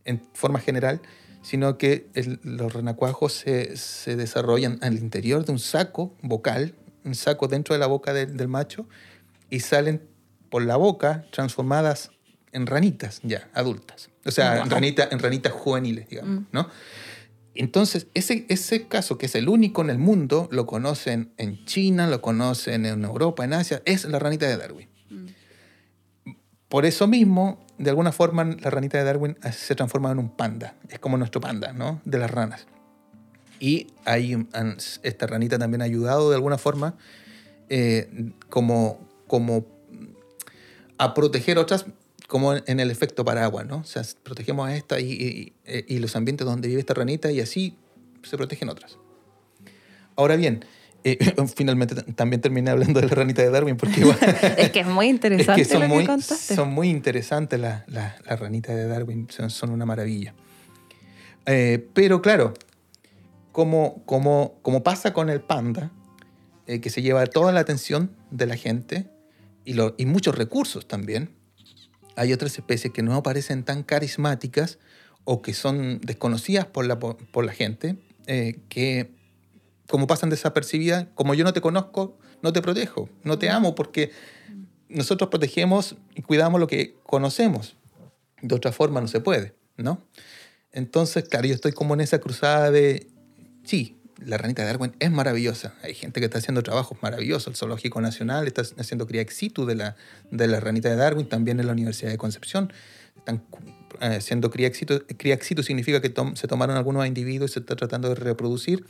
en 0.04 0.20
forma 0.34 0.60
general, 0.60 1.00
sino 1.43 1.78
que 1.78 2.08
los 2.41 2.74
renacuajos 2.74 3.34
se, 3.34 3.78
se 3.78 4.16
desarrollan 4.16 4.80
al 4.82 4.97
interior 4.97 5.45
de 5.45 5.52
un 5.52 5.60
saco 5.60 6.16
vocal, 6.24 6.74
un 7.04 7.14
saco 7.14 7.47
dentro 7.47 7.76
de 7.76 7.80
la 7.80 7.88
boca 7.88 8.14
del, 8.14 8.36
del 8.36 8.47
macho, 8.47 8.88
y 9.52 9.60
salen 9.60 10.02
por 10.50 10.64
la 10.64 10.76
boca 10.76 11.26
transformadas 11.32 12.10
en 12.52 12.66
ranitas 12.68 13.20
ya 13.24 13.50
adultas. 13.54 14.10
O 14.26 14.32
sea, 14.32 14.62
en, 14.62 14.70
ranita- 14.70 15.08
en 15.12 15.20
ranitas 15.20 15.54
juveniles, 15.54 16.10
digamos, 16.10 16.41
Mm. 16.41 16.45
¿no? 16.52 16.70
Entonces, 17.56 18.08
ese, 18.14 18.45
ese 18.47 18.88
caso, 18.88 19.18
que 19.18 19.26
es 19.26 19.36
el 19.36 19.50
único 19.50 19.82
en 19.82 19.89
el 19.89 19.97
mundo, 19.97 20.47
lo 20.52 20.66
conocen 20.66 21.32
en 21.38 21.66
China, 21.66 22.08
lo 22.08 22.22
conocen 22.22 22.86
en 22.86 23.04
Europa, 23.04 23.43
en 23.43 23.54
Asia, 23.54 23.82
es 23.86 24.06
la 24.06 24.18
ranita 24.20 24.47
de 24.47 24.56
Darwin. 24.56 24.88
Por 26.70 26.86
eso 26.86 27.08
mismo, 27.08 27.60
de 27.80 27.89
alguna 27.89 28.12
forma, 28.12 28.43
la 28.45 28.70
ranita 28.70 28.97
de 29.00 29.04
Darwin 29.04 29.36
se 29.52 29.74
transforma 29.76 30.12
en 30.12 30.20
un 30.20 30.30
panda. 30.30 30.76
Es 30.89 31.00
como 31.00 31.18
nuestro 31.18 31.41
panda, 31.41 31.74
¿no? 31.74 32.00
De 32.06 32.20
las 32.20 32.30
ranas. 32.30 32.68
Y 33.60 33.88
ahí, 34.06 34.34
han- 34.54 34.78
esta 35.04 35.26
ranita 35.28 35.58
también 35.58 35.82
ha 35.82 35.86
ayudado 35.86 36.30
de 36.30 36.36
alguna 36.36 36.58
forma 36.60 36.95
eh, 37.70 38.32
como, 38.50 39.00
como 39.28 39.66
a 40.97 41.14
proteger 41.14 41.58
otras, 41.58 41.86
como 42.30 42.54
en 42.56 42.80
el 42.80 42.92
efecto 42.92 43.26
paraguas, 43.26 43.66
¿no? 43.66 43.78
O 43.80 43.84
sea, 43.84 44.04
protegemos 44.24 44.70
a 44.70 44.76
esta 44.78 45.00
y, 45.02 45.12
y- 45.12 45.54
y 45.88 46.00
los 46.00 46.16
ambientes 46.16 46.46
donde 46.48 46.68
vive 46.70 46.80
esta 46.80 46.94
ranita 46.94 47.30
y 47.32 47.42
así 47.42 47.76
se 48.24 48.38
protegen 48.38 48.70
otras. 48.70 48.98
Ahora 50.16 50.36
bien, 50.36 50.64
eh, 51.04 51.18
finalmente 51.56 51.96
también 52.14 52.40
terminé 52.42 52.70
hablando 52.70 53.02
de 53.02 53.08
la 53.08 53.16
ranita 53.16 53.42
de 53.42 53.50
Darwin 53.50 53.78
porque 53.78 54.02
igual... 54.02 54.18
es 54.58 54.70
que 54.70 54.82
es 54.82 54.88
muy 54.88 55.08
Es 55.10 55.12
interesante 55.14 55.62
que 55.64 55.66
son, 55.68 55.82
lo 55.82 55.88
muy, 55.88 56.04
que 56.04 56.08
contaste. 56.08 56.56
son 56.56 56.70
muy 56.72 56.90
interesantes 56.90 57.60
las 57.60 57.88
las- 57.90 58.24
las 58.26 58.40
ranitas 58.40 58.76
de 58.76 58.86
Darwin, 58.88 59.28
son, 59.30 59.50
son 59.50 59.72
una 59.72 59.86
maravilla. 59.88 60.36
Eh, 61.48 61.88
pero 61.96 62.22
claro, 62.22 62.54
como, 63.52 64.04
como, 64.06 64.60
como 64.62 64.84
pasa 64.84 65.14
con 65.14 65.30
el 65.30 65.42
panda, 65.42 65.92
eh, 66.68 66.80
que 66.80 66.90
se 66.92 67.02
lleva 67.02 67.26
toda 67.26 67.52
la 67.52 67.62
atención 67.62 68.12
de 68.30 68.46
la 68.46 68.56
gente 68.56 69.08
y, 69.66 69.74
lo- 69.74 69.96
y 69.98 70.06
muchos 70.06 70.38
recursos 70.38 70.88
también, 70.88 71.32
hay 72.20 72.34
otras 72.34 72.57
especies 72.57 72.91
que 72.91 73.01
no 73.01 73.15
aparecen 73.15 73.63
tan 73.63 73.82
carismáticas 73.84 74.78
o 75.24 75.41
que 75.41 75.53
son 75.53 76.01
desconocidas 76.01 76.65
por 76.65 76.86
la, 76.86 76.99
po- 76.99 77.15
por 77.32 77.45
la 77.45 77.53
gente, 77.53 77.95
eh, 78.28 78.59
que 78.67 79.11
como 79.88 80.05
pasan 80.05 80.30
desapercibidas, 80.30 81.07
como 81.15 81.34
yo 81.34 81.45
no 81.45 81.53
te 81.53 81.61
conozco, 81.61 82.17
no 82.41 82.51
te 82.51 82.61
protejo, 82.61 83.09
no 83.24 83.39
te 83.39 83.49
amo, 83.49 83.74
porque 83.74 84.11
nosotros 84.89 85.30
protegemos 85.30 85.95
y 86.13 86.22
cuidamos 86.22 86.59
lo 86.59 86.67
que 86.67 86.95
conocemos. 87.03 87.78
De 88.41 88.53
otra 88.53 88.72
forma 88.72 88.99
no 88.99 89.07
se 89.07 89.22
puede, 89.22 89.55
¿no? 89.78 90.03
Entonces, 90.74 91.24
claro, 91.28 91.47
yo 91.47 91.55
estoy 91.55 91.72
como 91.72 91.93
en 91.93 92.01
esa 92.01 92.20
cruzada 92.20 92.70
de, 92.70 93.07
sí, 93.63 93.97
la 94.26 94.38
ranita 94.38 94.61
de 94.63 94.67
Darwin 94.67 94.95
es 94.99 95.11
maravillosa. 95.11 95.74
Hay 95.84 95.93
gente 95.93 96.20
que 96.20 96.26
está 96.26 96.38
haciendo 96.39 96.61
trabajos 96.63 96.97
maravillosos. 97.01 97.47
El 97.47 97.55
Zoológico 97.55 98.01
Nacional 98.01 98.47
está 98.47 98.61
haciendo 98.78 99.07
cría 99.07 99.22
ex 99.22 99.36
situ 99.36 99.65
de 99.65 99.76
la, 99.76 99.95
de 100.32 100.47
la 100.47 100.59
ranita 100.59 100.89
de 100.89 100.95
Darwin, 100.95 101.28
también 101.28 101.59
en 101.59 101.67
la 101.67 101.74
Universidad 101.74 102.11
de 102.11 102.17
Concepción. 102.17 102.72
Están 103.17 103.43
eh, 104.01 104.15
haciendo 104.17 104.49
cría 104.51 104.67
ex 104.67 104.78
situ. 104.78 105.03
Cría 105.17 105.34
ex 105.36 105.45
situ 105.47 105.63
significa 105.63 106.01
que 106.01 106.09
tom- 106.09 106.36
se 106.36 106.47
tomaron 106.47 106.76
algunos 106.78 107.05
individuos 107.07 107.51
y 107.51 107.53
se 107.53 107.59
está 107.59 107.76
tratando 107.76 108.09
de 108.09 108.15
reproducir 108.15 108.86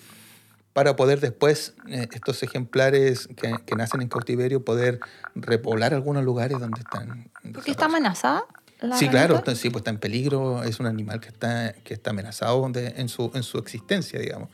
para 0.73 0.95
poder 0.95 1.19
después 1.19 1.73
eh, 1.89 2.07
estos 2.13 2.41
ejemplares 2.43 3.27
que, 3.35 3.53
que 3.65 3.75
nacen 3.75 4.01
en 4.01 4.07
cautiverio 4.07 4.63
poder 4.63 4.99
repoblar 5.35 5.93
algunos 5.93 6.23
lugares 6.23 6.59
donde 6.59 6.79
están. 6.79 7.29
¿Porque 7.53 7.71
está 7.71 7.85
amenazada? 7.85 8.43
la 8.81 8.95
Sí, 8.95 9.09
claro, 9.09 9.43
sí, 9.55 9.69
pues 9.71 9.81
está 9.81 9.89
en 9.89 9.97
peligro, 9.97 10.63
es 10.63 10.79
un 10.79 10.85
animal 10.85 11.19
que 11.19 11.27
está, 11.27 11.73
que 11.83 11.93
está 11.95 12.11
amenazado 12.11 12.69
de- 12.69 12.93
en, 12.97 13.09
su, 13.09 13.29
en 13.33 13.43
su 13.43 13.57
existencia, 13.57 14.19
digamos. 14.19 14.47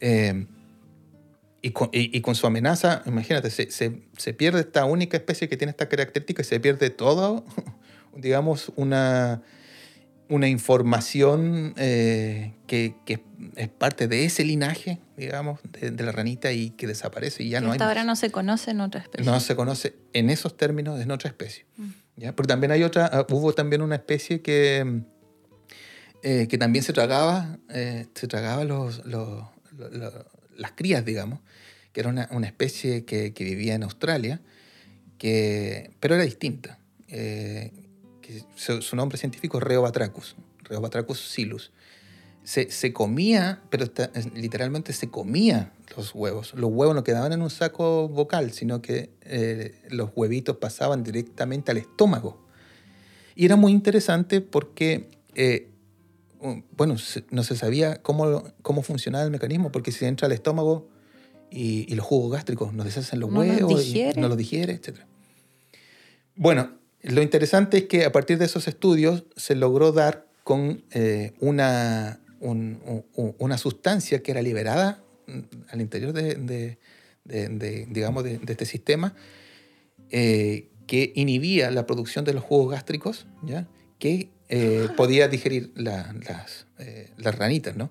Eh, 0.00 0.46
y, 1.62 1.70
con, 1.70 1.88
y- 1.92 2.16
y 2.16 2.20
con 2.20 2.34
su 2.34 2.46
amenaza, 2.46 3.02
imagínate, 3.06 3.50
se, 3.50 3.70
se- 3.70 4.02
se 4.18 4.34
pierde 4.34 4.60
esta 4.60 4.84
única 4.84 5.16
especie 5.16 5.48
que 5.48 5.56
tiene 5.56 5.70
esta 5.70 5.88
característica 5.88 6.42
y 6.42 6.44
se 6.44 6.60
pierde 6.60 6.90
todo, 6.90 7.44
digamos, 8.16 8.70
una, 8.76 9.40
una 10.28 10.48
información 10.48 11.72
eh, 11.78 12.52
que, 12.66 12.96
que 13.06 13.22
es 13.56 13.68
parte 13.68 14.08
de 14.08 14.24
ese 14.26 14.44
linaje, 14.44 14.98
digamos, 15.16 15.60
de, 15.80 15.90
de 15.90 16.02
la 16.04 16.12
ranita 16.12 16.52
y 16.52 16.70
que 16.70 16.86
desaparece 16.86 17.42
y 17.44 17.48
ya 17.50 17.60
Que 17.60 17.64
no 17.66 17.72
hay 17.72 17.76
hasta 17.76 17.86
ahora 17.88 18.04
no 18.04 18.14
se 18.16 18.30
conoce 18.30 18.72
en 18.72 18.80
otra 18.82 19.00
especie. 19.00 19.24
No 19.24 19.40
se 19.40 19.56
conoce 19.56 19.94
en 20.12 20.28
esos 20.28 20.56
términos 20.58 21.00
en 21.00 21.10
otra 21.10 21.30
especie. 21.30 21.64
Mm. 21.78 21.88
¿ya? 22.16 22.36
Porque 22.36 22.48
también 22.48 22.72
hay 22.72 22.82
otra, 22.82 23.06
ah, 23.10 23.26
hubo 23.30 23.54
también 23.54 23.80
una 23.80 23.94
especie 23.94 24.42
que, 24.42 25.00
eh, 26.22 26.46
que 26.48 26.58
también 26.58 26.82
se 26.84 26.92
tragaba, 26.92 27.58
eh, 27.70 28.06
se 28.14 28.26
tragaba 28.28 28.64
los, 28.64 29.04
los- 29.06 29.44
las 30.56 30.72
crías, 30.72 31.04
digamos, 31.04 31.40
que 31.92 32.00
era 32.00 32.08
una, 32.08 32.46
especie 32.46 33.04
que, 33.04 33.32
vivía 33.38 33.74
en 33.74 33.82
Australia, 33.82 34.40
que, 35.18 35.90
pero 36.00 36.14
era 36.14 36.24
distinta. 36.24 36.78
eh, 37.08 37.72
que 38.24 38.42
su, 38.56 38.96
nombre 38.96 39.18
científico 39.18 39.58
es 39.58 39.64
Reobatrachus, 39.64 40.34
Reobatrachus 40.62 41.20
silus. 41.20 41.72
Se, 42.42 42.70
se 42.70 42.92
comía, 42.92 43.62
pero 43.70 43.86
literalmente 44.34 44.92
se 44.92 45.08
comía 45.08 45.72
los 45.96 46.14
huevos. 46.14 46.54
Los 46.54 46.70
huevos 46.72 46.94
no 46.94 47.04
quedaban 47.04 47.32
en 47.32 47.42
un 47.42 47.50
saco 47.50 48.08
vocal, 48.08 48.52
sino 48.52 48.82
que 48.82 49.10
eh, 49.22 49.74
los 49.90 50.10
huevitos 50.14 50.56
pasaban 50.56 51.04
directamente 51.04 51.70
al 51.70 51.78
estómago. 51.78 52.44
Y 53.34 53.44
era 53.46 53.56
muy 53.56 53.72
interesante 53.72 54.40
porque, 54.40 55.10
eh, 55.34 55.70
bueno, 56.76 56.96
no 57.30 57.42
se 57.42 57.56
sabía 57.56 58.02
cómo, 58.02 58.42
cómo 58.62 58.82
funcionaba 58.82 59.24
el 59.24 59.30
mecanismo, 59.30 59.72
porque 59.72 59.92
si 59.92 60.04
entra 60.04 60.26
al 60.26 60.32
estómago 60.32 60.88
y, 61.50 61.90
y 61.90 61.94
los 61.94 62.04
jugos 62.04 62.32
gástricos 62.32 62.72
nos 62.74 62.84
deshacen 62.86 63.20
los 63.20 63.30
No 63.30 63.42
los 63.42 63.48
huevos, 63.56 63.80
y 63.82 63.84
digiere. 63.84 64.20
no 64.20 64.28
los 64.28 64.36
digiere, 64.36 64.72
etc. 64.74 64.98
Bueno, 66.36 66.72
lo 67.02 67.22
interesante 67.22 67.78
es 67.78 67.84
que 67.84 68.04
a 68.04 68.12
partir 68.12 68.38
de 68.38 68.44
esos 68.46 68.66
estudios 68.68 69.24
se 69.36 69.54
logró 69.54 69.92
dar 69.92 70.26
con 70.42 70.82
eh, 70.90 71.32
una, 71.40 72.20
un- 72.40 72.80
un- 73.14 73.34
una 73.38 73.56
sustancia 73.58 74.22
que 74.22 74.30
era 74.32 74.42
liberada 74.42 75.02
mm, 75.26 75.38
al 75.70 75.80
interior 75.80 76.12
de, 76.12 76.34
de- 76.34 76.78
de- 77.24 77.48
de, 77.48 77.86
digamos, 77.90 78.24
de, 78.24 78.38
de 78.38 78.52
este 78.52 78.66
sistema 78.66 79.14
eh, 80.10 80.68
que 80.86 81.12
inhibía 81.14 81.70
la 81.70 81.86
producción 81.86 82.24
de 82.26 82.34
los 82.34 82.44
jugos 82.44 82.70
gástricos, 82.72 83.26
¿ya? 83.42 83.66
que 83.98 84.28
eh, 84.56 84.88
podía 84.96 85.26
digerir 85.28 85.72
la- 85.74 86.14
las, 86.28 86.66
eh, 86.78 87.10
las 87.18 87.34
ranitas. 87.36 87.74
¿no? 87.76 87.90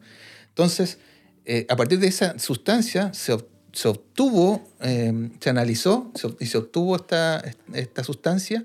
Entonces, 0.50 0.98
eh, 1.46 1.66
a 1.70 1.76
partir 1.76 2.00
de 2.00 2.08
esa 2.08 2.40
sustancia 2.40 3.14
se, 3.14 3.36
se 3.74 3.88
obtuvo, 3.90 4.64
eh, 4.82 5.12
se 5.42 5.50
analizó 5.50 6.12
se 6.16 6.28
y 6.40 6.46
se 6.46 6.58
obtuvo 6.58 6.96
esta, 6.96 7.44
esta 7.74 8.04
sustancia 8.04 8.64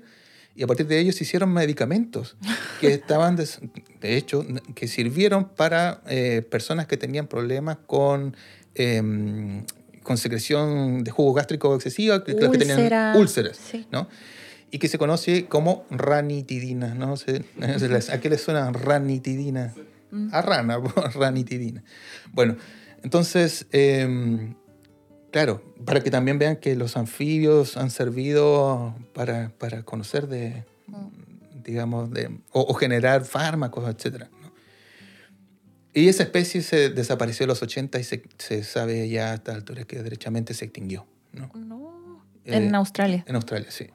y 0.55 0.63
a 0.63 0.67
partir 0.67 0.87
de 0.87 0.99
ello 0.99 1.11
se 1.11 1.23
hicieron 1.25 1.51
medicamentos 1.51 2.35
que 2.79 2.87
estaban, 3.01 3.35
des- 3.35 3.59
de 4.01 4.15
hecho, 4.17 4.45
que 4.75 4.87
sirvieron 4.87 5.49
para 5.49 6.01
eh, 6.07 6.41
personas 6.49 6.87
que 6.87 6.95
tenían 6.97 7.27
problemas 7.27 7.77
con, 7.85 8.35
em, 8.75 9.65
con 10.03 10.17
secreción 10.17 11.03
de 11.03 11.11
jugo 11.11 11.33
gástrico 11.33 11.75
excesiva, 11.75 12.23
que, 12.23 12.31
los 12.33 12.49
que 12.51 12.57
tenían 12.57 12.79
Úlcera. 12.79 13.13
úlceras, 13.17 13.57
Sí. 13.57 13.87
¿no? 13.91 14.07
Y 14.71 14.77
que 14.79 14.87
se 14.87 14.97
conoce 14.97 15.45
como 15.45 15.85
ranitidina, 15.89 16.93
¿no? 16.93 17.17
Se- 17.17 17.43
¿A 18.11 18.19
qué 18.19 18.29
le 18.29 18.37
suena 18.37 18.71
ranitidina? 18.71 19.73
Mm. 20.11 20.29
A 20.33 20.41
rana, 20.41 20.77
ranitidina. 21.15 21.83
Bueno, 22.33 22.55
entonces, 23.03 23.67
em, 23.71 24.55
claro, 25.31 25.63
para 25.85 26.01
que 26.01 26.11
también 26.11 26.37
vean 26.39 26.57
que 26.57 26.75
los 26.75 26.97
anfibios 26.97 27.77
han 27.77 27.89
servido 27.91 28.95
para, 29.13 29.49
para 29.57 29.83
conocer 29.83 30.27
de, 30.27 30.65
digamos, 31.63 32.11
de, 32.11 32.27
o, 32.51 32.61
o 32.61 32.73
generar 32.73 33.25
fármacos, 33.25 33.87
etc. 33.89 34.25
¿no? 34.41 34.51
Y 35.93 36.07
esa 36.07 36.23
especie 36.23 36.61
se 36.61 36.89
desapareció 36.89 37.43
en 37.45 37.49
los 37.49 37.61
80 37.63 37.99
y 37.99 38.03
se, 38.03 38.23
se 38.37 38.63
sabe 38.63 39.09
ya 39.09 39.31
a 39.31 39.33
esta 39.35 39.53
altura 39.53 39.83
que 39.85 40.01
derechamente 40.03 40.53
se 40.53 40.65
extinguió, 40.65 41.07
¿no? 41.33 41.51
No. 41.55 42.23
Eh, 42.45 42.55
en 42.57 42.73
Australia. 42.75 43.23
En 43.27 43.35
Australia, 43.35 43.69
sí. 43.71 43.87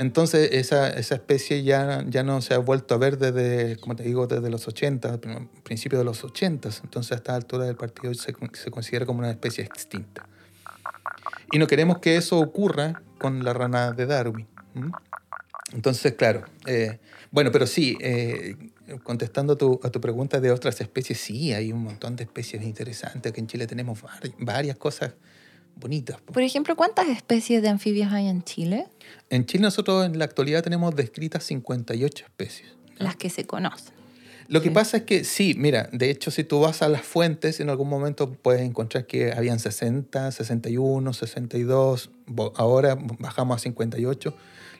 Entonces, 0.00 0.48
esa, 0.52 0.88
esa 0.88 1.14
especie 1.14 1.62
ya, 1.62 2.02
ya 2.08 2.22
no 2.22 2.40
se 2.40 2.54
ha 2.54 2.58
vuelto 2.58 2.94
a 2.94 2.96
ver 2.96 3.18
desde, 3.18 3.76
como 3.76 3.96
te 3.96 4.02
digo, 4.02 4.26
desde 4.26 4.48
los 4.48 4.66
80, 4.66 5.20
prim- 5.20 5.48
principios 5.62 6.00
de 6.00 6.04
los 6.06 6.24
80. 6.24 6.70
Entonces, 6.82 7.12
a 7.12 7.16
esta 7.16 7.34
altura 7.34 7.66
del 7.66 7.76
partido 7.76 8.14
se, 8.14 8.34
se 8.54 8.70
considera 8.70 9.04
como 9.04 9.18
una 9.18 9.30
especie 9.30 9.62
extinta. 9.62 10.26
Y 11.52 11.58
no 11.58 11.66
queremos 11.66 11.98
que 11.98 12.16
eso 12.16 12.38
ocurra 12.38 13.02
con 13.18 13.44
la 13.44 13.52
rana 13.52 13.92
de 13.92 14.06
Darwin. 14.06 14.46
¿m? 14.74 14.90
Entonces, 15.74 16.14
claro. 16.14 16.44
eh, 16.64 16.98
bueno, 17.30 17.52
pero 17.52 17.66
sí, 17.66 17.98
eh, 18.00 18.56
contestando 19.02 19.52
a 19.52 19.56
tu, 19.58 19.80
a 19.82 19.90
tu 19.90 20.00
pregunta 20.00 20.40
de 20.40 20.50
otras 20.50 20.80
especies, 20.80 21.20
sí, 21.20 21.52
hay 21.52 21.72
un 21.72 21.82
montón 21.82 22.16
de 22.16 22.24
especies 22.24 22.62
interesantes. 22.62 23.32
Aquí 23.32 23.40
en 23.40 23.48
Chile 23.48 23.66
tenemos 23.66 24.02
vari- 24.02 24.34
varias 24.38 24.78
cosas 24.78 25.12
bonitas. 25.80 26.20
po. 26.20 26.32
Por 26.34 26.42
ejemplo, 26.42 26.76
¿cuántas 26.76 27.08
especies 27.08 27.62
de 27.62 27.68
anfibios 27.68 28.12
hay 28.12 28.28
en 28.28 28.42
Chile? 28.44 28.86
En 29.30 29.46
Chile 29.46 29.62
nosotros 29.62 30.06
en 30.06 30.18
la 30.18 30.24
actualidad 30.26 30.62
tenemos 30.62 30.94
descritas 30.94 31.44
58 31.44 32.24
especies. 32.26 32.68
Las 32.98 33.16
que 33.16 33.30
se 33.30 33.44
conocen. 33.46 33.94
Lo 34.48 34.60
que 34.62 34.68
Sí. 34.68 34.74
pasa 34.74 34.96
es 34.98 35.02
que 35.04 35.22
sí, 35.24 35.54
mira, 35.56 35.88
de 35.92 36.10
hecho 36.10 36.30
si 36.32 36.42
tú 36.44 36.60
vas 36.60 36.82
a 36.82 36.88
las 36.88 37.02
fuentes 37.02 37.60
en 37.60 37.70
algún 37.70 37.88
momento 37.88 38.32
puedes 38.32 38.62
encontrar 38.62 39.06
que 39.06 39.32
habían 39.32 39.60
60, 39.60 40.32
61, 40.32 41.12
62, 41.12 42.10
bo- 42.26 42.52
ahora 42.56 42.96
bajamos 43.18 43.56
a 43.56 43.58
58. 43.60 44.34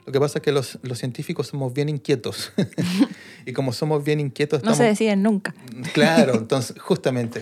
Lo 0.05 0.11
que 0.11 0.19
pasa 0.19 0.39
es 0.39 0.43
que 0.43 0.51
los, 0.51 0.79
los 0.81 0.97
científicos 0.97 1.47
somos 1.47 1.73
bien 1.73 1.89
inquietos. 1.89 2.51
y 3.45 3.53
como 3.53 3.73
somos 3.73 4.03
bien 4.03 4.19
inquietos 4.19 4.63
No 4.63 4.75
se 4.75 4.83
deciden 4.83 5.23
nunca. 5.23 5.53
Claro, 5.93 6.35
entonces, 6.35 6.79
justamente. 6.79 7.41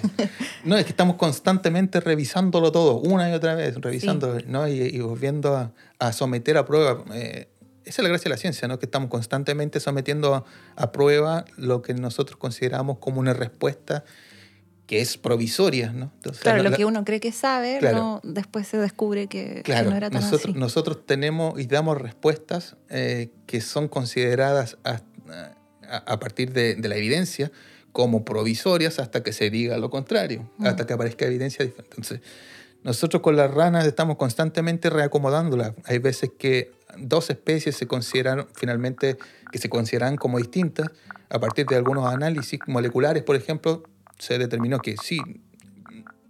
No, 0.64 0.78
es 0.78 0.86
que 0.86 0.92
estamos 0.92 1.18
constantemente 1.18 2.00
revisándolo 2.00 2.72
todo, 2.72 2.98
una 3.00 3.30
y 3.30 3.34
otra 3.34 3.56
vez, 3.56 3.76
revisando, 3.76 4.38
¿no? 4.48 4.68
Y, 4.68 4.82
y 4.82 5.00
volviendo 5.00 5.56
a, 5.56 5.72
a 6.00 6.14
someter 6.14 6.58
a 6.58 6.66
prueba. 6.66 7.04
eh, 7.14 7.48
esa 7.86 8.02
es 8.02 8.04
la 8.04 8.10
gracia 8.10 8.26
de 8.26 8.30
la 8.30 8.38
ciencia, 8.38 8.68
¿no? 8.68 8.78
Que 8.78 8.86
estamos 8.86 9.10
constantemente 9.10 9.80
sometiendo 9.80 10.36
a, 10.36 10.46
a 10.76 10.92
prueba 10.92 11.46
lo 11.58 11.82
que 11.82 11.94
nosotros 11.94 12.38
consideramos 12.38 13.00
como 13.00 13.20
una 13.20 13.34
respuesta 13.34 14.04
que 14.90 15.02
es 15.02 15.20
provisoria, 15.20 15.94
¿no? 15.94 16.12
Entonces, 16.16 16.42
Claro, 16.42 16.64
la- 16.64 16.72
lo 16.72 16.76
que 16.76 16.84
uno 16.84 17.06
cree 17.06 17.20
que 17.20 17.32
sabe, 17.32 17.78
Claro. 17.78 17.98
no, 17.98 18.22
después 18.24 18.68
se 18.68 18.78
descubre 18.80 19.28
que, 19.28 19.62
no 19.86 19.96
era 19.96 20.10
tan 20.10 20.20
nosotros, 20.24 20.50
así. 20.50 20.60
nosotros 20.60 21.06
tenemos 21.06 21.60
y 21.60 21.68
damos 21.68 22.02
respuestas 22.02 22.76
eh, 22.90 23.30
que 23.46 23.62
son 23.62 23.88
consideradas 23.88 24.78
a, 24.84 25.02
a- 25.88 25.98
a 26.08 26.20
partir 26.20 26.54
de, 26.54 26.74
de 26.74 26.88
la 26.90 26.96
evidencia 26.96 27.52
como 27.92 28.26
provisorias 28.26 28.98
hasta 28.98 29.22
que 29.22 29.32
se 29.32 29.52
diga 29.52 29.78
lo 29.78 29.92
contrario, 29.92 30.50
Mm. 30.58 30.66
hasta 30.66 30.88
que 30.88 30.94
aparezca 30.94 31.26
evidencia 31.28 31.64
diferente. 31.64 31.92
Entonces, 31.96 32.22
nosotros 32.82 33.22
con 33.22 33.36
las 33.36 33.52
ranas 33.54 33.86
estamos 33.86 34.18
constantemente 34.18 34.90
reacomodándolas. 34.90 35.74
Hay 35.86 36.00
veces 36.00 36.32
que 36.36 36.72
dos 36.98 37.30
especies 37.30 37.76
se 37.76 37.86
consideran 37.86 38.48
finalmente 38.56 39.18
que 39.52 39.60
se 39.60 39.70
consideran 39.70 40.16
como 40.16 40.40
distintas. 40.40 40.90
A 41.30 41.38
partir 41.40 41.68
de 41.68 41.76
algunos 41.76 42.12
análisis 42.12 42.60
moleculares, 42.66 43.22
por 43.22 43.36
ejemplo, 43.36 43.84
se 44.20 44.38
determinó 44.38 44.80
que 44.80 44.96
sí, 45.02 45.20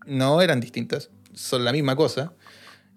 no 0.05 0.41
eran 0.41 0.59
distintas, 0.59 1.09
son 1.33 1.65
la 1.65 1.71
misma 1.71 1.95
cosa. 1.95 2.33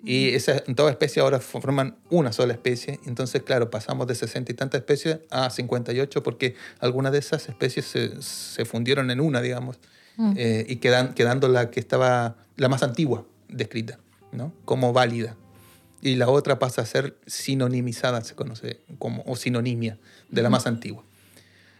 Y 0.05 0.31
esas 0.31 0.65
dos 0.67 0.91
especies 0.91 1.23
ahora 1.23 1.39
forman 1.39 1.97
una 2.11 2.33
sola 2.33 2.53
especie. 2.53 2.99
Entonces, 3.07 3.43
claro, 3.43 3.71
pasamos 3.71 4.09
de 4.09 4.17
60 4.17 4.51
y 4.51 4.55
tantas 4.55 4.81
especies 4.81 5.21
a 5.31 5.49
58 5.49 6.23
porque 6.25 6.57
algunas 6.81 7.13
de 7.13 7.19
esas 7.19 7.49
especies 7.49 7.87
se, 7.87 8.21
se 8.21 8.65
fundieron 8.65 9.11
en 9.13 9.21
una, 9.21 9.41
digamos, 9.41 9.79
Mm. 10.17 10.35
eh, 10.37 10.67
y 10.69 10.77
quedan, 10.77 11.15
quedando 11.15 11.49
la 11.49 11.71
que 11.71 11.81
estaba 11.81 12.37
la 12.57 12.69
más 12.69 12.83
antigua 12.83 13.25
descrita, 13.49 13.99
¿no? 14.31 14.53
Como 14.65 14.93
válida. 14.93 15.37
Y 16.03 16.17
la 16.17 16.29
otra 16.29 16.59
pasa 16.59 16.83
a 16.83 16.87
ser 16.87 17.17
sinonimizada, 17.27 18.23
se 18.23 18.35
conoce 18.35 18.81
como, 18.99 19.23
o 19.27 19.37
sinonimia 19.37 19.99
de 20.29 20.43
la 20.43 20.51
más 20.51 20.67
antigua. 20.67 21.05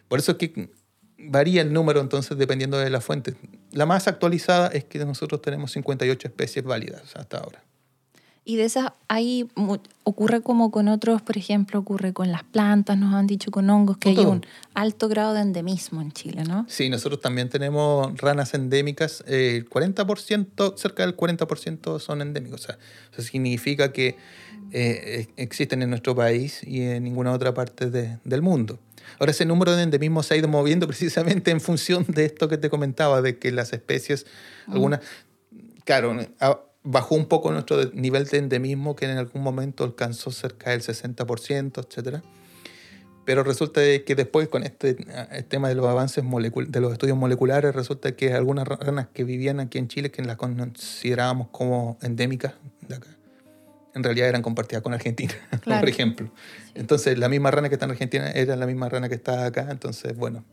Por 0.09 0.19
eso 0.19 0.33
es 0.33 0.39
que 0.39 0.71
varía 1.25 1.63
el 1.63 1.73
número 1.73 2.01
entonces 2.01 2.37
dependiendo 2.39 2.79
de 2.79 2.91
la 2.91 3.01
fuente. 3.01 3.35
La 3.73 3.87
más 3.87 4.09
actualizada 4.09 4.69
es 4.69 4.85
que 4.85 4.99
nosotros 5.05 5.41
tenemos 5.43 5.73
58 5.73 6.29
especies 6.29 6.65
válidas 6.65 7.15
hasta 7.17 7.39
ahora. 7.39 7.63
Y 8.45 8.57
de 8.57 8.65
esas, 8.65 8.91
ahí 9.07 9.49
ocurre 10.03 10.41
como 10.41 10.73
con 10.73 10.89
otros, 10.89 11.23
por 11.23 11.39
ejemplo, 11.39 11.79
ocurre 11.79 12.13
con 12.13 12.33
las 12.33 12.43
plantas, 12.43 12.99
nos 12.99 13.15
han 13.15 13.29
dicho 13.29 13.53
con 13.53 13.71
hongos, 13.71 13.99
que 13.99 14.09
hay 14.09 14.15
todo. 14.17 14.33
un 14.33 14.45
alto 14.75 15.07
grado 15.09 15.33
de 15.35 15.43
endemismo 15.43 16.03
en 16.03 16.11
Chile, 16.11 16.43
¿no? 16.43 16.67
Sí, 16.69 16.89
nosotros 16.89 17.21
también 17.21 17.49
tenemos 17.51 18.17
ranas 18.19 18.53
endémicas. 18.55 19.23
eh, 19.29 19.59
El 19.59 19.71
40%, 19.71 20.77
cerca 20.77 21.05
del 21.07 21.17
40% 21.17 22.01
son 22.01 22.21
endémicos. 22.21 22.63
O 22.63 22.65
sea, 22.65 22.79
eso 23.13 23.23
significa 23.23 23.93
que 23.93 24.17
eh, 24.73 25.29
existen 25.37 25.83
en 25.83 25.91
nuestro 25.91 26.17
país 26.17 26.63
y 26.67 26.81
en 26.83 27.05
ninguna 27.05 27.31
otra 27.33 27.55
parte 27.55 27.91
de- 27.91 28.19
del 28.25 28.43
mundo. 28.43 28.81
Ahora, 29.19 29.33
ese 29.33 29.45
número 29.45 29.75
de 29.77 29.83
endemismo 29.83 30.23
se 30.23 30.35
ha 30.35 30.37
ido 30.37 30.49
moviendo 30.49 30.87
precisamente 30.89 31.51
en 31.51 31.61
función 31.61 32.05
de 32.09 32.25
esto 32.25 32.49
que 32.49 32.59
te 32.59 32.71
comentaba, 32.71 33.23
de 33.23 33.39
que 33.39 33.53
las 33.53 33.73
especies, 33.73 34.27
algunas, 34.67 35.01
claro, 35.85 36.17
bajó 36.83 37.15
un 37.15 37.27
poco 37.27 37.53
nuestro 37.53 37.91
nivel 37.93 38.27
de 38.27 38.39
endemismo, 38.39 38.97
que 38.97 39.07
en 39.07 39.19
algún 39.19 39.43
momento 39.43 39.85
alcanzó 39.85 40.31
cerca 40.31 40.71
del 40.71 40.83
60%, 40.83 41.87
etcétera. 41.87 42.23
Pero 43.25 43.45
resulta 43.45 43.81
que 44.05 44.15
después 44.17 44.49
con 44.49 44.65
este, 44.65 44.97
el 45.31 45.45
tema 45.45 45.69
de 45.69 45.77
los 45.77 45.87
avances 45.87 46.25
de 46.25 46.81
los 46.81 46.93
estudios 46.93 47.17
moleculares, 47.17 47.73
resulta 47.73 48.17
que 48.17 48.33
algunas 48.33 48.67
ranas 48.67 49.09
que 49.13 49.23
vivían 49.23 49.61
aquí 49.61 49.79
en 49.79 49.87
Chile, 49.87 50.11
que 50.11 50.23
las 50.23 50.37
considerábamos 50.37 51.49
como 51.53 51.99
endémicas 52.03 52.55
de 52.89 52.97
acá, 52.97 53.09
en 53.95 54.03
realidad 54.05 54.29
eran 54.29 54.43
compartidas 54.43 54.83
con 54.83 54.95
Argentina, 54.95 55.33
Claro. 55.63 55.81
por 55.81 55.89
ejemplo. 55.89 56.31
Entonces 56.75 57.19
la 57.19 57.29
misma 57.29 57.51
rana 57.51 57.69
que 57.69 57.75
está 57.75 57.85
en 57.87 57.93
Argentina 57.93 58.31
era 58.31 58.57
la 58.57 58.67
misma 58.67 58.89
rana 58.89 59.09
que 59.09 59.15
está 59.15 59.45
acá, 59.47 59.69
entonces 59.71 60.17
bueno, 60.17 60.45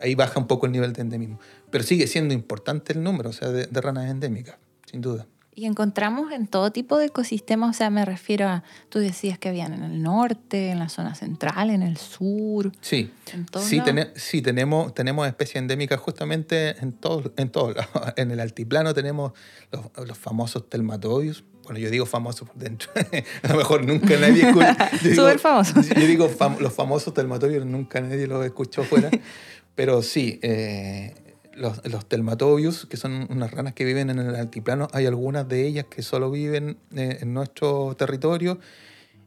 ahí 0.00 0.14
baja 0.14 0.38
un 0.40 0.46
poco 0.46 0.66
el 0.66 0.72
nivel 0.72 0.92
de 0.92 1.02
endemismo. 1.02 1.38
Pero 1.70 1.84
sigue 1.84 2.06
siendo 2.06 2.32
importante 2.34 2.92
el 2.92 3.02
número, 3.02 3.30
o 3.30 3.32
sea, 3.32 3.48
de, 3.48 3.66
de 3.66 3.80
ranas 3.80 4.10
endémicas, 4.10 4.56
sin 4.90 5.00
duda. 5.00 5.26
Y 5.54 5.66
encontramos 5.66 6.30
en 6.30 6.46
todo 6.46 6.70
tipo 6.70 6.98
de 6.98 7.06
ecosistemas, 7.06 7.74
o 7.74 7.76
sea, 7.76 7.90
me 7.90 8.04
refiero 8.04 8.46
a, 8.46 8.62
tú 8.90 9.00
decías 9.00 9.40
que 9.40 9.48
habían 9.48 9.72
en 9.74 9.82
el 9.82 10.00
norte, 10.04 10.70
en 10.70 10.78
la 10.78 10.88
zona 10.88 11.16
central, 11.16 11.70
en 11.70 11.82
el 11.82 11.96
sur, 11.96 12.70
Sí, 12.80 13.10
en 13.34 13.44
Sí, 13.60 13.80
tene- 13.80 14.12
sí, 14.14 14.40
tenemos, 14.40 14.94
tenemos 14.94 15.26
especies 15.26 15.56
endémicas 15.56 15.98
justamente 15.98 16.78
en 16.78 16.92
todos 16.92 17.32
en 17.36 17.50
lados. 17.52 17.74
En 18.16 18.30
el 18.30 18.38
altiplano 18.38 18.94
tenemos 18.94 19.32
los, 19.72 20.06
los 20.06 20.16
famosos 20.16 20.68
telmatobius. 20.70 21.42
Bueno, 21.68 21.80
yo 21.80 21.90
digo 21.90 22.06
famosos 22.06 22.48
por 22.48 22.56
dentro. 22.58 22.90
A 23.42 23.48
lo 23.48 23.56
mejor 23.56 23.84
nunca 23.84 24.16
nadie 24.18 24.48
escucha. 24.48 24.90
Súper 25.14 25.38
famosos. 25.38 25.86
Yo 25.88 26.06
digo 26.06 26.30
fam- 26.30 26.58
los 26.58 26.72
famosos 26.72 27.12
telmatobius, 27.12 27.66
nunca 27.66 28.00
nadie 28.00 28.26
los 28.26 28.42
escuchó 28.44 28.84
fuera. 28.84 29.10
Pero 29.74 30.00
sí, 30.02 30.40
eh, 30.42 31.14
los, 31.54 31.86
los 31.86 32.08
telmatobius, 32.08 32.86
que 32.86 32.96
son 32.96 33.26
unas 33.30 33.50
ranas 33.50 33.74
que 33.74 33.84
viven 33.84 34.08
en 34.08 34.18
el 34.18 34.34
altiplano, 34.34 34.88
hay 34.92 35.04
algunas 35.06 35.46
de 35.46 35.66
ellas 35.66 35.84
que 35.90 36.02
solo 36.02 36.30
viven 36.30 36.78
eh, 36.96 37.18
en 37.20 37.34
nuestro 37.34 37.94
territorio. 37.96 38.58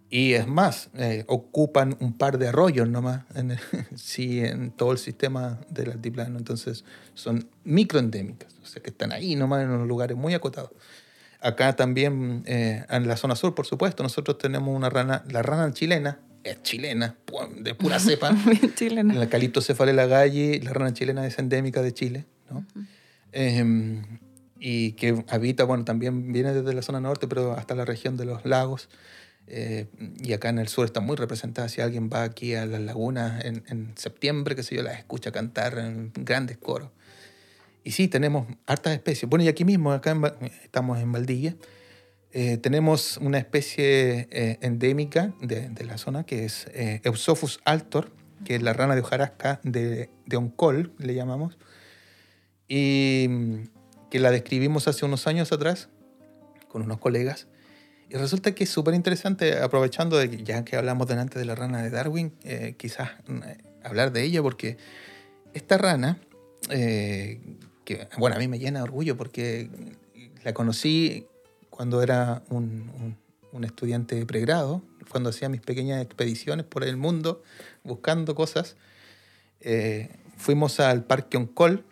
Y 0.10 0.34
es 0.34 0.46
más, 0.46 0.90
eh, 0.98 1.24
ocupan 1.28 1.96
un 2.02 2.18
par 2.18 2.38
de 2.38 2.48
arroyos 2.50 2.90
nomás 2.90 3.24
en, 3.36 3.52
el- 3.52 3.60
sí, 3.96 4.40
en 4.44 4.72
todo 4.72 4.92
el 4.94 4.98
sistema 4.98 5.60
del 5.70 5.92
altiplano. 5.92 6.38
Entonces 6.40 6.84
son 7.14 7.48
microendémicas, 7.64 8.54
o 8.64 8.66
sea 8.66 8.82
que 8.82 8.90
están 8.90 9.12
ahí 9.12 9.36
nomás 9.36 9.62
en 9.64 9.70
unos 9.70 9.88
lugares 9.88 10.18
muy 10.18 10.34
acotados. 10.34 10.72
Acá 11.42 11.76
también, 11.76 12.44
eh, 12.46 12.86
en 12.90 13.08
la 13.08 13.18
zona 13.18 13.36
sur, 13.36 13.56
por 13.56 13.66
supuesto, 13.66 14.04
nosotros 14.04 14.38
tenemos 14.38 14.76
una 14.76 14.90
rana, 14.90 15.24
la 15.30 15.42
rana 15.42 15.74
chilena, 15.74 16.20
es 16.44 16.62
chilena, 16.64 17.16
de 17.58 17.76
pura 17.76 18.00
cepa. 18.00 18.32
Bien 18.32 18.74
chileno. 18.76 19.14
La 19.14 19.28
galli, 20.06 20.60
la 20.60 20.74
rana 20.74 20.94
chilena 20.94 21.26
es 21.26 21.38
endémica 21.40 21.82
de 21.82 21.94
Chile, 21.94 22.26
¿no? 22.50 22.66
Eh, 23.32 24.02
y 24.60 24.92
que 24.94 25.26
habita, 25.30 25.64
bueno, 25.64 25.86
también 25.86 26.32
viene 26.32 26.54
desde 26.54 26.74
la 26.74 26.84
zona 26.84 27.00
norte, 27.00 27.28
pero 27.28 27.54
hasta 27.54 27.74
la 27.74 27.84
región 27.84 28.18
de 28.18 28.26
los 28.26 28.46
lagos. 28.46 28.90
Eh, 29.48 29.88
y 30.20 30.34
acá 30.34 30.50
en 30.50 30.60
el 30.60 30.68
sur 30.68 30.86
está 30.86 31.00
muy 31.00 31.16
representada. 31.16 31.68
Si 31.68 31.82
alguien 31.82 32.10
va 32.14 32.22
aquí 32.24 32.54
a 32.54 32.68
las 32.68 32.80
lagunas 32.80 33.44
en, 33.44 33.64
en 33.68 33.94
septiembre, 33.98 34.56
que 34.56 34.62
sé 34.62 34.76
yo, 34.76 34.84
las 34.84 35.00
escucha 35.00 35.32
cantar 35.32 35.80
en 35.80 36.12
grandes 36.14 36.58
coros. 36.58 36.92
Y 37.84 37.92
sí, 37.92 38.08
tenemos 38.08 38.48
hartas 38.66 38.94
especies. 38.94 39.30
Bueno, 39.30 39.44
y 39.44 39.48
aquí 39.48 39.66
mismo, 39.66 39.92
acá 39.92 40.12
en 40.12 40.24
estamos 40.64 41.00
en 41.00 41.12
Valdivia, 41.12 41.56
eh, 42.32 42.58
tenemos 42.58 43.18
una 43.18 43.38
especie 43.38 44.28
eh, 44.32 44.58
endémica 44.62 45.34
de, 45.42 45.70
de 45.70 45.86
la 45.86 45.98
zona 45.98 46.24
que 46.24 46.46
es 46.46 46.68
eh, 46.74 47.02
Eusophus 47.04 47.60
altor, 47.66 48.12
que 48.46 48.56
es 48.56 48.62
la 48.62 48.74
rana 48.74 48.96
de 48.96 49.02
hojarasca 49.02 49.60
de, 49.64 50.10
de 50.26 50.38
Oncol, 50.38 50.94
le 50.98 51.14
llamamos, 51.14 51.58
y 52.68 53.28
mm, 53.30 53.56
que 54.10 54.20
la 54.20 54.32
describimos 54.32 54.88
hace 54.88 55.06
unos 55.06 55.28
años 55.28 55.52
atrás 55.52 55.90
con 56.68 56.82
unos 56.84 57.00
colegas. 57.00 57.48
Y 58.10 58.16
resulta 58.16 58.54
que 58.54 58.66
es 58.66 58.70
súper 58.70 58.94
interesante, 58.94 59.60
aprovechando 59.60 60.18
de 60.18 60.44
ya 60.44 60.66
que 60.66 60.76
hablamos 60.76 61.08
delante 61.08 61.40
de 61.40 61.46
la 61.46 61.56
rana 61.56 61.82
de 61.82 61.90
Darwin, 61.90 62.34
eh, 62.44 62.76
quizás 62.78 63.12
mm, 63.28 63.44
eh, 63.44 63.58
hablar 63.84 64.12
de 64.12 64.24
ella, 64.24 64.42
porque 64.42 64.78
esta 65.54 65.78
rana, 65.78 66.20
eh, 66.70 67.40
que 67.86 68.08
bueno, 68.18 68.36
a 68.36 68.40
mí 68.40 68.48
me 68.48 68.60
llena 68.60 68.80
de 68.80 68.84
orgullo 68.84 69.18
porque 69.18 69.70
la 70.44 70.54
conocí 70.54 71.28
cuando 71.70 72.02
era 72.02 72.44
un, 72.50 73.18
estudiante 73.64 74.16
de 74.16 74.26
pregrado, 74.26 74.82
cuando 75.10 75.30
hacía 75.30 75.50
mis 75.50 75.62
pequeñas 75.62 76.02
expediciones 76.02 76.66
por 76.66 76.84
el 76.84 76.98
mundo 76.98 77.44
buscando 77.84 78.36
cosas. 78.36 78.76
Eh, 79.60 80.10
fuimos 80.38 80.80
al 80.80 81.04
Parque 81.04 81.38
Oncol 81.38 81.84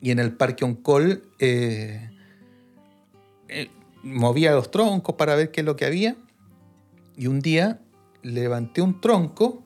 y 0.00 0.10
en 0.10 0.18
el 0.18 0.32
Parque 0.32 0.64
Oncol 0.64 1.24
eh, 1.38 2.10
eh, 3.48 3.70
movía 4.02 4.52
los 4.52 4.70
troncos 4.70 5.14
para 5.16 5.34
ver 5.34 5.50
qué 5.50 5.60
es 5.60 5.66
lo 5.66 5.76
que 5.76 5.86
había 5.86 6.16
y 7.16 7.26
un 7.26 7.40
día 7.40 7.80
levanté 8.22 8.82
un 8.82 9.00
tronco 9.00 9.62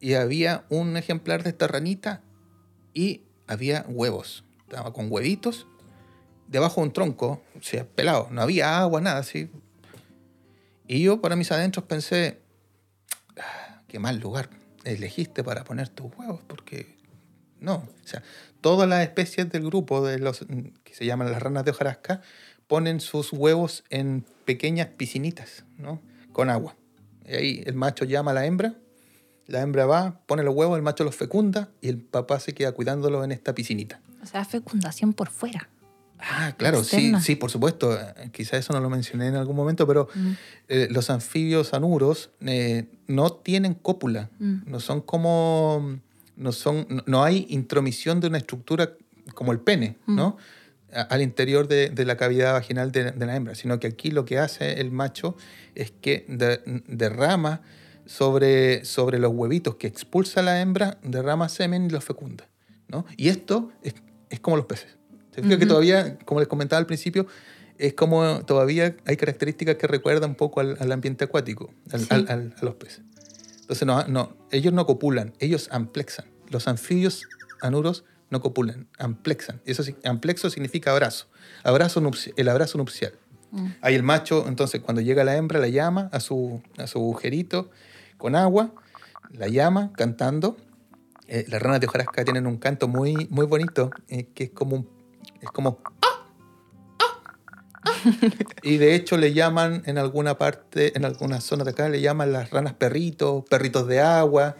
y 0.00 0.14
había 0.14 0.64
un 0.68 0.96
ejemplar 0.96 1.42
de 1.42 1.50
esta 1.50 1.66
ranita 1.66 2.22
y 2.94 3.22
había 3.48 3.84
huevos. 3.88 4.44
Estaba 4.60 4.92
con 4.92 5.10
huevitos 5.10 5.66
debajo 6.46 6.80
de 6.80 6.86
un 6.88 6.92
tronco, 6.92 7.42
o 7.58 7.62
sea, 7.62 7.86
pelado. 7.86 8.28
No 8.30 8.42
había 8.42 8.78
agua, 8.78 9.00
nada 9.00 9.18
así. 9.18 9.50
Y 10.86 11.02
yo, 11.02 11.20
para 11.20 11.36
mis 11.36 11.52
adentros, 11.52 11.84
pensé, 11.84 12.40
"Ah, 13.36 13.82
qué 13.88 13.98
mal 13.98 14.18
lugar 14.18 14.48
elegiste 14.84 15.44
para 15.44 15.64
poner 15.64 15.88
tus 15.88 16.06
huevos, 16.16 16.40
porque 16.46 16.96
no. 17.60 17.74
O 17.76 18.06
sea, 18.06 18.22
todas 18.60 18.88
las 18.88 19.02
especies 19.02 19.50
del 19.50 19.64
grupo 19.64 20.06
de 20.06 20.18
los 20.18 20.46
que 20.84 20.94
se 20.94 21.04
llaman 21.04 21.30
las 21.30 21.42
ranas 21.42 21.64
de 21.64 21.72
hojarasca 21.72 22.22
ponen 22.66 23.00
sus 23.00 23.32
huevos 23.32 23.84
en 23.90 24.24
pequeñas 24.44 24.88
piscinitas, 24.88 25.64
¿no? 25.76 26.00
Con 26.32 26.50
agua. 26.50 26.76
Y 27.26 27.34
ahí 27.34 27.62
el 27.66 27.74
macho 27.74 28.04
llama 28.04 28.30
a 28.30 28.34
la 28.34 28.46
hembra, 28.46 28.74
la 29.48 29.60
hembra 29.62 29.84
va, 29.86 30.20
pone 30.26 30.42
los 30.44 30.54
huevos, 30.54 30.76
el 30.76 30.82
macho 30.82 31.02
los 31.04 31.16
fecunda 31.16 31.68
y 31.80 31.88
el 31.88 31.98
papá 31.98 32.38
se 32.38 32.54
queda 32.54 32.70
cuidándolos 32.72 33.24
en 33.24 33.32
esta 33.32 33.54
piscinita. 33.54 34.00
O 34.22 34.26
sea, 34.26 34.44
fecundación 34.44 35.12
por 35.12 35.28
fuera. 35.30 35.68
Ah, 36.20 36.52
claro, 36.56 36.82
sí, 36.82 36.96
Externa. 36.96 37.20
sí, 37.20 37.36
por 37.36 37.50
supuesto. 37.50 37.94
Eh, 37.96 38.30
Quizás 38.32 38.60
eso 38.60 38.72
no 38.72 38.80
lo 38.80 38.90
mencioné 38.90 39.28
en 39.28 39.36
algún 39.36 39.54
momento, 39.56 39.86
pero 39.86 40.08
Mm. 40.14 40.30
eh, 40.68 40.88
los 40.90 41.10
anfibios 41.10 41.74
anuros 41.74 42.30
eh, 42.40 42.86
no 43.06 43.30
tienen 43.30 43.74
cópula. 43.74 44.28
Mm. 44.38 44.56
No 44.70 44.80
son 44.80 45.00
como. 45.00 45.98
No, 46.36 46.52
son, 46.52 46.86
no, 46.88 47.02
no 47.06 47.24
hay 47.24 47.46
intromisión 47.50 48.20
de 48.20 48.26
una 48.28 48.38
estructura 48.38 48.92
como 49.34 49.52
el 49.52 49.60
pene, 49.60 49.96
Mm. 50.06 50.16
¿no? 50.16 50.36
A- 50.92 51.02
Al 51.02 51.22
interior 51.22 51.68
de, 51.68 51.90
de 51.90 52.04
la 52.04 52.16
cavidad 52.16 52.52
vaginal 52.52 52.90
de, 52.92 53.12
de 53.12 53.26
la 53.26 53.36
hembra, 53.36 53.54
sino 53.54 53.78
que 53.78 53.86
aquí 53.88 54.10
lo 54.10 54.24
que 54.24 54.38
hace 54.38 54.80
el 54.80 54.90
macho 54.90 55.36
es 55.74 55.90
que 55.92 56.24
de- 56.28 56.60
derrama 56.88 57.60
sobre, 58.08 58.84
sobre 58.86 59.18
los 59.18 59.32
huevitos 59.34 59.76
que 59.76 59.86
expulsa 59.86 60.40
la 60.40 60.60
hembra, 60.62 60.96
derrama 61.02 61.48
semen 61.50 61.84
y 61.84 61.90
los 61.90 62.02
fecunda, 62.04 62.48
¿no? 62.88 63.04
Y 63.18 63.28
esto 63.28 63.70
es, 63.82 63.94
es 64.30 64.40
como 64.40 64.56
los 64.56 64.64
peces. 64.64 64.96
Se 65.34 65.42
fija 65.42 65.58
que 65.58 65.64
Ujú. 65.64 65.68
todavía, 65.68 66.18
como 66.24 66.40
les 66.40 66.48
comentaba 66.48 66.78
al 66.80 66.86
principio, 66.86 67.26
es 67.76 67.92
como 67.92 68.40
todavía 68.46 68.96
hay 69.04 69.16
características 69.18 69.76
que 69.76 69.86
recuerdan 69.86 70.30
un 70.30 70.36
poco 70.36 70.60
al, 70.60 70.78
al 70.80 70.90
ambiente 70.90 71.24
acuático, 71.24 71.72
al- 71.92 72.00
Sí. 72.00 72.06
al- 72.10 72.54
a 72.58 72.64
los 72.64 72.74
peces. 72.76 73.02
Entonces, 73.60 73.86
no, 73.86 74.02
no, 74.08 74.34
ellos 74.50 74.72
no 74.72 74.86
copulan, 74.86 75.34
ellos 75.38 75.68
amplexan. 75.70 76.24
Los 76.48 76.66
anfibios 76.66 77.26
anuros 77.60 78.04
no 78.30 78.40
copulan, 78.40 78.88
amplexan. 78.98 79.60
Eso 79.66 79.82
amplexo 80.04 80.48
significa 80.48 80.92
abrazo. 80.92 81.26
abrazo 81.62 82.02
el 82.36 82.48
abrazo 82.48 82.78
nupcial. 82.78 83.12
Mm. 83.50 83.66
Ahí 83.82 83.94
el 83.94 84.02
macho, 84.02 84.46
entonces, 84.48 84.80
cuando 84.80 85.02
llega 85.02 85.24
la 85.24 85.36
hembra, 85.36 85.58
la 85.60 85.68
llama 85.68 86.08
a 86.12 86.20
su, 86.20 86.62
a 86.78 86.86
su 86.86 86.98
agujerito 86.98 87.70
con 88.18 88.36
agua, 88.36 88.74
la 89.32 89.48
llama 89.48 89.92
cantando. 89.96 90.56
Eh, 91.28 91.44
las 91.48 91.60
ranas 91.62 91.80
de 91.80 91.86
hojarasca 91.86 92.24
tienen 92.24 92.46
un 92.46 92.56
canto 92.58 92.88
muy, 92.88 93.26
muy 93.30 93.46
bonito, 93.46 93.90
eh, 94.08 94.28
que 94.34 94.44
es 94.44 94.50
como 94.50 94.76
un- 94.76 94.88
es 95.40 95.50
como 95.50 95.78
y 98.62 98.76
de 98.78 98.94
hecho 98.94 99.16
le 99.16 99.32
llaman 99.32 99.82
en 99.86 99.98
alguna 99.98 100.36
parte, 100.38 100.96
en 100.96 101.04
alguna 101.04 101.40
zona 101.40 101.64
de 101.64 101.70
acá, 101.70 101.88
le 101.88 102.00
llaman 102.00 102.32
las 102.32 102.50
ranas 102.50 102.74
perritos, 102.74 103.44
perritos 103.48 103.86
de 103.88 104.00
agua, 104.00 104.56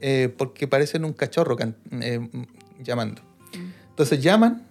eh, 0.00 0.32
porque 0.36 0.66
parecen 0.68 1.04
un 1.04 1.12
cachorro 1.12 1.56
can- 1.56 1.76
llamando. 2.82 3.22
Entonces 3.90 4.20
llaman, 4.22 4.66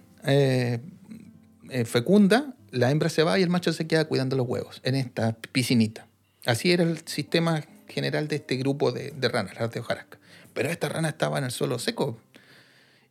fecunda, 1.84 2.54
la 2.70 2.90
hembra 2.90 3.08
se 3.08 3.22
va 3.22 3.38
y 3.38 3.42
el 3.42 3.50
macho 3.50 3.72
se 3.72 3.86
queda 3.86 4.04
cuidando 4.06 4.36
los 4.36 4.46
huevos 4.46 4.80
en 4.84 4.94
esta 4.94 5.36
piscinita. 5.52 6.06
Así 6.44 6.72
era 6.72 6.82
el 6.82 6.98
sistema 7.06 7.62
general 7.92 8.28
de 8.28 8.36
este 8.36 8.56
grupo 8.56 8.92
de, 8.92 9.12
de 9.12 9.28
ranas, 9.28 9.54
las 9.58 9.70
de 9.70 9.80
hojarasca. 9.80 10.18
Pero 10.54 10.68
esta 10.68 10.88
rana 10.88 11.08
estaba 11.08 11.38
en 11.38 11.44
el 11.44 11.50
suelo 11.50 11.78
seco 11.78 12.18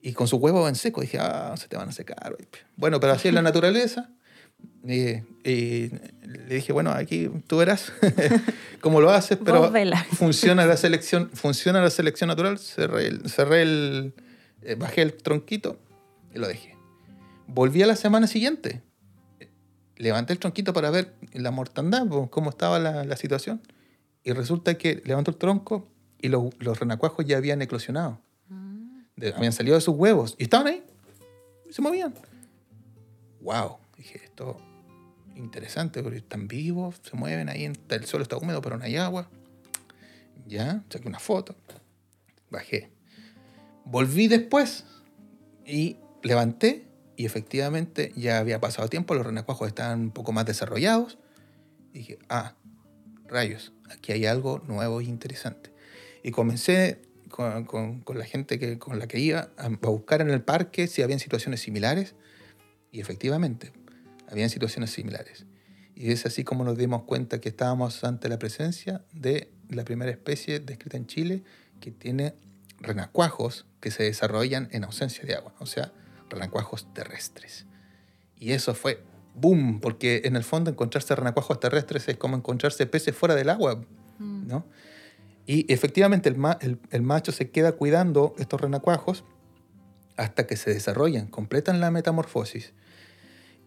y 0.01 0.13
con 0.13 0.27
sus 0.27 0.39
huevos 0.39 0.67
en 0.67 0.75
seco. 0.75 1.01
Dije, 1.01 1.17
ah, 1.19 1.55
se 1.57 1.67
te 1.67 1.77
van 1.77 1.89
a 1.89 1.91
secar. 1.91 2.35
Bueno, 2.75 2.99
pero 2.99 3.13
así 3.13 3.27
es 3.27 3.33
la 3.33 3.41
naturaleza. 3.41 4.09
Y, 4.83 5.21
y 5.43 5.91
le 6.23 6.55
dije, 6.55 6.73
bueno, 6.73 6.91
aquí 6.91 7.29
tú 7.47 7.57
verás 7.57 7.91
cómo 8.81 9.01
lo 9.01 9.11
haces, 9.11 9.39
pero 9.43 9.71
funciona 10.11 10.65
la 10.65 10.77
selección, 10.77 11.29
funciona 11.33 11.81
la 11.81 11.89
selección 11.89 12.27
natural. 12.27 12.59
Cerré 12.59 13.07
el, 13.07 13.29
cerré 13.29 13.61
el 13.63 14.13
eh, 14.63 14.75
bajé 14.75 15.01
el 15.01 15.13
tronquito 15.13 15.79
y 16.33 16.39
lo 16.39 16.47
dejé. 16.47 16.75
Volví 17.47 17.81
a 17.81 17.87
la 17.87 17.95
semana 17.95 18.27
siguiente. 18.27 18.81
Levanté 19.97 20.33
el 20.33 20.39
tronquito 20.39 20.73
para 20.73 20.89
ver 20.89 21.13
la 21.33 21.51
mortandad, 21.51 22.07
cómo 22.29 22.49
estaba 22.49 22.79
la, 22.79 23.03
la 23.03 23.17
situación. 23.17 23.61
Y 24.23 24.31
resulta 24.33 24.77
que 24.77 25.01
levanto 25.05 25.31
el 25.31 25.37
tronco 25.37 25.87
y 26.19 26.27
lo- 26.29 26.51
los 26.59 26.79
renacuajos 26.79 27.25
ya 27.25 27.37
habían 27.37 27.61
eclosionado. 27.61 28.19
De- 29.15 29.33
habían 29.33 29.53
salido 29.53 29.75
de 29.75 29.81
sus 29.81 29.95
huevos 29.95 30.35
y 30.37 30.43
estaban 30.43 30.67
ahí. 30.67 30.83
Y 31.69 31.73
se 31.73 31.81
movían. 31.81 32.13
¡Wow! 33.41 33.77
Dije, 33.97 34.21
esto 34.23 34.57
interesante, 35.35 36.03
porque 36.03 36.19
están 36.19 36.47
vivos, 36.47 36.99
se 37.03 37.15
mueven 37.15 37.49
ahí, 37.49 37.65
el 37.65 38.05
suelo 38.05 38.23
está 38.23 38.37
húmedo, 38.37 38.61
pero 38.61 38.77
no 38.77 38.83
hay 38.83 38.97
agua. 38.97 39.29
Ya, 40.47 40.83
saqué 40.89 41.07
una 41.07 41.19
foto. 41.19 41.55
Bajé. 42.49 42.91
Volví 43.85 44.27
después 44.27 44.85
y 45.65 45.97
levanté 46.23 46.87
y 47.15 47.25
efectivamente 47.25 48.11
ya 48.15 48.39
había 48.39 48.59
pasado 48.59 48.87
tiempo, 48.89 49.15
los 49.15 49.25
renacuajos 49.25 49.67
estaban 49.67 49.99
un 50.01 50.11
poco 50.11 50.31
más 50.31 50.45
desarrollados. 50.45 51.17
dije, 51.93 52.19
ah, 52.29 52.55
rayos, 53.27 53.73
aquí 53.93 54.11
hay 54.11 54.25
algo 54.25 54.59
nuevo 54.67 55.01
y 55.01 55.07
interesante. 55.07 55.71
Y 56.23 56.31
comencé 56.31 57.01
con, 57.29 57.65
con- 57.65 58.01
con 58.01 58.17
la 58.19 58.25
gente 58.25 58.59
que, 58.59 58.77
con 58.77 58.99
la 58.99 59.07
que 59.07 59.19
iba 59.19 59.49
a, 59.57 59.65
a 59.65 59.69
buscar 59.89 60.21
en 60.21 60.29
el 60.29 60.41
parque 60.41 60.87
si 60.87 61.01
habían 61.01 61.19
situaciones 61.19 61.61
similares. 61.61 62.15
Y 62.91 62.99
efectivamente, 62.99 63.71
habían 64.29 64.49
situaciones 64.49 64.91
similares. 64.91 65.45
Y 65.95 66.11
es 66.11 66.25
así 66.25 66.43
como 66.43 66.63
nos 66.63 66.77
dimos 66.77 67.03
cuenta 67.03 67.39
que 67.39 67.49
estábamos 67.49 68.03
ante 68.03 68.27
la 68.27 68.39
presencia 68.39 69.03
de 69.13 69.49
la 69.69 69.83
primera 69.85 70.11
especie 70.11 70.59
descrita 70.59 70.97
en 70.97 71.05
Chile 71.07 71.43
que 71.79 71.91
tiene 71.91 72.33
renacuajos 72.79 73.65
que 73.79 73.91
se 73.91 74.03
desarrollan 74.03 74.67
en 74.71 74.83
ausencia 74.83 75.23
de 75.25 75.35
agua, 75.35 75.53
o 75.59 75.65
sea, 75.65 75.93
renacuajos 76.29 76.91
terrestres. 76.93 77.65
Y 78.37 78.51
eso 78.53 78.73
fue 78.73 79.03
boom, 79.33 79.79
porque 79.79 80.21
en 80.25 80.35
el 80.35 80.43
fondo 80.43 80.69
encontrarse 80.69 81.15
renacuajos 81.15 81.59
terrestres 81.59 82.07
es 82.07 82.17
como 82.17 82.35
encontrarse 82.35 82.85
peces 82.85 83.15
fuera 83.15 83.35
del 83.35 83.49
agua, 83.49 83.83
¿no? 84.19 84.65
Y 85.47 85.71
efectivamente 85.73 86.29
el, 86.29 86.37
ma- 86.37 86.57
el- 86.61 86.77
el 86.91 87.01
macho 87.01 87.31
se 87.31 87.49
queda 87.49 87.71
cuidando 87.73 88.35
estos 88.37 88.61
renacuajos 88.61 89.23
hasta 90.17 90.45
que 90.45 90.55
se 90.55 90.73
desarrollan, 90.73 91.27
completan 91.27 91.79
la 91.79 91.89
metamorfosis 91.91 92.73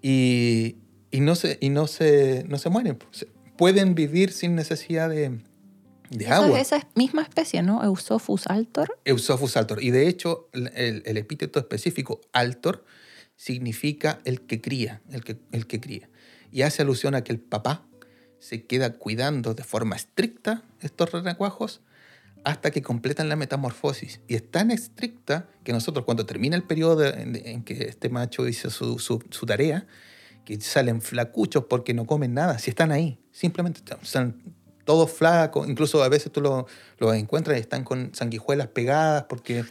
y, 0.02 0.76
y 1.10 1.20
no, 1.20 1.34
se, 1.34 1.58
y 1.60 1.70
no, 1.70 1.86
se, 1.86 2.44
no 2.48 2.58
se 2.58 2.68
mueren. 2.70 2.98
Se- 3.10 3.28
Pueden 3.56 3.94
vivir 3.94 4.32
sin 4.32 4.54
necesidad 4.56 5.08
de, 5.08 5.40
de 6.10 6.24
Eso 6.24 6.34
agua. 6.34 6.60
es 6.60 6.72
esa 6.72 6.88
misma 6.96 7.22
especie, 7.22 7.62
¿no? 7.62 7.84
Eusophus 7.84 8.46
altor. 8.48 8.98
Eusophus 9.04 9.56
altor. 9.56 9.80
Y 9.82 9.90
de 9.92 10.08
hecho, 10.08 10.48
el 10.52 11.16
epíteto 11.16 11.60
específico 11.60 12.20
altor 12.32 12.84
significa 13.48 14.20
el 14.24 14.40
que 14.40 14.62
cría, 14.62 15.02
el 15.10 15.22
que, 15.22 15.36
el 15.52 15.66
que 15.66 15.78
cría. 15.78 16.08
Y 16.50 16.62
hace 16.62 16.80
alusión 16.80 17.14
a 17.14 17.22
que 17.24 17.32
el 17.32 17.40
papá 17.40 17.84
se 18.38 18.64
queda 18.64 18.94
cuidando 18.94 19.52
de 19.52 19.64
forma 19.64 19.96
estricta 19.96 20.62
estos 20.80 21.12
renacuajos 21.12 21.82
hasta 22.44 22.70
que 22.70 22.80
completan 22.80 23.28
la 23.28 23.36
metamorfosis. 23.36 24.20
Y 24.28 24.34
es 24.34 24.50
tan 24.50 24.70
estricta 24.70 25.46
que 25.62 25.72
nosotros 25.74 26.06
cuando 26.06 26.24
termina 26.24 26.56
el 26.56 26.62
periodo 26.62 27.04
en, 27.06 27.36
en 27.36 27.64
que 27.64 27.74
este 27.84 28.08
macho 28.08 28.48
hizo 28.48 28.70
su, 28.70 28.98
su- 28.98 29.22
su 29.30 29.44
tarea, 29.44 29.86
que 30.46 30.58
salen 30.62 31.02
flacuchos 31.02 31.64
porque 31.68 31.92
no 31.92 32.06
comen 32.06 32.32
nada, 32.32 32.58
si 32.58 32.70
están 32.70 32.92
ahí, 32.92 33.18
simplemente 33.30 33.80
están, 33.80 34.42
todos 34.86 35.10
flacos, 35.10 35.68
incluso 35.68 36.02
a 36.02 36.08
veces 36.08 36.32
tú 36.32 36.40
los 36.40 36.64
lo 36.98 37.12
encuentras 37.12 37.58
y 37.58 37.60
están 37.60 37.84
con 37.84 38.14
sanguijuelas 38.14 38.68
pegadas 38.68 39.24
porque, 39.28 39.64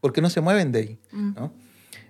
porque 0.00 0.20
no 0.22 0.30
se 0.30 0.40
mueven 0.40 0.72
de 0.72 0.78
ahí, 0.78 0.98
¿no? 1.34 1.52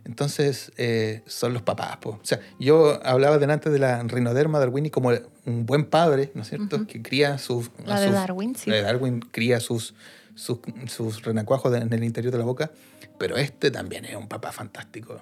Entonces, 0.09 0.73
eh, 0.79 1.23
son 1.27 1.53
los 1.53 1.63
papás. 1.63 1.99
po. 1.99 2.11
O 2.11 2.21
sea, 2.23 2.41
yo 2.59 2.99
hablaba 3.05 3.39
delante 3.39 3.69
de 3.71 3.79
la 3.79 4.03
rinoderma 4.03 4.59
darwini 4.59 4.91
como 4.91 5.11
un 5.45 5.67
buen 5.67 5.85
padre, 5.85 6.33
¿no 6.35 6.43
es 6.43 6.49
cierto? 6.49 6.87
Que 6.87 7.03
cría 7.03 7.39
sus... 7.39 7.71
a 7.87 7.91
La 7.91 8.01
de 8.01 8.07
sus- 8.07 8.15
Darwin, 8.17 8.57
sí. 8.57 8.71
La 8.71 8.77
de 8.77 8.83
Darwin 8.83 9.21
cría 9.21 9.61
sus, 9.61 9.95
sus, 10.35 10.59
sus 10.87 11.23
renacuajos 11.23 11.75
en 11.77 11.93
el 11.93 12.03
interior 12.05 12.33
de 12.33 12.39
la 12.39 12.45
boca, 12.47 12.71
pero 13.19 13.37
este 13.37 13.71
también 13.71 14.05
es 14.07 14.17
un 14.17 14.29
papá 14.29 14.51
fantástico. 14.51 15.19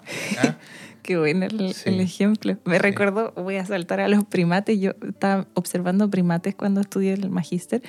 Qué 1.02 1.16
bueno 1.18 1.46
el, 1.46 1.72
Sí. 1.74 1.88
el 1.90 2.00
ejemplo. 2.00 2.56
Me 2.64 2.78
recuerdo, 2.78 3.32
voy 3.36 3.56
a 3.56 3.64
saltar 3.66 4.00
a 4.00 4.08
los 4.08 4.24
primates. 4.24 4.78
Yo 4.80 4.92
estaba 5.06 5.46
observando 5.54 6.10
primates 6.10 6.54
cuando 6.54 6.80
estudié 6.80 7.12
el 7.14 7.30
magíster 7.30 7.82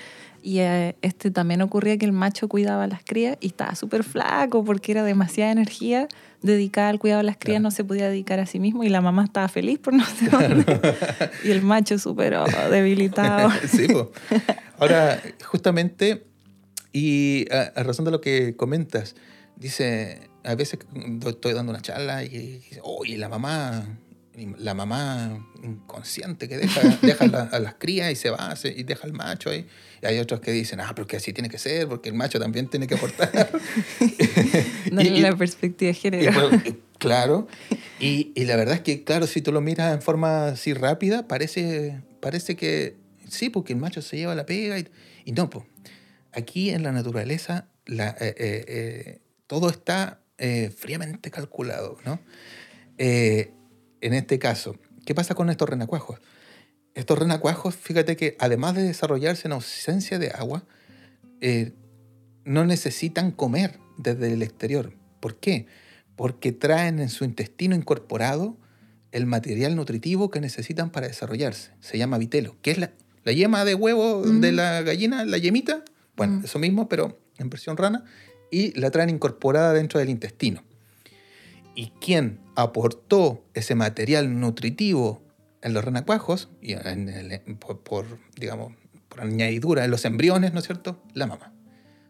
y 0.48 0.60
eh, 0.62 0.96
este 1.02 1.30
también 1.30 1.62
ocurría 1.62 1.98
que 1.98 2.06
el 2.06 2.14
macho 2.14 2.48
cuidaba 2.48 2.86
a 2.86 2.88
las 2.88 3.04
crías 3.04 3.38
y 3.42 3.48
estaba 3.48 3.76
súper 3.76 4.06
flaco 4.06 4.64
porque 4.64 4.94
era 4.94 5.04
demasiada 5.04 5.52
energía 5.52 6.08
dedicada 6.42 6.88
al 6.88 7.00
cuidado 7.00 7.18
de 7.18 7.26
las 7.26 7.36
crías, 7.36 7.56
Claro. 7.58 7.64
no 7.64 7.72
se 7.72 7.84
podía 7.84 8.08
dedicar 8.08 8.40
a 8.40 8.46
sí 8.46 8.58
mismo 8.58 8.86
y 8.86 8.88
la 8.90 9.02
mamá 9.02 9.26
estaba 9.26 9.50
feliz 9.50 9.78
por 9.78 9.94
no 9.94 10.06
sé 10.06 10.30
dónde. 10.30 10.64
y 11.44 11.52
el 11.52 11.64
macho 11.64 12.00
súper 12.00 12.36
oh, 12.36 12.46
debilitado. 12.72 13.52
sí, 13.68 13.90
po. 13.90 14.14
Ahora, 14.80 15.22
justamente, 15.44 16.24
y 16.94 17.46
a, 17.52 17.74
a 17.76 17.84
razón 17.84 18.06
de 18.06 18.12
lo 18.12 18.22
que 18.22 18.56
comentas, 18.56 19.18
dice, 19.58 20.30
a 20.46 20.56
veces 20.56 20.80
estoy 21.26 21.56
dando 21.56 21.74
una 21.74 21.82
charla 21.82 22.24
y 22.24 22.30
dice, 22.30 22.80
oye, 22.84 23.18
la 23.18 23.28
mamá, 23.28 23.86
la 24.58 24.74
mamá 24.74 25.46
inconsciente 25.64 26.48
que 26.48 26.58
deja, 26.58 26.82
deja 27.02 27.26
a, 27.26 27.28
la- 27.28 27.42
a 27.44 27.60
las 27.60 27.74
crías 27.76 28.12
y 28.12 28.16
se 28.16 28.30
va 28.30 28.56
se- 28.56 28.70
y 28.78 28.84
deja 28.84 29.04
al 29.06 29.14
macho 29.14 29.50
ahí. 29.50 29.68
Y 30.02 30.06
hay 30.06 30.20
otros 30.20 30.40
que 30.42 30.52
dicen, 30.52 30.80
ah, 30.80 30.92
pero 30.96 31.08
que 31.08 31.18
así 31.18 31.34
tiene 31.34 31.50
que 31.50 31.58
ser, 31.58 31.88
porque 31.88 32.10
el 32.10 32.16
macho 32.16 32.40
también 32.40 32.70
tiene 32.70 32.86
que 32.88 32.96
aportar. 32.96 33.32
Darle 34.92 35.10
Y- 35.10 35.18
y- 35.18 35.22
la 35.22 35.36
perspectiva 35.36 35.88
de 35.92 35.98
y 35.98 36.00
género. 36.02 36.32
bueno, 36.50 36.62
eh, 36.66 36.78
claro. 37.00 37.48
Y, 38.00 38.32
y 38.36 38.46
la 38.46 38.56
verdad 38.56 38.76
es 38.76 38.82
que, 38.82 39.04
claro, 39.04 39.28
si 39.28 39.42
tú 39.42 39.52
lo 39.52 39.62
miras 39.62 39.94
en 39.94 40.02
forma 40.02 40.48
así 40.50 40.74
rápida, 40.74 41.28
parece, 41.28 42.02
parece 42.20 42.56
que 42.56 42.96
sí, 43.28 43.50
porque 43.50 43.74
el 43.74 43.80
macho 43.80 44.02
se 44.02 44.18
lleva 44.18 44.36
la 44.36 44.46
pega. 44.46 44.78
Y, 44.80 44.88
y 45.26 45.32
no, 45.32 45.50
pues. 45.50 45.66
Aquí 46.34 46.70
en 46.70 46.84
la 46.84 46.92
naturaleza 46.92 47.68
la, 47.88 48.10
eh, 48.10 48.36
eh, 48.38 48.66
eh, 48.68 49.20
todo 49.48 49.70
está 49.70 50.20
eh, 50.38 50.70
fríamente 50.76 51.32
calculado, 51.32 51.98
¿no? 52.06 52.20
Eh, 53.00 53.52
en 54.02 54.14
este 54.14 54.40
caso, 54.40 54.76
¿qué 55.06 55.14
pasa 55.16 55.36
con 55.36 55.50
estos 55.50 55.70
renacuajos? 55.70 56.20
Estos 56.94 57.20
renacuajos, 57.20 57.76
fíjate 57.76 58.16
que 58.16 58.36
además 58.40 58.76
de 58.76 58.84
desarrollarse 58.84 59.48
en 59.48 59.52
ausencia 59.54 60.18
de 60.20 60.30
agua, 60.32 60.66
eh, 61.42 61.74
no 62.44 62.66
necesitan 62.66 63.32
comer 63.32 63.80
desde 63.98 64.34
el 64.34 64.42
exterior. 64.42 64.94
¿Por 65.20 65.36
qué? 65.40 65.68
Porque 66.16 66.52
traen 66.52 67.00
en 67.00 67.10
su 67.10 67.24
intestino 67.26 67.76
incorporado 67.76 68.58
el 69.12 69.26
material 69.26 69.76
nutritivo 69.76 70.30
que 70.32 70.42
necesitan 70.42 70.90
para 70.92 71.08
desarrollarse. 71.08 71.72
Se 71.82 71.98
llama 71.98 72.18
vitelo, 72.18 72.56
que 72.62 72.72
es 72.72 72.78
la, 72.78 72.92
la 73.24 73.32
yema 73.32 73.64
de 73.66 73.76
huevo 73.76 74.22
de 74.24 74.52
la 74.52 74.82
gallina, 74.82 75.24
la 75.26 75.38
yemita. 75.38 75.84
Bueno, 76.16 76.40
Mm. 76.40 76.46
eso 76.46 76.60
mismo, 76.60 76.90
pero 76.90 77.20
en 77.38 77.50
versión 77.50 77.78
rana. 77.78 78.04
Y 78.50 78.78
la 78.80 78.90
traen 78.92 79.10
incorporada 79.10 79.74
dentro 79.74 80.00
del 80.00 80.10
intestino. 80.10 80.64
Y 81.78 81.92
quien 82.02 82.40
aportó 82.56 83.46
ese 83.54 83.76
material 83.76 84.40
nutritivo 84.40 85.22
en 85.62 85.74
los 85.74 85.84
renacuajos, 85.86 86.50
y 86.62 86.74
en 86.74 87.08
el- 87.10 87.56
por, 87.58 87.80
por, 87.82 88.06
digamos, 88.36 88.74
por 89.10 89.22
añadidura 89.22 89.86
en 89.86 89.92
los 89.92 90.04
embriones, 90.06 90.54
¿no 90.54 90.60
es 90.60 90.66
cierto? 90.66 91.02
La 91.14 91.28
mamá. 91.28 91.54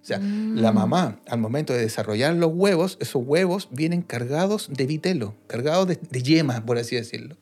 O 0.02 0.06
sea, 0.08 0.20
la 0.20 0.72
mamá, 0.72 1.20
al 1.28 1.40
momento 1.40 1.74
de 1.74 1.82
desarrollar 1.82 2.34
los 2.36 2.52
huevos, 2.54 2.98
esos 3.02 3.22
huevos 3.26 3.68
vienen 3.72 4.02
cargados 4.04 4.70
de 4.72 4.86
vitelo, 4.86 5.36
cargados 5.48 5.86
de, 5.88 6.00
de 6.10 6.24
yema, 6.24 6.66
por 6.66 6.78
así 6.78 6.96
decirlo, 6.96 7.36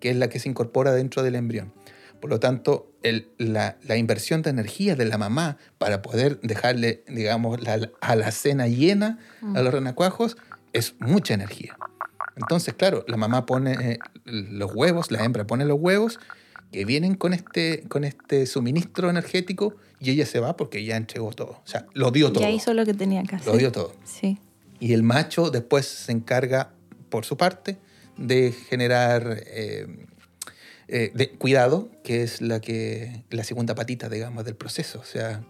que 0.00 0.10
es 0.10 0.16
la 0.16 0.28
que 0.28 0.40
se 0.40 0.48
incorpora 0.48 0.92
dentro 0.92 1.22
del 1.22 1.36
embrión. 1.36 1.72
Por 2.20 2.30
lo 2.30 2.40
tanto, 2.40 2.92
el- 3.04 3.28
la, 3.38 3.76
la 3.86 3.96
inversión 3.96 4.42
de 4.42 4.50
energía 4.50 4.96
de 4.96 5.04
la 5.04 5.16
mamá 5.16 5.58
para 5.78 6.02
poder 6.02 6.40
dejarle, 6.40 7.04
digamos, 7.06 7.62
la, 7.62 7.88
a 8.00 8.16
la 8.16 8.32
cena 8.32 8.66
llena 8.66 9.20
a 9.54 9.62
los 9.62 9.72
renacuajos 9.72 10.36
es 10.72 10.94
mucha 10.98 11.34
energía. 11.34 11.76
Entonces, 12.36 12.74
claro, 12.74 13.04
la 13.08 13.16
mamá 13.16 13.46
pone 13.46 13.72
eh, 13.72 13.98
los 14.24 14.74
huevos, 14.74 15.10
la 15.10 15.24
hembra 15.24 15.46
pone 15.46 15.64
los 15.64 15.78
huevos 15.80 16.20
que 16.70 16.84
vienen 16.84 17.14
con 17.14 17.32
este, 17.32 17.82
con 17.88 18.04
este 18.04 18.46
suministro 18.46 19.10
energético 19.10 19.76
y 20.00 20.10
ella 20.10 20.26
se 20.26 20.38
va 20.38 20.56
porque 20.56 20.84
ya 20.84 20.96
entregó 20.96 21.32
todo. 21.32 21.50
O 21.50 21.66
sea, 21.66 21.86
lo 21.94 22.10
dio 22.10 22.32
todo. 22.32 22.42
Ya 22.42 22.50
hizo 22.50 22.74
lo 22.74 22.84
que 22.84 22.94
tenía 22.94 23.22
que 23.24 23.36
hacer. 23.36 23.52
Lo 23.52 23.58
dio 23.58 23.72
todo. 23.72 23.94
Sí. 24.04 24.38
Y 24.80 24.92
el 24.92 25.02
macho 25.02 25.50
después 25.50 25.86
se 25.86 26.12
encarga, 26.12 26.70
por 27.08 27.24
su 27.24 27.36
parte, 27.36 27.78
de 28.16 28.52
generar 28.52 29.42
eh, 29.46 29.86
eh, 30.88 31.10
de 31.14 31.30
cuidado, 31.30 31.90
que 32.04 32.22
es 32.22 32.40
la, 32.40 32.60
que, 32.60 33.24
la 33.30 33.44
segunda 33.44 33.74
patita, 33.74 34.08
digamos, 34.08 34.44
del 34.44 34.56
proceso. 34.56 35.00
O 35.00 35.04
sea, 35.04 35.42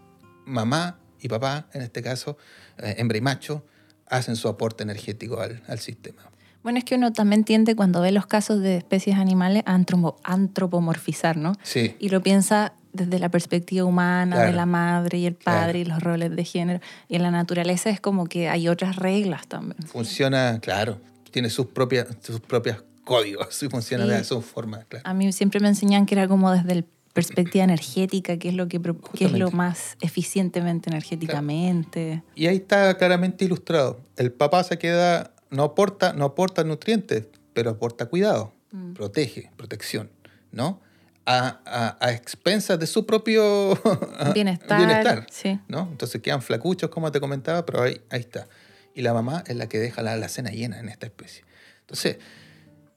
mamá 0.45 0.99
y 1.21 1.27
papá, 1.27 1.67
en 1.73 1.81
este 1.81 2.01
caso, 2.01 2.37
eh, 2.77 2.95
hembra 2.97 3.17
y 3.17 3.21
macho, 3.21 3.63
hacen 4.09 4.35
su 4.35 4.47
aporte 4.47 4.83
energético 4.83 5.39
al, 5.39 5.61
al 5.67 5.79
sistema. 5.79 6.21
Bueno, 6.63 6.77
es 6.79 6.83
que 6.83 6.95
uno 6.95 7.13
también 7.13 7.45
tiende 7.45 7.75
cuando 7.75 8.01
ve 8.01 8.11
los 8.11 8.25
casos 8.25 8.59
de 8.61 8.77
especies 8.77 9.15
animales 9.17 9.63
a 9.65 9.77
antropo- 9.77 10.17
antropomorfizar, 10.23 11.37
¿no? 11.37 11.53
Sí, 11.63 11.95
Y 11.99 12.09
lo 12.09 12.21
piensa 12.21 12.73
desde 12.91 13.19
la 13.19 13.29
perspectiva 13.29 13.85
humana, 13.85 14.35
Claro. 14.35 14.51
de 14.51 14.55
la 14.57 14.65
madre 14.65 15.19
y 15.19 15.25
el 15.25 15.35
padre 15.35 15.71
Claro. 15.73 15.77
y 15.79 15.85
los 15.85 16.03
roles 16.03 16.35
de 16.35 16.43
género. 16.43 16.79
Y 17.07 17.15
en 17.15 17.23
la 17.23 17.31
naturaleza 17.31 17.89
es 17.89 18.01
como 18.01 18.25
que 18.25 18.49
hay 18.49 18.67
otras 18.67 18.95
reglas 18.97 19.47
también. 19.47 19.77
funciona, 19.87 20.59
claro, 20.61 20.99
tiene 21.31 21.49
sus 21.49 21.67
propias, 21.67 22.07
sus 22.21 22.39
propios 22.39 22.83
códigos 23.03 23.47
y 23.63 23.69
funciona 23.69 24.05
Sí. 24.05 24.09
de 24.11 24.23
su 24.23 24.41
forma, 24.41 24.79
claro. 24.89 25.07
A 25.07 25.13
mí 25.13 25.31
siempre 25.31 25.59
me 25.59 25.67
enseñan 25.69 26.05
que 26.05 26.15
era 26.15 26.27
como 26.27 26.51
desde 26.51 26.73
el 26.73 26.85
perspectiva 27.13 27.63
energética, 27.63 28.37
qué 28.37 28.49
es 28.49 28.53
lo, 28.55 28.67
que, 28.67 28.79
qué 29.15 29.25
es 29.25 29.31
lo 29.33 29.51
más 29.51 29.97
eficientemente 30.01 30.89
energéticamente. 30.89 32.23
Y 32.35 32.47
ahí 32.47 32.57
está 32.57 32.95
claramente 32.97 33.45
ilustrado. 33.45 33.99
El 34.17 34.31
papá 34.31 34.63
se 34.63 34.77
queda, 34.77 35.31
no 35.49 35.63
aporta, 35.63 36.13
no 36.13 36.25
aporta 36.25 36.63
nutrientes, 36.63 37.25
pero 37.53 37.71
aporta 37.71 38.05
cuidado, 38.07 38.53
Mm. 38.71 38.93
protege, 38.93 39.49
protección, 39.57 40.11
¿no? 40.51 40.79
A, 41.25 41.59
a- 41.65 41.97
a 41.99 42.11
expensas 42.11 42.77
de 42.79 42.85
su 42.85 43.05
propio 43.05 43.73
Bienestar, 44.35 44.77
bienestar, 44.77 45.25
sí. 45.31 45.59
¿no? 45.67 45.87
Entonces 45.91 46.21
quedan 46.21 46.41
flacuchos, 46.43 46.89
como 46.91 47.11
te 47.11 47.19
comentaba, 47.19 47.65
pero 47.65 47.81
ahí, 47.81 47.99
ahí 48.11 48.19
está. 48.19 48.47
Y 48.93 49.01
la 49.01 49.13
mamá 49.13 49.43
es 49.47 49.55
la 49.55 49.67
que 49.67 49.79
deja 49.79 50.03
la 50.03 50.13
alacena 50.13 50.51
llena 50.51 50.79
en 50.79 50.87
esta 50.89 51.07
especie. 51.07 51.43
Entonces, 51.81 52.17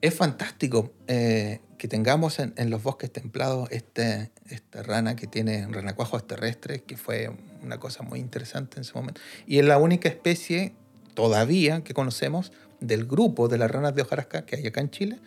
es 0.03 0.13
fantástico 0.13 0.91
eh, 1.07 1.61
que 1.77 1.87
tengamos 1.87 2.39
en, 2.39 2.53
en 2.57 2.69
los 2.69 2.83
bosques 2.83 3.09
templados 3.09 3.71
este, 3.71 4.31
esta 4.49 4.83
rana 4.83 5.15
que 5.15 5.27
tiene 5.27 5.65
renacuajos 5.67 6.27
terrestres, 6.27 6.81
que 6.81 6.97
fue 6.97 7.31
una 7.63 7.79
cosa 7.79 8.03
muy 8.03 8.19
interesante 8.19 8.77
en 8.79 8.83
su 8.83 8.97
momento. 8.97 9.21
Y 9.47 9.59
es 9.59 9.65
la 9.65 9.77
única 9.77 10.09
especie 10.09 10.73
todavía 11.13 11.85
que 11.85 11.93
conocemos 11.93 12.51
del 12.81 13.05
grupo 13.05 13.47
de 13.47 13.57
las 13.57 13.71
ranas 13.71 13.95
de 13.95 14.01
hojarasca 14.01 14.45
que 14.45 14.57
hay 14.57 14.67
acá 14.67 14.81
en 14.81 14.89
Chile 14.89 15.19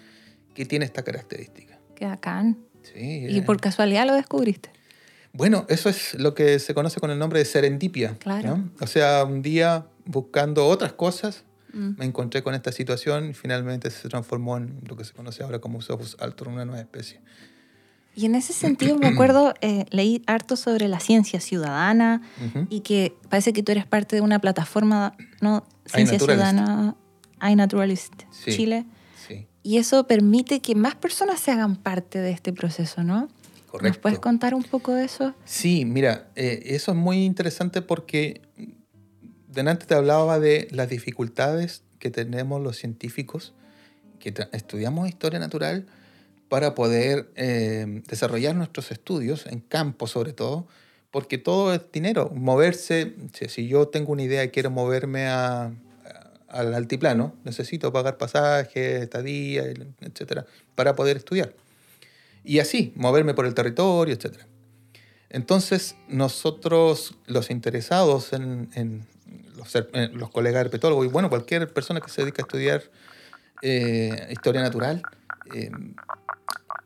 que 0.55 0.67
tiene 0.67 0.85
esta 0.85 1.03
característica. 1.03 1.79
Qué 1.95 2.05
bacán. 2.05 2.59
Sí, 2.83 3.27
Y 3.31 3.39
eh, 3.39 3.43
por 3.43 3.59
casualidad 3.59 4.07
lo 4.07 4.15
descubriste. 4.15 4.69
bueno, 5.33 5.65
eso 5.71 5.89
es 5.89 6.13
lo 6.21 6.35
que 6.35 6.59
se 6.59 6.75
conoce 6.75 7.01
con 7.01 7.11
el 7.11 7.19
nombre 7.19 7.39
de 7.39 7.47
serendipia. 7.47 8.17
Claro. 8.19 8.59
¿no? 8.59 8.71
O 8.81 8.87
sea, 8.87 9.25
un 9.25 9.41
día 9.41 9.87
buscando 10.05 10.67
otras 10.67 10.93
cosas, 10.93 11.45
Mm. 11.77 11.97
me 11.99 12.05
encontré 12.07 12.43
con 12.43 12.55
esta 12.55 12.73
situación 12.73 13.31
y 13.31 13.35
finalmente 13.35 13.91
se 13.91 14.09
transformó 14.09 14.57
en 14.57 14.81
lo 14.89 14.97
que 14.97 15.05
se 15.05 15.13
conoce 15.13 15.43
ahora 15.43 15.59
como 15.61 15.79
Usophus 15.79 16.17
altor, 16.21 16.49
una 16.49 16.65
nueva 16.65 16.81
especie. 16.81 17.21
Y 18.15 18.25
en 18.25 18.35
ese 18.35 18.55
sentido, 18.55 18.97
me 18.97 19.09
acuerdo, 19.09 19.53
eh, 19.61 19.85
leí 19.91 20.23
harto 20.27 20.57
sobre 20.57 20.89
la 20.89 21.01
ciencia 21.01 21.39
ciudadana 21.39 22.23
Ujú. 22.47 22.67
y 22.71 22.81
que 22.81 23.15
parece 23.29 23.53
que 23.53 23.63
tú 23.63 23.73
eres 23.73 23.85
parte 23.87 24.17
de 24.17 24.23
una 24.23 24.39
plataforma, 24.39 25.15
¿no? 25.43 25.67
Ciencia. 25.85 26.19
Ciudadana, 26.19 26.97
iNaturalist 27.47 28.15
Sí. 28.31 28.53
Chile. 28.57 28.87
Sí, 29.29 29.47
Y 29.63 29.77
eso 29.77 30.07
permite 30.07 30.61
que 30.61 30.75
más 30.75 30.95
personas 30.95 31.41
se 31.41 31.51
hagan 31.51 31.77
parte 31.77 32.21
de 32.21 32.31
este 32.31 32.55
proceso, 32.55 33.03
¿no? 33.05 33.23
¿Nos 33.23 33.83
correcto. 33.83 34.01
puedes 34.01 34.19
contar 34.21 34.55
un 34.55 34.63
poco 34.63 34.93
de 34.95 35.05
eso? 35.05 35.35
Sí, 35.45 35.85
mira, 35.85 36.29
eh, 36.37 36.63
eso 36.67 36.93
es 36.93 36.97
muy 36.97 37.23
interesante 37.25 37.83
porque 37.83 38.41
delante 39.57 39.87
te 39.87 39.95
hablaba 39.95 40.39
de 40.39 40.69
las 40.71 40.89
dificultades 40.89 41.83
que 41.99 42.11
tenemos 42.11 42.63
los 42.63 42.77
científicos 42.77 43.55
que 44.21 44.33
estudiamos 44.53 45.09
historia 45.09 45.39
natural 45.41 45.87
para 46.49 46.75
poder 46.75 47.29
eh, 47.35 48.03
desarrollar 48.07 48.55
nuestros 48.55 48.93
estudios 48.93 49.47
en 49.47 49.61
campo 49.61 50.07
sobre 50.07 50.33
todo, 50.33 50.69
porque 51.11 51.39
todo 51.39 51.75
es 51.75 51.81
dinero. 51.93 52.31
Moverse, 52.35 53.15
si, 53.49 53.67
yo 53.67 53.89
tengo 53.89 54.13
una 54.13 54.23
idea 54.23 54.45
y 54.45 54.51
quiero 54.51 54.71
moverme 54.71 55.27
a- 55.27 55.73
al 56.49 56.75
altiplano, 56.75 57.35
necesito 57.45 57.93
pagar 57.93 58.19
pasajes, 58.19 59.03
estadía, 59.03 59.65
etcétera, 60.01 60.47
para 60.77 60.95
poder 60.95 61.17
estudiar. 61.17 61.53
Y 62.45 62.61
así, 62.61 62.93
moverme 62.95 63.35
por 63.35 63.47
el 63.47 63.55
territorio, 63.55 64.15
etcétera. 64.15 64.47
Entonces, 65.29 65.97
nosotros, 66.09 67.17
los 67.27 67.51
interesados 67.51 68.33
en, 68.33 68.71
en 68.75 69.05
los, 69.55 69.75
en 69.75 70.19
los 70.19 70.31
colegas 70.31 70.63
herpetólogos, 70.63 71.07
y 71.07 71.09
bueno, 71.09 71.29
cualquier 71.29 71.73
persona 71.73 72.01
que 72.01 72.11
se 72.11 72.23
dedica 72.23 72.43
a 72.43 72.45
estudiar 72.45 72.83
eh, 73.63 74.29
historia 74.31 74.63
natural, 74.63 75.03
eh, 75.55 75.71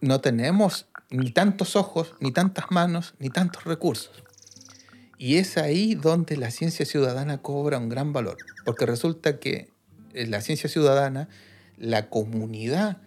no 0.00 0.20
tenemos 0.20 0.86
ni 1.10 1.30
tantos 1.30 1.76
ojos, 1.76 2.14
ni 2.20 2.32
tantas 2.32 2.66
manos, 2.70 3.14
ni 3.18 3.30
tantos 3.30 3.64
recursos. 3.64 4.22
Y 5.18 5.36
es 5.36 5.58
ahí 5.58 5.94
donde 5.94 6.36
la 6.36 6.50
ciencia 6.50 6.86
ciudadana 6.86 7.38
cobra 7.38 7.78
un 7.78 7.88
gran 7.88 8.12
valor, 8.12 8.38
porque 8.64 8.86
resulta 8.86 9.38
que 9.38 9.68
en 10.14 10.30
la 10.30 10.40
ciencia 10.40 10.68
ciudadana, 10.68 11.28
la 11.76 12.08
comunidad 12.08 12.98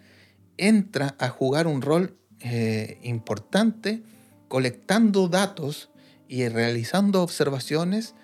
entra 0.57 1.15
a 1.19 1.29
jugar 1.29 1.67
un 1.67 1.81
rol 1.81 2.17
eh, 2.39 2.99
importante 3.03 4.03
colectando 4.47 5.27
datos 5.27 5.89
y 6.27 6.47
realizando 6.47 7.23
observaciones 7.23 8.15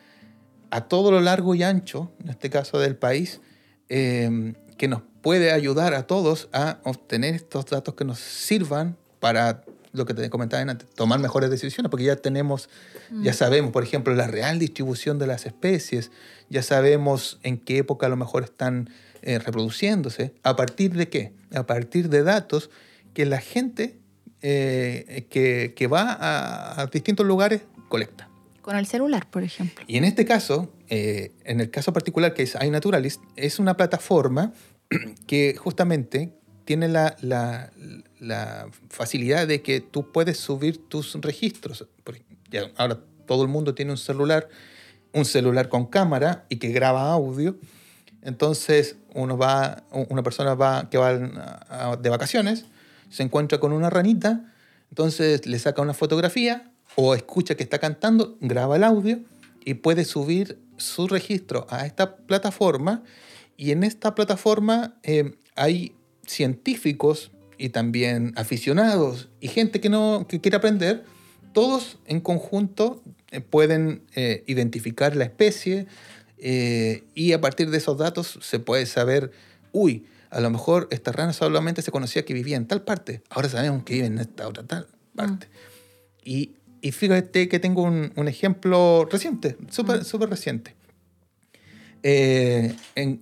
a 0.71 0.81
todo 0.81 1.11
lo 1.11 1.21
largo 1.21 1.55
y 1.55 1.63
ancho, 1.63 2.11
en 2.23 2.29
este 2.29 2.49
caso 2.49 2.79
del 2.79 2.95
país, 2.95 3.41
eh, 3.89 4.53
que 4.77 4.87
nos 4.87 5.01
puede 5.21 5.51
ayudar 5.51 5.93
a 5.93 6.03
todos 6.03 6.49
a 6.53 6.79
obtener 6.83 7.35
estos 7.35 7.65
datos 7.65 7.95
que 7.95 8.05
nos 8.05 8.19
sirvan 8.19 8.97
para 9.19 9.63
lo 9.91 10.05
que 10.05 10.13
te 10.13 10.29
comentaba 10.29 10.61
antes, 10.61 10.87
tomar 10.91 11.19
mejores 11.19 11.49
decisiones, 11.49 11.89
porque 11.89 12.05
ya 12.05 12.15
tenemos, 12.15 12.69
ya 13.23 13.33
sabemos, 13.33 13.71
por 13.71 13.83
ejemplo, 13.83 14.13
la 14.13 14.27
real 14.27 14.59
distribución 14.59 15.17
de 15.17 15.25
las 15.25 15.45
especies, 15.47 16.11
ya 16.49 16.61
sabemos 16.61 17.39
en 17.41 17.57
qué 17.57 17.79
época 17.79 18.05
a 18.05 18.09
lo 18.09 18.15
mejor 18.15 18.43
están 18.43 18.89
eh, 19.23 19.39
reproduciéndose, 19.39 20.33
a 20.43 20.55
partir 20.55 20.93
de 20.93 21.09
qué, 21.09 21.33
a 21.53 21.65
partir 21.65 22.09
de 22.09 22.23
datos 22.23 22.69
que 23.13 23.25
la 23.25 23.39
gente 23.39 23.97
eh, 24.41 25.25
que, 25.29 25.73
que 25.75 25.87
va 25.87 26.13
a, 26.13 26.81
a 26.81 26.85
distintos 26.85 27.25
lugares 27.25 27.61
colecta. 27.89 28.28
Con 28.61 28.75
el 28.75 28.85
celular, 28.85 29.29
por 29.29 29.43
ejemplo. 29.43 29.83
Y 29.87 29.97
en 29.97 30.03
este 30.03 30.25
caso, 30.25 30.73
eh, 30.89 31.31
en 31.45 31.59
el 31.59 31.69
caso 31.71 31.93
particular 31.93 32.33
que 32.33 32.43
es 32.43 32.55
iNaturalist, 32.61 33.21
es 33.35 33.59
una 33.59 33.75
plataforma 33.77 34.53
que 35.27 35.55
justamente 35.55 36.33
tiene 36.65 36.87
la, 36.87 37.15
la- 37.21 37.71
la 38.19 38.67
facilidad 38.89 39.47
de 39.47 39.61
que 39.61 39.79
tú 39.81 40.11
puedes 40.11 40.37
subir 40.37 40.77
tus 40.89 41.13
registros. 41.21 41.87
Ahora 42.77 42.99
todo 43.25 43.43
el 43.43 43.47
mundo 43.49 43.73
tiene 43.73 43.91
un 43.91 43.97
celular, 43.97 44.49
un 45.13 45.25
celular 45.25 45.69
con 45.69 45.85
cámara 45.87 46.45
y 46.49 46.57
que 46.57 46.69
graba 46.69 47.11
audio. 47.13 47.57
Entonces 48.21 48.97
uno 49.13 49.37
va, 49.37 49.83
una 50.09 50.21
persona 50.23 50.53
va, 50.53 50.89
que 50.89 50.97
va 50.97 51.95
de 51.97 52.09
vacaciones, 52.09 52.65
se 53.09 53.23
encuentra 53.23 53.59
con 53.59 53.71
una 53.71 53.89
ranita, 53.89 54.53
entonces 54.89 55.45
le 55.47 55.57
saca 55.59 55.81
una 55.81 55.93
fotografía 55.93 56.68
o 56.95 57.15
escucha 57.15 57.55
que 57.55 57.63
está 57.63 57.79
cantando, 57.79 58.37
graba 58.41 58.75
el 58.75 58.83
audio 58.83 59.19
y 59.63 59.75
puede 59.75 60.05
subir 60.05 60.59
su 60.77 61.07
registro 61.07 61.67
a 61.69 61.85
esta 61.85 62.17
plataforma. 62.17 63.03
Y 63.57 63.71
en 63.71 63.83
esta 63.83 64.15
plataforma 64.15 64.97
eh, 65.03 65.35
hay 65.55 65.93
científicos 66.25 67.31
y 67.57 67.69
también 67.69 68.33
aficionados 68.37 69.27
y 69.41 69.49
gente 69.49 69.81
que, 69.81 69.89
no, 69.89 70.25
que 70.27 70.39
quiere 70.39 70.57
aprender, 70.57 71.03
todos 71.53 71.99
en 72.05 72.21
conjunto 72.21 73.03
eh, 73.31 73.41
pueden 73.41 74.03
eh, 74.15 74.43
identificar 74.47 75.15
la 75.15 75.25
especie 75.25 75.87
eh, 76.37 77.03
y 77.13 77.33
a 77.33 77.41
partir 77.41 77.69
de 77.69 77.77
esos 77.77 77.97
datos 77.97 78.39
se 78.41 78.59
puede 78.59 78.85
saber, 78.85 79.31
uy, 79.73 80.05
a 80.29 80.39
lo 80.39 80.49
mejor 80.49 80.87
esta 80.91 81.11
rana 81.11 81.33
solamente 81.33 81.81
se 81.81 81.91
conocía 81.91 82.23
que 82.23 82.33
vivía 82.33 82.55
en 82.55 82.65
tal 82.65 82.83
parte, 82.83 83.21
ahora 83.29 83.49
sabemos 83.49 83.83
que 83.83 83.95
vive 83.95 84.07
en 84.07 84.19
esta 84.19 84.47
otra 84.47 84.63
tal 84.63 84.87
parte. 85.15 85.47
Y, 86.23 86.55
y 86.81 86.91
fíjate 86.91 87.47
que 87.49 87.59
tengo 87.59 87.83
un, 87.83 88.11
un 88.15 88.27
ejemplo 88.27 89.07
reciente, 89.11 89.57
súper 89.69 90.03
súper 90.05 90.29
reciente. 90.29 90.75
Eh, 92.03 92.75
en- 92.95 93.21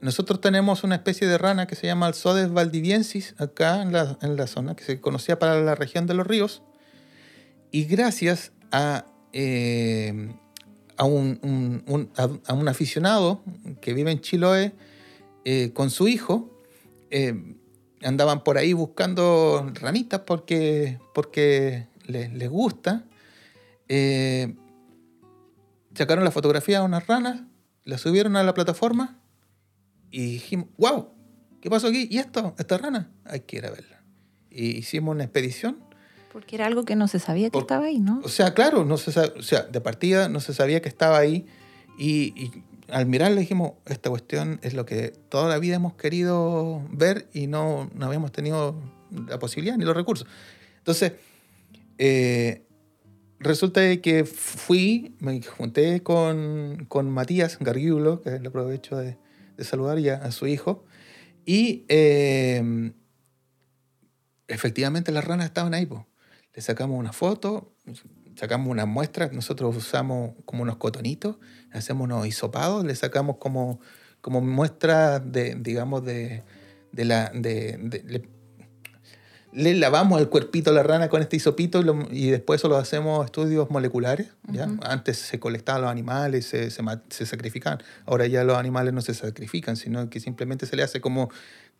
nosotros 0.00 0.40
tenemos 0.40 0.84
una 0.84 0.94
especie 0.94 1.26
de 1.26 1.38
rana 1.38 1.66
que 1.66 1.74
se 1.74 1.86
llama 1.86 2.06
Alzodes 2.06 2.50
valdiviensis 2.52 3.34
acá 3.38 3.82
en 3.82 3.92
la, 3.92 4.18
en 4.22 4.36
la 4.36 4.46
zona, 4.46 4.76
que 4.76 4.84
se 4.84 5.00
conocía 5.00 5.38
para 5.38 5.60
la 5.60 5.74
región 5.74 6.06
de 6.06 6.14
los 6.14 6.26
ríos. 6.26 6.62
Y 7.72 7.84
gracias 7.84 8.52
a, 8.72 9.06
eh, 9.32 10.32
a, 10.96 11.04
un, 11.04 11.38
un- 11.42 11.82
un- 11.86 12.10
a- 12.16 12.28
a 12.46 12.54
un 12.54 12.68
aficionado 12.68 13.42
que 13.80 13.94
vive 13.94 14.10
en 14.12 14.20
Chiloé 14.20 14.72
eh, 15.44 15.72
con 15.72 15.90
su 15.90 16.08
hijo, 16.08 16.50
eh, 17.10 17.56
andaban 18.02 18.44
por 18.44 18.58
ahí 18.58 18.72
buscando 18.74 19.70
ranitas 19.80 20.20
porque, 20.20 20.98
porque 21.14 21.86
les, 22.06 22.32
les 22.32 22.48
gusta. 22.48 23.04
Eh, 23.88 24.54
sacaron 25.94 26.24
la 26.24 26.30
fotografía 26.30 26.80
de 26.80 26.84
unas 26.84 27.06
ranas, 27.06 27.42
la 27.84 27.98
subieron 27.98 28.36
a 28.36 28.42
la 28.42 28.54
plataforma 28.54 29.18
y 30.10 30.24
dijimos, 30.32 30.68
wow, 30.78 31.08
¿qué 31.60 31.70
pasó 31.70 31.88
aquí? 31.88 32.08
¿Y 32.10 32.18
esto? 32.18 32.54
¿Esta 32.58 32.78
rana? 32.78 33.10
Hay 33.24 33.40
que 33.40 33.56
ir 33.58 33.66
a 33.66 33.70
verla. 33.70 34.02
Y 34.50 34.76
hicimos 34.78 35.14
una 35.14 35.24
expedición. 35.24 35.78
Porque 36.32 36.56
era 36.56 36.66
algo 36.66 36.84
que 36.84 36.96
no 36.96 37.08
se 37.08 37.18
sabía 37.18 37.46
que 37.48 37.52
Por- 37.52 37.62
estaba 37.62 37.86
ahí, 37.86 37.98
¿no? 38.00 38.20
O 38.24 38.28
sea, 38.28 38.52
claro, 38.54 38.84
no 38.84 38.96
se 38.98 39.18
o 39.18 39.42
sea, 39.42 39.62
de 39.62 39.80
partida 39.80 40.28
no 40.28 40.40
se 40.40 40.52
sabía 40.52 40.82
que 40.82 40.88
estaba 40.88 41.18
ahí 41.18 41.46
y, 41.98 42.34
y 42.40 42.62
al 42.90 43.06
mirarla 43.06 43.40
dijimos, 43.40 43.72
esta 43.86 44.10
cuestión 44.10 44.60
es 44.62 44.74
lo 44.74 44.84
que 44.84 45.08
toda 45.28 45.48
la 45.48 45.58
vida 45.58 45.76
hemos 45.76 45.94
querido 45.94 46.82
ver 46.90 47.28
y 47.32 47.46
no, 47.46 47.90
no 47.94 48.06
habíamos 48.06 48.32
tenido 48.32 48.76
la 49.28 49.38
posibilidad 49.38 49.76
ni 49.78 49.84
los 49.84 49.96
recursos. 49.96 50.28
Entonces, 50.78 51.14
eh, 51.98 52.66
resulta 53.38 53.96
que 54.00 54.24
fui, 54.24 55.14
me 55.20 55.40
junté 55.42 56.02
con, 56.02 56.86
con 56.88 57.10
Matías 57.10 57.58
Gargiulo, 57.58 58.22
que 58.22 58.38
le 58.38 58.48
aprovecho 58.48 58.96
de, 58.96 59.18
de 59.56 59.64
saludar 59.64 59.98
ya 59.98 60.16
a 60.16 60.32
su 60.32 60.46
hijo, 60.46 60.84
y 61.44 61.84
eh, 61.88 62.92
efectivamente 64.48 65.12
las 65.12 65.24
ranas 65.24 65.46
estaban 65.46 65.74
ahí. 65.74 65.86
po. 65.86 66.06
le 66.54 66.62
sacamos 66.62 66.98
una 66.98 67.12
foto, 67.12 67.74
sacamos 68.36 68.68
una 68.68 68.86
muestra, 68.86 69.28
nosotros 69.32 69.76
usamos 69.76 70.32
como 70.44 70.62
unos 70.62 70.76
cotonitos, 70.76 71.36
hacemos 71.72 72.04
unos 72.04 72.26
hisopados, 72.26 72.84
le 72.84 72.94
sacamos 72.94 73.36
como, 73.36 73.80
como 74.20 74.40
muestra 74.40 75.18
de, 75.20 75.54
digamos, 75.54 76.04
de, 76.04 76.42
de 76.92 77.04
la... 77.04 77.30
De, 77.30 77.78
de- 77.78 78.35
le, 79.56 79.74
lavamos 79.74 80.20
el 80.20 80.28
cuerpito 80.28 80.70
a 80.70 80.72
la 80.74 80.82
rana 80.82 81.08
con 81.08 81.22
este 81.22 81.36
hisopito 81.36 81.80
y, 81.80 81.84
lo- 81.84 82.06
y 82.10 82.28
después 82.30 82.60
eso 82.60 82.68
lo 82.68 82.76
hacemos 82.76 83.24
estudios 83.24 83.70
moleculares. 83.70 84.28
¿ya? 84.52 84.68
Antes 84.82 85.18
se 85.18 85.40
colectaban 85.40 85.82
los 85.82 85.90
animales, 85.90 86.46
se, 86.46 86.70
se, 86.70 86.82
se 87.08 87.26
sacrificaban. 87.26 87.82
Ahora 88.04 88.26
ya 88.26 88.44
los 88.44 88.56
animales 88.58 88.92
no 88.94 89.00
se 89.00 89.14
sacrifican, 89.14 89.76
sino 89.76 90.08
que 90.10 90.20
simplemente 90.20 90.66
se 90.66 90.76
le 90.76 90.82
hace 90.82 91.00
como, 91.00 91.30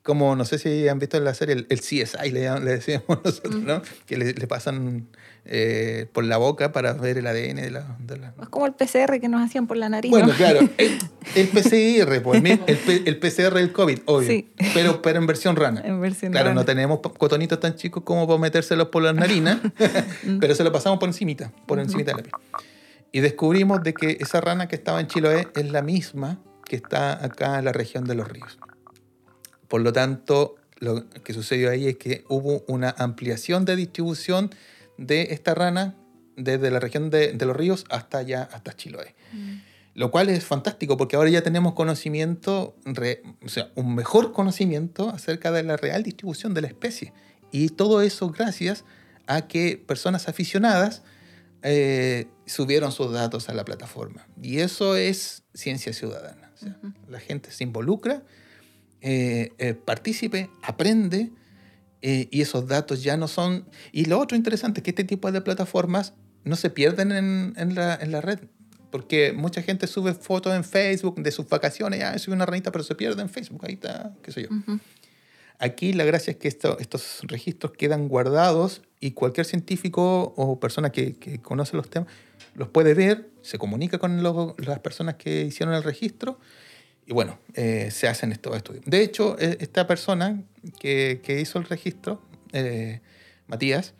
como 0.02 0.34
no 0.36 0.44
sé 0.44 0.58
si 0.58 0.88
han 0.88 0.98
visto 0.98 1.16
en 1.16 1.24
la 1.24 1.34
serie, 1.34 1.54
el, 1.54 1.66
el 1.68 1.80
CSI, 1.80 2.30
le, 2.32 2.48
le 2.60 2.70
decíamos 2.72 3.06
nosotros, 3.24 3.56
¿no? 3.56 3.82
Que 4.06 4.16
le, 4.16 4.32
le 4.32 4.46
pasan 4.46 5.08
eh, 5.48 6.06
por 6.12 6.24
la 6.24 6.36
boca 6.38 6.72
para 6.72 6.92
ver 6.94 7.18
el 7.18 7.26
ADN 7.26 7.56
de 7.56 7.70
la... 7.70 7.96
de 8.00 8.16
la- 8.18 8.34
Es 8.42 8.48
como 8.48 8.66
el 8.66 8.72
PCR 8.74 9.20
que 9.20 9.28
nos 9.28 9.40
hacían 9.44 9.66
por 9.66 9.76
la 9.76 9.88
nariz. 9.88 10.10
Bueno, 10.10 10.26
¿no? 10.28 10.34
claro, 10.34 10.60
el, 10.78 10.98
el 11.36 11.48
PCR, 11.48 12.20
pues, 12.22 12.42
el, 12.44 13.02
el 13.06 13.18
PCR 13.18 13.54
del 13.54 13.72
COVID, 13.72 14.00
obvio, 14.06 14.28
Sí. 14.28 14.50
pero, 14.74 15.00
pero 15.02 15.18
en 15.18 15.26
versión 15.26 15.54
rana. 15.56 15.82
En 15.84 16.00
versión 16.00 16.32
Claro, 16.32 16.48
rana. 16.48 16.60
no 16.60 16.64
tenemos 16.64 17.00
cotonitos 17.00 17.60
tan 17.60 17.76
chicos 17.76 18.02
como 18.04 18.26
para 18.26 18.38
metérselos 18.40 18.88
por 18.88 19.02
las 19.02 19.14
narinas, 19.14 19.58
pero 20.40 20.54
se 20.54 20.64
lo 20.64 20.72
pasamos 20.72 20.98
por 20.98 21.08
encimita, 21.08 21.52
por 21.66 21.78
encimita 21.78 22.10
de 22.12 22.16
la 22.18 22.22
piel. 22.24 22.34
Y 23.12 23.20
descubrimos 23.20 23.82
de 23.82 23.94
que 23.94 24.18
esa 24.20 24.40
rana 24.40 24.66
que 24.68 24.74
estaba 24.76 25.00
en 25.00 25.06
Chiloé 25.06 25.48
es 25.54 25.70
la 25.70 25.80
misma 25.82 26.38
que 26.64 26.76
está 26.76 27.24
acá 27.24 27.58
en 27.60 27.64
la 27.64 27.72
región 27.72 28.04
de 28.04 28.14
los 28.16 28.28
ríos. 28.28 28.58
Por 29.68 29.80
lo 29.80 29.92
tanto, 29.92 30.56
lo 30.78 31.08
que 31.08 31.32
sucedió 31.32 31.70
ahí 31.70 31.88
es 31.88 31.96
que 31.96 32.24
hubo 32.28 32.64
una 32.66 32.94
ampliación 32.98 33.64
de 33.64 33.76
distribución 33.76 34.50
de 34.98 35.28
esta 35.30 35.54
rana 35.54 35.94
desde 36.36 36.70
la 36.70 36.80
región 36.80 37.10
de, 37.10 37.32
de 37.32 37.46
los 37.46 37.56
ríos 37.56 37.84
hasta 37.90 38.18
allá, 38.18 38.48
hasta 38.52 38.74
Chiloé. 38.74 39.14
Lo 39.94 40.10
cual 40.10 40.28
es 40.28 40.44
fantástico 40.44 40.98
porque 40.98 41.16
ahora 41.16 41.30
ya 41.30 41.42
tenemos 41.42 41.72
conocimiento, 41.72 42.76
re- 42.84 43.22
o 43.42 43.48
sea, 43.48 43.70
un 43.76 43.94
mejor 43.94 44.32
conocimiento 44.32 45.08
acerca 45.08 45.50
de 45.52 45.62
la 45.62 45.78
real 45.78 46.02
distribución 46.02 46.52
de 46.52 46.60
la 46.60 46.66
especie. 46.66 47.14
Y 47.50 47.70
todo 47.70 48.02
eso 48.02 48.28
gracias 48.30 48.84
a 49.26 49.48
que 49.48 49.82
personas 49.86 50.28
aficionadas 50.28 51.02
eh, 51.62 52.28
subieron 52.44 52.92
sus 52.92 53.10
datos 53.12 53.48
a 53.48 53.54
la 53.54 53.64
plataforma. 53.64 54.26
Y 54.42 54.58
eso 54.58 54.96
es 54.96 55.44
ciencia 55.54 55.94
ciudadana. 55.94 56.52
O 56.54 56.58
sea, 56.58 56.76
La 57.08 57.18
gente 57.18 57.50
se 57.50 57.64
involucra, 57.64 58.22
eh, 59.00 59.52
eh, 59.58 59.72
participe, 59.74 60.50
aprende, 60.62 61.32
eh, 62.08 62.28
y 62.30 62.40
esos 62.40 62.68
datos 62.68 63.02
ya 63.02 63.16
no 63.16 63.26
son... 63.26 63.64
Y 63.90 64.04
lo 64.04 64.18
otro 64.20 64.36
interesante 64.36 64.78
es 64.80 64.84
que 64.84 64.90
este 64.90 65.04
tipo 65.04 65.32
de 65.32 65.40
plataformas 65.40 66.12
no 66.44 66.54
se 66.54 66.70
pierden 66.70 67.10
en, 67.10 67.54
en 67.56 67.74
la, 67.74 67.96
en 67.96 68.12
la 68.12 68.20
red. 68.20 68.38
Porque 68.92 69.32
mucha 69.32 69.60
gente 69.62 69.88
sube 69.88 70.14
fotos 70.14 70.54
en 70.54 70.62
Facebook 70.62 71.20
de 71.20 71.32
sus 71.32 71.48
vacaciones, 71.48 72.02
ah, 72.04 72.16
sube 72.18 72.34
una 72.36 72.46
ranita, 72.46 72.70
pero 72.70 72.84
se 72.84 72.94
pierde 72.94 73.20
en 73.22 73.28
Facebook, 73.28 73.62
ahí 73.66 73.74
está, 73.74 74.14
qué 74.22 74.30
sé 74.30 74.42
yo. 74.44 74.48
Aquí 75.58 75.92
la 75.94 76.04
gracia 76.04 76.30
es 76.32 76.36
que 76.36 76.48
esto- 76.48 76.78
estos 76.78 77.20
registros 77.22 77.72
quedan 77.72 78.08
guardados 78.08 78.82
y 79.00 79.12
cualquier 79.12 79.46
científico 79.46 80.34
o 80.36 80.60
persona 80.60 80.90
que, 80.92 81.14
que 81.16 81.40
conoce 81.40 81.76
los 81.76 81.88
temas 81.90 82.08
los 82.54 82.68
puede 82.68 82.94
ver, 82.94 83.28
se 83.42 83.58
comunica 83.58 83.98
con 83.98 84.22
los- 84.22 84.54
las 84.58 84.78
personas 84.80 85.16
que 85.16 85.42
hicieron 85.44 85.74
el 85.74 85.82
registro 85.82 86.38
y 87.06 87.12
bueno, 87.12 87.38
eh, 87.54 87.90
se 87.92 88.08
hacen 88.08 88.32
estos 88.32 88.56
estudios. 88.56 88.84
De 88.86 89.02
hecho, 89.02 89.36
eh, 89.38 89.56
esta 89.60 89.86
persona 89.86 90.42
que, 90.80 91.20
que 91.22 91.40
hizo 91.40 91.58
el 91.58 91.64
registro, 91.66 92.20
eh, 92.52 93.00
Matías, 93.46 93.94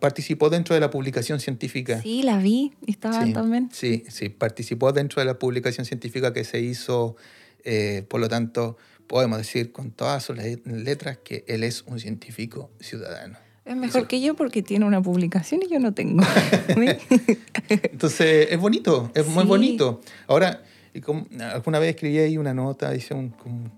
participó 0.00 0.50
dentro 0.50 0.74
de 0.74 0.80
la 0.80 0.90
publicación 0.90 1.40
científica. 1.40 2.02
Sí, 2.02 2.22
la 2.22 2.38
vi. 2.38 2.72
y 2.86 2.90
Estaban 2.90 3.26
Sí, 3.28 3.32
también. 3.32 3.70
Sí, 3.72 4.04
sí, 4.08 4.28
participó 4.28 4.92
dentro 4.92 5.20
de 5.20 5.26
la 5.26 5.38
publicación 5.38 5.86
científica 5.86 6.32
que 6.32 6.44
se 6.44 6.60
hizo, 6.60 7.16
eh, 7.64 8.04
por 8.08 8.20
lo 8.20 8.28
tanto, 8.28 8.76
podemos 9.06 9.38
decir 9.38 9.72
con 9.72 9.90
todas 9.90 10.22
sus 10.24 10.36
le- 10.36 10.60
letras 10.66 11.18
que 11.24 11.44
él 11.48 11.64
es 11.64 11.82
un 11.86 11.98
científico 11.98 12.70
ciudadano. 12.78 13.38
Es 13.64 13.76
mejor 13.76 14.06
que 14.06 14.20
yo 14.20 14.34
porque 14.34 14.62
tiene 14.62 14.84
una 14.84 15.02
publicación 15.02 15.62
y 15.62 15.68
yo 15.70 15.78
no 15.78 15.92
tengo. 15.94 16.22
Entonces, 17.68 18.48
es 18.50 18.58
bonito, 18.58 19.10
es 19.14 19.26
muy 19.26 19.44
bonito. 19.44 20.00
Ahora, 20.26 20.62
y 20.94 21.00
como- 21.00 21.26
alguna 21.40 21.78
vez 21.78 21.90
escribí 21.94 22.18
ahí 22.18 22.36
una 22.38 22.54
nota, 22.54 22.90
dice 22.90 23.14
un, 23.14 23.30
como, 23.30 23.70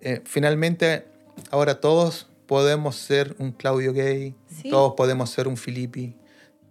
eh, 0.00 0.20
finalmente, 0.24 1.04
ahora 1.50 1.80
todos 1.80 2.28
podemos 2.46 2.96
ser 2.96 3.34
un 3.38 3.52
Claudio 3.52 3.92
Gay, 3.92 4.34
Sí. 4.48 4.70
todos 4.70 4.94
podemos 4.96 5.30
ser 5.30 5.48
un 5.48 5.56
Filippi, 5.56 6.14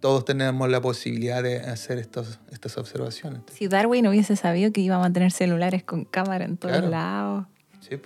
todos 0.00 0.24
tenemos 0.24 0.68
la 0.68 0.80
posibilidad 0.80 1.42
de 1.42 1.58
hacer 1.60 1.98
estos, 1.98 2.38
estas 2.52 2.76
observaciones. 2.78 3.42
si 3.52 3.68
Darwin 3.68 4.06
hubiese 4.06 4.36
sabido 4.36 4.72
que 4.72 4.80
íbamos 4.80 5.06
a 5.08 5.12
tener 5.12 5.32
celulares 5.32 5.82
con 5.84 6.04
cámara 6.04 6.44
en 6.44 6.56
todos 6.56 6.76
Claro. 6.76 6.90
lados. 6.90 7.46
Sí. 7.80 8.00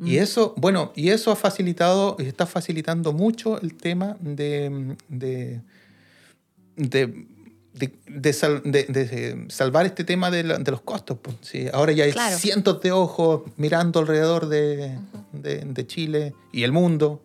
Y 0.00 0.18
eso, 0.18 0.54
bueno, 0.56 0.92
y 0.94 1.08
eso 1.10 1.32
ha 1.32 1.36
facilitado, 1.36 2.16
y 2.20 2.26
está 2.26 2.46
facilitando 2.46 3.12
mucho 3.12 3.60
el 3.60 3.74
tema 3.74 4.16
de, 4.20 4.96
de, 5.08 5.60
de, 6.76 7.26
de- 7.78 7.92
de 8.08 8.32
sal- 8.32 8.62
de- 8.64 8.84
de 8.84 9.46
salvar 9.48 9.86
este 9.86 10.04
tema 10.04 10.30
de, 10.30 10.42
la- 10.44 10.58
de 10.58 10.70
los 10.70 10.80
costos. 10.82 11.18
pues. 11.22 11.36
Sí, 11.42 11.66
ahora 11.72 11.92
ya 11.92 12.04
hay 12.04 12.12
Claro. 12.12 12.36
cientos 12.38 12.80
de 12.82 12.92
ojos 12.92 13.42
mirando 13.56 14.00
alrededor 14.00 14.48
de, 14.48 14.98
de- 15.32 15.64
de 15.64 15.86
Chile 15.86 16.34
y 16.52 16.64
el 16.64 16.72
mundo. 16.72 17.22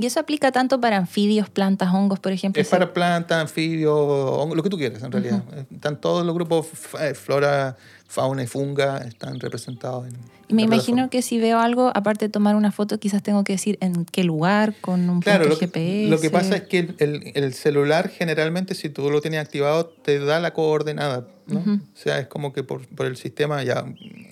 Y 0.00 0.06
eso 0.06 0.20
aplica 0.20 0.52
tanto 0.52 0.80
para 0.80 0.96
anfibios, 0.96 1.50
plantas, 1.50 1.92
hongos, 1.92 2.20
por 2.20 2.30
ejemplo. 2.32 2.62
Es 2.62 2.68
para 2.68 2.92
plantas, 2.94 3.40
anfibios, 3.40 3.92
hongo, 3.92 4.54
lo 4.54 4.62
que 4.62 4.70
tú 4.70 4.78
quieras 4.78 5.02
en 5.02 5.10
realidad. 5.10 5.42
Están 5.72 6.00
todos 6.00 6.24
los 6.24 6.34
grupos, 6.34 6.66
eh, 7.00 7.14
flora, 7.14 7.76
fauna 8.06 8.44
y 8.44 8.46
funga, 8.46 8.98
están 8.98 9.40
representados 9.40 10.06
en 10.06 10.14
Y 10.46 10.54
me 10.54 10.62
imagino 10.62 11.10
que 11.10 11.20
si 11.20 11.38
veo 11.38 11.58
algo, 11.58 11.90
aparte 11.94 12.26
de 12.26 12.28
tomar 12.30 12.54
una 12.54 12.70
foto, 12.70 12.98
quizás 13.00 13.24
tengo 13.24 13.42
que 13.42 13.54
decir 13.54 13.76
en 13.80 14.04
qué 14.04 14.22
lugar, 14.22 14.72
con 14.80 15.10
un 15.10 15.20
Claro, 15.20 15.44
punto 15.44 15.54
lo 15.54 15.58
que, 15.58 15.66
GPS. 15.66 16.08
lo 16.10 16.20
que 16.20 16.30
pasa 16.30 16.56
es 16.56 16.62
que 16.62 16.78
el, 16.78 16.94
el- 17.00 17.32
el 17.34 17.52
celular 17.54 18.08
generalmente, 18.08 18.74
si 18.76 18.88
tú 18.90 19.10
lo 19.10 19.20
tienes 19.20 19.40
activado, 19.40 19.86
te 19.86 20.20
da 20.20 20.38
la 20.38 20.54
coordenada, 20.54 21.26
¿no? 21.48 21.58
Ujú. 21.58 21.70
O 21.72 21.98
sea, 22.00 22.20
es 22.20 22.28
como 22.28 22.52
que 22.52 22.62
por, 22.62 22.86
por 22.86 23.06
el 23.06 23.16
sistema 23.16 23.64
ya 23.64 23.84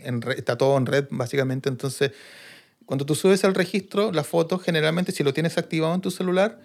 en 0.05 0.23
red- 0.23 0.39
está 0.39 0.57
todo 0.57 0.79
en 0.79 0.87
red, 0.87 1.07
básicamente. 1.11 1.69
Entonces, 1.69 2.13
cuando 2.87 3.05
tú 3.05 3.15
subes 3.15 3.45
al 3.45 3.55
registro, 3.55 4.13
la 4.13 4.25
foto, 4.25 4.59
generalmente, 4.59 5.13
si 5.13 5.23
lo 5.23 5.35
tienes 5.35 5.59
activado 5.59 5.95
en 5.95 6.01
tu 6.01 6.11
celular, 6.11 6.61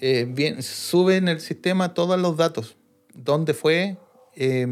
eh, 0.00 0.26
bien, 0.28 0.62
sube 0.62 1.16
en 1.16 1.28
el 1.28 1.40
sistema 1.40 1.94
todos 1.94 2.18
los 2.18 2.36
datos. 2.36 2.76
Dónde 3.14 3.54
fue 3.54 3.96
eh, 4.34 4.66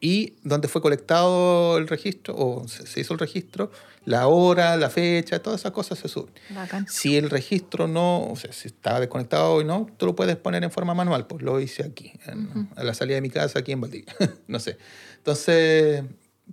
y 0.00 0.34
dónde 0.42 0.66
fue 0.68 0.80
colectado 0.80 1.76
el 1.78 1.86
registro, 1.86 2.34
o 2.36 2.66
se, 2.66 3.00
hizo 3.00 3.12
el 3.12 3.18
registro, 3.20 3.70
la 4.06 4.28
hora, 4.28 4.76
la 4.78 4.88
fecha, 4.88 5.40
todas 5.42 5.60
esas 5.60 5.72
cosas 5.72 5.98
se 5.98 6.08
suben. 6.08 6.32
Bacán. 6.50 6.86
Si 6.88 7.16
el 7.16 7.28
registro 7.28 7.86
no, 7.86 8.24
o 8.30 8.34
sea, 8.36 8.50
si 8.52 8.68
estaba 8.68 8.98
desconectado 8.98 9.54
o 9.56 9.62
no, 9.62 9.88
tú 9.98 10.06
lo 10.06 10.16
puedes 10.16 10.36
poner 10.36 10.64
en 10.64 10.70
forma 10.70 10.94
manual. 10.94 11.26
Pues 11.26 11.42
lo 11.42 11.60
hice 11.60 11.84
aquí, 11.84 12.12
en- 12.26 12.70
a 12.76 12.82
la 12.82 12.94
salida 12.94 13.16
de 13.16 13.20
mi 13.20 13.30
casa, 13.30 13.58
aquí 13.58 13.72
en 13.72 13.80
Valdivia. 13.82 14.14
no 14.48 14.58
sé. 14.58 14.78
Entonces, 15.18 16.02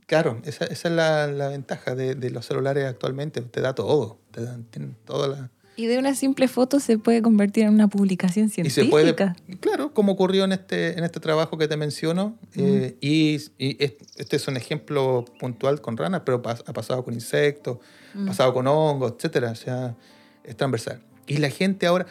claro, 0.07 0.41
esa, 0.45 0.65
esa 0.65 0.87
es 0.87 0.93
la, 0.95 1.27
la 1.27 1.49
ventaja 1.49 1.93
de, 1.93 2.15
de 2.15 2.29
los 2.31 2.45
celulares 2.47 2.85
actualmente. 2.85 3.41
Te 3.41 3.61
da 3.61 3.75
todo. 3.75 4.17
Te 4.31 4.43
dan 4.43 4.65
toda 5.05 5.27
la. 5.27 5.51
Y 5.79 5.85
de 5.85 5.99
una 5.99 6.15
simple 6.15 6.47
foto 6.47 6.79
se 6.79 6.97
puede 6.97 7.21
convertir 7.21 7.65
en 7.65 7.69
una 7.75 7.87
publicación 7.87 8.47
Y 8.47 8.49
científica. 8.49 8.83
se 8.83 8.89
puede, 8.89 9.13
claro, 9.59 9.93
como 9.93 10.13
ocurrió 10.13 10.43
en 10.45 10.51
este, 10.53 10.97
en 10.97 11.03
este 11.03 11.19
trabajo 11.19 11.55
que 11.59 11.67
te 11.67 11.77
menciono, 11.77 12.35
eh, 12.55 12.97
y, 12.99 13.35
y 13.59 13.77
es- 13.83 13.93
este 14.15 14.37
es 14.37 14.47
un 14.47 14.57
ejemplo 14.57 15.23
puntual 15.39 15.79
con 15.79 15.95
ranas, 15.95 16.23
pero 16.25 16.41
ha 16.43 16.73
pasado 16.73 17.03
con 17.03 17.13
insectos, 17.13 17.77
ha 18.19 18.25
pasado 18.25 18.55
con 18.55 18.65
hongos, 18.65 19.13
etcétera, 19.17 19.51
o 19.51 19.55
sea, 19.55 19.95
es 20.43 20.57
transversal. 20.57 20.99
Y 21.27 21.37
la 21.37 21.51
gente 21.51 21.85
ahora, 21.85 22.07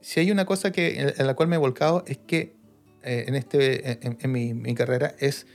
si 0.00 0.20
hay 0.20 0.30
una 0.30 0.46
cosa 0.46 0.72
que, 0.72 0.98
en, 0.98 1.12
en 1.18 1.26
la 1.26 1.34
cual 1.34 1.50
me 1.50 1.56
he 1.56 1.58
volcado, 1.58 2.02
es 2.06 2.16
que 2.16 2.54
eh, 3.02 3.26
en, 3.28 3.34
este, 3.34 4.06
en, 4.06 4.16
en 4.22 4.32
mi, 4.32 4.54
mi 4.54 4.74
carrera, 4.74 5.14
es 5.18 5.46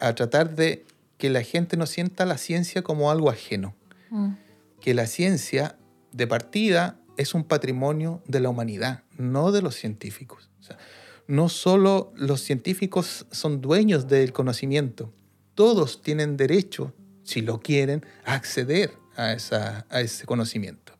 a, 0.00 0.14
tratar 0.14 0.54
de 0.54 0.84
que 1.18 1.30
la 1.30 1.42
gente 1.42 1.76
no 1.76 1.86
sienta 1.86 2.26
la 2.26 2.38
ciencia 2.38 2.82
como 2.82 3.10
algo 3.10 3.30
ajeno 3.30 3.74
Mm. 4.10 4.34
que 4.80 4.94
la 4.94 5.06
ciencia 5.06 5.76
de 6.12 6.26
partida 6.26 6.98
es 7.16 7.34
un 7.34 7.44
patrimonio 7.44 8.22
de 8.26 8.40
la 8.40 8.48
humanidad, 8.48 9.02
no 9.18 9.50
de 9.50 9.62
los 9.62 9.74
científicos. 9.74 10.50
O 10.60 10.62
sea, 10.62 10.78
no 11.26 11.48
solo 11.48 12.12
los 12.14 12.40
científicos 12.42 13.26
son 13.30 13.60
dueños 13.60 14.06
del 14.06 14.32
conocimiento, 14.32 15.12
todos 15.54 16.02
tienen 16.02 16.36
derecho, 16.36 16.94
si 17.24 17.40
lo 17.40 17.60
quieren, 17.60 18.04
a 18.24 18.34
acceder 18.34 18.92
a, 19.16 19.32
esa, 19.32 19.86
a 19.88 20.00
ese 20.00 20.26
conocimiento. 20.26 20.92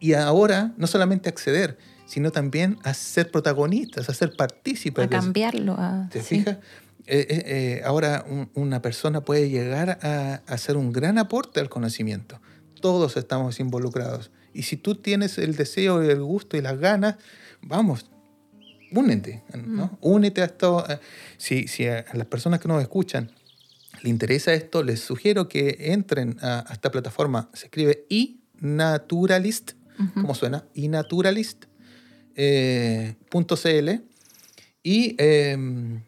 Y 0.00 0.14
ahora, 0.14 0.72
no 0.76 0.86
solamente 0.86 1.28
acceder, 1.28 1.78
sino 2.06 2.32
también 2.32 2.78
a 2.82 2.94
ser 2.94 3.30
protagonistas, 3.30 4.08
a 4.08 4.14
ser 4.14 4.34
partícipes. 4.34 5.04
A 5.04 5.08
cambiarlo. 5.08 5.74
A, 5.78 6.08
¿Te 6.10 6.22
sí. 6.22 6.38
fijas? 6.38 6.58
Eh, 7.10 7.26
eh, 7.30 7.42
eh, 7.46 7.82
ahora 7.84 8.24
un- 8.28 8.50
una 8.54 8.82
persona 8.82 9.22
puede 9.24 9.48
llegar 9.48 9.98
a, 10.02 10.42
a 10.46 10.52
hacer 10.54 10.76
un 10.76 10.92
gran 10.92 11.16
aporte 11.18 11.58
al 11.60 11.68
conocimiento. 11.70 12.40
Todos 12.80 13.16
estamos 13.16 13.58
involucrados. 13.60 14.30
Y 14.52 14.62
si 14.64 14.76
tú 14.76 14.94
tienes 14.94 15.38
el 15.38 15.56
deseo 15.56 16.02
el 16.02 16.22
gusto 16.22 16.56
y 16.56 16.60
las 16.60 16.78
ganas, 16.78 17.16
vamos, 17.62 18.06
únete, 18.92 19.42
¿no? 19.66 19.98
Únete 20.00 20.42
a 20.42 20.44
esto. 20.46 20.84
eh, 20.88 20.98
Si, 21.38 21.66
si 21.66 21.86
a 21.86 22.04
las 22.12 22.26
personas 22.26 22.60
que 22.60 22.68
nos 22.68 22.80
escuchan 22.82 23.30
le 24.02 24.10
interesa 24.10 24.52
esto, 24.54 24.82
les 24.82 25.00
sugiero 25.00 25.48
que 25.48 25.76
entren 25.92 26.36
a, 26.40 26.64
a 26.70 26.72
esta 26.74 26.90
plataforma. 26.90 27.50
Se 27.54 27.66
escribe 27.66 28.06
iNaturalist, 28.08 29.72
¿cómo 30.14 30.34
suena? 30.34 30.64
iNaturalist.cl 30.74 31.68
eh, 32.36 34.00
y 34.82 35.16
eh, 35.18 36.00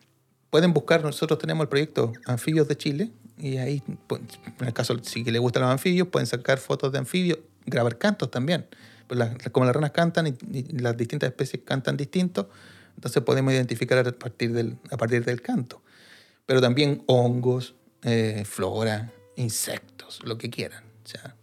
pueden 0.51 0.73
buscar, 0.73 1.03
nosotros 1.03 1.39
tenemos 1.39 1.63
el 1.65 1.69
proyecto 1.69 2.13
Anfibios 2.27 2.69
de 2.69 2.77
Chile 2.77 3.11
y 3.39 3.57
ahí, 3.57 3.83
pues, 4.07 4.21
en 4.61 4.67
el 4.67 4.73
caso, 4.73 4.97
si 5.03 5.25
les 5.25 5.41
gustan 5.41 5.63
los 5.63 5.71
anfibios, 5.71 6.09
pueden 6.09 6.27
sacar 6.27 6.59
fotos 6.59 6.93
de 6.93 6.99
anfibios, 6.99 7.39
grabar 7.65 7.97
cantos 7.97 8.31
también. 8.31 8.67
Pues 9.07 9.19
como 9.51 9.67
las 9.67 9.75
ranas 9.75 9.91
cantan 9.91 10.27
y, 10.27 10.63
las 10.81 10.97
distintas 10.97 11.31
especies 11.31 11.63
cantan 11.65 11.97
distinto, 11.97 12.49
entonces 12.95 13.23
podemos 13.23 13.53
identificar 13.53 13.99
a 14.07 14.13
partir 14.13 14.53
del, 14.53 14.77
a 14.91 14.97
partir 14.97 15.25
del 15.25 15.41
canto. 15.41 15.83
Pero 16.47 16.61
también 16.61 17.03
hongos, 17.07 17.75
eh, 18.03 18.45
flora, 18.45 19.13
insectos, 19.37 20.21
lo 20.25 20.37
que 20.39 20.51
quieran. 20.51 20.85
O 21.05 21.09
sea, 21.09 21.35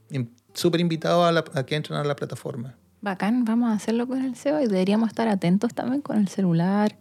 súper 0.53 0.81
invitado 0.81 1.25
a, 1.25 1.31
la- 1.31 1.43
a 1.53 1.65
que 1.65 1.75
entren 1.75 1.97
a 1.97 2.03
la 2.03 2.15
plataforma. 2.15 2.75
Bacán, 3.01 3.45
vamos 3.45 3.69
a 3.69 3.73
hacerlo 3.73 4.07
con 4.07 4.23
el 4.23 4.35
SEO 4.35 4.59
y 4.61 4.67
deberíamos 4.67 5.09
estar 5.09 5.27
atentos 5.27 5.73
también 5.73 6.01
con 6.01 6.17
el 6.17 6.27
celular, 6.27 6.97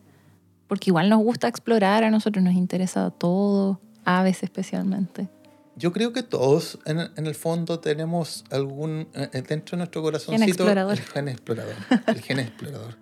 porque 0.69 0.91
igual 0.91 1.09
nos 1.09 1.21
gusta 1.23 1.49
explorar, 1.49 2.05
a 2.05 2.11
nosotros 2.11 2.45
nos 2.45 2.55
interesa 2.55 3.11
todo, 3.11 3.81
aves 4.05 4.43
especialmente. 4.43 5.29
Yo 5.77 5.93
creo 5.93 6.13
que 6.13 6.23
todos 6.23 6.79
en, 6.87 7.01
en 7.01 7.27
el 7.27 7.35
fondo 7.35 7.81
tenemos 7.81 8.45
algún, 8.51 9.09
eh, 9.15 9.43
dentro 9.47 9.77
de 9.77 9.79
nuestro 9.79 10.03
corazoncito, 10.03 10.47
explorador. 10.47 10.95
el 10.95 11.05
gen 11.05 11.29
explorador. 11.29 11.75
El 12.07 12.23
gen 12.23 12.39
explorador. 12.39 12.97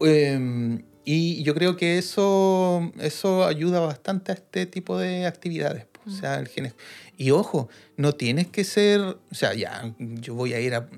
Eh, 0.00 0.84
y 1.10 1.42
yo 1.42 1.54
creo 1.54 1.78
que 1.78 1.96
eso, 1.96 2.92
eso 2.98 3.46
ayuda 3.46 3.80
bastante 3.80 4.30
a 4.30 4.34
este 4.34 4.66
tipo 4.66 4.98
de 4.98 5.26
actividades. 5.26 5.86
O 6.08 6.10
sea, 6.10 6.38
el 6.38 6.72
Y 7.16 7.30
ojo, 7.30 7.68
no 7.96 8.14
tienes 8.14 8.46
que 8.48 8.64
ser, 8.64 9.00
o 9.00 9.34
sea, 9.34 9.52
ya, 9.54 9.94
yo 9.98 10.34
voy 10.34 10.54
a 10.54 10.60
ir 10.60 10.74
a, 10.74 10.88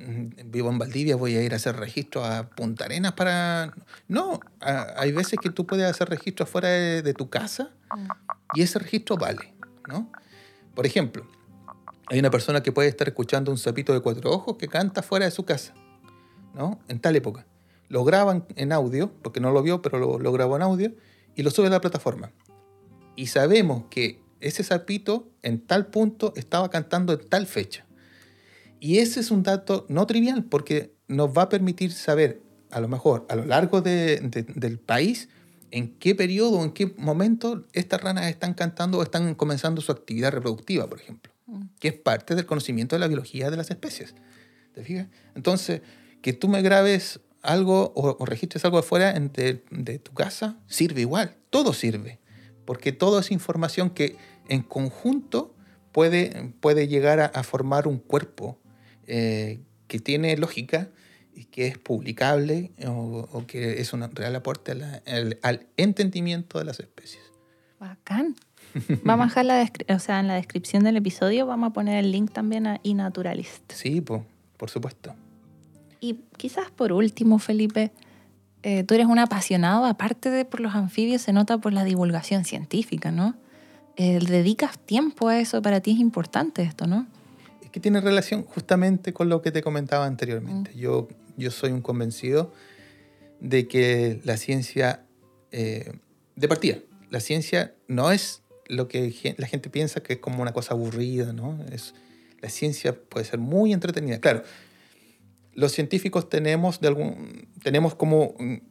vivo 0.45 0.70
en 0.70 0.78
Valdivia, 0.78 1.16
voy 1.16 1.37
a 1.37 1.43
ir 1.43 1.53
a 1.53 1.57
hacer 1.57 1.77
registro 1.77 2.24
a 2.24 2.49
Punta 2.49 2.85
Arenas 2.85 3.12
para... 3.12 3.74
No, 4.07 4.41
hay 4.61 5.12
veces 5.12 5.39
que 5.43 5.51
tú 5.51 5.66
puedes 5.66 5.85
hacer 5.85 6.09
registro 6.09 6.47
fuera 6.47 6.69
de, 6.69 7.03
de 7.03 7.12
tu 7.12 7.28
casa 7.28 7.70
y 8.55 8.62
ese 8.62 8.78
registro 8.78 9.16
vale, 9.16 9.53
¿no? 9.89 10.11
Por 10.74 10.87
ejemplo, 10.87 11.27
hay 12.07 12.19
una 12.19 12.31
persona 12.31 12.62
que 12.62 12.73
puede 12.73 12.89
estar 12.89 13.09
escuchando 13.09 13.51
un 13.51 13.59
sapito 13.59 13.93
de 13.93 14.01
cuatro 14.01 14.31
ojos 14.31 14.57
que 14.57 14.69
canta 14.69 15.03
fuera 15.03 15.24
de 15.24 15.31
su 15.32 15.45
casa, 15.45 15.74
¿no? 16.55 16.81
En 16.89 17.01
tal 17.01 17.16
época. 17.16 17.47
Lo 17.89 18.05
graban 18.05 18.47
en 18.55 18.73
audio, 18.73 19.12
porque 19.23 19.41
no 19.41 19.51
lo 19.51 19.62
vio, 19.62 19.82
pero 19.82 19.99
lo, 19.99 20.19
lo 20.19 20.32
grabó 20.32 20.55
en 20.57 20.62
audio, 20.62 20.93
y 21.35 21.43
lo 21.43 21.51
sube 21.51 21.66
a 21.66 21.70
la 21.70 21.81
plataforma. 21.81 22.31
Y 23.16 23.27
sabemos 23.27 23.85
que 23.91 24.23
ese 24.41 24.62
sapito 24.62 25.31
en 25.43 25.61
tal 25.67 25.87
punto 25.87 26.33
estaba 26.37 26.71
cantando 26.71 27.12
en 27.12 27.29
tal 27.29 27.47
fecha. 27.47 27.87
Y 28.81 28.99
ese 28.99 29.21
es 29.21 29.31
un 29.31 29.43
dato 29.43 29.85
no 29.89 30.07
trivial, 30.07 30.45
porque 30.45 30.95
nos 31.09 31.37
va 31.37 31.43
a 31.43 31.49
permitir 31.49 31.93
saber, 31.93 32.41
a 32.71 32.81
lo 32.81 32.89
mejor, 32.89 33.27
a 33.29 33.37
lo 33.37 33.45
largo 33.45 33.81
de- 33.83 34.19
de- 34.21 34.43
del 34.43 34.79
país, 34.79 35.29
en 35.71 35.95
qué 35.99 36.15
periodo, 36.15 36.65
en 36.65 36.73
qué 36.73 36.95
momento 36.97 37.67
estas 37.73 38.01
ranas 38.01 38.27
están 38.29 38.55
cantando 38.55 38.99
o 38.99 39.03
están 39.03 39.35
comenzando 39.35 39.81
su 39.83 39.93
actividad 39.93 40.33
reproductiva, 40.33 40.89
por 40.89 40.99
ejemplo, 41.01 41.33
que 41.79 41.89
es 41.89 41.95
parte 41.95 42.35
del 42.35 42.47
conocimiento 42.47 42.97
de 42.97 43.01
la 43.01 43.07
biología 43.09 43.51
de 43.51 43.57
las 43.57 43.71
especies. 43.71 44.15
¿Te 44.75 44.83
fijas? 44.83 45.09
Entonces, 45.35 45.83
que 46.23 46.33
tú 46.33 46.49
me 46.49 46.62
grabes 46.62 47.21
algo 47.43 47.93
o, 47.95 48.17
o 48.19 48.27
registres 48.27 48.65
algo 48.65 48.79
afuera 48.79 49.12
de, 49.12 49.62
de 49.71 49.99
tu 49.99 50.12
casa, 50.12 50.59
sirve 50.67 51.03
igual, 51.03 51.37
todo 51.51 51.73
sirve, 51.73 52.19
porque 52.65 52.93
todo 52.93 53.19
es 53.19 53.31
información 53.31 53.91
que 53.91 54.17
en 54.51 54.62
conjunto 54.62 55.55
puede, 55.93 56.52
puede 56.60 56.86
llegar 56.89 57.20
a, 57.20 57.27
a 57.27 57.43
formar 57.43 57.89
un 57.89 57.98
cuerpo 57.98 58.59
eh, 59.06 59.60
que 59.89 59.98
tiene 59.98 60.36
lógica 60.36 60.89
y 61.35 61.44
que 61.44 61.68
es 61.68 61.78
publicable 61.78 62.70
o, 62.86 63.27
o 63.32 63.47
que 63.47 63.81
es 63.81 63.93
un 63.93 64.02
real 64.14 64.36
aporte 64.36 64.74
la- 64.74 65.02
al, 65.06 65.39
al 65.43 65.66
entendimiento 65.77 66.59
de 66.59 66.64
las 66.66 66.81
especies. 66.81 67.22
Bacán. 67.78 68.36
Vamos 69.02 69.24
a 69.24 69.28
dejar 69.28 69.44
la 69.47 69.97
o 69.97 69.98
sea, 69.98 70.20
en 70.20 70.28
la 70.28 70.35
descripción 70.35 70.85
del 70.85 70.97
episodio 70.97 71.47
vamos 71.47 71.70
a 71.70 71.72
poner 71.72 72.05
el 72.05 72.12
link 72.12 72.31
también 72.32 72.66
a 72.66 72.78
iNaturalist. 72.82 73.72
Sí, 73.72 74.01
po, 74.01 74.24
por 74.56 74.70
supuesto. 74.70 75.14
Y 76.01 76.20
quizás 76.36 76.70
por 76.70 76.93
último, 76.93 77.39
Felipe, 77.39 77.90
eh, 78.62 78.85
tú 78.85 78.94
eres 78.94 79.06
un 79.06 79.18
apasionado, 79.18 79.86
aparte 79.86 80.31
de 80.31 80.44
por 80.44 80.60
los 80.60 80.74
anfibios, 80.74 81.22
se 81.22 81.32
nota 81.32 81.59
por 81.59 81.72
la 81.72 81.85
divulgación 81.85 82.44
científica, 82.44 83.10
¿no? 83.10 83.35
Eh, 84.02 84.18
dedicas 84.18 84.78
tiempo 84.78 85.28
a 85.28 85.39
eso, 85.40 85.60
para 85.60 85.81
ti 85.82 85.90
es 85.90 85.98
importante 85.98 86.62
esto, 86.62 86.86
¿no? 86.86 87.06
Es 87.62 87.68
que 87.68 87.81
tiene 87.81 88.01
relación 88.01 88.44
justamente 88.44 89.12
con 89.12 89.28
lo 89.28 89.43
que 89.43 89.52
te 89.52 89.60
comentaba 89.60 90.06
anteriormente. 90.06 90.74
Yo, 90.74 91.06
yo 91.36 91.51
soy 91.51 91.70
un 91.72 91.82
convencido 91.82 92.51
de 93.40 93.68
que 93.68 94.18
la 94.24 94.39
ciencia, 94.39 95.05
eh, 95.52 95.93
de 96.35 96.48
partida, 96.48 96.78
la 97.10 97.20
ciencia 97.20 97.74
no 97.89 98.10
es 98.10 98.40
lo 98.68 98.89
que 98.89 99.35
la 99.36 99.47
gente 99.47 99.68
piensa 99.68 100.02
que 100.02 100.14
es 100.14 100.18
como 100.18 100.40
una 100.40 100.55
cosa 100.55 100.72
aburrida, 100.72 101.35
¿no? 101.35 101.62
Es, 101.70 101.93
la 102.40 102.48
ciencia 102.48 102.98
puede 102.98 103.27
ser 103.27 103.39
muy 103.39 103.74
entretenida. 103.74 104.18
Claro, 104.18 104.44
los 105.52 105.72
científicos 105.72 106.31
tenemos, 106.31 106.81
de 106.81 106.89
algún, 106.89 107.48
tenemos 107.62 107.94
como 107.94 108.28
un, 108.39 108.62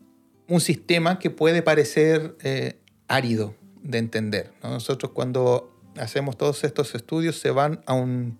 un 0.47 0.59
sistema 0.59 1.19
que 1.19 1.29
puede 1.29 1.61
parecer 1.61 2.35
eh, 2.41 2.79
árido 3.07 3.53
de 3.83 3.97
entender. 3.97 4.51
¿no? 4.63 4.69
Nosotros 4.71 5.11
cuando 5.13 5.75
hacemos 5.97 6.37
todos 6.37 6.63
estos 6.63 6.93
estudios 6.95 7.37
se 7.39 7.51
van 7.51 7.81
a, 7.85 7.93
un, 7.93 8.37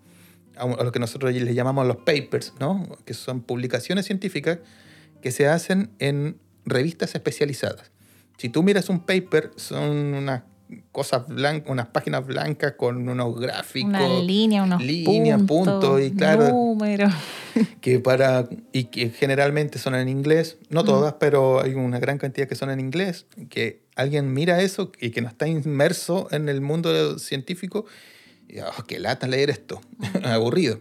a, 0.57 0.65
un- 0.65 0.79
a 0.79 0.83
lo 0.83 0.91
que 0.91 0.99
nosotros 0.99 1.33
les 1.33 1.55
llamamos 1.55 1.85
los 1.87 1.97
papers, 1.97 2.53
¿no? 2.59 2.87
que 3.05 3.13
son 3.13 3.41
publicaciones 3.41 4.05
científicas 4.05 4.59
que 5.21 5.31
se 5.31 5.47
hacen 5.47 5.89
en 5.99 6.37
revistas 6.65 7.15
especializadas. 7.15 7.91
Si 8.37 8.47
tú 8.49 8.63
miras 8.63 8.89
un 8.89 9.01
paper, 9.01 9.51
son 9.57 10.13
unas 10.13 10.43
cosas 10.91 11.27
blancas, 11.27 11.69
unas 11.69 11.87
páginas 11.87 12.25
blancas 12.25 12.73
con 12.77 13.09
unos 13.09 13.39
gráficos. 13.39 13.89
Una 13.89 14.07
línea, 14.21 14.63
unos 14.63 14.81
línea, 14.81 15.37
puntos, 15.39 15.47
punto, 15.81 15.99
y 15.99 16.11
claro, 16.11 16.47
números. 16.49 17.11
que 17.81 17.99
para 17.99 18.47
y 18.71 18.85
que 18.85 19.09
generalmente 19.09 19.79
son 19.79 19.95
en 19.95 20.07
inglés, 20.07 20.57
no 20.69 20.83
todas, 20.83 21.13
pero 21.19 21.59
hay 21.61 21.73
una 21.73 21.99
gran 21.99 22.17
cantidad 22.19 22.47
que 22.47 22.55
son 22.55 22.69
en 22.69 22.79
inglés, 22.79 23.25
que 23.49 23.81
alguien 24.01 24.34
mira 24.34 24.61
eso 24.61 24.91
y 24.99 25.09
que 25.11 25.21
no 25.21 25.27
está 25.30 25.47
inmerso 25.47 26.27
en 26.31 26.49
el 26.49 26.61
mundo 26.61 27.19
científico, 27.19 27.85
y 28.47 28.59
oh, 28.59 28.84
qué 28.88 28.99
lata 28.99 29.27
leer 29.27 29.49
esto, 29.49 29.81
aburrido. 30.23 30.80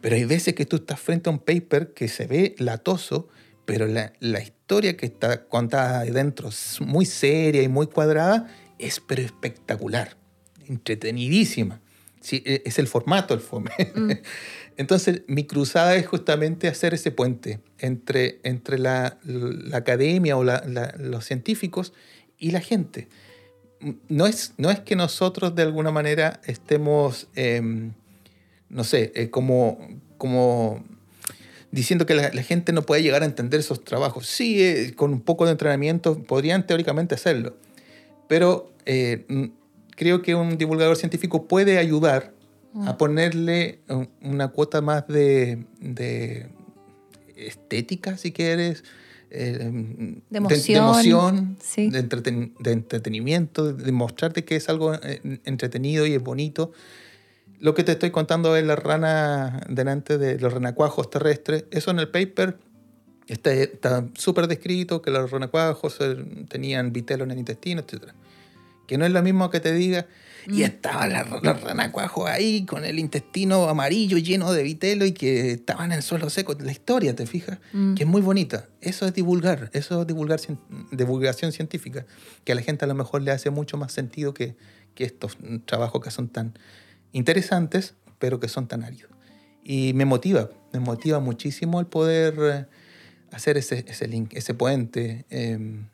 Pero 0.00 0.16
hay 0.16 0.24
veces 0.24 0.54
que 0.54 0.66
tú 0.66 0.76
estás 0.76 0.98
frente 0.98 1.28
a 1.28 1.32
un 1.32 1.38
paper 1.38 1.92
que 1.92 2.08
se 2.08 2.26
ve 2.26 2.54
latoso, 2.58 3.28
pero 3.66 3.86
la, 3.86 4.12
la 4.20 4.40
historia 4.42 4.96
que 4.96 5.06
está 5.06 5.44
contada 5.46 6.00
ahí 6.00 6.10
dentro 6.10 6.48
es 6.48 6.80
muy 6.80 7.04
seria 7.06 7.62
y 7.62 7.68
muy 7.68 7.86
cuadrada, 7.86 8.48
es 8.78 8.98
pero 9.00 9.20
espectacular, 9.22 10.16
entretenidísima. 10.66 11.80
Sí, 12.20 12.42
e- 12.44 12.62
es 12.64 12.78
el 12.78 12.86
formato 12.86 13.34
el 13.34 13.40
fome. 13.40 13.70
Entonces, 14.76 15.22
mi 15.26 15.44
cruzada 15.46 15.94
es 15.96 16.06
justamente 16.06 16.68
hacer 16.68 16.94
ese 16.94 17.10
puente 17.10 17.60
entre, 17.78 18.40
entre 18.42 18.78
la, 18.78 19.18
la 19.24 19.76
academia 19.78 20.36
o 20.36 20.44
la- 20.44 20.62
la- 20.66 20.94
los 20.98 21.24
científicos 21.26 21.92
y 22.40 22.50
la 22.50 22.60
gente. 22.60 23.06
No 24.08 24.26
es, 24.26 24.52
no 24.58 24.70
es 24.70 24.80
que 24.80 24.96
nosotros 24.96 25.54
de 25.54 25.62
alguna 25.62 25.90
manera 25.92 26.40
estemos, 26.44 27.28
em, 27.36 27.92
no 28.68 28.82
sé, 28.84 29.12
eh, 29.14 29.30
como, 29.30 29.78
como 30.18 30.84
diciendo 31.70 32.04
que 32.04 32.14
la, 32.14 32.30
la 32.32 32.42
gente 32.42 32.72
no 32.72 32.82
puede 32.82 33.02
llegar 33.02 33.22
a 33.22 33.26
entender 33.26 33.60
esos 33.60 33.82
trabajos. 33.84 34.26
Sí, 34.26 34.60
eh, 34.62 34.92
con 34.96 35.12
un 35.12 35.20
poco 35.20 35.46
de 35.46 35.52
entrenamiento 35.52 36.22
podrían 36.24 36.66
teóricamente 36.66 37.14
hacerlo, 37.14 37.56
pero 38.28 38.72
eh, 38.84 39.24
mm, 39.28 39.44
creo 39.96 40.20
que 40.20 40.34
un 40.34 40.58
divulgador 40.58 40.96
científico 40.96 41.46
puede 41.46 41.78
ayudar 41.78 42.34
a 42.86 42.96
ponerle 42.98 43.80
un- 43.88 44.08
una 44.22 44.48
cuota 44.48 44.80
más 44.80 45.06
de, 45.08 45.64
de 45.80 46.46
estética, 47.36 48.16
si 48.16 48.30
quieres, 48.32 48.84
eh, 49.30 49.58
De 50.30 50.38
emoción, 50.38 50.84
emoción, 50.84 51.56
sí. 51.62 51.88
de, 51.90 52.06
entreten- 52.08 52.52
de 52.58 52.72
entretenimiento, 52.72 53.72
de 53.72 53.92
mostrarte 53.92 54.44
que 54.44 54.56
es 54.56 54.68
algo 54.68 54.94
eh, 54.94 55.40
entretenido 55.44 56.06
y 56.06 56.14
es 56.14 56.22
bonito. 56.22 56.72
Lo 57.58 57.74
que 57.74 57.84
te 57.84 57.92
estoy 57.92 58.10
contando 58.10 58.56
es 58.56 58.64
la 58.64 58.76
rana 58.76 59.60
delante 59.68 60.16
de 60.18 60.38
los 60.38 60.52
renacuajos 60.52 61.10
terrestres. 61.10 61.64
Eso 61.70 61.90
en 61.90 61.98
el 61.98 62.08
paper 62.08 62.56
está 63.26 63.52
está 63.52 64.06
súper 64.14 64.46
descrito, 64.48 65.02
que 65.02 65.10
los 65.10 65.30
renacuajos 65.30 65.98
eh, 66.00 66.16
tenían 66.48 66.92
vitelo 66.92 67.24
en 67.24 67.30
el 67.32 67.38
intestino, 67.38 67.82
etc. 67.82 68.12
Que 68.86 68.96
no 68.98 69.04
es 69.04 69.12
lo 69.12 69.22
mismo 69.22 69.50
que 69.50 69.60
te 69.60 69.72
diga, 69.74 70.06
y 70.46 70.62
estaba 70.62 71.06
la, 71.06 71.26
la 71.42 71.52
rana 71.54 71.92
cuajo 71.92 72.26
ahí 72.26 72.64
con 72.64 72.84
el 72.84 72.98
intestino 72.98 73.68
amarillo 73.68 74.18
lleno 74.18 74.52
de 74.52 74.62
vitelo 74.62 75.04
y 75.04 75.12
que 75.12 75.52
estaban 75.52 75.92
en 75.92 75.98
el 75.98 76.02
suelo 76.02 76.30
seco. 76.30 76.54
La 76.60 76.72
historia, 76.72 77.14
¿te 77.14 77.26
fijas? 77.26 77.58
Mm. 77.72 77.94
Que 77.94 78.04
es 78.04 78.08
muy 78.08 78.20
bonita. 78.20 78.68
Eso 78.80 79.06
es 79.06 79.14
divulgar, 79.14 79.70
eso 79.72 80.00
es 80.00 80.06
divulgar, 80.06 80.40
divulgación 80.92 81.52
científica, 81.52 82.06
que 82.44 82.52
a 82.52 82.54
la 82.54 82.62
gente 82.62 82.84
a 82.84 82.88
lo 82.88 82.94
mejor 82.94 83.22
le 83.22 83.30
hace 83.30 83.50
mucho 83.50 83.76
más 83.76 83.92
sentido 83.92 84.34
que, 84.34 84.56
que 84.94 85.04
estos 85.04 85.36
trabajos 85.66 86.02
que 86.02 86.10
son 86.10 86.28
tan 86.28 86.58
interesantes, 87.12 87.94
pero 88.18 88.40
que 88.40 88.48
son 88.48 88.68
tan 88.68 88.82
áridos. 88.82 89.10
Y 89.62 89.92
me 89.94 90.04
motiva, 90.04 90.50
me 90.72 90.80
motiva 90.80 91.20
muchísimo 91.20 91.80
el 91.80 91.86
poder 91.86 92.34
eh, 92.40 92.66
hacer 93.32 93.56
ese, 93.56 93.84
ese 93.88 94.08
link, 94.08 94.32
ese 94.34 94.54
puente. 94.54 95.26
eh, 95.30 95.84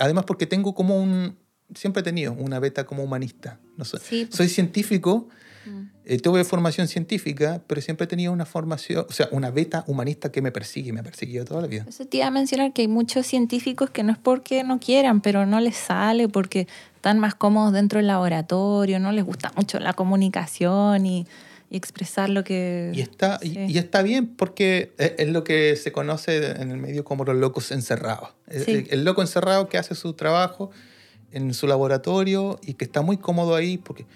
además 0.00 0.24
porque 0.24 0.46
tengo 0.46 0.74
como 0.74 1.00
un, 1.00 1.36
siempre 1.74 2.00
he 2.00 2.04
tenido 2.04 2.32
una 2.32 2.58
beta 2.58 2.84
como 2.86 3.02
humanista. 3.04 3.58
No 3.76 3.84
sé. 3.84 3.98
Sí, 3.98 4.24
pues. 4.26 4.36
Soy 4.36 4.48
científico, 4.48 5.28
Mm. 5.66 5.90
eh, 6.06 6.18
tuve 6.18 6.42
formación 6.44 6.88
científica, 6.88 7.60
pero 7.66 7.82
siempre 7.82 8.04
he 8.04 8.08
tenido 8.08 8.32
una 8.32 8.46
formación, 8.46 9.04
o 9.06 9.12
sea, 9.12 9.28
una 9.30 9.50
beta 9.50 9.84
humanista 9.86 10.32
que 10.32 10.40
me 10.40 10.50
persigue, 10.52 10.90
me 10.94 11.00
ha 11.00 11.02
perseguido 11.02 11.44
toda 11.44 11.60
la 11.60 11.66
vida. 11.66 11.84
Eso 11.86 12.06
te 12.06 12.16
iba 12.16 12.26
a 12.26 12.30
mencionar 12.30 12.72
que 12.72 12.80
hay 12.82 12.88
muchos 12.88 13.26
científicos 13.26 13.90
que 13.90 14.02
no 14.02 14.10
es 14.12 14.18
porque 14.18 14.64
no 14.64 14.80
quieran, 14.80 15.20
pero 15.20 15.44
no 15.44 15.60
les 15.60 15.76
sale 15.76 16.28
porque 16.28 16.66
están 16.96 17.18
más 17.18 17.34
cómodos 17.34 17.74
dentro 17.74 17.98
del 17.98 18.06
laboratorio, 18.06 18.98
no 19.00 19.12
les 19.12 19.22
gusta 19.24 19.52
mucho 19.54 19.78
la 19.80 19.92
comunicación 19.92 21.04
y, 21.04 21.26
y 21.68 21.76
expresar 21.76 22.30
lo 22.30 22.42
que... 22.42 22.90
Y 22.94 23.02
está, 23.02 23.38
y- 23.42 23.48
Sí. 23.50 23.58
y, 23.68 23.78
está 23.78 24.00
bien 24.00 24.28
porque 24.28 24.92
es, 24.96 25.12
es 25.18 25.28
lo 25.28 25.44
que 25.44 25.76
se 25.76 25.92
conoce 25.92 26.52
en 26.60 26.70
el 26.70 26.78
medio 26.78 27.04
como 27.04 27.24
los 27.24 27.36
locos 27.36 27.70
encerrados. 27.70 28.30
El, 28.48 28.64
Sí. 28.64 28.70
el- 28.72 28.86
el 28.90 29.04
loco 29.04 29.20
encerrado 29.20 29.68
que 29.68 29.76
hace 29.76 29.94
su 29.94 30.14
trabajo 30.14 30.70
en 31.32 31.54
su 31.54 31.66
laboratorio 31.66 32.58
y 32.62 32.74
que 32.74 32.84
está 32.84 33.02
muy 33.02 33.16
cómodo 33.18 33.54
ahí, 33.54 33.78
porque, 33.78 34.06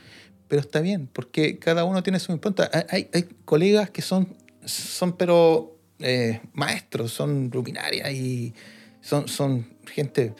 pero 0.48 0.60
está 0.60 0.80
bien, 0.80 1.08
porque 1.12 1.58
cada 1.58 1.84
uno 1.84 2.02
tiene 2.02 2.18
su 2.20 2.32
impronta. 2.32 2.70
Hay, 2.90 3.08
hay- 3.12 3.26
colegas 3.44 3.90
que 3.90 4.02
son, 4.02 4.28
son 4.64 5.12
pero 5.16 5.76
eh, 5.98 6.40
maestros, 6.52 7.12
son 7.12 7.50
luminarias 7.52 8.10
y 8.12 8.52
son, 9.00 9.28
son 9.28 9.66
gente, 9.86 10.34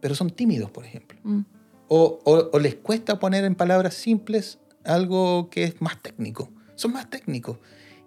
pero 0.00 0.14
son 0.14 0.30
tímidos, 0.30 0.70
por 0.70 0.84
ejemplo 0.84 1.18
Mm. 1.24 1.40
o, 1.88 2.20
o- 2.24 2.50
o 2.52 2.58
les 2.58 2.76
cuesta 2.76 3.18
poner 3.18 3.44
en 3.44 3.54
palabras 3.54 3.94
simples 3.94 4.58
algo 4.84 5.50
que 5.50 5.64
es 5.64 5.80
más 5.82 6.00
técnico. 6.00 6.48
Son 6.76 6.92
más 6.92 7.10
técnicos. 7.10 7.58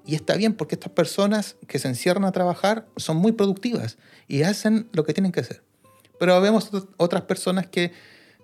Y 0.05 0.15
está 0.15 0.35
bien 0.35 0.53
porque 0.53 0.75
estas 0.75 0.91
personas 0.91 1.55
que 1.67 1.77
se 1.79 1.87
encierran 1.87 2.25
a 2.25 2.31
trabajar 2.31 2.87
son 2.97 3.17
muy 3.17 3.31
productivas 3.33 3.97
y 4.27 4.41
hacen 4.41 4.87
lo 4.93 5.03
que 5.05 5.13
tienen 5.13 5.31
que 5.31 5.41
hacer. 5.41 5.61
Pero 6.23 6.39
vemos 6.39 6.71
ot- 6.71 6.87
otras 6.95 7.23
personas 7.23 7.67
que 7.67 7.91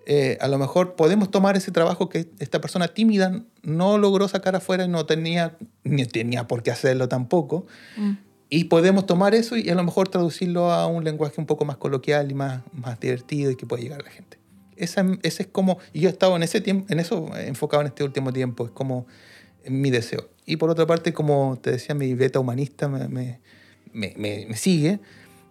eh, 0.06 0.38
a 0.42 0.50
lo 0.50 0.58
mejor 0.58 0.96
podemos 0.96 1.32
tomar 1.32 1.56
ese 1.56 1.72
trabajo 1.72 2.10
que 2.10 2.28
esta 2.40 2.60
persona 2.60 2.90
tímida 2.90 3.42
no 3.64 3.98
logró 3.98 4.28
sacar 4.28 4.54
afuera 4.58 4.84
y 4.84 4.90
no 4.90 5.06
tenía, 5.06 5.56
ni 5.86 6.04
tenía 6.06 6.46
por 6.46 6.62
qué 6.62 6.72
hacerlo 6.72 7.08
tampoco. 7.08 7.66
Mm. 7.96 8.12
Y 8.50 8.66
podemos 8.66 9.06
tomar 9.06 9.34
eso 9.34 9.56
y 9.56 9.70
a 9.70 9.76
lo 9.76 9.84
mejor 9.86 10.10
traducirlo 10.10 10.72
a 10.74 10.88
un 10.88 11.06
lenguaje 11.06 11.36
un 11.38 11.46
poco 11.46 11.64
más 11.64 11.78
coloquial 11.78 12.30
y 12.32 12.34
más, 12.34 12.64
más 12.74 13.00
divertido 13.00 13.50
y 13.52 13.56
que 13.56 13.66
pueda 13.66 13.82
llegar 13.82 14.02
a 14.02 14.04
la 14.04 14.10
gente. 14.12 14.38
Esa, 14.76 15.06
ese 15.24 15.44
es 15.44 15.48
como, 15.50 15.78
y 15.94 16.02
yo 16.02 16.10
he 16.10 16.12
estado 16.12 16.36
en, 16.36 16.44
ese 16.44 16.60
tiempo, 16.60 16.86
en 16.92 17.00
eso 17.00 17.30
enfocado 17.38 17.82
en 17.82 17.88
este 17.88 18.04
último 18.04 18.34
tiempo, 18.34 18.66
es 18.66 18.72
como 18.72 19.06
mi 19.68 19.90
deseo. 19.90 20.28
Y 20.46 20.58
por 20.58 20.70
otra 20.70 20.86
parte, 20.86 21.14
como 21.14 21.58
te 21.62 21.72
decía, 21.72 21.94
mi 21.96 22.14
beta 22.14 22.40
humanista 22.40 22.88
me, 22.90 23.08
me- 23.08 23.40
me- 23.94 24.46
me 24.50 24.58
sigue. 24.58 25.00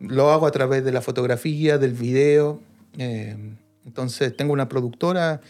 Lo 0.00 0.30
hago 0.30 0.46
a 0.46 0.50
través 0.50 0.84
de 0.84 0.92
la 0.92 1.00
fotografía, 1.00 1.78
del 1.78 1.92
video. 1.92 2.60
eh, 2.98 3.36
entonces 3.84 4.36
tengo 4.36 4.52
una 4.52 4.68
productora 4.68 5.40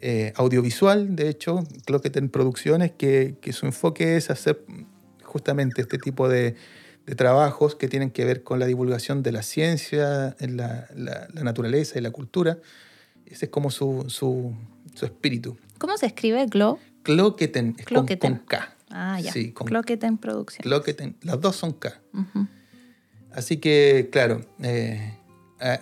eh, 0.00 0.32
audiovisual, 0.36 1.16
de 1.16 1.28
hecho, 1.28 1.64
Cloqueten 1.84 2.28
Producciones, 2.28 2.92
que, 2.92 3.36
que 3.40 3.52
su 3.52 3.66
enfoque 3.66 4.16
es 4.16 4.30
hacer 4.30 4.62
justamente 5.24 5.82
este 5.82 5.98
tipo 5.98 6.28
de, 6.28 6.54
de 7.06 7.14
trabajos 7.16 7.74
que 7.74 7.88
tienen 7.88 8.10
que 8.10 8.24
ver 8.24 8.44
con 8.44 8.60
la 8.60 8.66
divulgación 8.66 9.22
de 9.24 9.32
la 9.32 9.42
ciencia, 9.42 10.36
la, 10.40 10.86
la- 10.94 11.26
la 11.32 11.42
naturaleza 11.42 11.98
y 11.98 12.02
la 12.02 12.10
cultura. 12.12 12.58
Ese 13.26 13.46
es 13.46 13.50
como 13.50 13.70
su, 13.70 14.04
su, 14.08 14.54
su 14.94 15.04
espíritu. 15.04 15.56
¿Cómo 15.78 15.96
se 15.98 16.06
escribe 16.06 16.46
Glow? 16.46 16.78
Cloqueten 17.02 17.74
es 17.78 17.86
con-. 17.86 18.06
Con, 18.06 18.36
K. 18.46 18.76
Ah, 18.90 19.20
ya. 19.20 19.32
Sí, 19.32 19.50
con 19.52 19.66
Cloqueten 19.66 20.18
Producción. 20.18 20.62
Cloqueten. 20.62 21.16
Las 21.22 21.40
dos 21.40 21.56
son 21.56 21.72
K. 21.72 22.00
Ujú. 22.14 22.46
Así 23.32 23.58
que, 23.58 24.08
claro, 24.10 24.44
eh, 24.62 25.14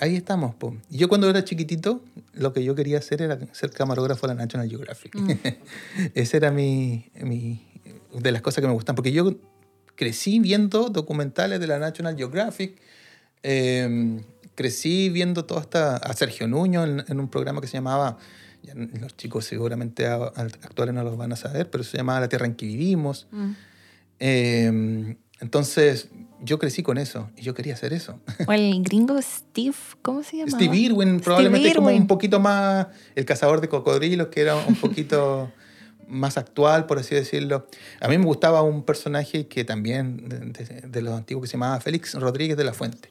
ahí 0.01 0.17
estamos. 0.17 0.55
po. 0.55 0.77
Yo 0.91 1.09
cuando 1.09 1.29
era 1.31 1.45
chiquitito, 1.45 2.03
lo 2.35 2.53
que 2.53 2.65
yo 2.65 2.75
quería 2.75 2.99
hacer 2.99 3.23
era 3.23 3.39
ser 3.53 3.71
camarógrafo 3.71 4.27
de 4.27 4.35
la 4.35 4.43
National 4.43 4.69
Geographic. 4.69 5.15
Mm. 5.17 5.31
Esa 6.15 6.37
era 6.37 6.51
mi, 6.51 7.07
mi- 7.23 7.63
de 8.19 8.33
las 8.33 8.43
cosas 8.43 8.63
que 8.63 8.67
me 8.69 8.73
gustan, 8.75 8.95
porque 8.97 9.13
yo 9.13 9.37
crecí 9.95 10.39
viendo 10.41 10.89
documentales 10.91 11.61
de 11.61 11.67
la 11.67 11.79
National 11.79 12.17
Geographic, 12.17 12.77
eh, 13.43 14.21
crecí 14.55 15.09
viendo 15.11 15.45
toda 15.45 15.61
esta, 15.63 15.97
a 15.97 16.13
Sergio 16.15 16.49
Nuño 16.49 16.85
en, 16.85 17.05
en 17.07 17.21
un 17.21 17.29
programa 17.29 17.61
que 17.61 17.67
se 17.67 17.75
llamaba, 17.75 18.19
ya 18.63 18.75
los 18.75 19.17
chicos 19.17 19.45
seguramente 19.45 20.07
a- 20.07 20.15
a- 20.17 20.31
actuales 20.63 20.95
no 20.95 21.05
los 21.05 21.17
van 21.17 21.33
a 21.33 21.37
saber, 21.37 21.71
pero 21.71 21.85
se 21.85 21.97
llamaba 21.97 22.21
La 22.21 22.29
Tierra 22.29 22.47
en 22.47 22.55
que 22.55 22.67
vivimos. 22.67 23.29
Mm. 23.31 23.51
Eh, 24.19 25.17
entonces, 25.41 26.09
yo 26.43 26.59
crecí 26.59 26.83
con 26.83 26.99
eso 26.99 27.31
y 27.37 27.43
yo 27.43 27.55
quería 27.55 27.75
hacer 27.75 27.93
eso. 27.93 28.19
O 28.47 28.53
el 28.53 28.83
gringo 28.83 29.21
Steve, 29.23 29.75
¿cómo 30.03 30.23
se 30.23 30.39
llama? 30.39 30.51
Steve 30.51 30.77
Irwin, 30.77 31.21
probablemente 31.21 31.75
como 31.75 31.89
Irwin. 31.91 32.03
un 32.03 32.07
poquito 32.09 32.41
más 32.41 32.87
el 33.15 33.25
cazador 33.25 33.61
de 33.61 33.69
cocodrilos, 33.69 34.29
que 34.29 34.41
era 34.43 34.55
un 34.57 34.75
poquito 34.77 35.51
más 36.09 36.37
actual, 36.39 36.87
por 36.87 36.99
así 36.99 37.15
decirlo. 37.15 37.67
A 38.01 38.09
mí 38.09 38.17
me 38.19 38.25
gustaba 38.27 38.63
un 38.63 38.83
personaje 38.85 39.49
que 39.49 39.65
también, 39.65 40.29
de, 40.29 40.39
de- 40.65 40.81
de 40.89 41.03
los 41.03 41.15
antiguos, 41.15 41.43
que 41.43 41.49
se 41.49 41.53
llamaba 41.55 41.81
Félix 41.81 42.15
Rodríguez 42.15 42.57
de 42.57 42.65
la 42.65 42.73
Fuente, 42.75 43.09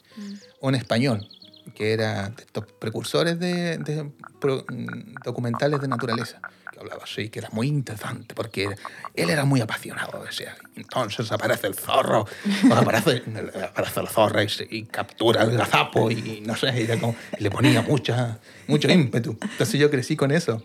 un 0.62 0.76
español, 0.76 1.28
que 1.74 1.94
era 1.94 2.30
de 2.30 2.44
estos 2.44 2.66
precursores 2.80 3.40
de, 3.40 3.78
de 3.80 4.12
pro- 4.40 4.66
mm, 4.70 5.16
documentales 5.24 5.82
de 5.82 5.88
naturaleza. 5.88 6.40
Que 6.72 6.80
hablaba 6.80 7.04
así, 7.06 7.30
que 7.30 7.40
era 7.40 7.50
muy 7.52 7.68
interesante, 7.68 8.36
porque 8.36 8.76
él 9.14 9.30
era 9.30 9.46
muy 9.46 9.62
apasionado. 9.62 10.24
Sea, 10.32 10.56
entonces 10.76 11.32
aparece 11.32 11.68
el 11.68 11.76
zorro, 11.76 12.26
aparece, 12.72 13.24
aparece 13.70 14.00
el 14.02 14.08
zorro 14.10 14.42
y, 14.44 14.48
y 14.70 14.84
captura 14.84 15.44
el 15.44 15.52
gazapo, 15.58 16.12
y 16.12 16.42
no 16.46 16.56
sé, 16.56 16.88
como- 17.00 17.16
le 17.40 17.50
ponía 17.50 17.82
mucha, 17.82 18.40
mucho 18.68 18.90
ímpetu. 18.92 19.38
Entonces 19.42 19.80
yo 19.80 19.90
crecí 19.90 20.16
con 20.16 20.32
eso. 20.32 20.62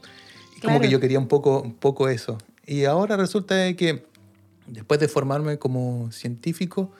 Y 0.56 0.60
como 0.60 0.80
que 0.80 0.90
yo 0.90 1.00
quería 1.00 1.18
un 1.18 1.28
poco, 1.28 1.60
un 1.62 1.74
poco 1.74 2.08
eso. 2.08 2.38
Y 2.66 2.84
ahora 2.84 3.16
resulta 3.16 3.72
que 3.74 4.04
después 4.66 5.00
de 5.00 5.08
formarme 5.08 5.58
como 5.58 6.10
científico, 6.12 6.92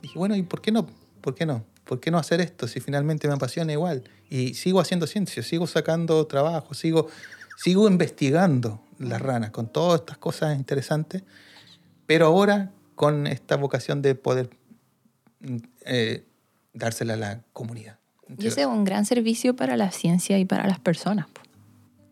dije, 0.00 0.18
bueno, 0.18 0.34
¿y 0.36 0.42
por 0.42 0.60
qué 0.62 0.72
no? 0.72 0.86
¿Por 1.20 1.34
qué 1.34 1.44
no? 1.44 1.64
¿Por 1.84 2.00
qué 2.00 2.10
no 2.10 2.18
hacer 2.18 2.40
esto 2.40 2.66
si 2.66 2.80
finalmente 2.80 3.28
me 3.28 3.34
apasiona 3.34 3.72
igual? 3.72 4.04
Y 4.30 4.54
sigo 4.54 4.80
haciendo 4.80 5.06
ciencia, 5.06 5.42
sigo 5.42 5.66
sacando 5.66 6.26
trabajo, 6.26 6.74
sigo, 6.74 7.08
sigo 7.56 7.88
investigando 7.88 8.80
las 8.98 9.20
ranas 9.20 9.50
con 9.50 9.68
todas 9.68 10.00
estas 10.00 10.18
cosas 10.18 10.56
interesantes, 10.56 11.22
pero 12.06 12.26
ahora 12.26 12.72
con 12.94 13.26
esta 13.26 13.56
vocación 13.56 14.02
de 14.02 14.14
poder 14.14 14.50
eh, 15.84 16.24
dársela 16.72 17.14
a 17.14 17.16
la 17.16 17.40
comunidad. 17.52 17.98
Y 18.38 18.46
ese 18.46 18.62
es 18.62 18.66
un 18.66 18.84
gran 18.84 19.04
servicio 19.04 19.54
para 19.54 19.76
la 19.76 19.90
ciencia 19.90 20.38
y 20.38 20.44
para 20.44 20.66
las 20.66 20.78
personas. 20.78 21.26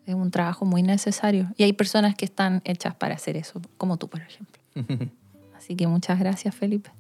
Es 0.05 0.15
un 0.15 0.31
trabajo 0.31 0.65
muy 0.65 0.83
necesario. 0.83 1.53
Y 1.57 1.63
hay 1.63 1.73
personas 1.73 2.15
que 2.15 2.25
están 2.25 2.61
hechas 2.65 2.95
para 2.95 3.15
hacer 3.15 3.37
eso, 3.37 3.61
como 3.79 3.97
tú, 3.97 4.09
por 4.09 4.21
ejemplo. 4.21 4.61
Así 5.57 5.77
que 5.77 5.87
muchas 5.87 6.19
gracias, 6.19 6.55
Felipe. 6.55 6.91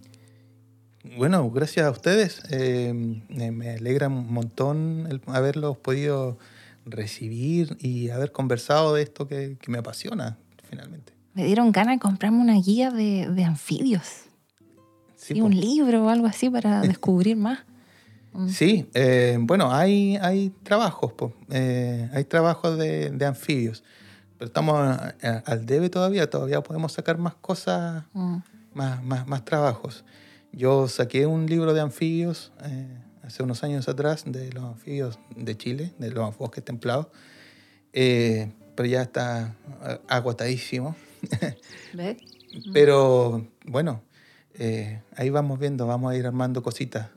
Bueno, 1.16 1.51
gracias 1.51 1.87
a 1.87 1.91
ustedes. 1.91 2.43
Eh, 2.51 2.93
me 3.29 3.70
alegra 3.70 4.09
un 4.09 4.33
montón 4.33 5.07
el 5.11 5.20
haberlos 5.27 5.77
podido 5.77 6.39
recibir 6.87 7.77
y 7.81 8.11
haber 8.11 8.33
conversado 8.33 8.95
de 8.95 9.03
esto 9.03 9.27
que, 9.27 9.57
que 9.61 9.70
me 9.70 9.79
apasiona 9.79 10.37
finalmente. 10.69 11.12
Me 11.35 11.45
dieron 11.45 11.73
ganas 11.73 11.97
de 11.97 12.01
comprarme 12.01 12.41
una 12.41 12.55
guía 12.55 12.91
de, 12.91 13.29
de 13.29 13.45
anfibios. 13.45 14.05
Sí, 15.16 15.35
Sí, 15.35 15.41
po. 15.41 15.47
un 15.47 15.59
libro 15.59 16.05
o 16.05 16.09
algo 16.09 16.27
así 16.27 16.51
para 16.51 16.81
descubrir 16.83 17.37
más. 17.37 17.61
Mm. 18.33 18.49
Sí, 18.49 18.89
eh, 18.95 19.37
bueno, 19.41 19.73
hay, 19.73 20.16
hay 20.16 20.51
trabajos. 20.62 21.12
Eh, 21.51 22.09
hay 22.12 22.24
trabajos 22.24 22.79
de, 22.79 23.11
de 23.11 23.27
anfibios, 23.27 23.85
pero 24.39 24.47
estamos 24.47 24.74
a- 24.79 25.15
a- 25.23 25.43
al 25.47 25.66
debe 25.66 25.91
todavía, 25.91 26.29
todavía 26.31 26.62
podemos 26.62 26.93
sacar 26.93 27.19
más 27.19 27.35
cosas, 27.35 28.05
Mm. 28.15 28.37
más, 28.74 29.03
más, 29.05 29.27
más 29.27 29.45
trabajos. 29.45 30.05
Yo 30.53 30.89
saqué 30.89 31.27
un 31.27 31.47
libro 31.47 31.73
de 31.74 31.81
anfibios 31.81 32.53
eh, 32.65 32.87
hace 33.23 33.43
unos 33.43 33.62
años 33.65 33.89
atrás, 33.89 34.24
de 34.27 34.53
los 34.53 34.65
anfibios 34.65 35.19
de 35.37 35.57
Chile, 35.57 35.93
de 35.99 36.11
los 36.11 36.37
bosques 36.37 36.65
templados, 36.65 37.07
eh, 37.93 38.53
pero 38.74 38.89
ya 38.89 39.03
está 39.03 39.55
eh, 39.85 39.99
agotadísimo. 40.09 40.95
¿Ves? 41.95 42.16
Pero 42.73 43.47
bueno, 43.65 44.03
eh, 44.55 45.01
ahí 45.16 45.31
vamos 45.31 45.59
viendo, 45.59 45.87
vamos 45.87 46.12
a 46.12 46.16
ir 46.16 46.27
armando 46.27 46.62
cositas. 46.62 47.09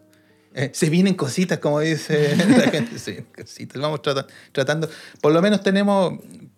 Eh, 0.53 0.69
se 0.73 0.89
vienen 0.89 1.15
cositas, 1.15 1.59
como 1.59 1.81
dice 1.81 2.33
la 2.49 2.69
gente. 2.71 2.97
Sí, 2.99 3.17
cositas. 3.35 3.81
Vamos 3.81 4.01
trata- 4.01 4.27
tratando. 4.53 4.89
Por 5.19 5.33
lo 5.33 5.41
menos 5.41 5.61
tenemos, 5.61 6.13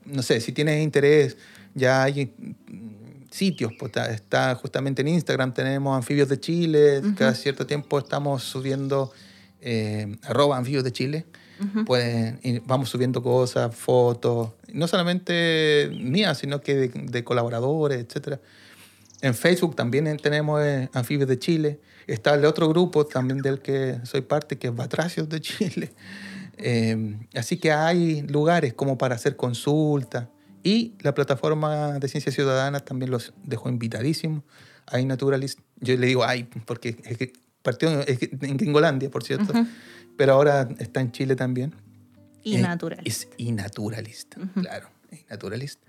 no 0.05 0.21
sé, 0.21 0.39
si 0.39 0.51
tienes 0.51 0.83
interés, 0.83 1.37
ya 1.73 2.03
hay 2.03 2.31
sitios. 3.29 3.73
pues, 3.79 3.89
está, 3.89 4.11
está 4.11 4.55
justamente 4.55 5.01
en 5.01 5.09
Instagram, 5.09 5.53
tenemos 5.53 5.95
Anfibios 5.95 6.29
de 6.29 6.39
Chile. 6.39 7.01
Cada 7.17 7.33
cierto 7.33 7.65
tiempo 7.65 7.99
estamos 7.99 8.43
subiendo 8.43 9.11
eh, 9.61 10.17
arroba 10.23 10.57
Anfibios 10.57 10.83
de 10.83 10.91
Chile. 10.91 11.25
Pueden, 11.87 12.39
y 12.43 12.59
vamos 12.59 12.89
subiendo 12.89 13.23
cosas, 13.23 13.75
fotos, 13.75 14.51
no 14.71 14.87
solamente 14.87 15.89
mías, 15.91 16.37
sino 16.37 16.61
que 16.61 16.75
de, 16.75 16.87
de 16.89 17.23
colaboradores, 17.23 17.99
etcétera. 17.99 18.39
En 19.21 19.33
Facebook 19.33 19.75
también 19.75 20.15
tenemos 20.17 20.61
eh, 20.63 20.89
Anfibios 20.93 21.27
de 21.27 21.39
Chile. 21.39 21.79
Está 22.05 22.35
el 22.35 22.45
otro 22.45 22.69
grupo 22.69 23.05
también 23.05 23.41
del 23.41 23.59
que 23.59 23.97
soy 24.03 24.21
parte, 24.21 24.57
que 24.57 24.67
es 24.67 24.75
Batracios 24.75 25.29
de 25.29 25.41
Chile. 25.41 25.91
Eh, 26.59 27.19
así 27.35 27.57
que 27.57 27.71
hay 27.71 28.23
lugares 28.23 28.73
como 28.73 28.97
para 28.97 29.13
hacer 29.13 29.35
consultas. 29.35 30.25
Y 30.63 30.95
la 30.99 31.13
plataforma 31.13 31.99
de 31.99 32.07
Ciencia 32.07 32.31
Ciudadana 32.31 32.79
también 32.79 33.11
los 33.11 33.33
dejó 33.43 33.69
invitadísimos. 33.69 34.43
Hay 34.87 35.05
Naturalist. 35.05 35.59
Yo 35.79 35.95
le 35.97 36.07
digo 36.07 36.23
ay, 36.23 36.43
porque 36.65 36.97
es 37.05 37.17
que 37.17 37.33
partió 37.61 38.01
es 38.01 38.19
que 38.19 38.29
en 38.41 38.57
Gringolandia, 38.57 39.09
por 39.09 39.23
cierto. 39.23 39.53
Pero 40.17 40.33
ahora 40.33 40.67
está 40.79 40.99
en 41.01 41.11
Chile 41.11 41.35
también. 41.35 41.75
Y 42.43 42.55
Eh, 42.55 42.61
natural. 42.61 43.01
Es 43.05 43.27
y 43.37 43.51
naturalist, 43.51 44.35
claro. 44.55 44.89
Y 45.11 45.25
naturalist. 45.29 45.81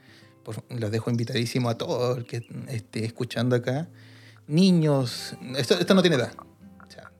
Por- 0.44 0.64
los 0.70 0.90
dejo 0.90 1.10
invitadísimo 1.10 1.68
a 1.70 1.76
todo 1.78 2.16
el 2.16 2.24
que 2.24 2.46
esté 2.68 3.04
escuchando 3.04 3.54
acá. 3.56 3.88
Niños, 4.46 5.36
esto, 5.56 5.78
esto 5.78 5.94
no 5.94 6.00
tiene 6.02 6.16
edad. 6.16 6.32
O 6.86 6.90
sea, 6.90 7.12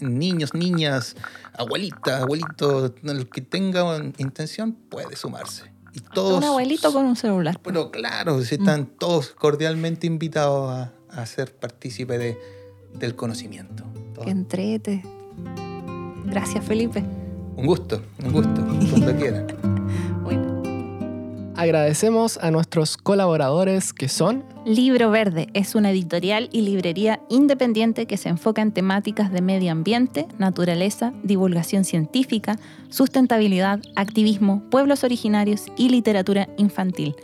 niños, 0.00 0.54
niñas, 0.54 1.16
abuelitas, 1.52 2.22
abuelitos, 2.22 2.92
el 3.02 3.28
que 3.28 3.40
tenga 3.40 3.96
intención 4.18 4.72
puede 4.72 5.16
sumarse. 5.16 5.64
Y 5.92 6.00
todos. 6.00 6.38
Un 6.38 6.44
abuelito 6.44 6.92
con 6.92 7.04
un 7.04 7.16
celular. 7.16 7.58
Pero 7.62 7.90
claro, 7.90 8.42
si 8.42 8.56
están 8.56 8.86
todos 8.86 9.30
cordialmente 9.30 10.06
invitados 10.06 10.70
a, 10.70 10.92
a 11.10 11.26
ser 11.26 11.54
partícipe 11.54 12.18
de, 12.18 12.38
del 12.94 13.16
conocimiento. 13.16 13.84
Todo. 14.14 14.24
Que 14.24 14.30
entrete. 14.30 15.02
Gracias, 16.26 16.64
Felipe. 16.64 17.04
Un 17.56 17.66
gusto, 17.66 18.02
un 18.22 18.32
gusto, 18.32 18.64
cuando 18.90 19.16
quieran. 19.18 19.79
Agradecemos 21.56 22.38
a 22.38 22.50
nuestros 22.50 22.96
colaboradores 22.96 23.92
que 23.92 24.08
son 24.08 24.44
Libro 24.64 25.10
Verde 25.10 25.48
es 25.52 25.74
una 25.74 25.90
editorial 25.90 26.48
y 26.52 26.62
librería 26.62 27.20
independiente 27.28 28.06
que 28.06 28.16
se 28.16 28.28
enfoca 28.28 28.62
en 28.62 28.72
temáticas 28.72 29.32
de 29.32 29.42
medio 29.42 29.72
ambiente, 29.72 30.26
naturaleza, 30.38 31.12
divulgación 31.22 31.84
científica, 31.84 32.58
sustentabilidad, 32.88 33.80
activismo, 33.96 34.62
pueblos 34.70 35.02
originarios 35.02 35.66
y 35.76 35.88
literatura 35.88 36.48
infantil. 36.56 37.14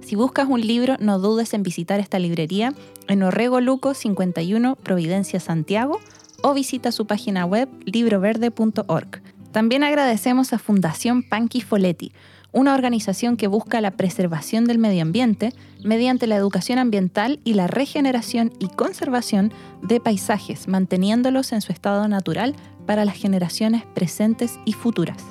Si 0.00 0.16
buscas 0.16 0.48
un 0.48 0.60
libro, 0.60 0.96
no 1.00 1.18
dudes 1.18 1.52
en 1.54 1.62
visitar 1.62 2.00
esta 2.00 2.18
librería 2.18 2.74
en 3.08 3.22
Orrego 3.22 3.60
Luco 3.60 3.92
51, 3.92 4.76
Providencia, 4.76 5.40
Santiago, 5.40 6.00
o 6.42 6.54
visita 6.54 6.92
su 6.92 7.06
página 7.06 7.44
web 7.44 7.68
libroverde.org. 7.84 9.22
También 9.52 9.84
agradecemos 9.84 10.52
a 10.52 10.58
Fundación 10.58 11.22
Panqui 11.22 11.60
Foletti, 11.60 12.12
una 12.56 12.74
organización 12.74 13.36
que 13.36 13.46
busca 13.48 13.82
la 13.82 13.90
preservación 13.90 14.64
del 14.64 14.78
medio 14.78 15.02
ambiente 15.02 15.52
mediante 15.84 16.26
la 16.26 16.36
educación 16.36 16.78
ambiental 16.78 17.38
y 17.44 17.52
la 17.52 17.66
regeneración 17.66 18.50
y 18.58 18.68
conservación 18.68 19.52
de 19.82 20.00
paisajes, 20.00 20.66
manteniéndolos 20.66 21.52
en 21.52 21.60
su 21.60 21.70
estado 21.70 22.08
natural 22.08 22.56
para 22.86 23.04
las 23.04 23.18
generaciones 23.18 23.84
presentes 23.84 24.58
y 24.64 24.72
futuras. 24.72 25.22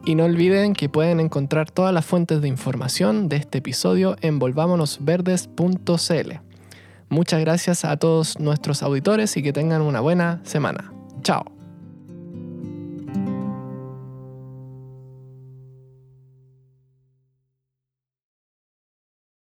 Y 0.05 0.15
no 0.15 0.24
olviden 0.24 0.74
que 0.74 0.91
pueden 0.91 1.20
encontrar 1.20 1.70
todas 1.70 1.95
las 1.95 2.05
fuentes 2.05 2.43
de 2.43 2.49
información 2.49 3.31
de 3.31 3.37
este 3.37 3.57
episodio 3.59 4.16
en 4.20 4.39
volvámonosverdes.cl. 4.39 6.49
Muchas 7.11 7.41
gracias 7.41 7.85
a 7.85 7.97
todos 7.97 8.39
nuestros 8.39 8.82
auditores 8.82 9.37
y 9.37 9.43
que 9.43 9.53
tengan 9.53 9.82
una 9.82 10.01
buena 10.01 10.41
semana. 10.45 10.93
Chao. 11.23 11.60